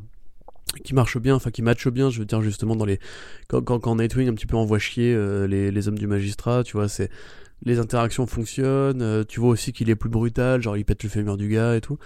qui 0.85 0.95
marche 0.95 1.19
bien, 1.19 1.35
enfin 1.35 1.51
qui 1.51 1.61
matche 1.61 1.89
bien. 1.89 2.09
Je 2.09 2.19
veux 2.19 2.25
dire 2.25 2.41
justement 2.41 2.77
dans 2.77 2.87
les 2.87 2.99
quand, 3.49 3.63
quand, 3.63 3.95
Nightwing 3.97 4.29
un 4.29 4.35
petit 4.35 4.47
peu 4.47 4.57
envoie 4.57 4.79
chier 4.79 5.15
euh, 5.15 5.47
les, 5.47 5.71
les, 5.71 5.89
hommes 5.89 5.99
du 5.99 6.07
magistrat, 6.07 6.65
tu 6.65 6.79
vois, 6.79 6.89
c'est 6.89 7.11
les 7.63 7.79
interactions 7.79 8.27
fonctionnent. 8.27 9.25
tu 9.27 9.41
vois 9.41 9.51
aussi 9.51 9.73
qu'il 9.75 9.91
est 9.91 9.97
plus 9.97 10.11
brutal, 10.11 10.63
genre 10.63 10.79
il 10.79 10.85
pète 10.85 11.03
le 11.03 11.11
fémur 11.11 11.37
du 11.37 11.49
gars 11.49 11.77
et 11.77 11.83
tout. 11.83 11.99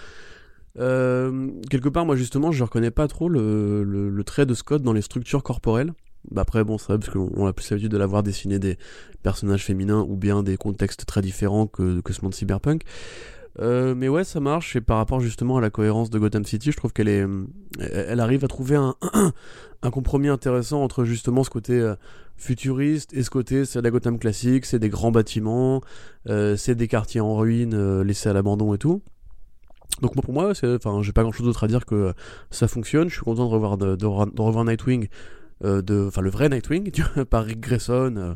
quelque 0.76 1.88
part, 1.88 2.07
moi 2.07 2.16
justement, 2.16 2.51
je 2.51 2.64
reconnais 2.64 2.91
pas 2.91 3.07
trop 3.07 3.28
le, 3.28 3.84
le, 3.84 4.11
le 4.11 4.24
trait 4.24 4.47
de 4.47 4.55
Scott 4.55 4.82
dans 4.82 4.93
les 4.93 5.03
structures 5.03 5.45
corporelles. 5.45 5.93
Bah 6.30 6.42
après, 6.42 6.64
bon, 6.64 6.78
c'est 6.78 6.86
vrai, 6.88 6.98
parce 6.98 7.10
qu'on 7.10 7.46
a 7.46 7.52
plus 7.52 7.70
l'habitude 7.70 7.90
de 7.90 7.96
l'avoir 7.96 8.22
dessiné 8.22 8.58
des 8.58 8.76
personnages 9.22 9.64
féminins 9.64 10.04
ou 10.08 10.16
bien 10.16 10.42
des 10.42 10.56
contextes 10.56 11.06
très 11.06 11.22
différents 11.22 11.66
que, 11.66 12.00
que 12.00 12.12
ce 12.12 12.22
monde 12.22 12.34
cyberpunk. 12.34 12.82
Euh, 13.58 13.94
mais 13.96 14.08
ouais, 14.08 14.24
ça 14.24 14.38
marche, 14.38 14.76
et 14.76 14.80
par 14.80 14.98
rapport 14.98 15.20
justement 15.20 15.56
à 15.56 15.60
la 15.60 15.70
cohérence 15.70 16.08
de 16.10 16.18
Gotham 16.18 16.44
City, 16.44 16.70
je 16.70 16.76
trouve 16.76 16.92
qu'elle 16.92 17.08
est, 17.08 17.26
elle 17.80 18.20
arrive 18.20 18.44
à 18.44 18.48
trouver 18.48 18.76
un, 18.76 18.94
un 19.82 19.90
compromis 19.90 20.28
intéressant 20.28 20.82
entre 20.82 21.04
justement 21.04 21.42
ce 21.42 21.50
côté 21.50 21.78
euh, 21.80 21.96
futuriste 22.36 23.12
et 23.12 23.22
ce 23.22 23.30
côté 23.30 23.64
c'est 23.64 23.82
la 23.82 23.90
Gotham 23.90 24.18
classique, 24.18 24.66
c'est 24.66 24.78
des 24.78 24.88
grands 24.88 25.10
bâtiments, 25.10 25.82
euh, 26.28 26.56
c'est 26.56 26.76
des 26.76 26.86
quartiers 26.86 27.20
en 27.20 27.34
ruine 27.34 28.02
laissés 28.02 28.28
à 28.28 28.32
l'abandon 28.32 28.72
et 28.72 28.78
tout. 28.78 29.02
Donc 30.00 30.14
moi, 30.14 30.22
pour 30.22 30.32
moi, 30.32 30.52
enfin, 30.52 31.02
j'ai 31.02 31.12
pas 31.12 31.22
grand 31.22 31.32
chose 31.32 31.46
d'autre 31.46 31.64
à 31.64 31.66
dire 31.66 31.84
que 31.84 32.14
ça 32.50 32.68
fonctionne. 32.68 33.08
Je 33.08 33.14
suis 33.14 33.24
content 33.24 33.46
de 33.46 33.52
revoir, 33.52 33.76
de, 33.76 34.06
revoir 34.06 34.64
Nightwing 34.64 35.08
de, 35.62 36.06
enfin 36.06 36.22
le 36.22 36.30
vrai 36.30 36.48
Nightwing, 36.48 36.90
tu 36.90 37.02
vois, 37.02 37.24
par 37.30 37.44
Rick 37.44 37.61
Grayson, 37.61 38.14
euh, 38.16 38.34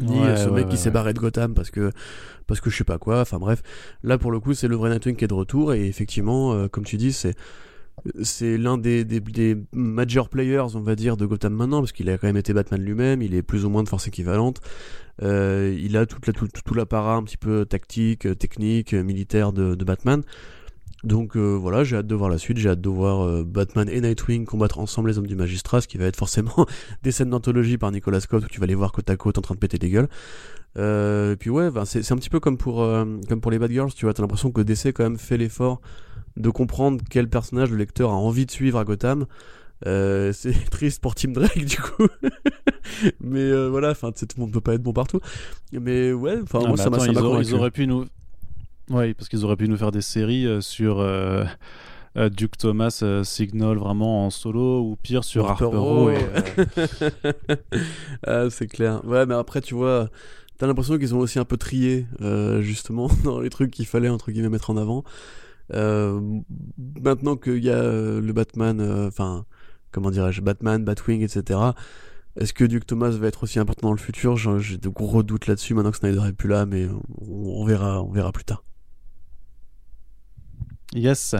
ni 0.00 0.18
euh, 0.18 0.36
ce 0.36 0.48
mec 0.48 0.68
qui 0.68 0.76
s'est 0.76 0.90
barré 0.90 1.12
de 1.12 1.18
Gotham 1.18 1.54
parce 1.54 1.70
que 1.70 1.90
parce 2.46 2.60
que 2.60 2.70
je 2.70 2.76
sais 2.76 2.84
pas 2.84 2.98
quoi. 2.98 3.20
Enfin 3.20 3.38
bref, 3.38 3.62
là 4.02 4.18
pour 4.18 4.30
le 4.30 4.40
coup 4.40 4.54
c'est 4.54 4.68
le 4.68 4.76
vrai 4.76 4.90
Nightwing 4.90 5.16
qui 5.16 5.24
est 5.24 5.28
de 5.28 5.34
retour 5.34 5.74
et 5.74 5.86
effectivement, 5.86 6.68
comme 6.68 6.84
tu 6.84 6.96
dis, 6.96 7.12
c'est 7.12 7.34
c'est 8.22 8.58
l'un 8.58 8.78
des, 8.78 9.04
des, 9.04 9.20
des 9.20 9.56
major 9.72 10.28
players, 10.28 10.74
on 10.74 10.80
va 10.80 10.94
dire, 10.94 11.16
de 11.16 11.26
Gotham 11.26 11.54
maintenant, 11.54 11.80
parce 11.80 11.92
qu'il 11.92 12.08
a 12.10 12.18
quand 12.18 12.26
même 12.26 12.36
été 12.36 12.52
Batman 12.52 12.80
lui-même, 12.80 13.22
il 13.22 13.34
est 13.34 13.42
plus 13.42 13.64
ou 13.64 13.70
moins 13.70 13.82
de 13.82 13.88
force 13.88 14.06
équivalente. 14.06 14.60
Euh, 15.22 15.76
il 15.80 15.96
a 15.96 16.06
toute 16.06 16.26
la, 16.26 16.32
tout, 16.32 16.46
tout 16.46 16.74
l'apparat 16.74 17.14
un 17.14 17.22
petit 17.22 17.38
peu 17.38 17.64
tactique, 17.64 18.38
technique, 18.38 18.92
militaire 18.92 19.52
de, 19.52 19.74
de 19.74 19.84
Batman. 19.84 20.22
Donc 21.04 21.36
euh, 21.36 21.54
voilà, 21.54 21.84
j'ai 21.84 21.96
hâte 21.96 22.06
de 22.06 22.14
voir 22.14 22.30
la 22.30 22.38
suite, 22.38 22.56
j'ai 22.56 22.70
hâte 22.70 22.80
de 22.80 22.88
voir 22.88 23.20
euh, 23.20 23.44
Batman 23.44 23.88
et 23.88 24.00
Nightwing 24.00 24.46
combattre 24.46 24.78
ensemble 24.78 25.10
les 25.10 25.18
hommes 25.18 25.26
du 25.26 25.36
magistrat, 25.36 25.80
ce 25.80 25.88
qui 25.88 25.98
va 25.98 26.06
être 26.06 26.16
forcément 26.16 26.66
des 27.02 27.12
scènes 27.12 27.30
d'anthologie 27.30 27.76
par 27.76 27.92
Nicolas 27.92 28.20
Scott 28.20 28.44
où 28.44 28.48
tu 28.48 28.60
vas 28.60 28.66
les 28.66 28.74
voir 28.74 28.92
côte 28.92 29.10
à 29.10 29.16
côte 29.16 29.36
en 29.38 29.42
train 29.42 29.54
de 29.54 29.60
péter 29.60 29.78
des 29.78 29.90
gueules. 29.90 30.08
Euh, 30.78 31.32
et 31.32 31.36
puis 31.36 31.50
ouais, 31.50 31.70
ben, 31.70 31.84
c'est 31.84 32.10
un 32.12 32.16
petit 32.16 32.30
peu 32.30 32.40
comme 32.40 32.56
pour, 32.56 32.76
comme 33.28 33.40
pour 33.40 33.50
les 33.50 33.58
Bad 33.58 33.70
Girls, 33.70 33.92
tu 33.94 34.06
vois, 34.06 34.14
t'as 34.14 34.22
l'impression 34.22 34.50
que 34.50 34.60
DC 34.62 34.92
quand 34.92 35.04
même 35.04 35.18
fait 35.18 35.36
l'effort 35.36 35.80
de 36.36 36.50
comprendre 36.50 37.02
quel 37.08 37.28
personnage 37.28 37.70
le 37.70 37.76
lecteur 37.76 38.10
a 38.10 38.14
envie 38.14 38.46
de 38.46 38.50
suivre 38.50 38.78
à 38.78 38.84
Gotham. 38.84 39.26
c'est 39.84 40.70
triste 40.70 41.02
pour 41.02 41.14
Tim 41.14 41.32
Drake 41.32 41.66
du 41.66 41.76
coup. 41.76 42.08
Mais 43.20 43.68
voilà 43.68 43.90
enfin 43.90 44.12
tout 44.12 44.26
le 44.36 44.40
monde 44.40 44.52
peut 44.52 44.62
pas 44.62 44.74
être 44.74 44.82
bon 44.82 44.94
partout. 44.94 45.20
Mais 45.72 46.12
ouais 46.12 46.38
enfin 46.42 46.60
moi 46.66 46.78
ça 46.78 46.88
m'a 46.88 47.06
ils 47.06 47.54
auraient 47.54 47.70
pu 47.70 47.86
nous 47.86 48.06
oui, 48.90 49.14
parce 49.14 49.28
qu'ils 49.28 49.44
auraient 49.44 49.56
pu 49.56 49.68
nous 49.68 49.76
faire 49.76 49.90
des 49.90 50.00
séries 50.00 50.46
euh, 50.46 50.60
sur 50.60 51.00
euh, 51.00 51.44
euh, 52.16 52.28
Duke 52.28 52.56
Thomas 52.56 53.02
Signal 53.24 53.76
vraiment 53.78 54.26
en 54.26 54.30
solo 54.30 54.82
ou 54.82 54.96
pire 54.96 55.24
sur 55.24 55.50
Harper 55.50 55.64
Row. 55.64 56.10
ah, 58.26 58.48
c'est 58.50 58.68
clair. 58.68 59.04
Ouais, 59.04 59.26
mais 59.26 59.34
après, 59.34 59.60
tu 59.60 59.74
vois, 59.74 60.08
t'as 60.56 60.68
l'impression 60.68 60.98
qu'ils 60.98 61.14
ont 61.14 61.18
aussi 61.18 61.38
un 61.38 61.44
peu 61.44 61.56
trié 61.56 62.06
justement 62.60 63.10
dans 63.24 63.40
les 63.40 63.50
trucs 63.50 63.72
qu'il 63.72 63.86
fallait 63.86 64.08
entre 64.08 64.30
guillemets 64.30 64.50
mettre 64.50 64.70
en 64.70 64.76
avant. 64.76 65.02
maintenant 65.72 67.36
qu'il 67.36 67.64
y 67.64 67.70
a 67.70 67.82
le 67.82 68.32
Batman, 68.32 68.80
enfin, 69.08 69.44
comment 69.90 70.12
dirais-je, 70.12 70.42
Batman, 70.42 70.84
Batwing, 70.84 71.22
etc. 71.22 71.58
Est-ce 72.38 72.52
que 72.52 72.64
Duke 72.64 72.86
Thomas 72.86 73.10
va 73.10 73.26
être 73.26 73.42
aussi 73.42 73.58
important 73.58 73.88
dans 73.88 73.94
le 73.94 73.98
futur? 73.98 74.36
J'ai 74.36 74.76
de 74.76 74.88
gros 74.88 75.22
doutes 75.22 75.48
là-dessus 75.48 75.74
maintenant 75.74 75.90
que 75.90 75.96
Snyder 75.96 76.28
est 76.28 76.34
plus 76.34 76.48
là, 76.48 76.66
mais 76.66 76.86
on 77.18 77.64
verra, 77.64 78.02
on 78.02 78.12
verra 78.12 78.30
plus 78.30 78.44
tard. 78.44 78.62
Yes. 80.94 81.34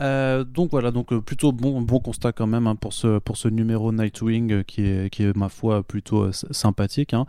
Euh, 0.00 0.42
donc 0.42 0.70
voilà, 0.72 0.90
donc 0.90 1.12
euh, 1.12 1.20
plutôt 1.20 1.52
bon, 1.52 1.80
bon 1.80 2.00
constat 2.00 2.32
quand 2.32 2.48
même 2.48 2.66
hein, 2.66 2.74
pour, 2.74 2.92
ce, 2.92 3.18
pour 3.20 3.36
ce 3.36 3.46
numéro 3.46 3.92
Nightwing 3.92 4.52
euh, 4.52 4.62
qui, 4.64 4.82
est, 4.82 5.08
qui 5.10 5.22
est 5.22 5.36
ma 5.36 5.48
foi 5.48 5.84
plutôt 5.84 6.32
sympathique, 6.32 7.14
hein, 7.14 7.26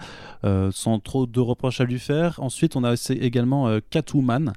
sans 0.72 0.99
trop 0.99 1.26
de 1.28 1.39
reproches 1.39 1.82
à 1.82 1.86
lui 1.86 1.99
faire. 1.99 2.39
Ensuite, 2.39 2.76
on 2.76 2.84
a 2.84 2.95
également 3.10 3.80
Catwoman. 3.89 4.53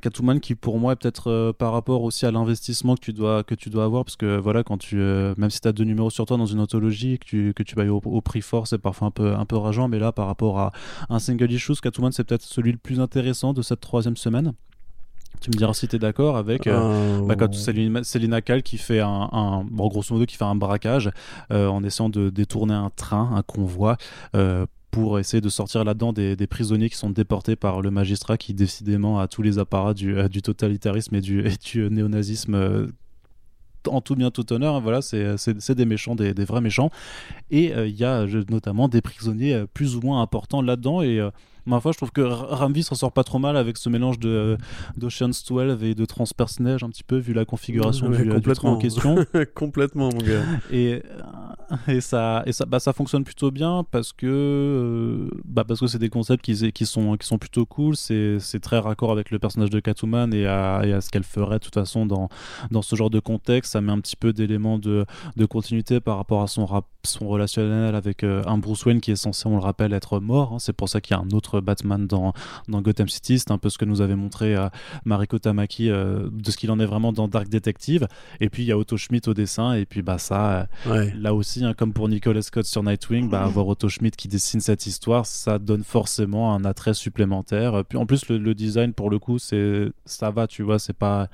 Catwoman 0.00 0.38
qui 0.38 0.54
pour 0.54 0.78
moi 0.78 0.92
est 0.92 0.96
peut-être 0.96 1.50
par 1.58 1.72
rapport 1.72 2.04
aussi 2.04 2.24
à 2.24 2.30
l'investissement 2.30 2.94
que 2.94 3.00
tu 3.00 3.12
dois 3.12 3.42
que 3.42 3.56
tu 3.56 3.70
dois 3.70 3.82
avoir 3.82 4.04
parce 4.04 4.14
que 4.14 4.36
voilà 4.38 4.62
quand 4.62 4.78
tu 4.78 4.94
même 4.94 5.50
si 5.50 5.60
tu 5.60 5.66
as 5.66 5.72
deux 5.72 5.82
numéros 5.82 6.10
sur 6.10 6.26
toi 6.26 6.36
dans 6.36 6.46
une 6.46 6.60
anthologie 6.60 7.18
que 7.18 7.24
tu 7.24 7.54
que 7.54 7.64
tu 7.64 7.74
vas 7.74 7.84
au, 7.92 8.20
prix 8.20 8.40
fort 8.40 8.68
c'est 8.68 8.78
parfois 8.78 9.08
un 9.08 9.10
peu 9.10 9.34
un 9.34 9.44
peu 9.44 9.56
rageant 9.56 9.88
mais 9.88 9.98
là 9.98 10.12
par 10.12 10.28
rapport 10.28 10.60
à 10.60 10.70
un 11.08 11.18
single 11.18 11.50
issue 11.50 11.74
Catwoman 11.74 12.12
c'est 12.12 12.22
peut-être 12.22 12.44
celui 12.44 12.70
le 12.70 12.78
plus 12.78 13.00
intéressant 13.00 13.52
de 13.52 13.62
cette 13.62 13.80
troisième 13.80 14.16
semaine 14.16 14.52
tu 15.40 15.50
me 15.50 15.56
diras 15.56 15.72
si 15.72 15.88
tu 15.88 15.96
es 15.96 15.98
d'accord 15.98 16.36
avec 16.36 16.66
euh, 16.66 17.20
euh, 17.20 17.26
bah, 17.26 17.34
quand 17.34 17.52
Selina, 17.54 18.42
Kal 18.42 18.62
qui 18.62 18.78
fait 18.78 19.00
un, 19.00 19.64
bon, 19.70 19.88
grosso 19.88 20.14
modo 20.14 20.26
qui 20.26 20.36
fait 20.36 20.44
un 20.44 20.54
braquage 20.54 21.10
euh, 21.50 21.66
en 21.66 21.82
essayant 21.82 22.10
de 22.10 22.30
détourner 22.30 22.74
un 22.74 22.90
train, 22.90 23.30
un 23.34 23.42
convoi 23.42 23.96
pour 24.90 25.20
essayer 25.20 25.40
de 25.40 25.48
sortir 25.48 25.84
là-dedans 25.84 26.12
des, 26.12 26.46
prisonniers 26.46 26.90
qui 26.90 26.96
sont 26.96 27.10
déportés 27.10 27.56
par 27.56 27.80
le 27.80 27.90
magistrat 27.90 28.36
qui 28.36 28.54
décidément 28.54 29.20
a 29.20 29.28
tous 29.28 29.42
les 29.42 29.58
apparats 29.58 29.94
du, 29.94 30.16
du 30.28 30.42
totalitarisme 30.42 31.14
et 31.14 31.20
du, 31.20 31.46
et 31.46 31.56
du 31.56 31.88
néonazisme 31.90 32.88
en 33.86 34.02
tout 34.02 34.14
bien 34.14 34.30
tout 34.30 34.52
honneur, 34.52 34.78
voilà, 34.82 35.00
c'est 35.00 35.70
des 35.70 35.86
méchants, 35.86 36.14
des, 36.14 36.34
des, 36.34 36.44
vrais 36.44 36.60
méchants. 36.60 36.90
Et 37.50 37.72
il 37.72 37.96
y 37.96 38.04
a 38.04 38.26
notamment 38.50 38.88
des 38.88 39.00
prisonniers 39.00 39.64
plus 39.72 39.96
ou 39.96 40.02
moins 40.02 40.20
importants 40.20 40.60
là-dedans. 40.60 41.00
Et 41.00 41.26
ma 41.66 41.80
foi, 41.80 41.92
je 41.92 41.96
trouve 41.98 42.12
que 42.12 42.20
Ramvi 42.20 42.82
s'en 42.82 42.94
sort 42.94 43.12
pas 43.12 43.24
trop 43.24 43.38
mal 43.38 43.56
avec 43.56 43.76
ce 43.76 43.88
mélange 43.88 44.18
de 44.18 44.56
d'Ocean's 44.96 45.44
12 45.44 45.82
et 45.82 45.94
de 45.94 46.04
transpersonnage 46.04 46.82
un 46.82 46.90
petit 46.90 47.04
peu, 47.04 47.16
vu 47.16 47.32
la 47.32 47.44
configuration 47.44 48.08
du, 48.08 48.28
complètement. 48.28 48.72
en 48.72 48.76
question. 48.76 49.16
complètement, 49.54 50.10
mon 50.12 50.18
gars. 50.18 50.42
Et, 50.70 51.02
et 51.88 52.00
ça, 52.00 52.42
et 52.46 52.52
ça, 52.52 52.66
bah, 52.66 52.80
ça 52.80 52.92
fonctionne 52.92 53.24
plutôt 53.24 53.50
bien 53.50 53.84
parce 53.90 54.12
que 54.12 54.26
euh, 54.26 55.28
bah, 55.44 55.64
parce 55.64 55.80
que 55.80 55.86
c'est 55.86 55.98
des 55.98 56.08
concepts 56.08 56.44
qui, 56.44 56.72
qui, 56.72 56.86
sont, 56.86 57.16
qui 57.16 57.26
sont 57.26 57.38
plutôt 57.38 57.66
cool. 57.66 57.96
C'est 57.96 58.38
très 58.60 58.78
raccord 58.78 59.12
avec 59.12 59.30
le 59.30 59.38
personnage 59.38 59.70
de 59.70 59.80
Catwoman 59.80 60.32
et 60.34 60.46
à, 60.46 60.82
et 60.84 60.92
à 60.92 61.00
ce 61.00 61.10
qu'elle 61.10 61.24
ferait 61.24 61.58
de 61.58 61.64
toute 61.64 61.74
façon 61.74 62.06
dans, 62.06 62.28
dans 62.70 62.82
ce 62.82 62.96
genre 62.96 63.10
de 63.10 63.20
contexte. 63.20 63.72
Ça 63.72 63.80
met 63.80 63.92
un 63.92 64.00
petit 64.00 64.16
peu 64.16 64.32
d'éléments 64.32 64.78
de, 64.78 65.06
de 65.36 65.46
continuité 65.46 66.00
par 66.00 66.16
rapport 66.16 66.42
à 66.42 66.46
son, 66.46 66.66
rap, 66.66 66.86
son 67.04 67.28
relationnel 67.28 67.94
avec 67.94 68.24
euh, 68.24 68.42
un 68.46 68.58
Bruce 68.58 68.84
Wayne 68.84 69.00
qui 69.00 69.10
est 69.12 69.16
censé, 69.16 69.46
on 69.46 69.56
le 69.56 69.62
rappelle, 69.62 69.92
être 69.92 70.20
mort. 70.20 70.54
Hein. 70.54 70.58
C'est 70.58 70.72
pour 70.72 70.88
ça 70.88 71.00
qu'il 71.00 71.16
y 71.16 71.18
a 71.18 71.22
un 71.22 71.30
autre 71.30 71.49
Batman 71.60 72.06
dans, 72.06 72.32
dans 72.68 72.82
Gotham 72.82 73.08
City. 73.08 73.38
C'est 73.38 73.50
un 73.50 73.58
peu 73.58 73.70
ce 73.70 73.78
que 73.78 73.84
nous 73.84 74.00
avait 74.00 74.14
montré 74.14 74.54
à 74.54 74.66
euh, 74.66 74.68
Mariko 75.04 75.38
Tamaki 75.38 75.90
euh, 75.90 76.28
de 76.30 76.50
ce 76.50 76.56
qu'il 76.56 76.70
en 76.70 76.78
est 76.80 76.86
vraiment 76.86 77.12
dans 77.12 77.28
Dark 77.28 77.48
Detective. 77.48 78.06
Et 78.40 78.48
puis 78.48 78.62
il 78.62 78.66
y 78.66 78.72
a 78.72 78.78
Otto 78.78 78.96
Schmidt 78.96 79.28
au 79.28 79.34
dessin. 79.34 79.74
Et 79.74 79.86
puis 79.86 80.02
bah 80.02 80.18
ça, 80.18 80.68
euh, 80.86 81.10
là 81.16 81.34
aussi, 81.34 81.64
hein, 81.64 81.74
comme 81.74 81.92
pour 81.92 82.08
Nicolas 82.08 82.42
Scott 82.42 82.66
sur 82.66 82.82
Nightwing, 82.82 83.28
bah, 83.28 83.42
avoir 83.42 83.66
Otto 83.68 83.88
Schmidt 83.88 84.16
qui 84.16 84.28
dessine 84.28 84.60
cette 84.60 84.86
histoire, 84.86 85.26
ça 85.26 85.58
donne 85.58 85.84
forcément 85.84 86.54
un 86.54 86.64
attrait 86.64 86.94
supplémentaire. 86.94 87.84
Puis 87.88 87.98
en 87.98 88.06
plus, 88.06 88.28
le, 88.28 88.38
le 88.38 88.54
design 88.54 88.92
pour 88.92 89.10
le 89.10 89.18
coup, 89.18 89.38
c'est 89.38 89.90
ça 90.04 90.30
va, 90.30 90.46
tu 90.46 90.62
vois, 90.62 90.78
c'est 90.78 90.96
pas 90.96 91.28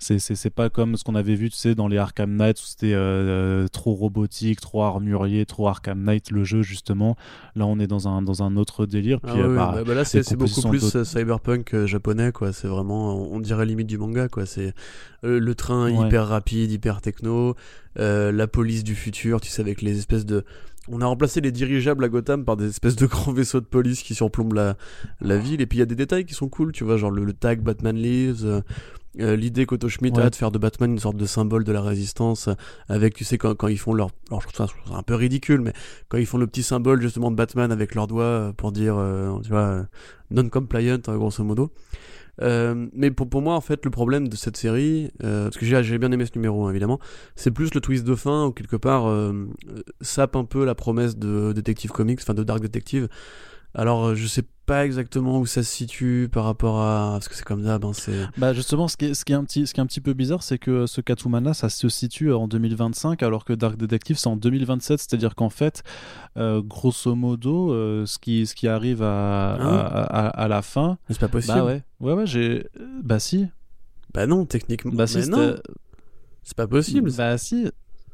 c'est 0.00 0.50
pas 0.50 0.70
comme 0.70 0.96
ce 0.96 1.04
qu'on 1.04 1.14
avait 1.14 1.34
vu, 1.34 1.50
tu 1.50 1.56
sais, 1.56 1.74
dans 1.74 1.86
les 1.86 1.98
Arkham 1.98 2.34
Knight 2.34 2.58
où 2.58 2.64
c'était 2.64 2.94
euh, 2.94 3.68
trop 3.68 3.94
robotique, 3.94 4.60
trop 4.60 4.82
armurier, 4.82 5.44
trop 5.44 5.68
Arkham 5.68 6.02
Knight, 6.02 6.30
le 6.30 6.42
jeu, 6.42 6.62
justement. 6.62 7.16
Là, 7.54 7.66
on 7.66 7.78
est 7.78 7.86
dans 7.86 8.08
un, 8.08 8.22
dans 8.22 8.42
un 8.42 8.56
autre 8.56 8.86
délire. 8.86 9.20
Puis, 9.20 9.32
ah 9.36 9.38
euh, 9.38 9.56
bah, 9.56 9.82
bah 9.86 9.94
là, 9.94 10.04
c'est 10.04 10.36
beaucoup 10.36 10.62
plus 10.68 10.96
euh, 10.96 11.04
cyberpunk 11.04 11.84
japonais, 11.84 12.32
quoi. 12.32 12.52
C'est 12.52 12.68
vraiment, 12.68 13.14
on 13.14 13.40
dirait 13.40 13.66
limite 13.66 13.86
du 13.86 13.98
manga, 13.98 14.28
quoi. 14.28 14.46
C'est 14.46 14.72
le 15.22 15.54
train 15.54 15.90
hyper 15.90 16.28
rapide, 16.28 16.72
hyper 16.72 17.02
techno, 17.02 17.54
la 17.96 18.46
police 18.46 18.84
du 18.84 18.94
futur, 18.94 19.40
tu 19.40 19.50
sais, 19.50 19.60
avec 19.60 19.82
les 19.82 19.98
espèces 19.98 20.24
de 20.24 20.44
on 20.88 21.00
a 21.00 21.06
remplacé 21.06 21.40
les 21.40 21.52
dirigeables 21.52 22.04
à 22.04 22.08
Gotham 22.08 22.44
par 22.44 22.56
des 22.56 22.68
espèces 22.68 22.96
de 22.96 23.06
grands 23.06 23.32
vaisseaux 23.32 23.60
de 23.60 23.66
police 23.66 24.02
qui 24.02 24.14
surplombent 24.14 24.54
la, 24.54 24.76
la 25.20 25.36
ville. 25.36 25.60
Et 25.60 25.66
puis 25.66 25.78
il 25.78 25.80
y 25.80 25.82
a 25.82 25.86
des 25.86 25.94
détails 25.94 26.24
qui 26.24 26.34
sont 26.34 26.48
cool, 26.48 26.72
tu 26.72 26.84
vois, 26.84 26.96
genre 26.96 27.10
le, 27.10 27.32
tag 27.32 27.60
Batman 27.60 27.96
Lives, 27.96 28.44
euh, 28.44 28.60
l'idée 29.14 29.66
qu'Otto 29.66 29.88
Schmidt 29.88 30.18
a 30.20 30.30
de 30.30 30.34
faire 30.34 30.50
de 30.50 30.58
Batman 30.58 30.92
une 30.92 30.98
sorte 30.98 31.16
de 31.16 31.26
symbole 31.26 31.64
de 31.64 31.72
la 31.72 31.82
résistance 31.82 32.48
avec 32.88 33.14
tu 33.14 33.24
sais 33.24 33.38
quand, 33.38 33.54
quand 33.54 33.68
ils 33.68 33.78
font 33.78 33.92
leur 33.92 34.10
alors 34.30 34.40
je 34.40 34.48
trouve 34.48 34.66
ça 34.68 34.72
un 34.94 35.02
peu 35.02 35.14
ridicule 35.14 35.60
mais 35.60 35.72
quand 36.08 36.18
ils 36.18 36.26
font 36.26 36.38
le 36.38 36.46
petit 36.46 36.62
symbole 36.62 37.02
justement 37.02 37.30
de 37.30 37.36
Batman 37.36 37.72
avec 37.72 37.94
leurs 37.94 38.06
doigts 38.06 38.24
euh, 38.24 38.52
pour 38.52 38.70
dire 38.70 38.96
euh, 38.96 39.36
tu 39.42 39.50
vois 39.50 39.86
non 40.30 40.48
compliant 40.48 40.98
grosso 40.98 41.42
modo. 41.42 41.72
Mais 42.40 43.10
pour, 43.10 43.28
pour 43.28 43.42
moi 43.42 43.54
en 43.54 43.60
fait 43.60 43.84
le 43.84 43.90
problème 43.90 44.28
de 44.28 44.36
cette 44.36 44.56
série 44.56 45.10
parce 45.18 45.56
que 45.56 45.66
j'ai 45.66 45.98
bien 45.98 46.12
aimé 46.12 46.24
ce 46.24 46.32
numéro 46.36 46.66
hein, 46.66 46.70
évidemment 46.70 47.00
c'est 47.34 47.50
plus 47.50 47.74
le 47.74 47.80
twist 47.80 48.04
de 48.04 48.14
fin 48.14 48.46
ou 48.46 48.52
quelque 48.52 48.76
part 48.76 49.12
sape 50.00 50.36
un 50.36 50.44
peu 50.44 50.64
la 50.64 50.74
promesse 50.74 51.18
de 51.18 51.52
Detective 51.52 51.90
Comics 51.90 52.20
enfin 52.22 52.34
de 52.34 52.44
Dark 52.44 52.60
Detective 52.60 53.08
alors, 53.74 54.08
euh, 54.08 54.14
je 54.14 54.26
sais 54.26 54.44
pas 54.66 54.84
exactement 54.84 55.40
où 55.40 55.46
ça 55.46 55.64
se 55.64 55.70
situe 55.70 56.28
par 56.30 56.44
rapport 56.44 56.80
à 56.80 57.10
parce 57.14 57.28
que 57.28 57.34
c'est 57.34 57.44
comme 57.44 57.64
ça 57.64 57.80
ben 57.80 57.92
c'est 57.92 58.28
bah 58.36 58.52
justement 58.52 58.86
ce 58.86 58.96
qui 58.96 59.06
est, 59.06 59.14
ce 59.14 59.24
qui 59.24 59.32
est 59.32 59.34
un 59.34 59.42
petit 59.42 59.66
ce 59.66 59.74
qui 59.74 59.80
est 59.80 59.82
un 59.82 59.86
petit 59.86 60.00
peu 60.00 60.12
bizarre 60.12 60.44
c'est 60.44 60.58
que 60.58 60.86
ce 60.86 61.00
Catwoman 61.00 61.42
là 61.42 61.54
ça 61.54 61.68
se 61.68 61.88
situe 61.88 62.32
en 62.32 62.46
2025 62.46 63.20
alors 63.24 63.44
que 63.44 63.52
Dark 63.52 63.76
Detective 63.76 64.16
c'est 64.16 64.28
en 64.28 64.36
2027 64.36 65.00
c'est-à-dire 65.00 65.34
qu'en 65.34 65.50
fait 65.50 65.82
euh, 66.36 66.62
grosso 66.62 67.16
modo 67.16 67.72
euh, 67.72 68.06
ce 68.06 68.20
qui 68.20 68.46
ce 68.46 68.54
qui 68.54 68.68
arrive 68.68 69.02
à, 69.02 69.54
ah 69.54 70.28
à, 70.28 70.46
la 70.46 70.62
fin 70.62 70.98
c'est 71.08 71.18
pas 71.18 71.26
possible. 71.26 71.58
bah 71.58 71.64
ouais. 71.64 71.82
Ouais 71.98 72.12
ouais 72.12 72.26
j'ai 72.26 72.68
bah 73.02 73.18
si. 73.18 73.48
Bah 74.14 74.28
non 74.28 74.46
techniquement 74.46 74.92
bah 74.94 75.08
si 75.08 75.20
c'est 75.24 76.56
pas 76.56 76.68
possible. 76.68 77.10
Bah 77.10 77.38
si 77.38 77.66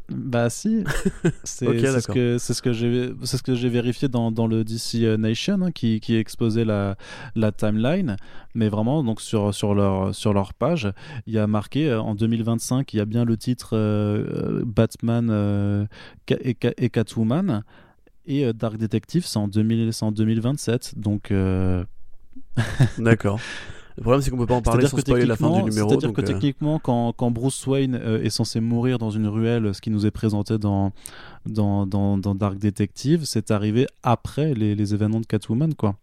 bah 0.08 0.50
si, 0.50 0.84
c'est 1.44 1.66
ce 1.66 2.06
que 2.06 2.38
c'est 2.38 2.54
ce 2.54 2.62
que 2.62 2.72
j'ai 2.72 3.12
c'est 3.24 3.36
ce 3.36 3.42
que 3.42 3.54
j'ai 3.54 3.68
vérifié 3.68 4.08
dans, 4.08 4.30
dans, 4.30 4.46
le 4.46 4.62
DC 4.62 5.02
euh, 5.02 5.16
Nation 5.16 5.62
hein, 5.62 5.72
qui, 5.72 6.00
qui 6.00 6.16
exposait 6.16 6.64
la, 6.64 6.96
la 7.34 7.50
timeline, 7.50 8.16
mais 8.54 8.68
vraiment 8.68 9.02
donc 9.02 9.20
sur 9.20 9.52
sur 9.52 9.74
leur 9.74 10.14
sur 10.14 10.32
leur 10.32 10.54
page, 10.54 10.92
il 11.26 11.34
y 11.34 11.38
a 11.38 11.46
marqué 11.46 11.88
euh, 11.88 12.00
en 12.00 12.14
2025, 12.14 12.94
il 12.94 12.98
y 12.98 13.00
a 13.00 13.04
bien 13.04 13.24
le 13.24 13.36
titre 13.36 13.70
euh, 13.72 14.62
Batman 14.64 15.88
et, 16.28 16.56
et, 16.78 16.90
Catwoman. 16.90 17.64
Et 18.28 18.52
Dark 18.52 18.76
Detective 18.76 19.24
c'est 19.24 19.38
en, 19.38 19.46
2000, 19.46 19.90
en 20.00 20.10
2027 20.10 20.98
donc 20.98 21.32
D'accord. 22.98 23.40
Le 23.96 24.02
problème, 24.02 24.20
c'est 24.20 24.30
qu'on 24.30 24.36
peut 24.36 24.46
pas 24.46 24.54
en 24.54 24.62
parler 24.62 24.86
sans 24.86 24.98
spoiler 24.98 25.24
la 25.24 25.36
fin 25.36 25.50
du 25.50 25.62
numéro. 25.62 25.88
C'est-à-dire 25.88 26.12
que 26.12 26.20
euh, 26.20 26.24
techniquement, 26.24 26.78
quand, 26.78 27.12
quand, 27.16 27.30
Bruce 27.30 27.66
Wayne 27.66 27.94
euh, 27.94 28.22
est 28.22 28.28
censé 28.30 28.60
mourir 28.60 28.98
dans 28.98 29.10
une 29.10 29.26
ruelle, 29.26 29.74
ce 29.74 29.80
qui 29.80 29.88
nous 29.90 30.04
est 30.04 30.10
présenté 30.10 30.58
dans, 30.58 30.92
dans, 31.46 31.86
dans, 31.86 32.18
dans 32.18 32.34
Dark 32.34 32.58
Detective, 32.58 33.24
c'est 33.24 33.50
arrivé 33.50 33.86
après 34.02 34.52
les, 34.54 34.74
les, 34.74 34.92
événements 34.94 35.20
de 35.20 35.26
Catwoman, 35.26 35.74
quoi. 35.74 35.94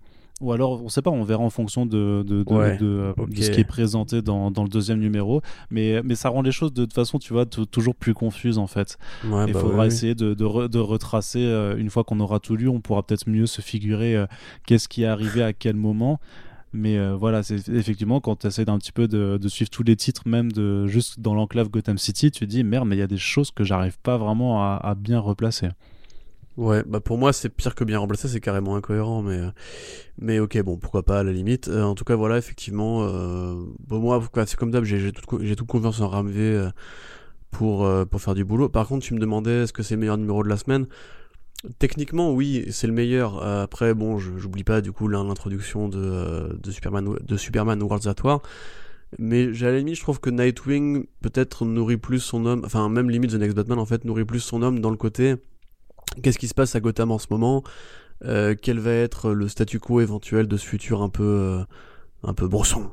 Ou 0.41 0.51
alors, 0.51 0.83
on 0.83 0.89
sait 0.89 1.03
pas, 1.03 1.11
on 1.11 1.23
verra 1.23 1.43
en 1.43 1.51
fonction 1.51 1.85
de, 1.85 2.23
de, 2.27 2.43
de, 2.43 2.53
Ouais, 2.53 2.77
de, 2.77 3.13
de 3.15 3.21
ok. 3.21 3.29
ce 3.37 3.51
qui 3.51 3.61
est 3.61 3.63
présenté 3.63 4.23
dans, 4.23 4.49
dans 4.49 4.63
le 4.63 4.69
deuxième 4.69 4.99
numéro. 4.99 5.41
Mais, 5.69 6.01
mais 6.03 6.15
ça 6.15 6.29
rend 6.29 6.41
les 6.41 6.51
choses 6.51 6.73
de 6.73 6.83
toute 6.85 6.93
façon, 6.93 7.19
tu 7.19 7.31
vois, 7.31 7.45
tou- 7.45 7.67
toujours 7.67 7.95
plus 7.95 8.15
confuses 8.15 8.57
en 8.57 8.67
fait. 8.67 8.97
Ouais, 9.23 9.45
Il 9.47 9.53
bah 9.53 9.59
faudra 9.59 9.85
essayer 9.85 10.15
de, 10.15 10.33
de, 10.33 10.43
re- 10.43 10.67
de 10.67 10.79
retracer, 10.79 11.45
euh, 11.45 11.77
une 11.77 11.91
fois 11.91 12.03
qu'on 12.03 12.19
aura 12.19 12.39
tout 12.39 12.55
lu, 12.55 12.67
on 12.67 12.81
pourra 12.81 13.03
peut-être 13.03 13.29
mieux 13.29 13.45
se 13.45 13.61
figurer 13.61 14.25
qu'est-ce 14.65 14.87
qui 14.89 15.03
est 15.03 15.05
arrivé 15.07 15.43
à 15.43 15.53
quel 15.53 15.75
moment. 15.75 16.19
Mais 16.73 16.97
euh, 16.97 17.15
voilà, 17.15 17.43
c'est 17.43 17.69
effectivement 17.69 18.19
quand 18.19 18.37
tu 18.37 18.47
essaies 18.47 18.65
d'un 18.65 18.79
petit 18.79 18.91
peu 18.91 19.07
de, 19.07 19.47
suivre 19.47 19.69
tous 19.69 19.83
les 19.83 19.95
titres, 19.95 20.23
même 20.25 20.51
de 20.51 20.87
juste 20.87 21.19
dans 21.19 21.35
l'enclave 21.35 21.69
Gotham 21.69 21.99
City, 21.99 22.31
tu 22.31 22.39
te 22.39 22.45
dis 22.45 22.63
merde, 22.63 22.87
mais 22.87 22.95
il 22.95 22.99
y 22.99 23.03
a 23.03 23.07
des 23.07 23.19
choses 23.19 23.51
que 23.51 23.63
j'arrive 23.63 23.99
pas 23.99 24.17
vraiment 24.17 24.63
à, 24.63 24.95
bien 24.97 25.19
replacer. 25.19 25.69
Ouais, 26.57 26.83
bah 26.85 26.99
pour 26.99 27.17
moi 27.17 27.33
c'est 27.33 27.49
pire 27.49 27.73
que 27.73 27.83
bien 27.83 27.97
remplacé, 27.97 28.27
c'est 28.27 28.39
carrément 28.39 28.75
incohérent, 28.75 29.23
mais 29.23 29.37
euh, 29.37 29.49
mais 30.19 30.39
ok, 30.39 30.61
bon, 30.61 30.77
pourquoi 30.77 31.03
pas 31.03 31.19
à 31.19 31.23
la 31.23 31.31
limite. 31.31 31.67
Euh, 31.67 31.83
en 31.83 31.95
tout 31.95 32.03
cas, 32.03 32.15
voilà, 32.15 32.37
effectivement, 32.37 33.03
euh, 33.03 33.55
moi, 33.89 34.21
c'est 34.45 34.55
comme 34.55 34.69
d'hab, 34.69 34.83
j'ai 34.83 35.11
toute 35.11 35.67
confiance 35.67 35.99
en 36.01 36.09
Ramvé 36.09 36.69
pour 37.51 37.87
pour 38.09 38.21
faire 38.21 38.35
du 38.35 38.45
boulot. 38.45 38.69
Par 38.69 38.87
contre, 38.87 39.05
tu 39.05 39.13
me 39.13 39.19
demandais 39.19 39.63
est-ce 39.63 39.73
que 39.73 39.83
c'est 39.83 39.95
le 39.95 40.01
meilleur 40.01 40.17
numéro 40.17 40.43
de 40.43 40.49
la 40.49 40.57
semaine? 40.57 40.87
Techniquement, 41.79 42.33
oui, 42.33 42.65
c'est 42.71 42.87
le 42.87 42.93
meilleur. 42.93 43.41
Après, 43.41 43.93
bon, 43.93 44.17
j'oublie 44.19 44.63
pas 44.63 44.81
du 44.81 44.91
coup 44.91 45.07
l'in- 45.07 45.23
l'introduction 45.23 45.87
de, 45.87 46.59
Superman 46.69 47.15
de 47.21 47.37
Superman 47.37 47.81
World's 47.81 48.07
At 48.07 48.15
War. 48.23 48.41
Mais 49.19 49.43
à 49.63 49.71
la 49.71 49.77
limite, 49.77 49.95
je 49.95 50.01
trouve 50.01 50.19
que 50.19 50.29
Nightwing 50.29 51.05
peut-être 51.21 51.65
nourrit 51.65 51.97
plus 51.97 52.19
son 52.19 52.45
homme, 52.45 52.63
enfin 52.65 52.89
même 52.89 53.09
limite 53.09 53.31
The 53.31 53.35
Next 53.35 53.55
Batman 53.55 53.79
en 53.79 53.85
fait 53.85 54.05
nourrit 54.05 54.25
plus 54.25 54.39
son 54.39 54.61
homme 54.61 54.79
dans 54.79 54.89
le 54.89 54.97
côté 54.97 55.35
qu'est-ce 56.21 56.37
qui 56.37 56.47
se 56.47 56.53
passe 56.53 56.75
à 56.75 56.79
Gotham 56.79 57.11
en 57.11 57.19
ce 57.19 57.27
moment, 57.29 57.63
euh, 58.25 58.55
quel 58.59 58.79
va 58.79 58.91
être 58.91 59.31
le 59.31 59.47
statu 59.47 59.79
quo 59.79 60.01
éventuel 60.01 60.47
de 60.47 60.57
ce 60.57 60.65
futur 60.65 61.01
un 61.01 61.09
peu 61.09 61.23
euh, 61.23 61.63
un 62.23 62.33
peu 62.33 62.47
bronçon. 62.47 62.91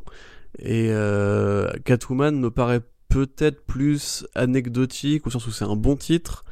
Et 0.59 0.89
euh, 0.91 1.71
Catwoman 1.85 2.39
me 2.39 2.51
paraît 2.51 2.81
peut-être 3.09 3.65
plus 3.65 4.27
anecdotique 4.35 5.27
au 5.27 5.31
sens 5.31 5.47
où 5.47 5.51
c'est 5.51 5.65
un 5.65 5.77
bon 5.77 5.97
titre. 5.97 6.45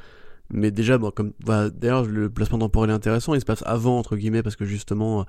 Mais 0.50 0.70
déjà, 0.70 0.96
bon, 0.98 1.10
comme 1.10 1.32
bah, 1.44 1.68
d'ailleurs 1.70 2.04
le 2.06 2.30
placement 2.30 2.58
temporel 2.58 2.90
est 2.90 2.94
intéressant, 2.94 3.34
il 3.34 3.40
se 3.40 3.44
passe 3.44 3.62
avant 3.66 3.98
entre 3.98 4.16
guillemets 4.16 4.42
parce 4.42 4.56
que 4.56 4.64
justement 4.64 5.26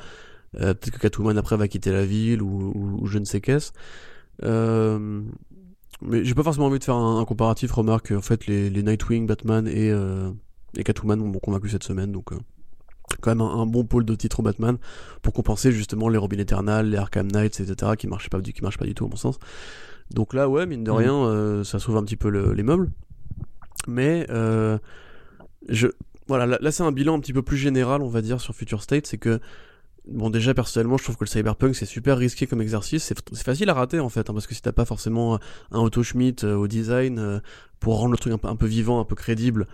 euh, 0.55 0.73
peut-être 0.73 0.91
que 0.91 0.99
Catwoman 0.99 1.37
après 1.37 1.57
va 1.57 1.67
quitter 1.67 1.91
la 1.91 2.05
ville 2.05 2.41
ou, 2.41 2.71
ou- 2.73 2.97
ou 3.01 3.05
je 3.07 3.19
ne 3.19 3.25
sais 3.25 3.41
qu'est-ce. 3.41 3.71
Euh, 4.43 5.21
mais 6.01 6.23
j'ai 6.23 6.33
pas 6.33 6.43
forcément 6.43 6.67
envie 6.67 6.79
de 6.79 6.83
faire 6.83 6.95
un, 6.95 7.19
un 7.19 7.25
comparatif. 7.25 7.71
Remarque, 7.73 8.11
en 8.11 8.21
fait, 8.21 8.47
les, 8.47 8.69
les 8.69 8.83
Nightwing, 8.83 9.27
Batman 9.27 9.67
et, 9.67 9.91
euh, 9.91 10.31
et 10.77 10.83
Catwoman 10.83 11.19
m'ont 11.19 11.39
convaincu 11.39 11.67
cette 11.69 11.83
semaine, 11.83 12.11
donc 12.13 12.31
euh, 12.31 12.37
quand 13.21 13.31
même 13.31 13.41
un, 13.41 13.49
un 13.59 13.65
bon 13.65 13.83
pôle 13.83 14.05
de 14.05 14.15
titres 14.15 14.39
au 14.39 14.43
Batman 14.43 14.77
pour 15.21 15.33
compenser 15.33 15.71
justement 15.73 16.07
les 16.07 16.17
Robin 16.17 16.37
Eternal, 16.37 16.89
les 16.89 16.97
Arkham 16.97 17.27
Knights, 17.29 17.59
etc. 17.59 17.91
qui 17.97 18.07
marchaient 18.07 18.29
pas 18.29 18.39
qui 18.39 18.61
marchent 18.61 18.77
pas 18.77 18.85
du 18.85 18.95
tout 18.95 19.05
à 19.05 19.09
mon 19.09 19.17
sens. 19.17 19.37
Donc 20.11 20.33
là, 20.33 20.47
ouais, 20.47 20.65
mine 20.65 20.83
de 20.85 20.91
Mhm. 20.91 20.97
rien, 20.97 21.13
euh, 21.13 21.63
ça 21.65 21.77
sauve 21.79 21.97
un 21.97 22.03
petit 22.03 22.15
peu 22.15 22.29
le- 22.29 22.53
les 22.53 22.63
meubles. 22.63 22.89
Mais 23.87 24.25
euh, 24.29 24.77
je 25.67 25.87
voilà, 26.27 26.59
là, 26.61 26.71
c'est 26.71 26.83
un 26.83 26.91
bilan 26.91 27.15
un 27.15 27.19
petit 27.19 27.33
peu 27.33 27.41
plus 27.41 27.57
général, 27.57 28.03
on 28.03 28.07
va 28.07 28.21
dire, 28.21 28.39
sur 28.39 28.53
Future 28.53 28.83
State, 28.83 29.07
c'est 29.07 29.17
que 29.17 29.39
Bon, 30.07 30.31
déjà, 30.31 30.53
personnellement, 30.53 30.97
je 30.97 31.03
trouve 31.03 31.17
que 31.17 31.23
le 31.23 31.29
cyberpunk, 31.29 31.75
c'est 31.75 31.85
super 31.85 32.17
risqué 32.17 32.47
comme 32.47 32.61
exercice. 32.61 33.03
C'est 33.03 33.43
facile 33.43 33.69
à 33.69 33.73
rater, 33.75 33.99
en 33.99 34.09
fait, 34.09 34.29
hein, 34.29 34.33
parce 34.33 34.47
que 34.47 34.55
si 34.55 34.61
t'as 34.61 34.71
pas 34.71 34.85
forcément 34.85 35.39
un 35.71 35.79
Otto 35.79 36.01
Schmidt 36.01 36.45
euh, 36.45 36.55
au 36.55 36.67
design 36.67 37.19
euh, 37.19 37.39
pour 37.79 37.99
rendre 37.99 38.11
le 38.11 38.17
truc 38.17 38.33
un 38.43 38.55
peu, 38.55 38.65
vivant, 38.65 38.99
un 38.99 39.03
peu 39.03 39.15
crédible, 39.15 39.67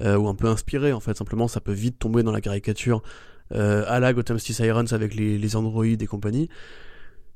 euh, 0.00 0.16
ou 0.16 0.28
un 0.28 0.34
peu 0.34 0.46
inspiré, 0.46 0.92
en 0.92 1.00
fait, 1.00 1.16
simplement, 1.16 1.46
ça 1.46 1.60
peut 1.60 1.72
vite 1.72 1.98
tomber 1.98 2.22
dans 2.22 2.32
la 2.32 2.40
caricature 2.40 3.02
euh, 3.52 3.84
à 3.86 4.00
la 4.00 4.14
Gotham 4.14 4.38
City 4.38 4.54
Sirens 4.54 4.92
avec 4.92 5.14
les, 5.14 5.36
les 5.36 5.56
androïdes 5.56 6.02
et 6.02 6.06
compagnie. 6.06 6.48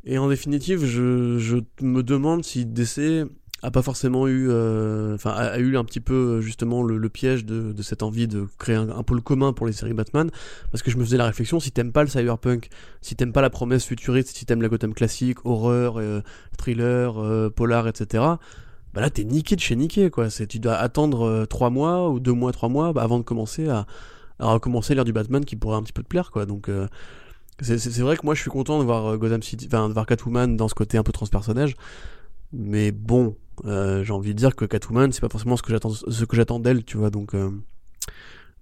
Et 0.05 0.17
en 0.19 0.29
définitive, 0.29 0.85
je, 0.85 1.37
je 1.39 1.57
me 1.83 2.03
demande 2.03 2.45
si 2.45 2.65
DC 2.65 3.27
a 3.63 3.71
pas 3.71 3.83
forcément 3.83 4.27
eu, 4.29 4.49
euh, 4.51 5.15
enfin, 5.15 5.31
a, 5.31 5.59
eu 5.59 5.77
un 5.77 5.85
petit 5.85 6.01
peu 6.01 6.15
euh, 6.15 6.41
justement 6.41 6.83
le, 6.83 7.09
piège 7.09 7.45
de, 7.45 7.75
cette 7.83 8.03
envie 8.03 8.29
de 8.29 8.47
créer 8.59 8.77
un, 8.77 9.03
pôle 9.03 9.23
commun 9.23 9.53
pour 9.53 9.67
les 9.67 9.73
séries 9.73 9.95
Batman, 9.95 10.31
parce 10.71 10.83
que 10.83 10.91
je 10.91 10.99
me 10.99 11.05
faisais 11.05 11.17
la 11.17 11.27
réflexion, 11.27 11.59
si 11.59 11.73
t'aimes 11.73 11.93
pas 11.93 12.03
le 12.03 12.09
cyberpunk, 12.09 12.69
si 13.01 13.17
t'aimes 13.17 13.33
pas 13.33 13.41
la 13.41 13.51
promesse 13.51 13.85
futuriste, 13.85 14.37
si 14.37 14.45
t'aimes 14.45 14.63
la 14.63 14.69
Gotham 14.69 14.93
classique, 14.93 15.39
horreur, 15.45 15.95
euh, 15.99 16.21
thriller, 16.59 17.51
polar, 17.53 17.89
etc. 17.89 18.25
Bah 18.95 19.01
là, 19.01 19.11
t'es 19.11 19.25
niqué 19.25 19.57
de 19.57 19.61
chez 19.61 19.77
niqué, 19.77 20.11
quoi. 20.11 20.31
C'est, 20.31 20.47
tu 20.47 20.59
dois 20.59 20.75
attendre 20.75 21.47
3 21.47 21.71
mois 21.71 22.11
ou 22.11 22.21
2 22.21 22.33
mois, 22.33 22.53
3 22.53 22.69
mois 22.69 22.93
bah, 22.93 23.03
avant 23.03 23.19
de 23.19 23.25
commencer 23.25 23.69
à, 23.69 23.87
à 24.39 24.53
recommencer 24.53 24.95
l'ère 24.95 25.05
du 25.05 25.13
Batman 25.13 25.45
qui 25.45 25.57
pourrait 25.57 25.77
un 25.77 25.83
petit 25.83 25.93
peu 25.93 26.03
te 26.03 26.09
plaire, 26.09 26.31
quoi. 26.31 26.47
Donc, 26.47 26.71
c'est, 27.61 27.99
vrai 27.99 28.17
que 28.17 28.25
moi, 28.25 28.35
je 28.35 28.41
suis 28.41 28.51
content 28.51 28.79
de 28.79 28.85
voir 28.85 29.17
Gotham 29.19 29.43
City, 29.43 29.67
enfin, 29.67 29.89
de 29.89 29.95
voir 29.95 30.07
Catwoman 30.07 30.57
dans 30.57 30.69
ce 30.69 30.75
côté 30.75 30.99
un 30.99 31.03
peu 31.03 31.13
transpersonnage. 31.13 31.75
Mais 32.53 32.93
bon, 32.93 33.37
j'ai 33.65 34.13
envie 34.13 34.35
de 34.35 34.39
dire 34.39 34.55
que 34.57 34.65
Catwoman, 34.65 35.13
c'est 35.13 35.21
pas 35.21 35.29
forcément 35.29 35.57
ce 35.57 35.63
que 35.63 35.71
j'attends, 35.71 35.91
ce 35.91 36.25
que 36.25 36.37
j'attends 36.37 36.61
d'elle, 36.61 36.85
tu 36.85 36.97
vois. 36.97 37.11
Donc, 37.11 37.35
euh, 37.35 37.51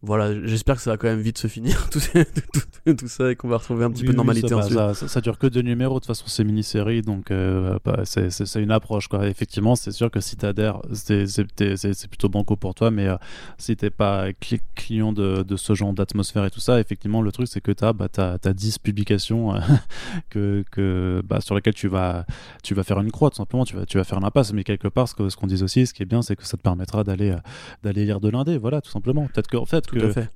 voilà, 0.05 0.46
j'espère 0.46 0.76
que 0.76 0.82
ça 0.82 0.90
va 0.90 0.96
quand 0.96 1.07
même 1.09 1.20
vite 1.20 1.38
se 1.38 1.46
finir, 1.46 1.88
tout, 1.90 2.00
tout- 2.00 2.94
tout 2.94 3.09
ça, 3.09 3.30
et 3.30 3.36
qu'on 3.36 3.48
va 3.48 3.57
retrouver 3.57 3.84
un 3.84 3.90
petit 3.90 4.02
Oui, 4.02 4.07
peu 4.09 4.12
de 4.12 4.12
oui, 4.12 4.16
normalité 4.16 4.48
ça, 4.48 4.57
ensuite. 4.59 4.74
ça, 4.76 4.94
ça- 4.94 5.09
ça 5.09 5.20
dure 5.20 5.38
que 5.38 5.46
deux 5.46 5.62
numéros, 5.62 5.94
de 5.94 6.00
toute 6.00 6.07
façon 6.07 6.24
c'est 6.26 6.44
mini-série, 6.44 7.02
donc 7.02 7.30
euh, 7.30 7.78
bah, 7.84 8.00
c'est- 8.05 8.28
une 8.61 8.70
approche. 8.70 9.09
Quoi. 9.09 9.26
Effectivement, 9.28 9.74
c'est 9.76 9.92
sûr 9.92 10.11
que 10.11 10.20
si 10.20 10.36
t'adhères, 10.36 10.80
c'est 10.92 12.09
plutôt 12.09 12.28
banco 12.28 12.57
pour 12.57 12.74
toi, 12.74 12.90
mais 12.90 13.09
euh, 13.09 13.16
si 13.59 13.76
t'es 13.76 13.90
pas 13.90 14.30
cli- 14.30 14.61
client 14.74 15.12
de, 15.12 15.42
de 15.42 15.57
ce 15.57 15.74
genre 15.74 15.92
d'atmosphère 15.92 16.44
et 16.44 16.50
tout 16.50 16.61
ça, 16.61 16.80
effectivement, 16.80 17.22
le 17.22 17.32
truc 17.32 17.48
c'est 17.48 17.61
que 17.61 17.72
t'as 17.72 17.92
bah, 17.92 18.09
t'as 18.09 18.38
10 18.52 18.78
publications 18.78 19.55
euh, 19.55 19.61
que, 20.30 20.64
que, 20.70 21.22
bah, 21.24 21.40
sur 21.40 21.55
lesquelles 21.55 21.74
tu 21.74 21.88
vas, 21.88 22.26
tu 22.62 22.74
vas 22.74 22.82
faire 22.82 23.00
une 23.00 23.11
croix, 23.11 23.30
tout 23.30 23.36
simplement, 23.36 23.64
tu 23.64 23.76
vas, 23.76 23.86
tu 23.86 23.98
vas 23.98 24.05
faire 24.05 24.20
l'impasse, 24.20 24.52
mais 24.52 24.64
quelque 24.64 24.88
part, 24.88 25.09
ce 25.09 25.14
qu'on 25.14 25.46
dit 25.46 25.62
aussi, 25.62 25.86
ce 25.86 25.94
qui 25.94 26.02
est 26.02 26.07
bien, 26.07 26.22
c'est 26.22 26.36
que 26.36 26.44
ça 26.46 26.57
te 26.57 26.62
permettra 26.62 27.05
d'aller 27.05 27.30
euh, 27.30 27.36
d'aller 27.82 28.05
lire 28.05 28.20
de 28.20 28.28
l'indé, 28.28 28.59
voilà, 28.59 28.80
tout 28.80 28.90
simplement. 28.90 29.26
Peut-être 29.32 29.48
que, 29.48 29.57
en 29.57 29.66
fait, 29.66 29.86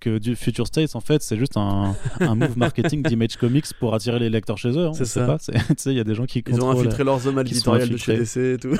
que, 0.00 0.18
du 0.18 0.36
Future 0.36 0.66
States, 0.66 0.94
en 0.96 1.00
fait, 1.00 1.22
c'est 1.22 1.36
juste 1.36 1.56
un, 1.56 1.94
un 2.20 2.34
move 2.34 2.56
marketing 2.58 3.02
d'Image 3.02 3.36
Comics 3.36 3.66
pour 3.78 3.94
attirer 3.94 4.18
les 4.18 4.30
lecteurs 4.30 4.58
chez 4.58 4.70
eux. 4.70 4.86
hein, 4.86 4.92
C'est 4.94 5.04
ça. 5.04 5.36
Tu 5.48 5.52
sais, 5.76 5.90
il 5.92 5.96
y 5.96 6.00
a 6.00 6.04
des 6.04 6.14
gens 6.14 6.26
qui 6.26 6.42
Ils 6.46 6.60
ont 6.60 6.70
infiltré 6.70 7.04
leurs 7.04 7.26
hommes 7.26 7.38
à 7.38 7.42
l'éditorial 7.42 7.88
de 7.88 7.96
chez 7.96 8.16
DC 8.18 8.36
et 8.36 8.56
tout. 8.58 8.76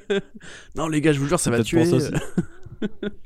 non, 0.76 0.88
les 0.88 1.00
gars, 1.00 1.12
je 1.12 1.18
vous 1.20 1.26
jure, 1.28 1.40
ça 1.40 1.50
va 1.50 1.62
tuer. 1.62 1.84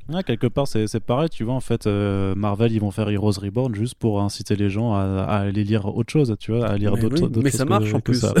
Ouais, 0.09 0.21
quelque 0.23 0.47
part, 0.47 0.67
c'est 0.67 0.99
pareil, 0.99 1.29
tu 1.29 1.45
vois. 1.45 1.53
En 1.53 1.61
fait, 1.61 1.87
euh, 1.87 2.35
Marvel, 2.35 2.73
ils 2.73 2.81
vont 2.81 2.91
faire 2.91 3.09
Heroes 3.09 3.39
Reborn 3.41 3.73
juste 3.73 3.95
pour 3.95 4.21
inciter 4.21 4.57
les 4.57 4.69
gens 4.69 4.93
à, 4.93 5.23
à 5.23 5.37
aller 5.37 5.63
lire 5.63 5.85
autre 5.95 6.11
chose, 6.11 6.35
tu 6.41 6.51
vois, 6.51 6.67
à 6.67 6.77
lire 6.77 6.97
d'autres 6.97 7.21
oui, 7.33 7.41
mais 7.41 7.51
ça 7.51 7.63
que- 7.63 7.69
marche 7.69 7.93
en 7.93 8.01
plus. 8.01 8.15
ça. 8.19 8.33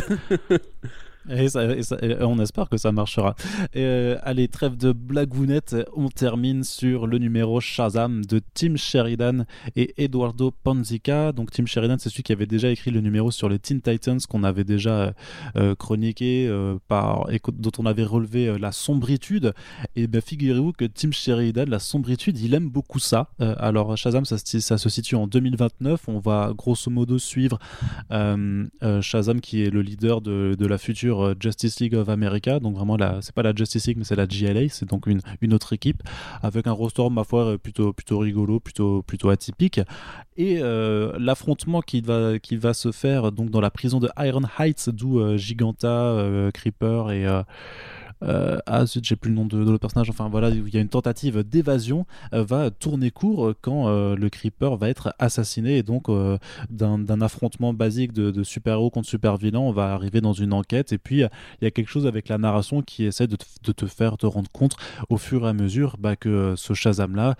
On 1.29 2.39
espère 2.39 2.69
que 2.69 2.77
ça 2.77 2.91
marchera. 2.91 3.35
Euh, 3.75 4.17
allez, 4.23 4.47
trêve 4.47 4.77
de 4.77 4.91
blagounette, 4.91 5.75
on 5.95 6.09
termine 6.09 6.63
sur 6.63 7.07
le 7.07 7.17
numéro 7.17 7.59
Shazam 7.59 8.23
de 8.25 8.41
Tim 8.53 8.75
Sheridan 8.75 9.45
et 9.75 9.93
Eduardo 10.03 10.51
Panzica. 10.51 11.31
Donc 11.31 11.51
Tim 11.51 11.65
Sheridan, 11.65 11.97
c'est 11.99 12.09
celui 12.09 12.23
qui 12.23 12.31
avait 12.33 12.45
déjà 12.45 12.69
écrit 12.69 12.91
le 12.91 13.01
numéro 13.01 13.31
sur 13.31 13.49
les 13.49 13.59
Teen 13.59 13.81
Titans 13.81 14.19
qu'on 14.29 14.43
avait 14.43 14.63
déjà 14.63 15.13
euh, 15.55 15.75
chroniqué, 15.75 16.47
euh, 16.47 16.77
par, 16.87 17.27
et 17.31 17.39
dont 17.53 17.71
on 17.79 17.85
avait 17.85 18.03
relevé 18.03 18.57
la 18.59 18.71
sombritude. 18.71 19.53
Et 19.95 20.07
bien 20.07 20.21
figurez-vous 20.21 20.73
que 20.73 20.85
Tim 20.85 21.11
Sheridan, 21.11 21.65
la 21.67 21.79
sombritude, 21.79 22.39
il 22.39 22.53
aime 22.53 22.69
beaucoup 22.69 22.99
ça. 22.99 23.29
Alors 23.39 23.97
Shazam, 23.97 24.25
ça, 24.25 24.37
se- 24.37 24.89
situe 24.89 25.15
en 25.15 25.27
2029. 25.27 26.07
On 26.07 26.19
va 26.19 26.53
grosso 26.55 26.89
modo 26.91 27.17
suivre 27.19 27.57
Shazam 29.01 29.41
qui 29.41 29.63
est 29.63 29.69
le 29.69 29.81
leader 29.81 30.21
de, 30.21 30.55
de 30.57 30.65
la 30.65 30.77
future 30.77 31.14
euh, 31.21 31.35
Justice 31.39 31.79
League 31.79 31.95
of 31.95 32.09
America. 32.09 32.59
Donc 32.59 32.75
vraiment, 32.75 32.97
c'est 33.21 33.33
pas 33.33 33.43
la 33.43 33.53
Justice 33.53 33.87
League, 33.87 33.97
mais 33.97 34.03
c'est 34.03 34.15
la 34.15 34.27
GLA. 34.27 34.69
C'est 34.69 34.87
donc 34.87 35.07
une, 35.07 35.21
une 35.41 35.53
autre 35.53 35.73
équipe 35.73 36.01
avec 36.41 36.67
un 36.67 36.71
roster, 36.71 37.07
ma 37.09 37.23
foi, 37.23 37.45
euh, 37.45 37.57
plutôt, 37.57 37.93
plutôt 37.93 38.19
rigolo, 38.19 38.59
plutôt, 38.59 39.01
plutôt 39.03 39.29
atypique. 39.29 39.79
Et 40.37 40.59
euh, 40.59 41.13
l'affrontement 41.19 41.81
qui 41.81 42.01
va, 42.01 42.39
qui 42.39 42.57
va 42.57 42.73
se 42.73 42.91
faire 42.91 43.31
donc 43.31 43.49
dans 43.49 43.61
la 43.61 43.71
prison 43.71 43.99
de 43.99 44.09
Iron 44.17 44.43
Heights, 44.59 44.89
d'où 44.89 45.37
Giganta, 45.37 46.49
Creeper 46.53 47.11
et... 47.11 47.25
euh, 48.23 48.35
euh, 48.45 48.59
ah 48.65 48.85
zut, 48.85 49.03
j'ai 49.03 49.15
plus 49.15 49.29
le 49.29 49.35
nom 49.35 49.45
de, 49.45 49.57
de 49.57 49.69
l'autre 49.69 49.79
personnage. 49.79 50.09
Enfin 50.09 50.29
voilà, 50.29 50.49
il 50.49 50.73
y 50.73 50.77
a 50.77 50.81
une 50.81 50.89
tentative 50.89 51.43
d'évasion 51.43 52.05
euh, 52.33 52.43
va 52.43 52.69
tourner 52.69 53.11
court 53.11 53.53
quand 53.61 53.87
euh, 53.87 54.15
le 54.15 54.29
Creeper 54.29 54.75
va 54.77 54.89
être 54.89 55.13
assassiné 55.19 55.77
et 55.77 55.83
donc 55.83 56.09
euh, 56.09 56.37
d'un 56.69 57.21
affrontement 57.21 57.73
basique 57.73 58.13
de, 58.13 58.31
de 58.31 58.43
super-héros 58.43 58.89
contre 58.89 59.07
super-vilain, 59.07 59.59
on 59.59 59.71
va 59.71 59.93
arriver 59.93 60.21
dans 60.21 60.33
une 60.33 60.53
enquête 60.53 60.91
et 60.93 60.97
puis 60.97 61.23
euh, 61.23 61.27
il 61.61 61.65
y 61.65 61.67
a 61.67 61.71
quelque 61.71 61.89
chose 61.89 62.07
avec 62.07 62.27
la 62.29 62.37
narration 62.37 62.81
qui 62.81 63.05
essaie 63.05 63.27
de 63.27 63.35
te, 63.35 63.45
de 63.63 63.71
te 63.71 63.85
faire 63.85 64.17
te 64.17 64.25
rendre 64.25 64.51
compte 64.51 64.75
au 65.09 65.17
fur 65.17 65.45
et 65.45 65.49
à 65.49 65.53
mesure 65.53 65.95
bah, 65.97 66.15
que 66.15 66.29
euh, 66.29 66.55
ce 66.55 66.73
Shazam 66.73 67.15
là 67.15 67.35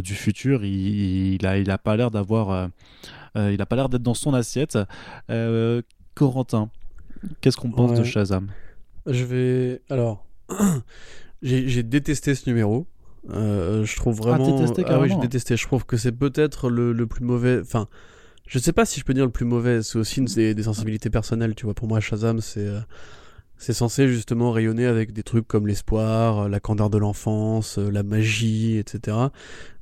du 0.00 0.14
futur, 0.14 0.64
il, 0.64 1.34
il 1.34 1.46
a 1.46 1.58
il 1.58 1.70
a 1.70 1.78
pas 1.78 1.96
l'air 1.96 2.10
d'avoir 2.10 2.50
euh, 2.50 2.66
euh, 3.36 3.52
il 3.52 3.60
a 3.60 3.66
pas 3.66 3.76
l'air 3.76 3.88
d'être 3.88 4.02
dans 4.02 4.14
son 4.14 4.34
assiette. 4.34 4.78
Euh, 5.30 5.82
Corentin, 6.14 6.70
qu'est-ce 7.40 7.56
qu'on 7.56 7.70
pense 7.70 7.98
de. 7.98 8.04
Shazam? 8.04 8.48
Je 9.08 9.24
vais. 9.24 9.82
Alors. 9.90 10.24
j'ai 11.42 11.82
détesté 11.82 12.34
ce 12.34 12.48
numéro. 12.48 12.86
Euh, 13.30 13.84
je 13.84 13.96
trouve 13.96 14.16
vraiment. 14.16 14.58
détesté 14.58 14.84
ah 14.86 15.00
oui, 15.00 15.08
j'ai 15.08 15.16
détesté. 15.16 15.56
Je 15.56 15.66
trouve 15.66 15.84
que 15.84 15.96
c'est 15.96 16.12
peut-être 16.12 16.70
le, 16.70 16.92
le 16.92 17.06
plus 17.06 17.24
mauvais. 17.24 17.60
Enfin, 17.60 17.88
je 18.46 18.58
sais 18.58 18.72
pas 18.72 18.84
si 18.84 19.00
je 19.00 19.04
peux 19.04 19.14
dire 19.14 19.24
le 19.24 19.30
plus 19.30 19.44
mauvais. 19.44 19.82
C'est 19.82 19.98
aussi 19.98 20.20
des, 20.22 20.54
des, 20.54 20.62
sensibilités 20.62 21.10
personnelles, 21.10 21.54
tu 21.54 21.64
vois. 21.64 21.74
Pour 21.74 21.88
moi, 21.88 22.00
Shazam, 22.00 22.40
c'est 22.40 22.66
euh, 22.66 22.80
c'est 23.58 23.72
censé 23.72 24.08
justement 24.08 24.52
rayonner 24.52 24.86
avec 24.86 25.12
des 25.12 25.22
trucs 25.22 25.46
comme 25.46 25.66
l'espoir, 25.66 26.38
euh, 26.44 26.48
la 26.48 26.60
candeur 26.60 26.90
de 26.90 26.98
l'enfance, 26.98 27.78
euh, 27.78 27.90
la 27.90 28.02
magie, 28.02 28.78
etc. 28.78 29.16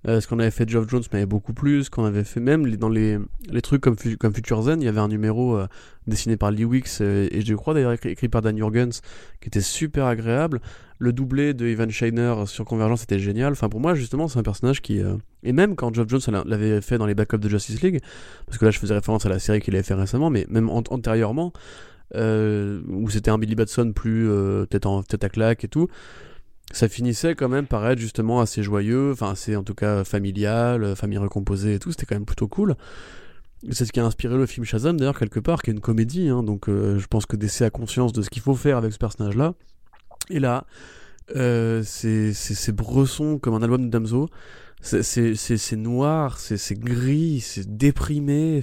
ce 0.05 0.27
qu'on 0.27 0.39
avait 0.39 0.51
fait 0.51 0.69
Geoff 0.69 0.89
Jones 0.89 1.03
m'avait 1.13 1.27
beaucoup 1.27 1.53
plus. 1.53 1.85
Ce 1.85 1.91
qu'on 1.91 2.05
avait 2.05 2.25
fait 2.25 2.41
même 2.41 2.69
dans 2.77 2.89
les, 2.89 3.19
les 3.51 3.63
trucs 3.63 3.81
comme, 3.81 3.97
comme 4.19 4.35
Future 4.35 4.63
Zen, 4.63 4.81
il 4.81 4.85
y 4.85 4.89
avait 4.89 5.01
un 5.01 5.09
numéro 5.09 5.59
dessiné 6.07 6.37
par 6.37 6.53
Lee 6.53 6.65
Wicks 6.65 7.01
et, 7.01 7.41
je 7.45 7.55
crois 7.55 7.75
d'ailleurs 7.75 7.93
écrit, 7.93 8.29
par 8.29 8.41
Dan 8.41 8.57
Jurgens 8.57 9.01
qui 9.41 9.49
était 9.49 9.61
super 9.61 10.07
agréable. 10.07 10.61
Le 10.99 11.13
doublé 11.13 11.53
de 11.53 11.67
Ivan 11.67 11.91
Shiner 11.91 12.47
sur 12.47 12.65
Convergence 12.65 13.03
était 13.03 13.19
génial. 13.19 13.53
Enfin, 13.53 13.69
pour 13.69 13.81
moi, 13.81 13.95
justement, 13.95 14.29
c'est 14.29 14.39
un 14.39 14.43
personnage 14.43 14.81
qui. 14.81 15.01
Euh, 15.03 15.17
et 15.43 15.53
même 15.53 15.77
quand 15.77 15.95
Geoff 15.95 16.09
Jones 16.09 16.43
l'avait 16.47 16.81
fait 16.81 16.97
dans 16.97 17.07
les 17.07 17.15
backups 17.15 17.39
de 17.39 17.49
Justice 17.49 17.83
League, 17.83 18.01
parce 18.47 18.57
que 18.57 18.65
là, 18.65 18.71
je 18.71 18.79
faisais 18.79 18.95
référence 18.95 19.27
à 19.27 19.29
la 19.29 19.39
série 19.39 19.61
qu'il 19.61 19.75
avait 19.75 19.83
fait 19.83 19.95
récemment, 19.95 20.31
mais 20.31 20.47
même 20.49 20.71
antérieurement, 20.71 21.53
euh, 22.15 22.83
où 22.89 23.11
c'était 23.11 23.31
un 23.31 23.39
Billy 23.39 23.55
Batson 23.55 23.93
plus 23.95 24.29
euh, 24.31 24.67
tête, 24.67 24.87
en, 24.87 25.03
tête 25.03 25.25
à 25.25 25.29
claque 25.29 25.65
et 25.65 25.69
tout, 25.69 25.89
ça 26.73 26.89
finissait 26.89 27.35
quand 27.35 27.49
même 27.49 27.67
par 27.67 27.89
être 27.89 27.99
justement 27.99 28.41
assez 28.41 28.63
joyeux, 28.63 29.13
enfin, 29.13 29.31
assez 29.31 29.57
en 29.57 29.63
tout 29.63 29.75
cas 29.75 30.05
familial, 30.05 30.97
famille 30.97 31.19
recomposée 31.19 31.75
et 31.75 31.79
tout. 31.79 31.91
C'était 31.91 32.07
quand 32.07 32.17
même 32.17 32.27
plutôt 32.27 32.49
cool. 32.49 32.75
C'est 33.71 33.85
ce 33.85 33.93
qui 33.93 34.01
a 34.01 34.05
inspiré 34.05 34.37
le 34.37 34.47
film 34.47 34.65
Shazam 34.65 34.97
d'ailleurs 34.97 35.19
quelque 35.19 35.41
part, 35.41 35.63
qui 35.63 35.71
est 35.71 35.73
une 35.73 35.81
comédie, 35.81 36.29
hein, 36.29 36.43
donc 36.43 36.69
je 36.69 37.07
pense 37.07 37.27
que 37.27 37.37
DC 37.37 37.63
a 37.63 37.71
conscience 37.71 38.13
de 38.13 38.23
ce 38.23 38.31
qu'il 38.31 38.43
faut 38.43 38.55
faire 38.55 38.77
avec 38.77 38.93
ce 38.93 38.99
personnage-là. 38.99 39.55
Et 40.29 40.41
là, 40.41 40.67
euh, 41.35 41.83
c'est 41.85 42.73
bresson 42.73 43.39
comme 43.39 43.55
un 43.55 43.63
album 43.63 43.87
de 43.87 43.91
Damso. 43.91 44.29
C'est 44.83 45.77
noir, 45.77 46.39
c'est 46.39 46.79
gris, 46.79 47.41
c'est 47.41 47.77
déprimé, 47.77 48.63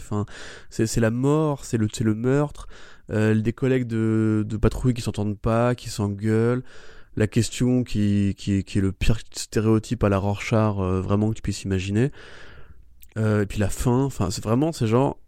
c'est 0.70 1.00
la 1.00 1.12
mort, 1.12 1.66
c'est 1.66 1.78
le, 1.78 1.88
le 2.02 2.16
meurtre, 2.16 2.68
euh, 3.12 3.36
des 3.36 3.54
collègues 3.54 3.86
de, 3.88 4.45
patrouille 4.62 4.93
qui 4.93 5.01
s'entendent 5.01 5.38
pas, 5.38 5.76
qui 5.76 5.89
s'engueulent, 5.89 6.64
la 7.16 7.28
question 7.28 7.84
qui, 7.84 8.34
qui, 8.38 8.64
qui, 8.64 8.78
est 8.78 8.82
le 8.82 8.91
pire 8.91 9.20
stéréotype 9.32 10.04
à 10.04 10.10
la 10.10 10.18
Rorschach 10.18 10.76
euh, 10.80 11.01
vraiment 11.01 11.30
que 11.30 11.36
tu 11.36 11.41
puisses 11.41 11.64
imaginer, 11.64 12.12
euh, 13.18 13.43
et 13.43 13.45
puis 13.45 13.60
la 13.60 13.70
fin, 13.70 14.04
enfin, 14.04 14.32
c'est 14.32 14.43
vraiment, 14.43 14.72
c'est 14.72 14.88
genre, 14.88 15.20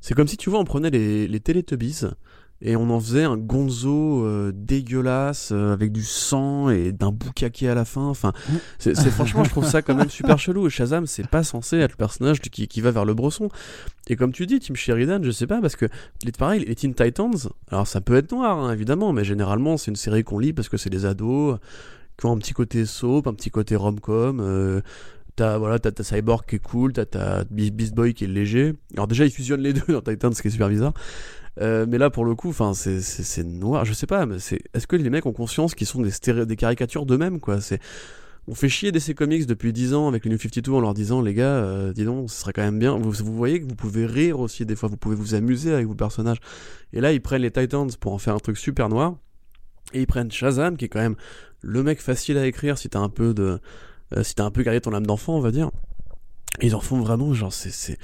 c'est 0.00 0.14
comme 0.14 0.28
si 0.28 0.36
tu 0.36 0.50
vois, 0.50 0.58
on 0.58 0.64
prenait 0.64 0.90
les, 0.90 1.26
les 1.28 1.40
Teletubbies, 1.40 2.02
et 2.60 2.76
on 2.76 2.88
en 2.90 2.98
faisait 2.98 3.24
un 3.24 3.36
gonzo 3.36 4.24
euh, 4.24 4.52
dégueulasse 4.54 5.50
euh, 5.52 5.72
avec 5.72 5.92
du 5.92 6.02
sang 6.04 6.70
et 6.70 6.92
d'un 6.92 7.10
boucaquet 7.10 7.68
à 7.68 7.74
la 7.74 7.84
fin. 7.84 8.06
Enfin, 8.06 8.32
c'est 8.78 8.94
franchement, 9.10 9.44
je 9.44 9.50
trouve 9.50 9.66
ça 9.66 9.82
quand 9.82 9.94
même 9.94 10.08
super 10.08 10.38
chelou. 10.38 10.68
Shazam, 10.70 11.06
c'est 11.06 11.26
pas 11.26 11.42
censé 11.42 11.76
être 11.78 11.92
le 11.92 11.96
personnage 11.96 12.40
qui, 12.40 12.68
qui 12.68 12.80
va 12.80 12.90
vers 12.90 13.04
le 13.04 13.14
bresson. 13.14 13.48
Et 14.08 14.16
comme 14.16 14.32
tu 14.32 14.46
dis, 14.46 14.60
Tim 14.60 14.74
Sheridan, 14.74 15.22
je 15.22 15.30
sais 15.30 15.46
pas 15.46 15.60
parce 15.60 15.76
que 15.76 15.86
les 16.24 16.32
pareil, 16.32 16.64
les 16.64 16.74
Teen 16.74 16.94
Titans, 16.94 17.50
alors 17.70 17.86
ça 17.86 18.00
peut 18.00 18.16
être 18.16 18.32
noir 18.32 18.58
hein, 18.58 18.72
évidemment, 18.72 19.12
mais 19.12 19.24
généralement 19.24 19.76
c'est 19.76 19.90
une 19.90 19.96
série 19.96 20.24
qu'on 20.24 20.38
lit 20.38 20.52
parce 20.52 20.68
que 20.68 20.76
c'est 20.76 20.90
des 20.90 21.04
ados 21.06 21.58
qui 22.18 22.26
ont 22.26 22.32
un 22.32 22.38
petit 22.38 22.52
côté 22.52 22.86
soap, 22.86 23.26
un 23.26 23.34
petit 23.34 23.50
côté 23.50 23.76
rom-com. 23.76 24.40
Euh, 24.40 24.80
T'as 25.36 25.58
voilà, 25.58 25.80
t'as 25.80 26.04
Cyborg 26.04 26.46
qui 26.46 26.54
est 26.54 26.58
cool, 26.60 26.92
t'as 26.92 27.42
Beast 27.50 27.92
Boy 27.92 28.14
qui 28.14 28.22
est 28.22 28.28
léger. 28.28 28.74
Alors 28.92 29.08
déjà 29.08 29.24
ils 29.24 29.32
fusionnent 29.32 29.62
les 29.62 29.72
deux 29.72 29.92
dans 29.92 30.00
Titans, 30.00 30.32
ce 30.32 30.40
qui 30.40 30.46
est 30.46 30.50
super 30.52 30.68
bizarre. 30.68 30.92
Euh, 31.60 31.86
mais 31.88 31.98
là, 31.98 32.10
pour 32.10 32.24
le 32.24 32.34
coup, 32.34 32.50
enfin, 32.50 32.72
c'est 32.74 33.44
noir. 33.44 33.84
Je 33.84 33.92
sais 33.92 34.06
pas, 34.06 34.26
mais 34.26 34.38
c'est. 34.38 34.60
Est-ce 34.74 34.86
que 34.86 34.96
les 34.96 35.10
mecs 35.10 35.26
ont 35.26 35.32
conscience 35.32 35.74
qu'ils 35.74 35.86
sont 35.86 36.02
des, 36.02 36.46
des 36.46 36.56
caricatures 36.56 37.06
d'eux-mêmes, 37.06 37.40
quoi? 37.40 37.60
C'est. 37.60 37.80
On 38.46 38.54
fait 38.54 38.68
chier 38.68 38.92
DC 38.92 39.14
Comics 39.14 39.46
depuis 39.46 39.72
10 39.72 39.94
ans 39.94 40.06
avec 40.06 40.26
les 40.26 40.30
New 40.30 40.38
52 40.38 40.70
en 40.70 40.80
leur 40.80 40.92
disant 40.92 41.22
les 41.22 41.32
gars, 41.32 41.46
euh, 41.46 41.94
dis 41.94 42.04
donc, 42.04 42.30
ce 42.30 42.38
serait 42.38 42.52
quand 42.52 42.62
même 42.62 42.78
bien. 42.78 42.94
Vous, 42.98 43.10
vous 43.10 43.34
voyez 43.34 43.58
que 43.58 43.66
vous 43.66 43.74
pouvez 43.74 44.04
rire 44.04 44.38
aussi 44.38 44.66
des 44.66 44.76
fois, 44.76 44.90
vous 44.90 44.98
pouvez 44.98 45.16
vous 45.16 45.34
amuser 45.34 45.72
avec 45.72 45.86
vos 45.86 45.94
personnages. 45.94 46.40
Et 46.92 47.00
là, 47.00 47.12
ils 47.12 47.22
prennent 47.22 47.40
les 47.40 47.50
Titans 47.50 47.88
pour 47.98 48.12
en 48.12 48.18
faire 48.18 48.34
un 48.34 48.38
truc 48.38 48.58
super 48.58 48.90
noir. 48.90 49.16
Et 49.94 50.02
ils 50.02 50.06
prennent 50.06 50.30
Shazam, 50.30 50.76
qui 50.76 50.84
est 50.84 50.88
quand 50.88 51.00
même 51.00 51.16
le 51.62 51.82
mec 51.82 52.02
facile 52.02 52.36
à 52.36 52.46
écrire 52.46 52.76
si 52.76 52.90
t'as 52.90 52.98
un 52.98 53.08
peu 53.08 53.32
de. 53.32 53.60
Euh, 54.14 54.22
si 54.22 54.34
t'as 54.34 54.44
un 54.44 54.50
peu 54.50 54.62
gardé 54.62 54.82
ton 54.82 54.92
âme 54.92 55.06
d'enfant, 55.06 55.36
on 55.36 55.40
va 55.40 55.50
dire. 55.50 55.70
Ils 56.60 56.74
en 56.74 56.80
font 56.80 57.00
vraiment, 57.00 57.32
genre, 57.32 57.52
c'est 57.52 57.98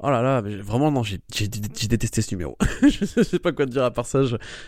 Oh 0.00 0.10
là 0.10 0.22
là, 0.22 0.40
vraiment 0.40 0.92
non, 0.92 1.02
j'ai 1.02 1.18
détesté 1.48 2.22
ce 2.22 2.32
numéro. 2.32 2.56
je 2.82 3.22
sais 3.22 3.38
pas 3.40 3.50
quoi 3.50 3.66
te 3.66 3.72
dire 3.72 3.82
à 3.82 3.90
part 3.90 4.06
ça. 4.06 4.22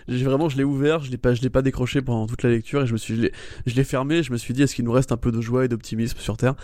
J'ai 0.09 0.25
vraiment, 0.25 0.49
je 0.49 0.57
l'ai 0.57 0.65
ouvert, 0.65 1.01
je 1.05 1.11
l'ai 1.11 1.19
pas, 1.19 1.35
je 1.35 1.43
l'ai 1.43 1.51
pas 1.51 1.63
décroché 1.63 2.03
pendant 2.03 2.27
toute 2.27 2.43
la 2.43 2.51
lecture 2.51 2.83
et 2.83 2.87
je 2.87 2.93
me 2.93 2.99
suis, 2.99 3.31
je 3.65 3.75
l'ai 3.75 3.85
fermé. 3.85 4.25
Je 4.25 4.33
me 4.33 4.37
suis 4.39 4.55
dit, 4.55 4.63
est-ce 4.63 4.75
qu'il 4.75 4.85
nous 4.85 4.93
reste 4.93 5.13
un 5.13 5.17
peu 5.17 5.31
de 5.31 5.41
joie 5.41 5.65
et 5.65 5.69
d'optimisme 5.69 6.19
sur 6.19 6.37
Terre? 6.37 6.57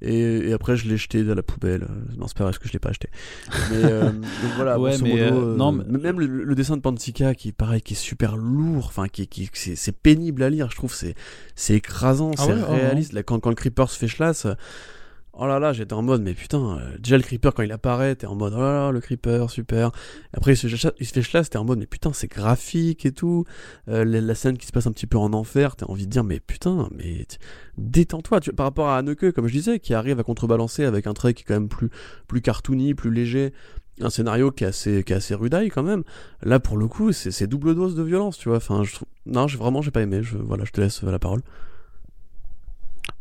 Et, 0.00 0.52
après, 0.52 0.76
je 0.76 0.88
l'ai 0.88 0.96
jeté 0.96 1.20
à 1.28 1.34
la 1.34 1.42
poubelle. 1.42 1.86
Non, 2.16 2.28
c'est 2.28 2.36
pas 2.36 2.44
vrai, 2.44 2.52
que 2.52 2.68
je 2.68 2.72
l'ai 2.72 2.78
pas 2.78 2.90
acheté. 2.90 3.08
Mais 3.70 3.84
euh, 3.84 4.10
donc 4.12 4.52
voilà, 4.56 4.78
ouais, 4.78 4.96
mais 5.02 5.20
euh, 5.20 5.32
euh, 5.32 5.56
non, 5.56 5.72
même 5.72 6.20
le, 6.20 6.54
dessin 6.54 6.76
de 6.76 6.82
Pantika 6.82 7.34
qui 7.34 7.52
pareil, 7.52 7.82
qui 7.82 7.94
est 7.94 7.96
super 7.96 8.36
lourd, 8.36 8.86
enfin 8.86 9.08
qui, 9.08 9.26
qui 9.26 9.50
c'est 9.52 9.92
pénible 9.92 10.42
à 10.44 10.50
lire. 10.50 10.70
Je 10.70 10.76
trouve 10.76 10.94
c'est 10.94 11.14
c'est 11.56 11.74
écrasant, 11.74 12.30
ah 12.38 12.42
c'est 12.46 12.52
oh, 12.52 12.72
réaliste. 12.72 13.12
Là, 13.12 13.22
quand, 13.22 13.40
quand 13.40 13.50
le 13.50 13.56
creeper 13.56 13.90
se 13.90 13.98
fait 13.98 14.06
chlasse 14.06 14.46
Oh 15.40 15.46
là 15.46 15.60
là, 15.60 15.72
j'étais 15.72 15.92
en 15.92 16.02
mode, 16.02 16.22
mais 16.22 16.34
putain, 16.34 16.78
euh, 16.80 16.98
déjà 16.98 17.16
le 17.16 17.22
creeper 17.22 17.54
quand 17.54 17.62
il 17.62 17.70
apparaît, 17.70 18.16
t'es 18.16 18.26
en 18.26 18.34
mode, 18.34 18.54
oh 18.56 18.60
là 18.60 18.72
là, 18.72 18.90
le 18.90 19.00
creeper, 19.00 19.50
super. 19.50 19.92
Après 20.32 20.54
il 20.54 20.56
se, 20.56 20.68
se 20.68 20.90
fait 20.98 21.22
chlasse, 21.22 21.48
t'es 21.48 21.58
en 21.58 21.64
mode, 21.64 21.78
mais 21.78 21.86
putain, 21.86 22.12
c'est 22.12 22.26
graphique 22.26 23.06
et 23.06 23.12
tout. 23.12 23.44
Euh, 23.86 24.04
la, 24.04 24.34
scène 24.34 24.58
qui 24.58 24.66
se 24.66 24.72
passe 24.72 24.88
un 24.88 24.92
petit 24.92 25.06
peu 25.06 25.16
en 25.16 25.32
enfer, 25.32 25.76
t'as 25.76 25.86
envie 25.86 26.06
de 26.06 26.10
dire, 26.10 26.24
mais 26.24 26.40
putain, 26.40 26.88
mais 26.92 27.24
détends-toi. 27.76 28.40
Par 28.56 28.66
rapport 28.66 28.88
à 28.88 28.98
Anneke, 28.98 29.30
comme 29.30 29.46
je 29.46 29.52
disais, 29.52 29.78
qui 29.78 29.94
arrive 29.94 30.18
à 30.18 30.24
contrebalancer 30.24 30.84
avec 30.84 31.06
un 31.06 31.14
trait 31.14 31.34
qui 31.34 31.42
est 31.42 31.46
quand 31.46 31.54
même 31.54 31.68
plus, 31.68 31.90
plus 32.26 32.40
cartoony, 32.40 32.94
plus 32.94 33.12
léger, 33.12 33.52
un 34.00 34.10
scénario 34.10 34.50
qui 34.50 34.64
est 34.64 34.68
assez, 34.68 35.04
qui 35.04 35.12
est 35.12 35.16
assez 35.16 35.36
quand 35.72 35.82
même. 35.84 36.02
Là, 36.42 36.58
pour 36.58 36.76
le 36.78 36.88
coup, 36.88 37.12
c'est 37.12 37.46
double 37.46 37.76
dose 37.76 37.94
de 37.94 38.02
violence, 38.02 38.38
tu 38.38 38.48
vois. 38.48 38.58
Enfin, 38.58 38.82
je 38.82 38.96
non, 39.26 39.46
vraiment, 39.46 39.82
j'ai 39.82 39.90
pas 39.92 40.02
aimé. 40.02 40.20
Voilà, 40.20 40.64
je 40.64 40.72
te 40.72 40.80
laisse 40.80 41.02
la 41.02 41.18
parole. 41.20 41.42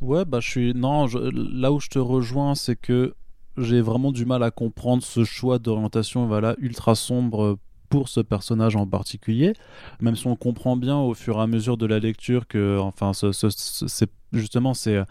Ouais, 0.02 0.26
bah 0.26 0.40
je 0.40 0.50
suis. 0.50 0.74
Non, 0.74 1.08
là 1.32 1.72
où 1.72 1.80
je 1.80 1.90
te 1.90 2.00
rejoins, 2.00 2.56
c'est 2.56 2.76
que 2.76 3.16
j'ai 3.58 3.82
vraiment 3.82 4.12
du 4.12 4.26
mal 4.26 4.44
à 4.44 4.52
comprendre 4.52 5.04
ce 5.04 5.24
choix 5.24 5.58
d'orientation 5.60 6.28
voilà, 6.28 6.56
ultra 6.60 6.94
sombre 6.94 7.58
pour 7.90 8.10
ce 8.10 8.20
personnage 8.20 8.76
en 8.76 8.86
particulier, 8.86 9.54
même 10.02 10.16
si 10.16 10.28
on 10.28 10.36
comprend 10.36 10.76
bien 10.76 10.98
au 10.98 11.14
fur 11.14 11.38
et 11.38 11.42
à 11.42 11.48
mesure 11.48 11.78
de 11.78 11.86
la 11.86 12.00
lecture 12.00 12.48
que, 12.48 12.78
enfin, 12.80 13.12
c'est 13.14 14.10
justement, 14.34 14.74
c'est. 14.74 15.04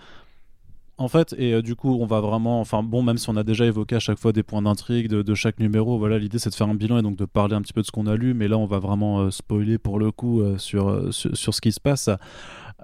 En 0.99 1.09
fait, 1.09 1.35
et 1.37 1.53
euh, 1.53 1.61
du 1.61 1.77
coup, 1.77 1.95
on 2.01 2.07
va 2.07 2.21
vraiment, 2.21 2.59
enfin 2.59 2.83
bon, 2.83 3.03
même 3.03 3.19
si 3.19 3.29
on 3.29 3.37
a 3.37 3.45
déjà 3.45 3.67
évoqué 3.67 3.97
à 3.97 4.01
chaque 4.01 4.19
fois 4.19 4.33
des 4.33 4.43
points 4.43 4.63
d'intrigue 4.63 5.09
de, 5.09 5.35
chaque 5.35 5.61
numéro, 5.61 5.99
voilà, 5.99 6.19
l'idée 6.19 6.39
c'est 6.39 6.49
de 6.49 6.55
faire 6.55 6.69
un 6.69 6.75
bilan 6.75 6.97
et 6.97 7.03
donc 7.03 7.17
de 7.17 7.27
parler 7.27 7.55
un 7.55 7.61
petit 7.61 7.75
peu 7.75 7.83
de 7.83 7.87
ce 7.87 7.93
qu'on 7.93 8.07
a 8.07 8.17
lu, 8.17 8.33
mais 8.33 8.49
là 8.49 8.57
on 8.57 8.65
va 8.65 8.79
vraiment 8.79 9.21
euh, 9.21 9.31
spoiler 9.31 9.77
pour 9.77 9.99
le 9.99 10.11
coup 10.11 10.41
euh, 10.41 10.57
sur, 10.57 11.13
sur, 11.13 11.53
ce 11.53 11.61
qui 11.61 11.73
se 11.73 11.81
passe. 11.81 12.09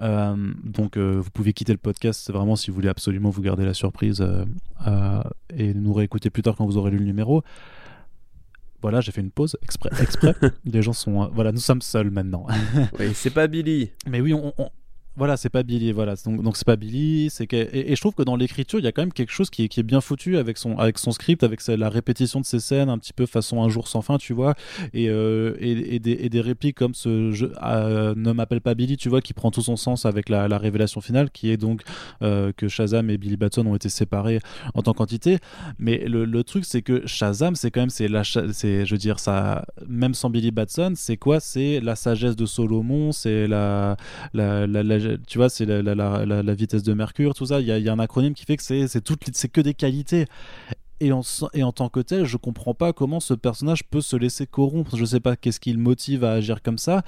Euh, 0.01 0.37
donc 0.65 0.97
euh, 0.97 1.21
vous 1.21 1.31
pouvez 1.31 1.53
quitter 1.53 1.73
le 1.73 1.79
podcast 1.79 2.31
vraiment 2.33 2.57
si 2.57 2.71
vous 2.71 2.75
voulez 2.75 2.89
absolument 2.89 3.29
vous 3.29 3.43
garder 3.43 3.65
la 3.65 3.75
surprise 3.75 4.23
euh, 4.23 5.23
et 5.55 5.75
nous 5.75 5.93
réécouter 5.93 6.31
plus 6.31 6.43
tard 6.43 6.57
quand 6.57 6.65
vous 6.65 6.77
aurez 6.77 6.91
lu 6.91 6.99
le 6.99 7.05
numéro. 7.05 7.43
Voilà, 8.81 9.01
j'ai 9.01 9.13
fait 9.13 9.21
une 9.21 9.31
pause 9.31 9.57
exprès. 9.63 9.91
exprès. 10.01 10.35
Les 10.65 10.83
gens 10.83 10.93
sont. 10.93 11.31
voilà, 11.33 11.53
nous 11.53 11.61
sommes 11.61 11.83
seuls 11.83 12.11
maintenant. 12.11 12.47
oui, 12.99 13.13
c'est 13.15 13.31
pas 13.31 13.47
Billy. 13.47 13.93
Mais 14.09 14.21
oui, 14.21 14.35
on, 14.35 14.53
voilà, 15.15 15.37
c'est 15.37 15.51
pas 15.51 15.63
Billy, 15.63 15.93
voilà. 15.93 16.15
Donc, 16.25 16.43
donc 16.43 16.57
c'est 16.57 16.67
pas 16.67 16.77
Billy. 16.77 17.29
Et, 17.51 17.95
je 17.95 18.01
trouve 18.01 18.15
que 18.15 18.23
dans 18.23 18.37
l'écriture, 18.37 18.79
il 18.79 18.85
y 18.85 18.89
a 18.89 18.93
quand 18.93 19.03
même 19.03 19.13
quelque 19.13 19.33
chose 19.33 19.51
qui 19.51 19.65
est, 19.65 19.83
bien 19.83 20.01
foutu 20.01 20.39
avec 20.39 20.57
son, 20.57 20.79
avec 20.79 20.99
son 20.99 21.13
script, 21.13 21.43
avec 21.43 21.67
la 21.67 21.91
répétition 21.91 22.41
de 22.41 22.47
ces 22.47 22.61
scènes, 22.61 22.89
un 22.89 22.99
petit 22.99 23.13
peu 23.13 23.27
façon 23.27 23.63
un 23.63 23.69
jour 23.69 23.89
sans 23.89 24.01
fin, 24.01 24.17
tu 24.17 24.33
vois, 24.33 24.55
et, 24.95 25.09
euh, 25.09 25.55
des, 25.59 26.41
répliques 26.41 26.77
comme 26.77 26.95
ce 26.95 27.33
euh, 27.63 28.15
ne 28.17 28.33
m'appelle 28.33 28.63
pas 28.63 28.75
Billy, 28.75 28.97
tu 28.97 29.11
vois, 29.11 29.21
qui 29.21 29.35
prend 29.35 29.51
tout 29.51 29.61
son 29.61 29.77
sens 29.77 30.07
avec 30.07 30.29
la, 30.29 30.49
la 30.49 30.57
révélation 30.57 31.01
finale, 31.01 31.31
qui 31.31 31.51
est 31.51 31.59
donc 31.59 31.83
euh, 32.23 32.53
que 32.57 32.69
Shazam 32.69 33.11
et 33.11 33.19
Billy 33.19 33.37
Batson 33.37 33.67
ont 33.67 33.77
été 33.77 33.91
séparés 33.91 34.41
en 34.75 34.83
tant 34.83 34.95
qu'entité. 34.95 35.39
Mais 35.79 36.05
le, 36.07 36.43
truc, 36.43 36.65
c'est 36.65 36.83
que 36.83 37.07
Shazam, 37.07 37.55
c'est 37.55 37.71
quand 37.71 37.81
même, 37.81 37.91
c'est 37.91 38.09
la, 38.09 38.23
je 38.23 38.91
veux 38.91 38.99
dire, 38.99 39.19
ça, 39.19 39.67
même 39.87 40.15
sans 40.15 40.31
Billy 40.31 40.51
Batson, 40.51 40.95
c'est 40.97 41.19
quoi? 41.19 41.39
C'est 41.39 41.81
la 41.81 41.97
sagesse 41.97 42.35
de 42.35 42.47
Solomon, 42.47 43.13
c'est 43.13 43.47
la 43.47 43.97
tu 45.27 45.39
vois, 45.39 45.49
c'est 45.49 45.67
la, 45.67 46.55
vitesse 46.55 46.83
de 46.83 46.93
Mercure, 46.95 47.35
tout 47.35 47.47
ça. 47.47 47.61
Il 47.61 47.67
y 47.67 47.89
a, 47.89 47.93
un 47.93 47.99
acronyme 47.99 48.35
qui 48.35 48.45
fait 48.45 48.57
que 48.57 48.63
c'est 48.63 48.87
c'est 48.89 49.49
que 49.49 49.61
des 49.61 49.75
qualités. 49.75 50.27
Et 51.01 51.11
en, 51.11 51.23
et 51.53 51.65
en 51.65 51.73
tant 51.73 51.89
que 51.89 51.99
tel, 51.99 52.27
je 52.27 52.37
comprends 52.37 52.75
pas 52.75 52.93
comment 52.93 53.19
ce 53.19 53.35
personnage 53.35 53.83
peut 53.83 54.01
se 54.01 54.15
laisser 54.15 54.47
corrompre. 54.47 54.97
Je 54.97 55.05
sais 55.05 55.19
pas 55.19 55.35
qu'est-ce 55.35 55.59
qui 55.59 55.73
le 55.73 55.81
motive 55.81 56.23
à 56.23 56.31
agir 56.31 56.63
comme 56.63 56.79
ça, 56.79 57.03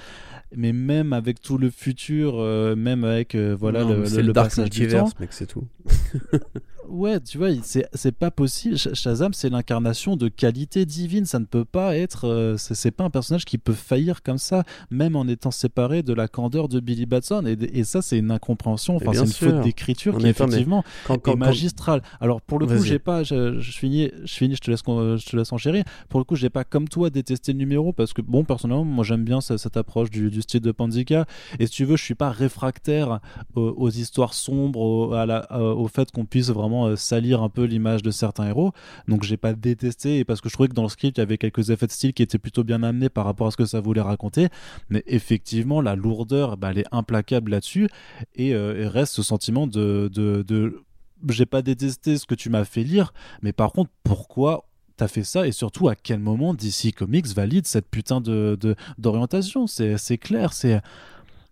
mais 0.53 0.73
même 0.73 1.13
avec 1.13 1.41
tout 1.41 1.59
le 1.59 1.71
futur, 1.71 2.35
euh, 2.41 2.75
même 2.75 3.05
avec 3.05 3.37
euh, 3.37 3.55
voilà 3.57 3.85
le, 3.85 4.03
le, 4.03 4.21
le, 4.21 4.33
passage 4.33 4.71
du 4.71 4.89
temps, 4.89 5.09
mec, 5.21 5.33
c'est 5.33 5.47
tout. 5.47 5.69
ouais, 6.89 7.21
tu 7.21 7.39
vois, 7.39 7.49
c'est 7.63 8.13
pas 8.13 8.31
possible. 8.31 8.77
Shazam, 8.77 9.33
c'est 9.33 9.49
l'incarnation 9.49 10.17
de 10.17 10.29
qualité 10.29 10.87
divine. 10.87 11.25
Ça 11.25 11.39
ne 11.39 11.45
peut 11.45 11.65
pas 11.65 11.97
être. 11.97 12.29
Euh, 12.29 12.57
c'est 12.57 12.91
pas 12.91 13.05
un 13.05 13.11
personnage 13.11 13.45
qui 13.45 13.59
peut 13.59 13.73
faillir 13.73 14.23
comme 14.23 14.39
ça, 14.39 14.65
même 14.91 15.17
en 15.17 15.27
étant 15.27 15.51
séparé 15.51 16.03
de 16.03 16.13
la 16.13 16.29
candeur 16.29 16.69
de 16.69 16.81
Billy 16.81 17.07
Batson. 17.07 17.45
Et, 17.47 17.85
ça, 17.85 18.03
c'est 18.03 18.19
une 18.19 18.31
incompréhension. 18.31 18.97
Enfin, 18.97 19.13
c'est 19.13 19.21
une 19.21 19.53
faute 19.53 19.61
d'écriture 19.63 20.19
qui, 20.19 20.27
effectivement, 20.27 20.85
est 21.09 21.37
magistrale. 21.37 22.03
Alors, 22.21 22.41
pour 22.41 22.59
le 22.59 22.67
coup, 22.67 22.83
j'ai 22.83 22.99
pas. 22.99 23.23
Je, 23.23 23.61
finis, 23.61 24.11
je 24.25 24.35
finis, 24.35 24.57
je 24.57 24.61
te 24.61 24.71
laisse, 24.71 24.83
je 24.87 25.31
te 25.31 25.37
laisse 25.37 25.53
enchérir. 25.53 25.85
Pour 26.09 26.21
le 26.21 26.25
coup, 26.25 26.37
j'ai 26.37 26.51
pas, 26.51 26.65
comme 26.65 26.89
toi, 26.89 27.11
détesté 27.11 27.53
le 27.53 27.59
numéro 27.59 27.93
parce 27.93 28.13
que, 28.13 28.23
bon, 28.23 28.45
personnellement, 28.45 28.85
moi, 28.85 29.05
j'aime 29.05 29.25
bien 29.25 29.41
cette, 29.41 29.77
approche 29.77 30.11
du, 30.11 30.43
style 30.43 30.61
de 30.61 30.73
Pandika. 30.73 31.27
Et 31.59 31.67
si 31.67 31.73
tu 31.73 31.85
veux, 31.85 31.97
je 31.97 32.05
suis 32.05 32.15
pas 32.15 32.31
réfractaire 32.31 33.21
aux, 33.55 33.91
histoires 33.91 34.35
sombres, 34.35 35.15
à 35.15 35.27
la, 35.27 35.53
au 35.59 35.89
fait 35.89 36.11
qu'on 36.11 36.25
puisse 36.25 36.51
vraiment 36.51 36.74
euh, 36.83 36.97
salir 36.97 37.43
un 37.43 37.49
peu 37.49 37.65
l'image 37.65 38.03
de 38.03 38.11
certains 38.11 38.49
héros. 38.49 38.73
Donc 39.09 39.23
j'ai 39.23 39.37
pas 39.37 39.55
détesté 39.55 40.19
et 40.19 40.25
parce 40.25 40.41
que 40.41 40.49
je 40.49 40.55
trouvais 40.55 40.69
que 40.69 40.75
dans 40.75 40.83
le 40.83 40.89
script 40.89 41.19
il 41.19 41.21
y 41.21 41.23
avait 41.23 41.39
quelques 41.39 41.71
effets 41.71 41.87
de 41.87 41.93
style 41.93 42.13
qui 42.13 42.23
étaient 42.23 42.39
plutôt 42.39 42.65
bien 42.65 42.83
amenés 42.83 43.09
par 43.09 43.25
rapport 43.25 43.47
à 43.47 43.51
ce 43.51 43.57
que 43.57 43.67
ça 43.67 43.81
voulait 43.81 44.01
raconter. 44.01 44.49
Mais 44.89 45.03
effectivement 45.07 45.81
la 45.81 45.95
lourdeur, 45.95 46.57
bah, 46.57 46.71
elle 46.71 46.79
est 46.79 46.87
implacable 46.93 47.53
là-dessus 47.53 47.89
et, 48.35 48.55
euh, 48.55 48.89
reste 48.89 49.15
ce 49.15 49.23
sentiment 49.23 49.67
de, 49.67 50.11
de, 50.13 50.83
j'ai 51.29 51.47
pas 51.47 51.63
détesté 51.63 52.19
ce 52.19 52.27
que 52.27 52.35
tu 52.35 52.51
m'as 52.51 52.65
fait 52.65 52.83
lire, 52.83 53.13
mais 53.43 53.53
par 53.53 53.73
contre 53.73 53.91
pourquoi 54.03 54.67
t'as 54.97 55.09
fait 55.09 55.25
ça 55.25 55.47
et 55.47 55.53
surtout 55.53 55.89
à 55.89 55.97
quel 55.97 56.21
moment 56.21 56.55
DC 56.55 56.95
Comics 56.95 57.27
valide 57.29 57.67
cette 57.67 57.89
putain 57.89 58.21
de 58.21 58.59
d'orientation? 58.99 59.67
C'est 59.67 60.19
clair 60.19 60.53
c'est 60.53 60.81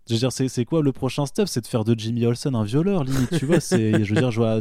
je 0.07 0.13
veux 0.13 0.19
dire, 0.19 0.31
c'est 0.31 0.65
quoi 0.65 0.81
le 0.81 0.91
prochain 0.91 1.25
step? 1.25 1.47
C'est 1.47 1.61
de 1.61 1.67
faire 1.67 1.85
de 1.85 1.97
Jimmy 1.97 2.25
Olsen 2.25 2.55
un 2.55 2.63
violeur, 2.63 3.03
limite, 3.03 3.37
tu 3.37 3.45
vois? 3.45 3.59
Je 3.59 4.13
veux 4.13 4.19
dire, 4.19 4.59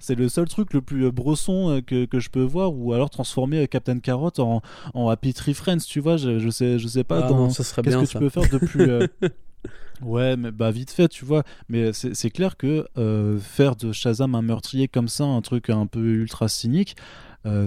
c'est 0.00 0.14
le 0.14 0.28
seul 0.28 0.48
truc 0.48 0.72
le 0.72 0.80
plus 0.80 1.06
euh, 1.06 1.10
brosson 1.10 1.70
euh, 1.70 1.80
que, 1.80 2.06
que, 2.06 2.18
je 2.18 2.30
peux 2.30 2.42
voir, 2.42 2.72
ou 2.74 2.92
alors 2.94 3.10
transformer 3.10 3.64
euh, 3.64 3.66
Captain 3.66 3.98
Carrot 3.98 4.32
en, 4.38 4.62
en 4.94 5.08
Happy 5.08 5.34
Tree 5.34 5.54
Friends, 5.54 5.78
tu 5.86 6.00
vois? 6.00 6.16
Je, 6.16 6.38
je, 6.38 6.48
sais, 6.48 6.78
je 6.78 6.88
sais 6.88 7.04
pas. 7.04 7.28
Ah 7.28 7.28
Qu'est-ce 7.28 7.74
que 7.74 8.06
tu 8.06 8.18
peux 8.18 8.30
faire 8.30 8.48
de 8.48 8.58
plus. 8.58 8.90
Ouais, 10.00 10.36
mais 10.36 10.52
bah 10.52 10.70
vite 10.70 10.92
fait, 10.92 11.08
tu 11.08 11.24
vois? 11.24 11.42
Mais 11.68 11.92
c'est 11.92 12.30
clair 12.30 12.56
que 12.56 12.86
faire 13.40 13.74
de 13.74 13.90
Shazam 13.90 14.36
un 14.36 14.42
meurtrier 14.42 14.86
comme 14.86 15.08
ça, 15.08 15.24
un 15.24 15.40
truc 15.40 15.70
un 15.70 15.86
peu 15.86 15.98
ultra 15.98 16.46
cynique, 16.46 16.94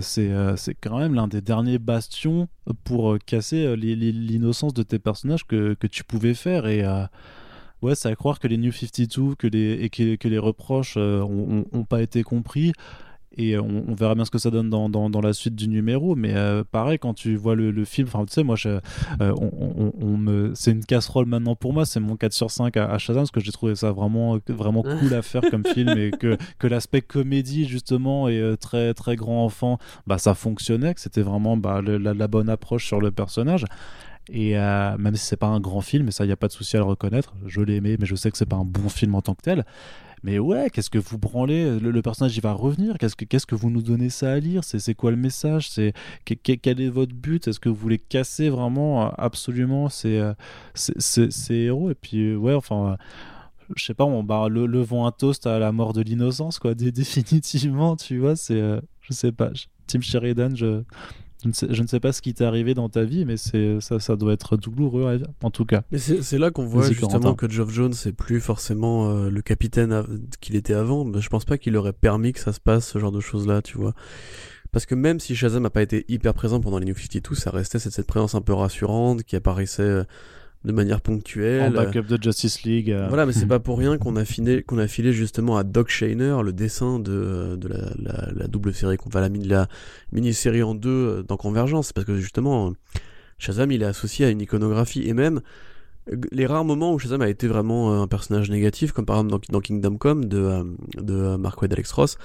c'est 0.01 0.75
quand 0.81 0.99
même 0.99 1.13
l'un 1.13 1.27
des 1.27 1.41
derniers 1.41 1.79
bastions 1.79 2.47
pour 2.83 3.13
euh, 3.13 3.19
casser 3.25 3.75
l'innocence 3.75 4.73
de 4.73 4.83
tes 4.83 4.99
personnages 4.99 5.45
que, 5.45 5.73
que, 5.73 5.87
tu 5.87 6.03
pouvais 6.03 6.33
faire. 6.33 6.67
Et 6.67 6.83
ouais, 7.81 7.95
c'est 7.95 8.09
à 8.09 8.15
croire 8.15 8.39
que 8.39 8.47
les 8.47 8.57
New 8.57 8.71
52 8.71 9.35
que 9.35 9.47
les, 9.47 9.73
et 9.83 9.89
que 9.89 10.27
les 10.27 10.37
reproches 10.37 10.97
n'ont 10.97 11.85
pas 11.87 12.01
été 12.01 12.23
compris 12.23 12.73
et 13.37 13.57
on, 13.57 13.93
verra 13.93 14.13
bien 14.13 14.25
ce 14.25 14.31
que 14.31 14.37
ça 14.37 14.49
donne 14.49 14.69
dans, 14.69 14.89
dans, 14.89 15.21
la 15.21 15.33
suite 15.33 15.55
du 15.55 15.69
numéro. 15.69 16.15
Mais 16.15 16.35
euh, 16.35 16.63
pareil 16.69 16.99
quand 16.99 17.13
tu 17.13 17.35
vois 17.35 17.55
le, 17.55 17.85
film 17.85 18.07
enfin 18.07 18.25
tu 18.25 18.33
sais 18.33 18.43
moi 18.43 18.55
je, 18.55 18.69
euh, 19.21 19.33
on, 19.37 20.17
me 20.17 20.51
c'est 20.53 20.71
une 20.71 20.83
casserole 20.83 21.25
maintenant 21.25 21.55
pour 21.55 21.73
moi. 21.73 21.85
C'est 21.85 21.99
mon 21.99 22.17
4 22.17 22.33
sur 22.33 22.51
5 22.51 22.75
à, 22.77 22.97
Shazam 22.97 23.21
parce 23.21 23.31
que 23.31 23.39
j'ai 23.39 23.51
trouvé 23.51 23.75
ça 23.75 23.91
vraiment 23.91 24.37
vraiment 24.47 24.83
cool 24.99 25.13
à 25.13 25.21
faire 25.21 25.43
comme 25.49 25.65
film 25.65 25.97
et 25.97 26.11
que, 26.11 26.37
que 26.59 26.67
l'aspect 26.67 27.01
comédie 27.01 27.65
justement 27.65 28.27
et 28.27 28.39
euh, 28.39 28.57
très 28.57 28.93
très 28.93 29.15
grand 29.15 29.45
enfant 29.45 29.79
bah 30.07 30.17
ça 30.17 30.33
fonctionnait 30.33 30.93
que 30.93 30.99
c'était 30.99 31.21
vraiment 31.21 31.55
bah, 31.55 31.81
la, 31.81 32.27
bonne 32.27 32.49
approche 32.49 32.85
sur 32.85 32.99
le 32.99 33.11
personnage. 33.11 33.65
Et 34.31 34.53
même 34.53 35.15
si 35.15 35.25
c'est 35.25 35.35
pas 35.35 35.47
un 35.47 35.59
grand 35.59 35.81
film 35.81 36.07
et 36.07 36.11
ça 36.11 36.25
y 36.25 36.31
a 36.31 36.35
pas 36.35 36.47
de 36.47 36.53
souci 36.53 36.77
à 36.77 36.79
le 36.79 36.85
reconnaître 36.85 37.33
je 37.47 37.59
l'ai 37.59 37.75
aimé 37.75 37.97
mais 37.99 38.05
je 38.05 38.15
sais 38.15 38.29
que 38.29 38.37
c'est 38.37 38.45
pas 38.45 38.55
un 38.55 38.63
bon 38.63 38.87
film 38.87 39.15
en 39.15 39.21
tant 39.21 39.33
que 39.33 39.41
tel 39.41 39.65
mais 40.23 40.39
ouais, 40.39 40.69
qu'est-ce 40.69 40.89
que 40.89 40.99
vous 40.99 41.17
branlez 41.17 41.79
le, 41.79 42.01
personnage, 42.01 42.35
il 42.37 42.41
va 42.41 42.53
revenir. 42.53 42.97
Qu'est-ce 42.97 43.15
que, 43.15 43.25
qu'est-ce 43.25 43.45
que 43.45 43.55
vous 43.55 43.69
nous 43.69 43.81
donnez 43.81 44.09
ça 44.09 44.33
à 44.33 44.39
lire 44.39 44.63
c'est, 44.63 44.93
quoi 44.93 45.11
le 45.11 45.17
message 45.17 45.69
c'est, 45.69 45.93
Quel 46.25 46.81
est 46.81 46.89
votre 46.89 47.13
but 47.13 47.47
Est-ce 47.47 47.59
que 47.59 47.69
vous 47.69 47.75
voulez 47.75 47.97
casser 47.97 48.49
vraiment 48.49 49.07
euh, 49.07 49.09
absolument 49.17 49.89
ces, 49.89 50.17
euh, 50.17 50.33
ces, 50.75 51.53
héros 51.53 51.89
Et 51.89 51.95
puis, 51.95 52.31
euh, 52.31 52.35
ouais, 52.35 52.53
enfin 52.53 52.97
je 53.75 53.85
sais 53.85 53.93
pas, 53.93 54.03
on 54.03 54.21
bah, 54.21 54.49
le, 54.49 54.65
levons 54.65 55.05
un 55.05 55.11
toast 55.11 55.47
à 55.47 55.57
la 55.57 55.71
mort 55.71 55.93
de 55.93 56.01
l'innocence, 56.01 56.59
quoi, 56.59 56.73
définitivement, 56.75 57.95
tu 57.95 58.17
vois, 58.17 58.35
c'est, 58.35 58.59
je 59.01 59.13
sais 59.13 59.31
pas, 59.31 59.49
Tim 59.87 60.01
Sheridan, 60.01 60.55
je, 60.55 60.83
je 61.43 61.81
ne, 61.81 61.87
sais, 61.87 61.99
pas 61.99 62.11
ce 62.11 62.21
qui 62.21 62.33
t'est 62.33 62.43
arrivé 62.43 62.73
dans 62.73 62.89
ta 62.89 63.03
vie, 63.03 63.25
mais 63.25 63.37
c'est 63.37 63.79
ça, 63.81 63.99
ça 63.99 64.15
doit 64.15 64.33
être 64.33 64.57
douloureux 64.57 65.21
en 65.41 65.51
tout 65.51 65.65
cas. 65.65 65.83
Mais 65.91 65.97
c'est 65.97 66.37
là 66.37 66.51
qu'on 66.51 66.65
voit 66.65 66.87
justement 66.87 67.33
que 67.33 67.49
Geoff 67.49 67.71
Jones 67.71 67.93
c'est 67.93 68.13
plus 68.13 68.39
forcément 68.39 69.09
euh, 69.09 69.29
le 69.29 69.41
capitaine 69.41 70.03
qu'il 70.39 70.55
était 70.55 70.73
avant. 70.73 71.03
Mais 71.05 71.21
je 71.21 71.29
pense 71.29 71.45
pas 71.45 71.57
qu'il 71.57 71.75
aurait 71.77 71.93
permis 71.93 72.33
que 72.33 72.39
ça 72.39 72.53
se 72.53 72.59
passe 72.59 72.87
ce 72.87 72.99
genre 72.99 73.11
de 73.11 73.19
choses 73.19 73.47
là, 73.47 73.61
tu 73.61 73.77
vois. 73.77 73.93
Parce 74.71 74.85
que 74.85 74.95
même 74.95 75.19
si 75.19 75.35
Shazam 75.35 75.63
n'a 75.63 75.69
pas 75.69 75.81
été 75.81 76.05
hyper 76.07 76.33
présent 76.33 76.61
pendant 76.61 76.79
les 76.79 76.85
New 76.85 76.95
52, 76.95 77.35
ça 77.35 77.51
restait 77.51 77.79
cette, 77.79 77.91
cette 77.91 78.07
présence 78.07 78.35
un 78.35 78.41
peu 78.41 78.53
rassurante 78.53 79.23
qui 79.23 79.35
apparaissait 79.35 79.81
euh, 79.81 80.03
de 80.63 80.71
manière 80.71 81.01
ponctuelle. 81.01 81.71
En 81.71 81.83
backup 81.83 82.03
de 82.03 82.21
Justice 82.21 82.63
League. 82.63 82.91
Euh. 82.91 83.07
Voilà, 83.07 83.25
mais 83.25 83.33
c'est 83.33 83.45
pas 83.47 83.59
pour 83.59 83.77
rien 83.77 83.97
qu'on 83.97 84.15
a, 84.15 84.25
filé, 84.25 84.63
qu'on 84.63 84.77
a 84.77 84.87
filé 84.87 85.13
justement 85.13 85.57
à 85.57 85.63
Doc 85.63 85.89
Shainer 85.89 86.37
le 86.43 86.53
dessin 86.53 86.99
de, 86.99 87.55
de 87.55 87.67
la, 87.67 88.31
la, 88.33 88.47
double 88.47 88.73
série, 88.73 88.97
qu'on 88.97 89.09
va 89.09 89.21
la, 89.21 89.29
la 89.29 89.67
mini-série 90.11 90.63
en 90.63 90.75
deux 90.75 90.89
euh, 90.89 91.23
dans 91.23 91.37
Convergence. 91.37 91.93
Parce 91.93 92.05
que 92.05 92.17
justement, 92.17 92.73
Shazam, 93.37 93.71
il 93.71 93.81
est 93.81 93.85
associé 93.85 94.25
à 94.25 94.29
une 94.29 94.41
iconographie 94.41 95.07
et 95.07 95.13
même 95.13 95.41
les 96.31 96.45
rares 96.45 96.65
moments 96.65 96.93
où 96.93 96.99
Shazam 96.99 97.21
a 97.21 97.29
été 97.29 97.47
vraiment 97.47 97.93
euh, 97.93 98.01
un 98.01 98.07
personnage 98.07 98.49
négatif, 98.49 98.91
comme 98.91 99.05
par 99.05 99.17
exemple 99.17 99.47
dans, 99.49 99.61
Kingdom 99.61 99.97
Come 99.97 100.25
de, 100.25 100.75
de 100.97 101.35
Mark 101.37 101.61
Wade 101.61 101.73
Alex 101.73 101.91
Ross, 101.91 102.17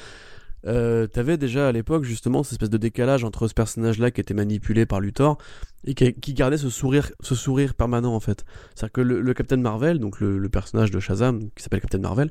euh, 0.67 1.07
t'avais 1.07 1.37
déjà 1.37 1.69
à 1.69 1.73
l'époque 1.73 2.05
justement 2.05 2.43
cette 2.43 2.55
espèce 2.55 2.71
de 2.71 2.79
décalage 2.79 3.25
entre 3.25 3.47
ce 3.49 3.55
personnage-là 3.55 4.11
qui 4.11 4.21
était 4.21 4.35
manipulé 4.35 4.87
par 4.87 5.01
Luthor 5.01 5.39
et 5.85 5.95
qui, 5.95 6.35
gardait 6.35 6.59
ce 6.59 6.69
sourire, 6.69 7.13
ce 7.21 7.35
sourire 7.37 7.75
permanent 7.75 8.15
en 8.15 8.21
fait. 8.21 8.45
C'est-à-dire 8.75 8.93
que 8.93 9.01
le, 9.01 9.35
Captain 9.35 9.57
Marvel, 9.59 10.01
donc 10.01 10.21
le, 10.21 10.49
personnage 10.49 10.91
de 10.91 10.99
Shazam 10.99 11.51
qui 11.55 11.63
s'appelle 11.63 11.81
Captain 11.81 11.99
Marvel, 11.99 12.31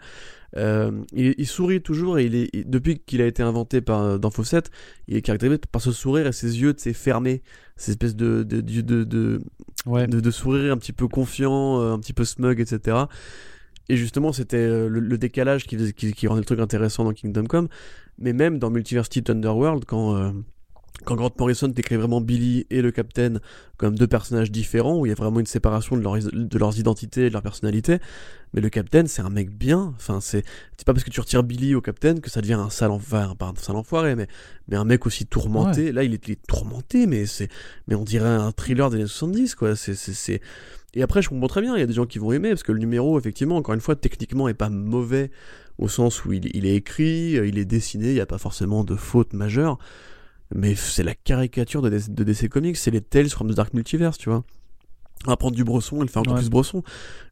euh, 0.58 0.92
il, 1.14 1.48
sourit 1.48 1.82
toujours 1.82 2.20
et 2.20 2.26
il 2.26 2.36
est, 2.36 2.70
depuis 2.70 3.00
qu'il 3.00 3.22
a 3.22 3.26
été 3.26 3.44
inventé 3.44 3.80
par, 3.82 4.20
dans 4.20 4.30
Fawcett, 4.30 4.72
il 5.08 5.16
est 5.16 5.22
caractérisé 5.22 5.60
par 5.72 5.82
ce 5.82 5.92
sourire 5.92 6.28
et 6.28 6.34
ses 6.34 6.62
yeux 6.62 6.76
fermés, 6.94 7.44
cette 7.78 7.94
espèce 7.94 8.16
de 8.16 8.44
de, 8.44 8.62
de, 8.62 9.04
de, 9.04 9.42
de, 9.86 10.32
sourire 10.32 10.74
un 10.74 10.78
petit 10.78 10.94
peu 10.94 11.08
confiant, 11.08 11.82
euh, 11.82 11.94
un 11.94 12.00
petit 12.00 12.14
peu 12.14 12.26
smug, 12.26 12.60
etc. 12.60 12.98
Et 13.90 13.98
justement, 13.98 14.34
c'était 14.34 14.58
euh, 14.58 14.88
le, 14.88 15.18
décalage 15.18 15.66
qui, 15.66 15.94
qui, 15.94 16.14
qui, 16.14 16.28
rendait 16.28 16.42
le 16.42 16.46
truc 16.46 16.60
intéressant 16.60 17.04
dans 17.04 17.14
Kingdom 17.14 17.46
Come. 17.46 17.68
Mais 18.18 18.34
même 18.34 18.60
dans 18.60 18.70
Multiversity 18.70 19.24
Underworld, 19.30 19.86
quand, 19.86 20.16
euh, 20.16 20.32
quand 21.04 21.16
Grant 21.16 21.32
Morrison 21.38 21.68
décrit 21.68 21.98
vraiment 21.98 22.22
Billy 22.22 22.66
et 22.70 22.82
le 22.82 22.92
Captain 22.92 23.40
comme 23.78 23.98
deux 23.98 24.08
personnages 24.08 24.52
différents, 24.52 24.98
où 24.98 25.06
il 25.06 25.10
y 25.10 25.12
a 25.12 25.16
vraiment 25.16 25.40
une 25.40 25.46
séparation 25.46 25.98
de, 25.98 26.02
leur, 26.02 26.16
de 26.18 26.58
leurs 26.58 26.80
identités 26.80 27.26
et 27.26 27.30
de 27.30 27.34
leur 27.34 27.42
personnalité, 27.42 28.00
mais 28.54 28.62
le 28.62 28.70
Captain, 28.70 29.06
c'est 29.06 29.22
un 29.22 29.30
mec 29.30 29.50
bien. 29.50 29.94
Enfin, 29.98 30.22
c'est 30.22 30.46
pas 30.86 30.94
parce 30.94 31.04
que 31.04 31.10
tu 31.10 31.20
retires 31.20 31.44
Billy 31.44 31.76
au 31.76 31.82
Captain 31.82 32.16
que 32.16 32.30
ça 32.30 32.40
devient 32.40 32.54
un 32.54 32.70
sale, 32.70 32.92
enfoiré, 32.92 33.26
un 33.26 33.54
sale 33.58 33.76
enfoiré, 33.76 34.16
mais, 34.16 34.28
mais 34.70 34.78
un 34.78 34.86
mec 34.86 35.06
aussi 35.06 35.26
tourmenté. 35.26 35.92
Là, 35.92 36.04
il 36.04 36.14
est, 36.14 36.28
il 36.28 36.32
est, 36.32 36.48
tourmenté, 36.48 37.06
mais, 37.06 37.26
c'est 37.26 37.50
mais 37.88 37.96
on 37.96 38.06
dirait 38.06 38.30
un 38.30 38.54
thriller 38.54 38.90
des 38.90 38.96
années 38.96 39.08
70, 39.08 39.56
quoi. 39.56 39.76
C'est 39.76 40.42
et 40.96 41.04
après, 41.04 41.22
je 41.22 41.30
comprends 41.30 41.48
très 41.48 41.62
bien, 41.62 41.76
il 41.76 41.80
y 41.80 41.84
a 41.84 41.88
des 41.88 41.94
gens 41.94 42.06
qui 42.06 42.20
vont 42.20 42.32
aimer, 42.32 42.50
parce 42.50 42.64
que 42.64 42.72
le 42.72 42.80
numéro, 42.80 43.20
effectivement, 43.20 43.58
encore 43.58 43.76
une 43.76 43.82
fois, 43.82 43.96
techniquement, 43.96 44.48
est 44.48 44.54
pas 44.54 44.70
mauvais, 44.70 45.30
au 45.78 45.90
sens 45.90 46.24
où 46.24 46.32
il, 46.32 46.66
est 46.66 46.76
écrit, 46.76 47.38
euh, 47.38 47.48
il 47.48 47.58
est 47.58 47.66
dessiné, 47.66 48.08
il 48.08 48.14
n'y 48.14 48.22
a 48.22 48.26
pas 48.26 48.38
forcément 48.38 48.84
de 48.84 48.96
faute 48.96 49.34
majeure, 49.34 49.78
mais 50.54 50.74
c'est 50.76 51.04
la 51.04 51.14
caricature 51.14 51.82
de, 51.82 51.90
de 51.90 52.24
DC 52.24 52.48
Comics, 52.48 52.78
c'est 52.78 52.92
les 52.92 53.02
Tales 53.02 53.30
from 53.30 53.52
the 53.52 53.56
Dark 53.56 53.74
Multiverse, 53.74 54.18
tu 54.18 54.30
vois. 54.30 54.44
On 55.26 55.32
va 55.32 55.38
prendre 55.38 55.56
du 55.56 55.64
Bresson 55.64 55.98
et 55.98 56.02
le 56.02 56.08
faire 56.08 56.22
encore 56.22 56.36
plus 56.36 56.50
Bresson. 56.50 56.84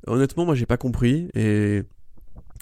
Honnêtement, 0.08 0.46
moi, 0.46 0.56
j'ai 0.56 0.66
pas 0.66 0.78
compris, 0.78 1.30
et 1.34 1.84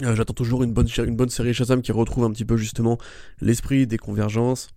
euh, 0.03 0.15
j'attends 0.15 0.33
toujours 0.33 0.63
une 0.63 0.73
bonne, 0.73 0.87
une 0.99 1.15
bonne 1.15 1.29
série 1.29 1.53
Shazam 1.53 1.81
qui 1.81 1.91
retrouve 1.91 2.25
un 2.25 2.31
petit 2.31 2.45
peu 2.45 2.57
justement 2.57 2.97
l'esprit 3.39 3.87
des 3.87 3.97
convergences, 3.97 4.69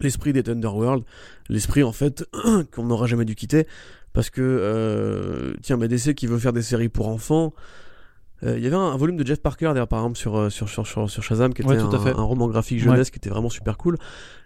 l'esprit 0.00 0.32
des 0.32 0.42
Thunderworld, 0.42 1.04
l'esprit 1.48 1.82
en 1.82 1.92
fait 1.92 2.24
qu'on 2.74 2.84
n'aura 2.84 3.06
jamais 3.06 3.24
dû 3.24 3.34
quitter. 3.34 3.66
Parce 4.12 4.30
que, 4.30 4.42
euh, 4.42 5.54
tiens, 5.62 5.76
mais 5.76 5.88
DC 5.88 6.14
qui 6.14 6.26
veut 6.26 6.38
faire 6.38 6.52
des 6.52 6.62
séries 6.62 6.88
pour 6.88 7.08
enfants. 7.08 7.54
Euh, 8.44 8.58
il 8.58 8.64
y 8.64 8.66
avait 8.66 8.76
un, 8.76 8.96
volume 8.96 9.16
de 9.16 9.26
Jeff 9.26 9.40
Parker, 9.40 9.70
d'ailleurs, 9.72 9.88
par 9.88 10.00
exemple, 10.00 10.18
sur, 10.18 10.36
euh, 10.36 10.50
sur, 10.50 10.68
sur, 10.68 10.86
sur, 10.86 11.22
Shazam, 11.22 11.54
qui 11.54 11.62
était 11.62 11.70
un, 11.70 11.84
un, 11.84 12.22
roman 12.22 12.48
graphique 12.48 12.80
jeunesse 12.80 13.10
qui 13.10 13.18
était 13.18 13.30
vraiment 13.30 13.48
super 13.48 13.78
cool. 13.78 13.96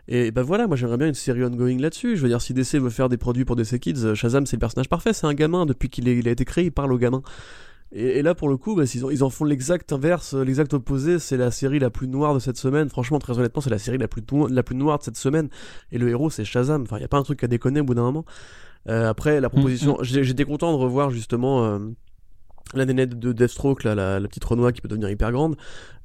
Et 0.09 0.31
ben 0.31 0.43
voilà, 0.43 0.69
moi 0.69 0.77
j'aimerais 0.77 0.99
bien 0.99 1.09
une 1.09 1.15
série 1.15 1.43
ongoing 1.43 1.79
là-dessus. 1.81 2.17
Je 2.17 2.23
veux 2.23 2.29
dire, 2.29 2.41
si 2.41 2.55
DC 2.55 2.75
veut 2.75 2.91
faire 2.91 3.09
des 3.09 3.17
produits 3.17 3.45
pour 3.45 3.57
DC 3.57 3.81
Kids, 3.81 4.15
Shazam 4.15 4.47
c'est 4.47 4.55
le 4.55 4.61
personnage 4.61 4.89
parfait, 4.89 5.13
c'est 5.13 5.27
un 5.27 5.35
gamin. 5.35 5.67
Depuis 5.67 5.89
qu'il 5.89 6.07
il 6.07 6.29
a 6.29 6.31
été 6.31 6.45
créé, 6.45 6.67
il 6.67 6.71
parle 6.71 6.93
aux 6.93 6.99
gamins. 6.99 7.23
Et, 7.93 8.23
là, 8.23 8.35
pour 8.35 8.49
le 8.49 8.57
coup, 8.57 8.75
bah, 8.75 8.83
ils, 8.85 9.05
ils, 9.13 9.25
en 9.25 9.31
font 9.31 9.45
l'exact 9.45 9.93
inverse, 9.93 10.35
l'exact 10.35 10.75
opposé. 10.75 11.19
C'est 11.19 11.37
la 11.37 11.51
série 11.51 11.79
la 11.79 11.91
plus 11.91 12.09
noire 12.09 12.35
de 12.35 12.41
cette 12.41 12.57
semaine. 12.57 12.89
Franchement, 12.89 13.19
très 13.19 13.39
honnêtement, 13.39 13.63
c'est 13.63 13.71
la 13.71 13.79
série 13.79 13.97
la 13.97 14.09
plus, 14.09 14.23
la 14.51 14.63
plus 14.63 14.75
noire 14.75 14.99
de 14.99 15.05
cette 15.05 15.17
semaine. 15.17 15.49
Et 15.93 15.99
le 15.99 16.09
héros, 16.09 16.29
c'est 16.29 16.45
Shazam. 16.45 16.83
Enfin, 16.83 16.97
il 16.97 17.01
n'y 17.01 17.05
a 17.05 17.09
pas 17.09 17.19
un 17.19 17.23
truc 17.23 17.43
à 17.45 17.47
déconner 17.47 17.81
au 17.81 17.85
bout 17.85 17.95
d'un 17.95 18.03
moment. 18.03 18.25
Euh, 18.89 19.09
après, 19.09 19.41
la 19.41 19.49
proposition, 19.49 19.99
mm, 19.99 20.03
mm. 20.03 20.23
j'étais 20.23 20.45
content 20.45 20.73
de 20.73 20.77
revoir 20.77 21.11
justement. 21.11 21.65
Euh, 21.65 21.79
la 22.75 22.85
nénette 22.85 23.19
de 23.19 23.33
Deathstroke, 23.33 23.85
là, 23.85 23.95
la, 23.95 24.29
petite 24.29 24.45
Renoir 24.45 24.73
qui 24.73 24.81
peut 24.81 24.89
devenir 24.89 25.09
hyper 25.09 25.31
grande, 25.31 25.57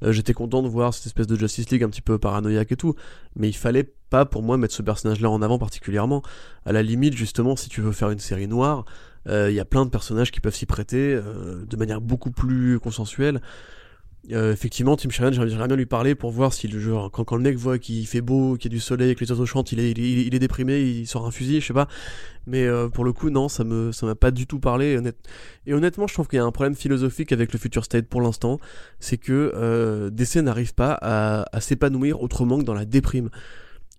euh, 0.04 0.12
j'étais 0.12 0.32
content 0.32 0.62
de 0.62 0.68
voir 0.68 0.94
cette 0.94 1.06
espèce 1.06 1.26
de 1.26 1.36
Justice 1.36 1.68
League 1.70 1.82
un 1.82 1.88
petit 1.88 2.02
peu 2.02 2.18
paranoïaque 2.18 2.70
et 2.72 2.76
tout, 2.76 2.94
mais 3.34 3.48
il 3.48 3.54
fallait 3.54 3.92
pas 4.10 4.24
pour 4.26 4.42
moi 4.42 4.56
mettre 4.56 4.74
ce 4.74 4.82
personnage-là 4.82 5.28
en 5.30 5.42
avant 5.42 5.58
particulièrement. 5.58 6.22
À 6.64 6.72
la 6.72 6.82
limite, 6.82 7.14
justement, 7.14 7.56
si 7.56 7.68
tu 7.68 7.80
veux 7.80 7.92
faire 7.92 8.10
une 8.10 8.20
série 8.20 8.46
noire, 8.46 8.84
euh, 9.28 9.50
il 9.50 9.54
y 9.54 9.60
a 9.60 9.64
plein 9.64 9.84
de 9.84 9.90
personnages 9.90 10.30
qui 10.30 10.40
peuvent 10.40 10.54
s'y 10.54 10.66
prêter 10.66 11.14
euh, 11.14 11.64
de 11.64 11.76
manière 11.76 12.00
beaucoup 12.00 12.30
plus 12.30 12.78
consensuelle. 12.78 13.40
Euh, 14.30 14.52
effectivement, 14.52 14.94
Tim 14.96 15.10
Shannon, 15.10 15.32
j'aimerais 15.32 15.66
bien 15.66 15.76
lui 15.76 15.86
parler 15.86 16.14
pour 16.14 16.30
voir 16.30 16.52
si 16.52 16.68
le 16.68 16.78
genre, 16.78 17.10
quand, 17.10 17.24
quand 17.24 17.36
le 17.36 17.42
mec 17.42 17.56
voit 17.56 17.78
qu'il 17.78 18.06
fait 18.06 18.20
beau, 18.20 18.56
qu'il 18.56 18.70
y 18.70 18.74
a 18.74 18.76
du 18.76 18.80
soleil, 18.80 19.16
que 19.16 19.24
les 19.24 19.30
oiseaux 19.30 19.46
chantent, 19.46 19.72
il 19.72 19.80
est, 19.80 19.90
il, 19.90 20.32
est, 20.34 20.38
déprimé, 20.38 20.80
il 20.80 21.06
sort 21.06 21.26
un 21.26 21.32
fusil, 21.32 21.60
je 21.60 21.66
sais 21.66 21.72
pas. 21.72 21.88
Mais 22.46 22.64
euh, 22.64 22.88
pour 22.88 23.04
le 23.04 23.12
coup, 23.12 23.30
non, 23.30 23.48
ça 23.48 23.64
me, 23.64 23.90
ça 23.90 24.06
m'a 24.06 24.14
pas 24.14 24.30
du 24.30 24.46
tout 24.46 24.60
parlé. 24.60 24.96
Honnête... 24.96 25.16
Et 25.66 25.74
honnêtement, 25.74 26.06
je 26.06 26.14
trouve 26.14 26.28
qu'il 26.28 26.36
y 26.36 26.40
a 26.40 26.44
un 26.44 26.52
problème 26.52 26.76
philosophique 26.76 27.32
avec 27.32 27.52
le 27.52 27.58
Future 27.58 27.84
State 27.84 28.06
pour 28.06 28.20
l'instant, 28.20 28.60
c'est 29.00 29.18
que 29.18 29.52
euh, 29.56 30.10
DC 30.10 30.36
n'arrive 30.36 30.74
pas 30.74 30.96
à, 31.00 31.44
à 31.52 31.60
s'épanouir 31.60 32.22
autrement 32.22 32.58
que 32.58 32.64
dans 32.64 32.74
la 32.74 32.84
déprime. 32.84 33.28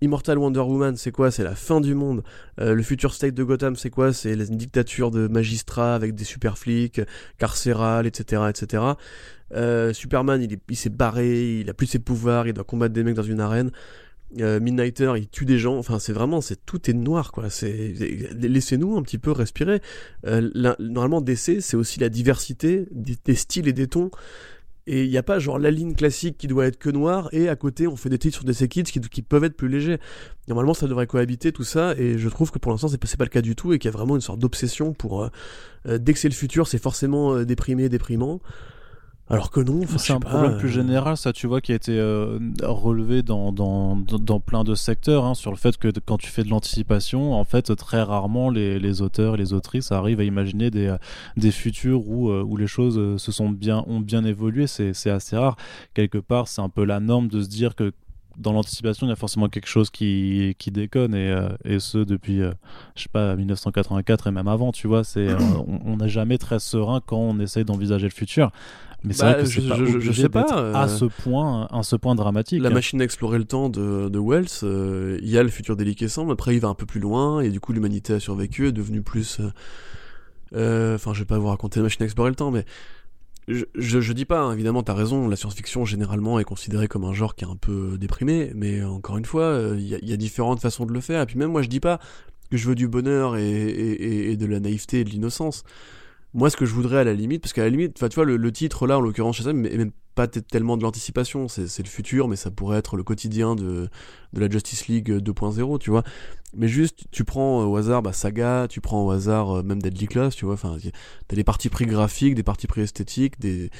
Immortal 0.01 0.37
Wonder 0.37 0.59
Woman, 0.59 0.95
c'est 0.97 1.11
quoi? 1.11 1.31
C'est 1.31 1.43
la 1.43 1.55
fin 1.55 1.81
du 1.81 1.95
monde. 1.95 2.23
Euh, 2.59 2.73
le 2.73 2.83
future 2.83 3.13
state 3.13 3.33
de 3.33 3.43
Gotham, 3.43 3.75
c'est 3.75 3.89
quoi? 3.89 4.13
C'est 4.13 4.33
une 4.33 4.57
dictature 4.57 5.11
de 5.11 5.27
magistrats 5.27 5.95
avec 5.95 6.15
des 6.15 6.23
super 6.23 6.57
flics, 6.57 7.01
carcérales, 7.37 8.05
etc., 8.05 8.43
etc. 8.49 8.83
Euh, 9.53 9.93
Superman, 9.93 10.45
il, 10.69 10.75
s'est 10.75 10.89
barré, 10.89 11.59
il 11.59 11.69
a 11.69 11.73
plus 11.73 11.87
ses 11.87 11.99
pouvoirs, 11.99 12.47
il 12.47 12.53
doit 12.53 12.63
combattre 12.63 12.93
des 12.93 13.03
mecs 13.03 13.15
dans 13.15 13.23
une 13.23 13.39
arène. 13.39 13.71
Euh, 14.39 14.59
Midnighter, 14.59 15.13
il 15.15 15.27
tue 15.27 15.45
des 15.45 15.59
gens. 15.59 15.77
Enfin, 15.77 15.99
c'est 15.99 16.13
vraiment, 16.13 16.41
c'est 16.41 16.65
tout 16.65 16.89
est 16.89 16.93
noir, 16.93 17.31
quoi. 17.31 17.45
Laissez-nous 17.61 18.97
un 18.97 19.03
petit 19.03 19.19
peu 19.19 19.31
respirer. 19.31 19.81
normalement, 20.79 21.21
DC, 21.21 21.61
c'est 21.61 21.77
aussi 21.77 21.99
la 21.99 22.09
diversité 22.09 22.87
des, 22.91 23.35
styles 23.35 23.67
et 23.67 23.73
des 23.73 23.87
tons. 23.87 24.11
Et 24.85 25.05
il 25.05 25.09
n'y 25.09 25.17
a 25.17 25.23
pas 25.23 25.39
genre 25.39 25.59
la 25.59 25.71
ligne 25.71 25.93
classique 25.93 26.37
qui 26.37 26.47
doit 26.47 26.65
être 26.65 26.77
que 26.77 26.89
noire 26.89 27.29
et 27.31 27.47
à 27.47 27.55
côté 27.55 27.87
on 27.87 27.95
fait 27.95 28.09
des 28.09 28.17
titres 28.17 28.35
sur 28.35 28.45
des 28.45 28.67
Kids 28.67 28.83
qui, 28.83 29.21
peuvent 29.21 29.43
être 29.43 29.55
plus 29.55 29.69
légers. 29.69 29.97
Normalement 30.47 30.73
ça 30.73 30.87
devrait 30.87 31.07
cohabiter 31.07 31.51
tout 31.53 31.63
ça 31.63 31.93
et 31.97 32.17
je 32.17 32.29
trouve 32.29 32.51
que 32.51 32.59
pour 32.59 32.71
l'instant 32.71 32.89
c'est 32.89 32.97
pas, 32.97 33.07
pas 33.17 33.23
le 33.23 33.29
cas 33.29 33.41
du 33.41 33.55
tout 33.55 33.71
et 33.71 33.79
qu'il 33.79 33.89
y 33.89 33.93
a 33.93 33.97
vraiment 33.97 34.15
une 34.15 34.21
sorte 34.21 34.39
d'obsession 34.39 34.93
pour... 34.93 35.23
Euh, 35.23 35.29
euh, 35.87 35.97
dès 35.97 36.13
que 36.13 36.19
c'est 36.19 36.29
le 36.29 36.33
futur 36.33 36.67
c'est 36.67 36.81
forcément 36.81 37.33
euh, 37.33 37.45
déprimé, 37.45 37.87
déprimant. 37.87 38.41
Alors 39.29 39.51
que 39.51 39.61
non, 39.61 39.81
c'est 39.97 40.11
un 40.11 40.19
problème 40.19 40.57
plus 40.57 40.67
euh, 40.67 40.71
général, 40.71 41.15
ça, 41.15 41.31
tu 41.31 41.47
vois, 41.47 41.61
qui 41.61 41.71
a 41.71 41.75
été 41.75 41.97
euh, 41.97 42.39
relevé 42.61 43.23
dans, 43.23 43.53
dans, 43.53 43.95
dans, 43.95 44.41
plein 44.41 44.65
de 44.65 44.75
secteurs, 44.75 45.23
hein, 45.23 45.33
sur 45.33 45.49
le 45.49 45.55
fait 45.55 45.77
que 45.77 45.87
quand 46.05 46.17
tu 46.17 46.27
fais 46.27 46.43
de 46.43 46.49
l'anticipation, 46.49 47.33
en 47.33 47.45
fait, 47.45 47.73
très 47.77 48.03
rarement 48.03 48.49
les, 48.49 48.79
les 48.79 49.01
auteurs 49.01 49.35
et 49.35 49.37
les 49.37 49.53
autrices 49.53 49.93
arrivent 49.93 50.19
à 50.19 50.25
imaginer 50.25 50.71
des, 50.71 50.87
euh, 50.87 50.97
des 51.37 51.51
futurs 51.51 52.07
où, 52.09 52.31
où 52.31 52.57
les 52.57 52.67
choses 52.67 53.17
se 53.17 53.31
sont 53.31 53.49
bien, 53.49 53.85
ont 53.87 54.01
bien 54.01 54.25
évolué. 54.25 54.67
C'est 54.67 55.09
assez 55.09 55.37
rare. 55.37 55.55
Quelque 55.93 56.17
part, 56.17 56.49
c'est 56.49 56.61
un 56.61 56.69
peu 56.69 56.83
la 56.83 56.99
norme 56.99 57.29
de 57.29 57.41
se 57.41 57.47
dire 57.47 57.75
que 57.75 57.93
dans 58.37 58.51
l'anticipation, 58.51 59.05
il 59.07 59.09
y 59.09 59.13
a 59.13 59.15
forcément 59.15 59.47
quelque 59.47 59.67
chose 59.67 59.89
qui, 59.89 60.55
qui 60.57 60.71
déconne 60.71 61.13
et, 61.13 61.33
et 61.65 61.79
ce 61.79 61.99
depuis, 61.99 62.39
je 62.95 63.01
sais 63.03 63.09
pas, 63.11 63.35
1984 63.35 64.27
et 64.27 64.31
même 64.31 64.47
avant, 64.47 64.71
tu 64.71 64.87
vois. 64.87 65.03
C'est, 65.03 65.29
on 65.85 65.97
n'est 65.97 66.09
jamais 66.09 66.37
très 66.37 66.59
serein 66.59 66.99
quand 67.05 67.17
on 67.17 67.39
essaye 67.39 67.63
d'envisager 67.63 68.07
le 68.07 68.13
futur. 68.13 68.51
Mais 69.03 69.13
c'est 69.13 69.23
vrai 69.23 69.33
bah, 69.33 69.43
que 69.43 69.49
je, 69.49 69.61
je, 69.61 69.99
je, 69.99 70.11
sais 70.13 70.29
pas 70.29 70.43
à 70.43 70.85
euh, 70.85 70.87
ce 70.87 71.05
point, 71.05 71.67
à 71.71 71.83
ce 71.83 71.95
point 71.95 72.15
dramatique. 72.15 72.61
La 72.61 72.69
machine 72.69 73.01
à 73.01 73.03
explorer 73.03 73.37
le 73.37 73.43
temps 73.43 73.69
de, 73.69 74.07
de 74.07 74.19
Wells, 74.19 74.47
euh, 74.63 75.19
il 75.21 75.29
y 75.29 75.37
a 75.37 75.43
le 75.43 75.49
futur 75.49 75.75
déliquescent, 75.75 76.25
mais 76.25 76.31
après 76.31 76.55
il 76.55 76.59
va 76.59 76.69
un 76.69 76.73
peu 76.73 76.85
plus 76.85 77.01
loin 77.01 77.41
et 77.41 77.49
du 77.49 77.59
coup 77.59 77.73
l'humanité 77.73 78.13
a 78.13 78.19
survécu, 78.19 78.67
est 78.67 78.71
devenue 78.71 79.01
plus. 79.01 79.41
Euh, 80.55 80.95
enfin, 80.95 81.13
je 81.13 81.19
vais 81.19 81.25
pas 81.25 81.37
vous 81.37 81.47
raconter 81.47 81.79
la 81.79 81.83
machine 81.83 82.03
à 82.03 82.05
explorer 82.05 82.29
le 82.29 82.35
temps, 82.35 82.51
mais 82.51 82.63
je, 83.49 83.65
je, 83.75 84.13
dis 84.13 84.23
pas, 84.23 84.39
hein, 84.39 84.53
évidemment, 84.53 84.83
t'as 84.83 84.93
raison, 84.93 85.27
la 85.27 85.35
science-fiction 85.35 85.83
généralement 85.83 86.39
est 86.39 86.45
considérée 86.45 86.87
comme 86.87 87.03
un 87.03 87.13
genre 87.13 87.35
qui 87.35 87.43
est 87.43 87.47
un 87.47 87.57
peu 87.57 87.97
déprimé, 87.99 88.53
mais 88.55 88.83
encore 88.83 89.17
une 89.17 89.25
fois, 89.25 89.73
il 89.73 89.81
y, 89.81 89.97
y, 90.01 90.13
a 90.13 90.17
différentes 90.17 90.61
façons 90.61 90.85
de 90.85 90.93
le 90.93 91.01
faire, 91.01 91.21
et 91.21 91.25
puis 91.25 91.37
même 91.37 91.51
moi 91.51 91.61
je 91.61 91.67
dis 91.67 91.81
pas 91.81 91.99
que 92.49 92.55
je 92.55 92.69
veux 92.69 92.75
du 92.75 92.87
bonheur 92.87 93.35
et, 93.35 93.51
et, 93.51 94.31
et 94.31 94.37
de 94.37 94.45
la 94.45 94.61
naïveté 94.61 95.01
et 95.01 95.03
de 95.03 95.09
l'innocence. 95.09 95.63
Moi, 96.33 96.49
ce 96.49 96.57
que 96.57 96.65
je 96.65 96.73
voudrais 96.73 96.99
à 96.99 97.03
la 97.03 97.13
limite, 97.13 97.41
parce 97.41 97.53
qu'à 97.53 97.63
la 97.63 97.69
limite, 97.69 97.93
tu 97.93 98.15
vois, 98.15 98.25
le, 98.25 98.51
titre 98.51 98.87
là, 98.87 98.97
en 98.97 99.01
l'occurrence 99.01 99.41
ça, 99.41 99.53
mais 99.53 99.75
même 99.77 99.91
pas 100.15 100.27
tellement 100.27 100.77
de 100.77 100.83
l'anticipation, 100.83 101.47
c'est 101.47 101.79
le 101.79 101.89
futur, 101.89 102.27
mais 102.27 102.35
ça 102.35 102.51
pourrait 102.51 102.77
être 102.77 102.97
le 102.97 103.03
quotidien 103.03 103.55
de, 103.55 103.89
de 104.33 104.39
la 104.39 104.49
Justice 104.49 104.87
League 104.87 105.09
2.0, 105.09 105.79
tu 105.79 105.89
vois. 105.89 106.03
Mais 106.55 106.67
juste, 106.67 107.05
tu 107.11 107.23
prends 107.23 107.65
au 107.65 107.75
hasard 107.77 108.03
bah, 108.03 108.13
Saga, 108.13 108.67
tu 108.69 108.79
prends 108.79 109.05
au 109.05 109.11
hasard 109.11 109.57
euh, 109.57 109.63
même 109.63 109.81
Deadly 109.81 110.05
Class, 110.05 110.35
tu 110.35 110.45
vois. 110.45 110.53
Enfin, 110.53 110.77
t'as 111.27 111.35
des 111.35 111.43
parties 111.43 111.69
pris 111.69 111.85
graphiques, 111.85 112.35
des 112.35 112.43
parties 112.43 112.67
pris 112.67 112.81
esthétiques, 112.81 113.39
des, 113.39 113.71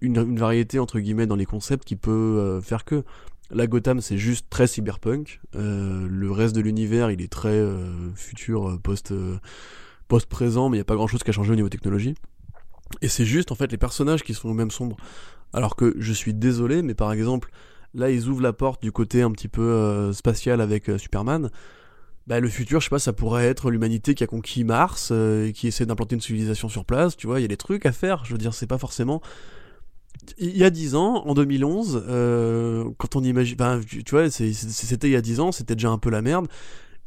une, 0.00 0.36
variété 0.36 0.78
entre 0.78 1.00
guillemets 1.00 1.26
dans 1.26 1.36
les 1.36 1.46
concepts 1.46 1.84
qui 1.84 1.96
peut 1.96 2.10
euh, 2.10 2.60
faire 2.60 2.84
que. 2.84 3.04
La 3.52 3.66
Gotham, 3.66 4.00
c'est 4.00 4.16
juste 4.16 4.46
très 4.48 4.68
cyberpunk. 4.68 5.40
Euh, 5.56 6.06
le 6.08 6.30
reste 6.30 6.54
de 6.54 6.60
l'univers, 6.60 7.10
il 7.10 7.20
est 7.20 7.32
très 7.32 7.60
futur, 8.14 8.78
post 8.80 9.12
post-présent, 10.10 10.68
mais 10.68 10.76
il 10.76 10.80
n'y 10.80 10.82
a 10.82 10.84
pas 10.84 10.96
grand-chose 10.96 11.22
qui 11.22 11.30
a 11.30 11.32
changé 11.32 11.52
au 11.52 11.56
niveau 11.56 11.68
technologie. 11.70 12.14
Et 13.00 13.08
c'est 13.08 13.24
juste 13.24 13.52
en 13.52 13.54
fait 13.54 13.70
les 13.70 13.78
personnages 13.78 14.22
qui 14.22 14.34
sont 14.34 14.52
même 14.52 14.70
sombres. 14.70 14.96
Alors 15.52 15.76
que 15.76 15.94
je 15.98 16.12
suis 16.12 16.34
désolé, 16.34 16.82
mais 16.82 16.94
par 16.94 17.12
exemple, 17.12 17.50
là 17.94 18.10
ils 18.10 18.28
ouvrent 18.28 18.42
la 18.42 18.52
porte 18.52 18.82
du 18.82 18.92
côté 18.92 19.22
un 19.22 19.30
petit 19.30 19.48
peu 19.48 19.62
euh, 19.62 20.12
spatial 20.12 20.60
avec 20.60 20.90
euh, 20.90 20.98
Superman. 20.98 21.50
Bah, 22.26 22.40
le 22.40 22.48
futur, 22.48 22.80
je 22.80 22.86
sais 22.86 22.90
pas, 22.90 22.98
ça 22.98 23.12
pourrait 23.12 23.46
être 23.46 23.70
l'humanité 23.70 24.14
qui 24.14 24.22
a 24.22 24.26
conquis 24.26 24.64
Mars 24.64 25.10
euh, 25.10 25.46
et 25.46 25.52
qui 25.52 25.68
essaie 25.68 25.86
d'implanter 25.86 26.16
une 26.16 26.20
civilisation 26.20 26.68
sur 26.68 26.84
place. 26.84 27.16
Tu 27.16 27.26
vois, 27.26 27.38
il 27.38 27.42
y 27.42 27.46
a 27.46 27.48
des 27.48 27.56
trucs 27.56 27.86
à 27.86 27.92
faire. 27.92 28.24
Je 28.24 28.32
veux 28.32 28.38
dire, 28.38 28.52
c'est 28.52 28.66
pas 28.66 28.78
forcément. 28.78 29.22
Il 30.38 30.56
y 30.56 30.64
a 30.64 30.70
10 30.70 30.96
ans, 30.96 31.26
en 31.26 31.34
2011, 31.34 32.04
quand 32.98 33.16
on 33.16 33.22
imagine. 33.22 33.56
tu 33.88 34.10
vois, 34.10 34.28
c'était 34.30 35.08
il 35.08 35.12
y 35.12 35.16
a 35.16 35.22
10 35.22 35.40
ans, 35.40 35.50
c'était 35.50 35.74
déjà 35.74 35.88
un 35.88 35.98
peu 35.98 36.10
la 36.10 36.20
merde 36.20 36.46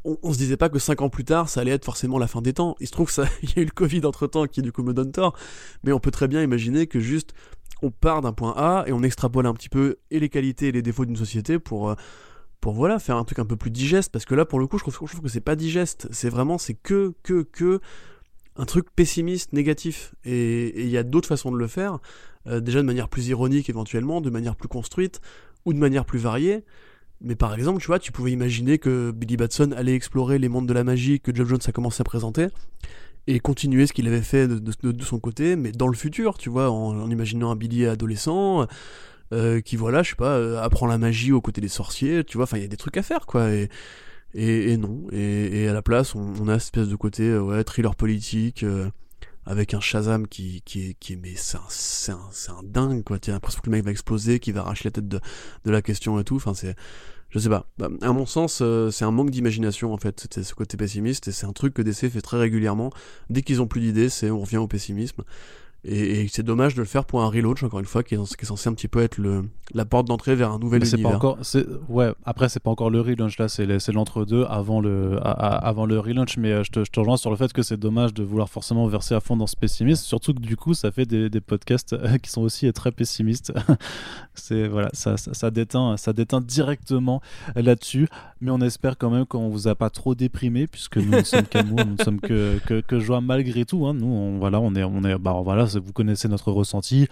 on, 0.04 0.32
se 0.32 0.38
disait 0.38 0.56
pas 0.56 0.68
que 0.68 0.78
5 0.78 1.00
ans 1.00 1.08
plus 1.08 1.24
tard, 1.24 1.48
ça 1.48 1.60
allait 1.60 1.72
être 1.72 1.84
forcément 1.84 2.18
la 2.18 2.26
fin 2.26 2.42
des 2.42 2.52
temps. 2.52 2.76
Il 2.80 2.86
se 2.86 2.92
trouve 2.92 3.10
ça, 3.10 3.24
il 3.42 3.50
y 3.50 3.58
a 3.58 3.62
eu 3.62 3.64
le 3.64 3.70
Covid 3.70 4.04
entre 4.04 4.26
temps 4.26 4.46
qui 4.46 4.62
du 4.62 4.72
coup 4.72 4.82
me 4.82 4.92
donne 4.92 5.12
tort, 5.12 5.34
mais 5.82 5.92
on 5.92 5.98
peut 5.98 6.10
très 6.10 6.28
bien 6.28 6.42
imaginer 6.42 6.86
que 6.86 7.00
juste 7.00 7.34
on 7.82 7.90
part 7.90 8.20
d'un 8.20 8.32
point 8.32 8.54
A 8.56 8.84
et 8.86 8.92
on 8.92 9.02
extrapole 9.02 9.46
un 9.46 9.54
petit 9.54 9.68
peu 9.68 9.96
et 10.10 10.20
les 10.20 10.28
qualités 10.28 10.68
et 10.68 10.72
les 10.72 10.82
défauts 10.82 11.04
d'une 11.04 11.16
société 11.16 11.58
pour 11.58 11.90
euh, 11.90 11.94
pour 12.60 12.72
voilà 12.72 12.98
faire 12.98 13.16
un 13.16 13.24
truc 13.24 13.38
un 13.38 13.44
peu 13.44 13.56
plus 13.56 13.70
digeste 13.70 14.10
parce 14.12 14.24
que 14.24 14.34
là 14.34 14.44
pour 14.44 14.58
le 14.58 14.66
coup 14.66 14.78
je 14.78 14.84
trouve, 14.84 14.94
je 14.94 15.12
trouve 15.12 15.20
que 15.20 15.28
c'est 15.28 15.40
pas 15.40 15.56
digeste, 15.56 16.08
c'est 16.10 16.30
vraiment 16.30 16.58
c'est 16.58 16.74
que 16.74 17.14
que 17.22 17.42
que 17.42 17.80
un 18.56 18.66
truc 18.66 18.86
pessimiste, 18.94 19.52
négatif 19.52 20.14
et 20.24 20.82
il 20.82 20.88
y 20.88 20.96
a 20.96 21.02
d'autres 21.02 21.28
façons 21.28 21.50
de 21.50 21.58
le 21.58 21.66
faire, 21.66 21.98
euh, 22.46 22.60
déjà 22.60 22.80
de 22.80 22.86
manière 22.86 23.08
plus 23.08 23.28
ironique 23.28 23.68
éventuellement, 23.68 24.20
de 24.20 24.30
manière 24.30 24.54
plus 24.54 24.68
construite 24.68 25.20
ou 25.64 25.72
de 25.72 25.78
manière 25.78 26.04
plus 26.04 26.18
variée. 26.18 26.64
Mais 27.20 27.36
par 27.36 27.54
exemple, 27.54 27.80
tu 27.80 27.86
vois, 27.86 27.98
tu 27.98 28.12
pouvais 28.12 28.32
imaginer 28.32 28.78
que 28.78 29.10
Billy 29.10 29.36
Batson 29.36 29.72
allait 29.76 29.94
explorer 29.94 30.38
les 30.38 30.48
mondes 30.48 30.66
de 30.66 30.74
la 30.74 30.84
magie 30.84 31.20
que 31.20 31.34
Jeff 31.34 31.48
Jones 31.48 31.60
a 31.66 31.72
commencé 31.72 32.00
à 32.00 32.04
présenter 32.04 32.48
et 33.26 33.40
continuer 33.40 33.86
ce 33.86 33.92
qu'il 33.92 34.06
avait 34.06 34.20
fait 34.20 34.46
de, 34.46 35.02
son 35.02 35.18
côté, 35.18 35.56
mais 35.56 35.72
dans 35.72 35.88
le 35.88 35.96
futur, 35.96 36.36
tu 36.36 36.50
vois, 36.50 36.70
en, 36.70 37.10
imaginant 37.10 37.50
un 37.50 37.56
Billy 37.56 37.86
adolescent 37.86 38.66
euh, 39.32 39.60
qui, 39.60 39.76
voilà, 39.76 40.02
je 40.02 40.10
sais 40.10 40.16
pas, 40.16 40.36
euh, 40.36 40.60
apprend 40.60 40.86
la 40.86 40.98
magie 40.98 41.32
aux 41.32 41.40
côtés 41.40 41.62
des 41.62 41.68
sorciers, 41.68 42.24
tu 42.24 42.36
vois, 42.36 42.44
enfin, 42.44 42.58
il 42.58 42.62
y 42.62 42.66
a 42.66 42.68
des 42.68 42.76
trucs 42.76 42.96
à 42.98 43.02
faire, 43.02 43.24
quoi. 43.26 43.50
Et, 43.50 43.70
et, 44.34 44.76
non. 44.76 45.06
Et, 45.12 45.66
à 45.68 45.72
la 45.72 45.82
place, 45.82 46.14
on, 46.14 46.48
a 46.48 46.58
cette 46.58 46.76
espèce 46.76 46.88
de 46.88 46.96
côté, 46.96 47.22
euh, 47.22 47.40
ouais, 47.40 47.64
thriller 47.64 47.96
politique. 47.96 48.64
Avec 49.46 49.74
un 49.74 49.80
Shazam 49.80 50.26
qui, 50.26 50.62
qui 50.64 50.90
est, 50.90 50.94
qui 50.94 51.16
mais 51.16 51.34
c'est 51.36 52.12
un, 52.12 52.14
un, 52.14 52.58
un, 52.58 52.62
dingue 52.62 53.02
quoi, 53.04 53.18
tu 53.18 53.30
as 53.30 53.34
l'impression 53.34 53.60
que 53.60 53.70
le 53.70 53.76
mec 53.76 53.84
va 53.84 53.90
exploser, 53.90 54.40
qu'il 54.40 54.54
va 54.54 54.60
arracher 54.60 54.84
la 54.84 54.90
tête 54.90 55.08
de, 55.08 55.20
de 55.64 55.70
la 55.70 55.82
question 55.82 56.18
et 56.18 56.24
tout, 56.24 56.36
enfin 56.36 56.54
c'est, 56.54 56.74
je 57.34 57.40
sais 57.40 57.48
pas. 57.48 57.66
Bah, 57.78 57.88
à 58.00 58.12
mon 58.12 58.26
sens, 58.26 58.60
euh, 58.62 58.90
c'est 58.90 59.04
un 59.04 59.10
manque 59.10 59.30
d'imagination 59.30 59.92
en 59.92 59.98
fait, 59.98 60.20
c'était 60.20 60.44
ce 60.44 60.54
côté 60.54 60.76
pessimiste 60.76 61.28
et 61.28 61.32
c'est 61.32 61.46
un 61.46 61.52
truc 61.52 61.74
que 61.74 61.82
DC 61.82 62.08
fait 62.08 62.20
très 62.20 62.38
régulièrement. 62.38 62.90
Dès 63.28 63.42
qu'ils 63.42 63.60
ont 63.60 63.66
plus 63.66 63.80
d'idées, 63.80 64.08
c'est 64.08 64.30
on 64.30 64.40
revient 64.40 64.58
au 64.58 64.68
pessimisme. 64.68 65.24
Et, 65.86 66.26
c'est 66.28 66.42
dommage 66.42 66.74
de 66.74 66.80
le 66.80 66.86
faire 66.86 67.04
pour 67.04 67.22
un 67.22 67.28
relaunch, 67.28 67.62
encore 67.62 67.80
une 67.80 67.86
fois, 67.86 68.02
qui 68.02 68.14
est, 68.14 68.44
censé 68.44 68.68
un 68.68 68.72
petit 68.72 68.88
peu 68.88 69.02
être 69.02 69.18
le, 69.18 69.44
la 69.74 69.84
porte 69.84 70.06
d'entrée 70.06 70.34
vers 70.34 70.50
un 70.50 70.58
nouvel 70.58 70.80
Mais 70.82 70.88
univers. 70.88 71.10
Pas 71.10 71.16
encore, 71.16 71.38
ouais, 71.88 72.12
après, 72.24 72.48
c'est 72.48 72.60
pas 72.60 72.70
encore 72.70 72.88
le 72.88 73.00
relaunch, 73.00 73.38
là, 73.38 73.48
c'est 73.48 73.92
l'entre-deux 73.92 74.44
avant 74.48 74.80
le, 74.80 75.18
avant 75.22 75.84
le 75.84 76.00
relaunch. 76.00 76.38
Mais 76.38 76.52
euh, 76.52 76.64
je 76.64 76.70
te, 76.70 76.84
je 76.84 76.90
te 76.90 77.00
rejoins 77.00 77.18
sur 77.18 77.30
le 77.30 77.36
fait 77.36 77.52
que 77.52 77.62
c'est 77.62 77.76
dommage 77.76 78.14
de 78.14 78.22
vouloir 78.22 78.48
forcément 78.48 78.86
verser 78.86 79.14
à 79.14 79.20
fond 79.20 79.36
dans 79.36 79.46
ce 79.46 79.56
pessimisme. 79.56 80.04
Surtout 80.04 80.32
que 80.32 80.40
du 80.40 80.56
coup, 80.56 80.72
ça 80.72 80.90
fait 80.90 81.06
des, 81.06 81.28
des 81.28 81.40
podcasts 81.40 81.92
euh, 81.92 82.16
qui 82.16 82.30
sont 82.30 82.42
aussi 82.42 82.72
très 82.72 82.90
pessimistes. 82.90 83.52
c'est 84.34 84.66
voilà, 84.68 84.88
ça, 84.94 85.16
ça, 85.18 85.50
déteint, 85.50 85.96
ça 85.98 86.14
déteint 86.14 86.40
directement 86.40 87.20
là-dessus. 87.56 88.08
Mais 88.40 88.50
on 88.50 88.60
espère 88.60 88.96
quand 88.96 89.10
même 89.10 89.26
qu'on 89.26 89.48
vous 89.48 89.68
a 89.68 89.74
pas 89.74 89.90
trop 89.90 90.14
déprimé, 90.14 90.66
puisque 90.66 90.96
nous 90.96 91.12
ne 91.12 91.22
sommes 91.22 91.46
qu'amour, 91.46 91.80
nous 91.84 91.94
ne 91.96 92.02
sommes 92.02 92.20
que, 92.20 92.58
que, 92.66 92.80
que 92.80 92.98
joie 92.98 93.20
malgré 93.20 93.64
tout. 93.64 93.86
Hein. 93.86 93.94
Nous, 93.94 94.06
on, 94.06 94.38
voilà, 94.38 94.60
on 94.60 94.74
est, 94.74 94.84
on 94.84 95.02
est, 95.04 95.18
bah, 95.18 95.40
voilà, 95.44 95.66
vous 95.78 95.92
connaissez 95.92 96.28
notre 96.28 96.52
ressenti. 96.52 97.06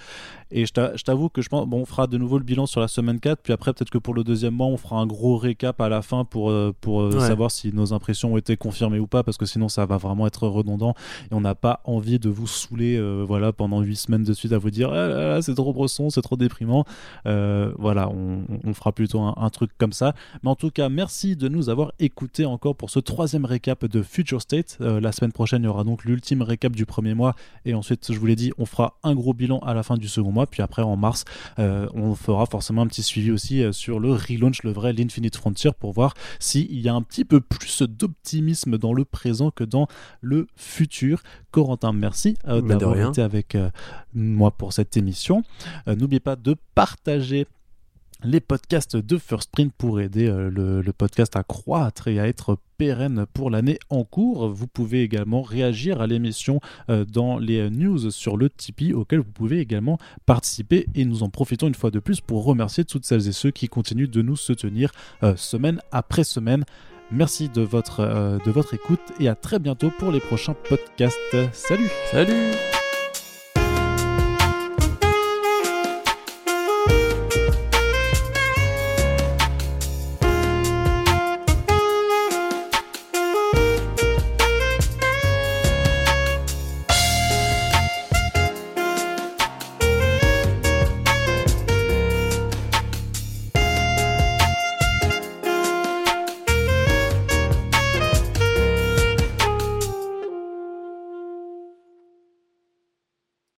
Et 0.51 0.66
je 0.66 1.02
t'avoue 1.02 1.28
que 1.28 1.43
je 1.43 1.48
pense, 1.48 1.66
bon, 1.66 1.80
on 1.80 1.84
fera 1.86 2.06
de 2.06 2.18
nouveau 2.18 2.39
le 2.39 2.44
bilan 2.44 2.66
sur 2.66 2.80
la 2.80 2.89
semaine 2.89 3.20
4, 3.20 3.40
puis 3.43 3.52
après, 3.52 3.72
peut-être 3.72 3.90
que 3.90 3.98
pour 3.98 4.14
le 4.14 4.24
deuxième 4.24 4.55
mois, 4.55 4.66
on 4.66 4.76
fera 4.76 4.97
un 4.97 5.06
gros 5.06 5.36
récap 5.36 5.80
à 5.80 5.89
la 5.89 6.02
fin 6.02 6.24
pour, 6.24 6.51
euh, 6.51 6.74
pour 6.80 7.02
euh, 7.02 7.20
savoir 7.20 7.51
si 7.51 7.72
nos 7.72 7.93
impressions 7.93 8.34
ont 8.34 8.36
été 8.36 8.56
confirmées 8.56 8.98
ou 8.98 9.06
pas, 9.06 9.22
parce 9.22 9.36
que 9.36 9.47
sinon, 9.47 9.68
ça 9.68 9.86
va 9.86 9.97
vraiment 9.97 10.26
être 10.26 10.47
redondant. 10.47 10.94
Et 11.30 11.34
on 11.34 11.40
n'a 11.40 11.55
pas 11.55 11.80
envie 11.84 12.18
de 12.18 12.28
vous 12.28 12.47
saouler 12.47 13.01
voilà, 13.26 13.52
pendant 13.52 13.80
8 13.80 13.97
semaines 13.97 14.24
de 14.24 14.32
suite 14.32 14.52
à 14.52 14.59
vous 14.59 14.70
dire 14.70 14.93
ah 14.93 15.40
c'est 15.43 15.55
trop 15.55 15.72
bresson, 15.72 16.10
c'est 16.10 16.22
trop 16.22 16.36
déprimant. 16.36 16.84
voilà, 17.24 18.09
on, 18.09 18.74
fera 18.74 18.93
plutôt 18.93 19.20
un, 19.20 19.34
un, 19.36 19.51
truc 19.51 19.70
comme 19.78 19.93
ça. 19.93 20.14
Mais 20.43 20.51
en 20.51 20.56
tout 20.56 20.70
cas, 20.70 20.89
merci 20.89 21.36
de 21.36 21.48
nous 21.48 21.68
avoir 21.68 21.93
écoutés 21.98 22.44
encore 22.44 22.74
pour 22.74 22.90
ce 22.90 22.98
troisième 22.98 23.44
récap 23.44 23.84
de 23.86 24.02
Future 24.02 24.40
State. 24.40 24.78
la 24.80 25.12
semaine 25.12 25.32
prochaine, 25.32 25.62
il 25.62 25.66
y 25.66 25.68
aura 25.68 25.84
donc 25.84 26.05
l'ultime 26.05 26.43
récap 26.43 26.74
du 26.74 26.86
premier 26.86 27.14
mois. 27.14 27.34
Et 27.64 27.74
ensuite, 27.74 28.12
je 28.12 28.18
vous 28.18 28.26
l'ai 28.26 28.36
dit, 28.36 28.51
on 28.58 28.66
fera 28.66 28.98
un 29.02 29.14
gros 29.14 29.34
bilan 29.34 29.58
à 29.60 29.74
la 29.74 29.82
fin 29.82 29.96
du 29.96 30.08
second 30.08 30.32
mois. 30.32 30.46
Puis 30.46 30.62
après, 30.62 30.82
en 30.82 30.96
mars, 30.96 31.24
euh, 31.58 31.88
on 31.94 32.14
fera 32.14 32.46
forcément 32.46 32.82
un 32.82 32.86
petit 32.86 33.02
suivi 33.02 33.30
aussi 33.30 33.62
euh, 33.62 33.72
sur 33.72 34.00
le 34.00 34.12
relaunch, 34.12 34.62
le 34.62 34.72
vrai, 34.72 34.92
l'Infinite 34.92 35.36
Frontier, 35.36 35.70
pour 35.78 35.92
voir 35.92 36.14
s'il 36.38 36.80
y 36.80 36.88
a 36.88 36.94
un 36.94 37.02
petit 37.02 37.24
peu 37.24 37.40
plus 37.40 37.82
d'optimisme 37.82 38.78
dans 38.78 38.92
le 38.92 39.04
présent 39.04 39.50
que 39.50 39.64
dans 39.64 39.86
le 40.20 40.46
futur. 40.56 41.22
Corentin, 41.50 41.92
merci 41.92 42.36
euh, 42.46 42.62
d'avoir 42.62 43.10
été 43.10 43.22
avec 43.22 43.56
moi 44.14 44.50
pour 44.50 44.72
cette 44.72 44.96
émission. 44.96 45.42
N'oubliez 45.86 46.20
pas 46.20 46.36
de 46.36 46.56
partager 46.74 47.46
les 48.24 48.40
podcasts 48.40 48.97
de 48.97 49.19
First 49.19 49.51
Print 49.51 49.73
pour 49.77 50.01
aider 50.01 50.28
euh, 50.28 50.51
le, 50.51 50.93
podcast 50.93 51.36
à 51.36 51.43
croître 51.43 52.09
et 52.09 52.20
à 52.20 52.28
être 52.28 52.59
pérenne 52.78 53.27
pour 53.32 53.51
l'année 53.51 53.78
en 53.90 54.05
cours. 54.05 54.49
Vous 54.49 54.66
pouvez 54.66 55.03
également 55.03 55.43
réagir 55.43 56.01
à 56.01 56.07
l'émission 56.07 56.61
euh, 56.90 57.05
dans 57.05 57.39
les 57.39 57.70
news 57.70 58.11
sur 58.11 58.36
le 58.36 58.51
Tipeee 58.51 58.93
auquel 58.93 59.20
vous 59.20 59.32
pouvez 59.32 59.59
également 59.59 59.99
participer 60.27 60.86
et 60.94 61.05
nous 61.05 61.23
en 61.23 61.31
profitons 61.31 61.69
une 61.69 61.74
fois 61.74 61.90
de 61.90 61.99
plus 61.99 62.20
pour 62.20 62.44
remercier 62.44 62.85
toutes 62.85 63.05
celles 63.05 63.28
et 63.28 63.32
ceux 63.32 63.51
qui 63.51 63.69
continuent 63.69 64.11
de 64.11 64.23
nous 64.23 64.36
soutenir 64.36 64.93
euh, 65.23 65.35
semaine 65.36 65.81
après 65.90 66.24
semaine. 66.24 66.65
Merci 67.11 67.49
de 67.51 67.61
votre, 67.61 68.40
de 68.43 68.51
votre 68.51 68.73
écoute 68.73 69.01
et 69.20 69.28
à 69.28 69.35
très 69.35 69.59
bientôt 69.59 69.90
pour 69.99 70.11
les 70.12 70.20
prochains 70.20 70.55
podcasts. 70.55 71.19
Salut 71.53 71.90
Salut 72.11 72.53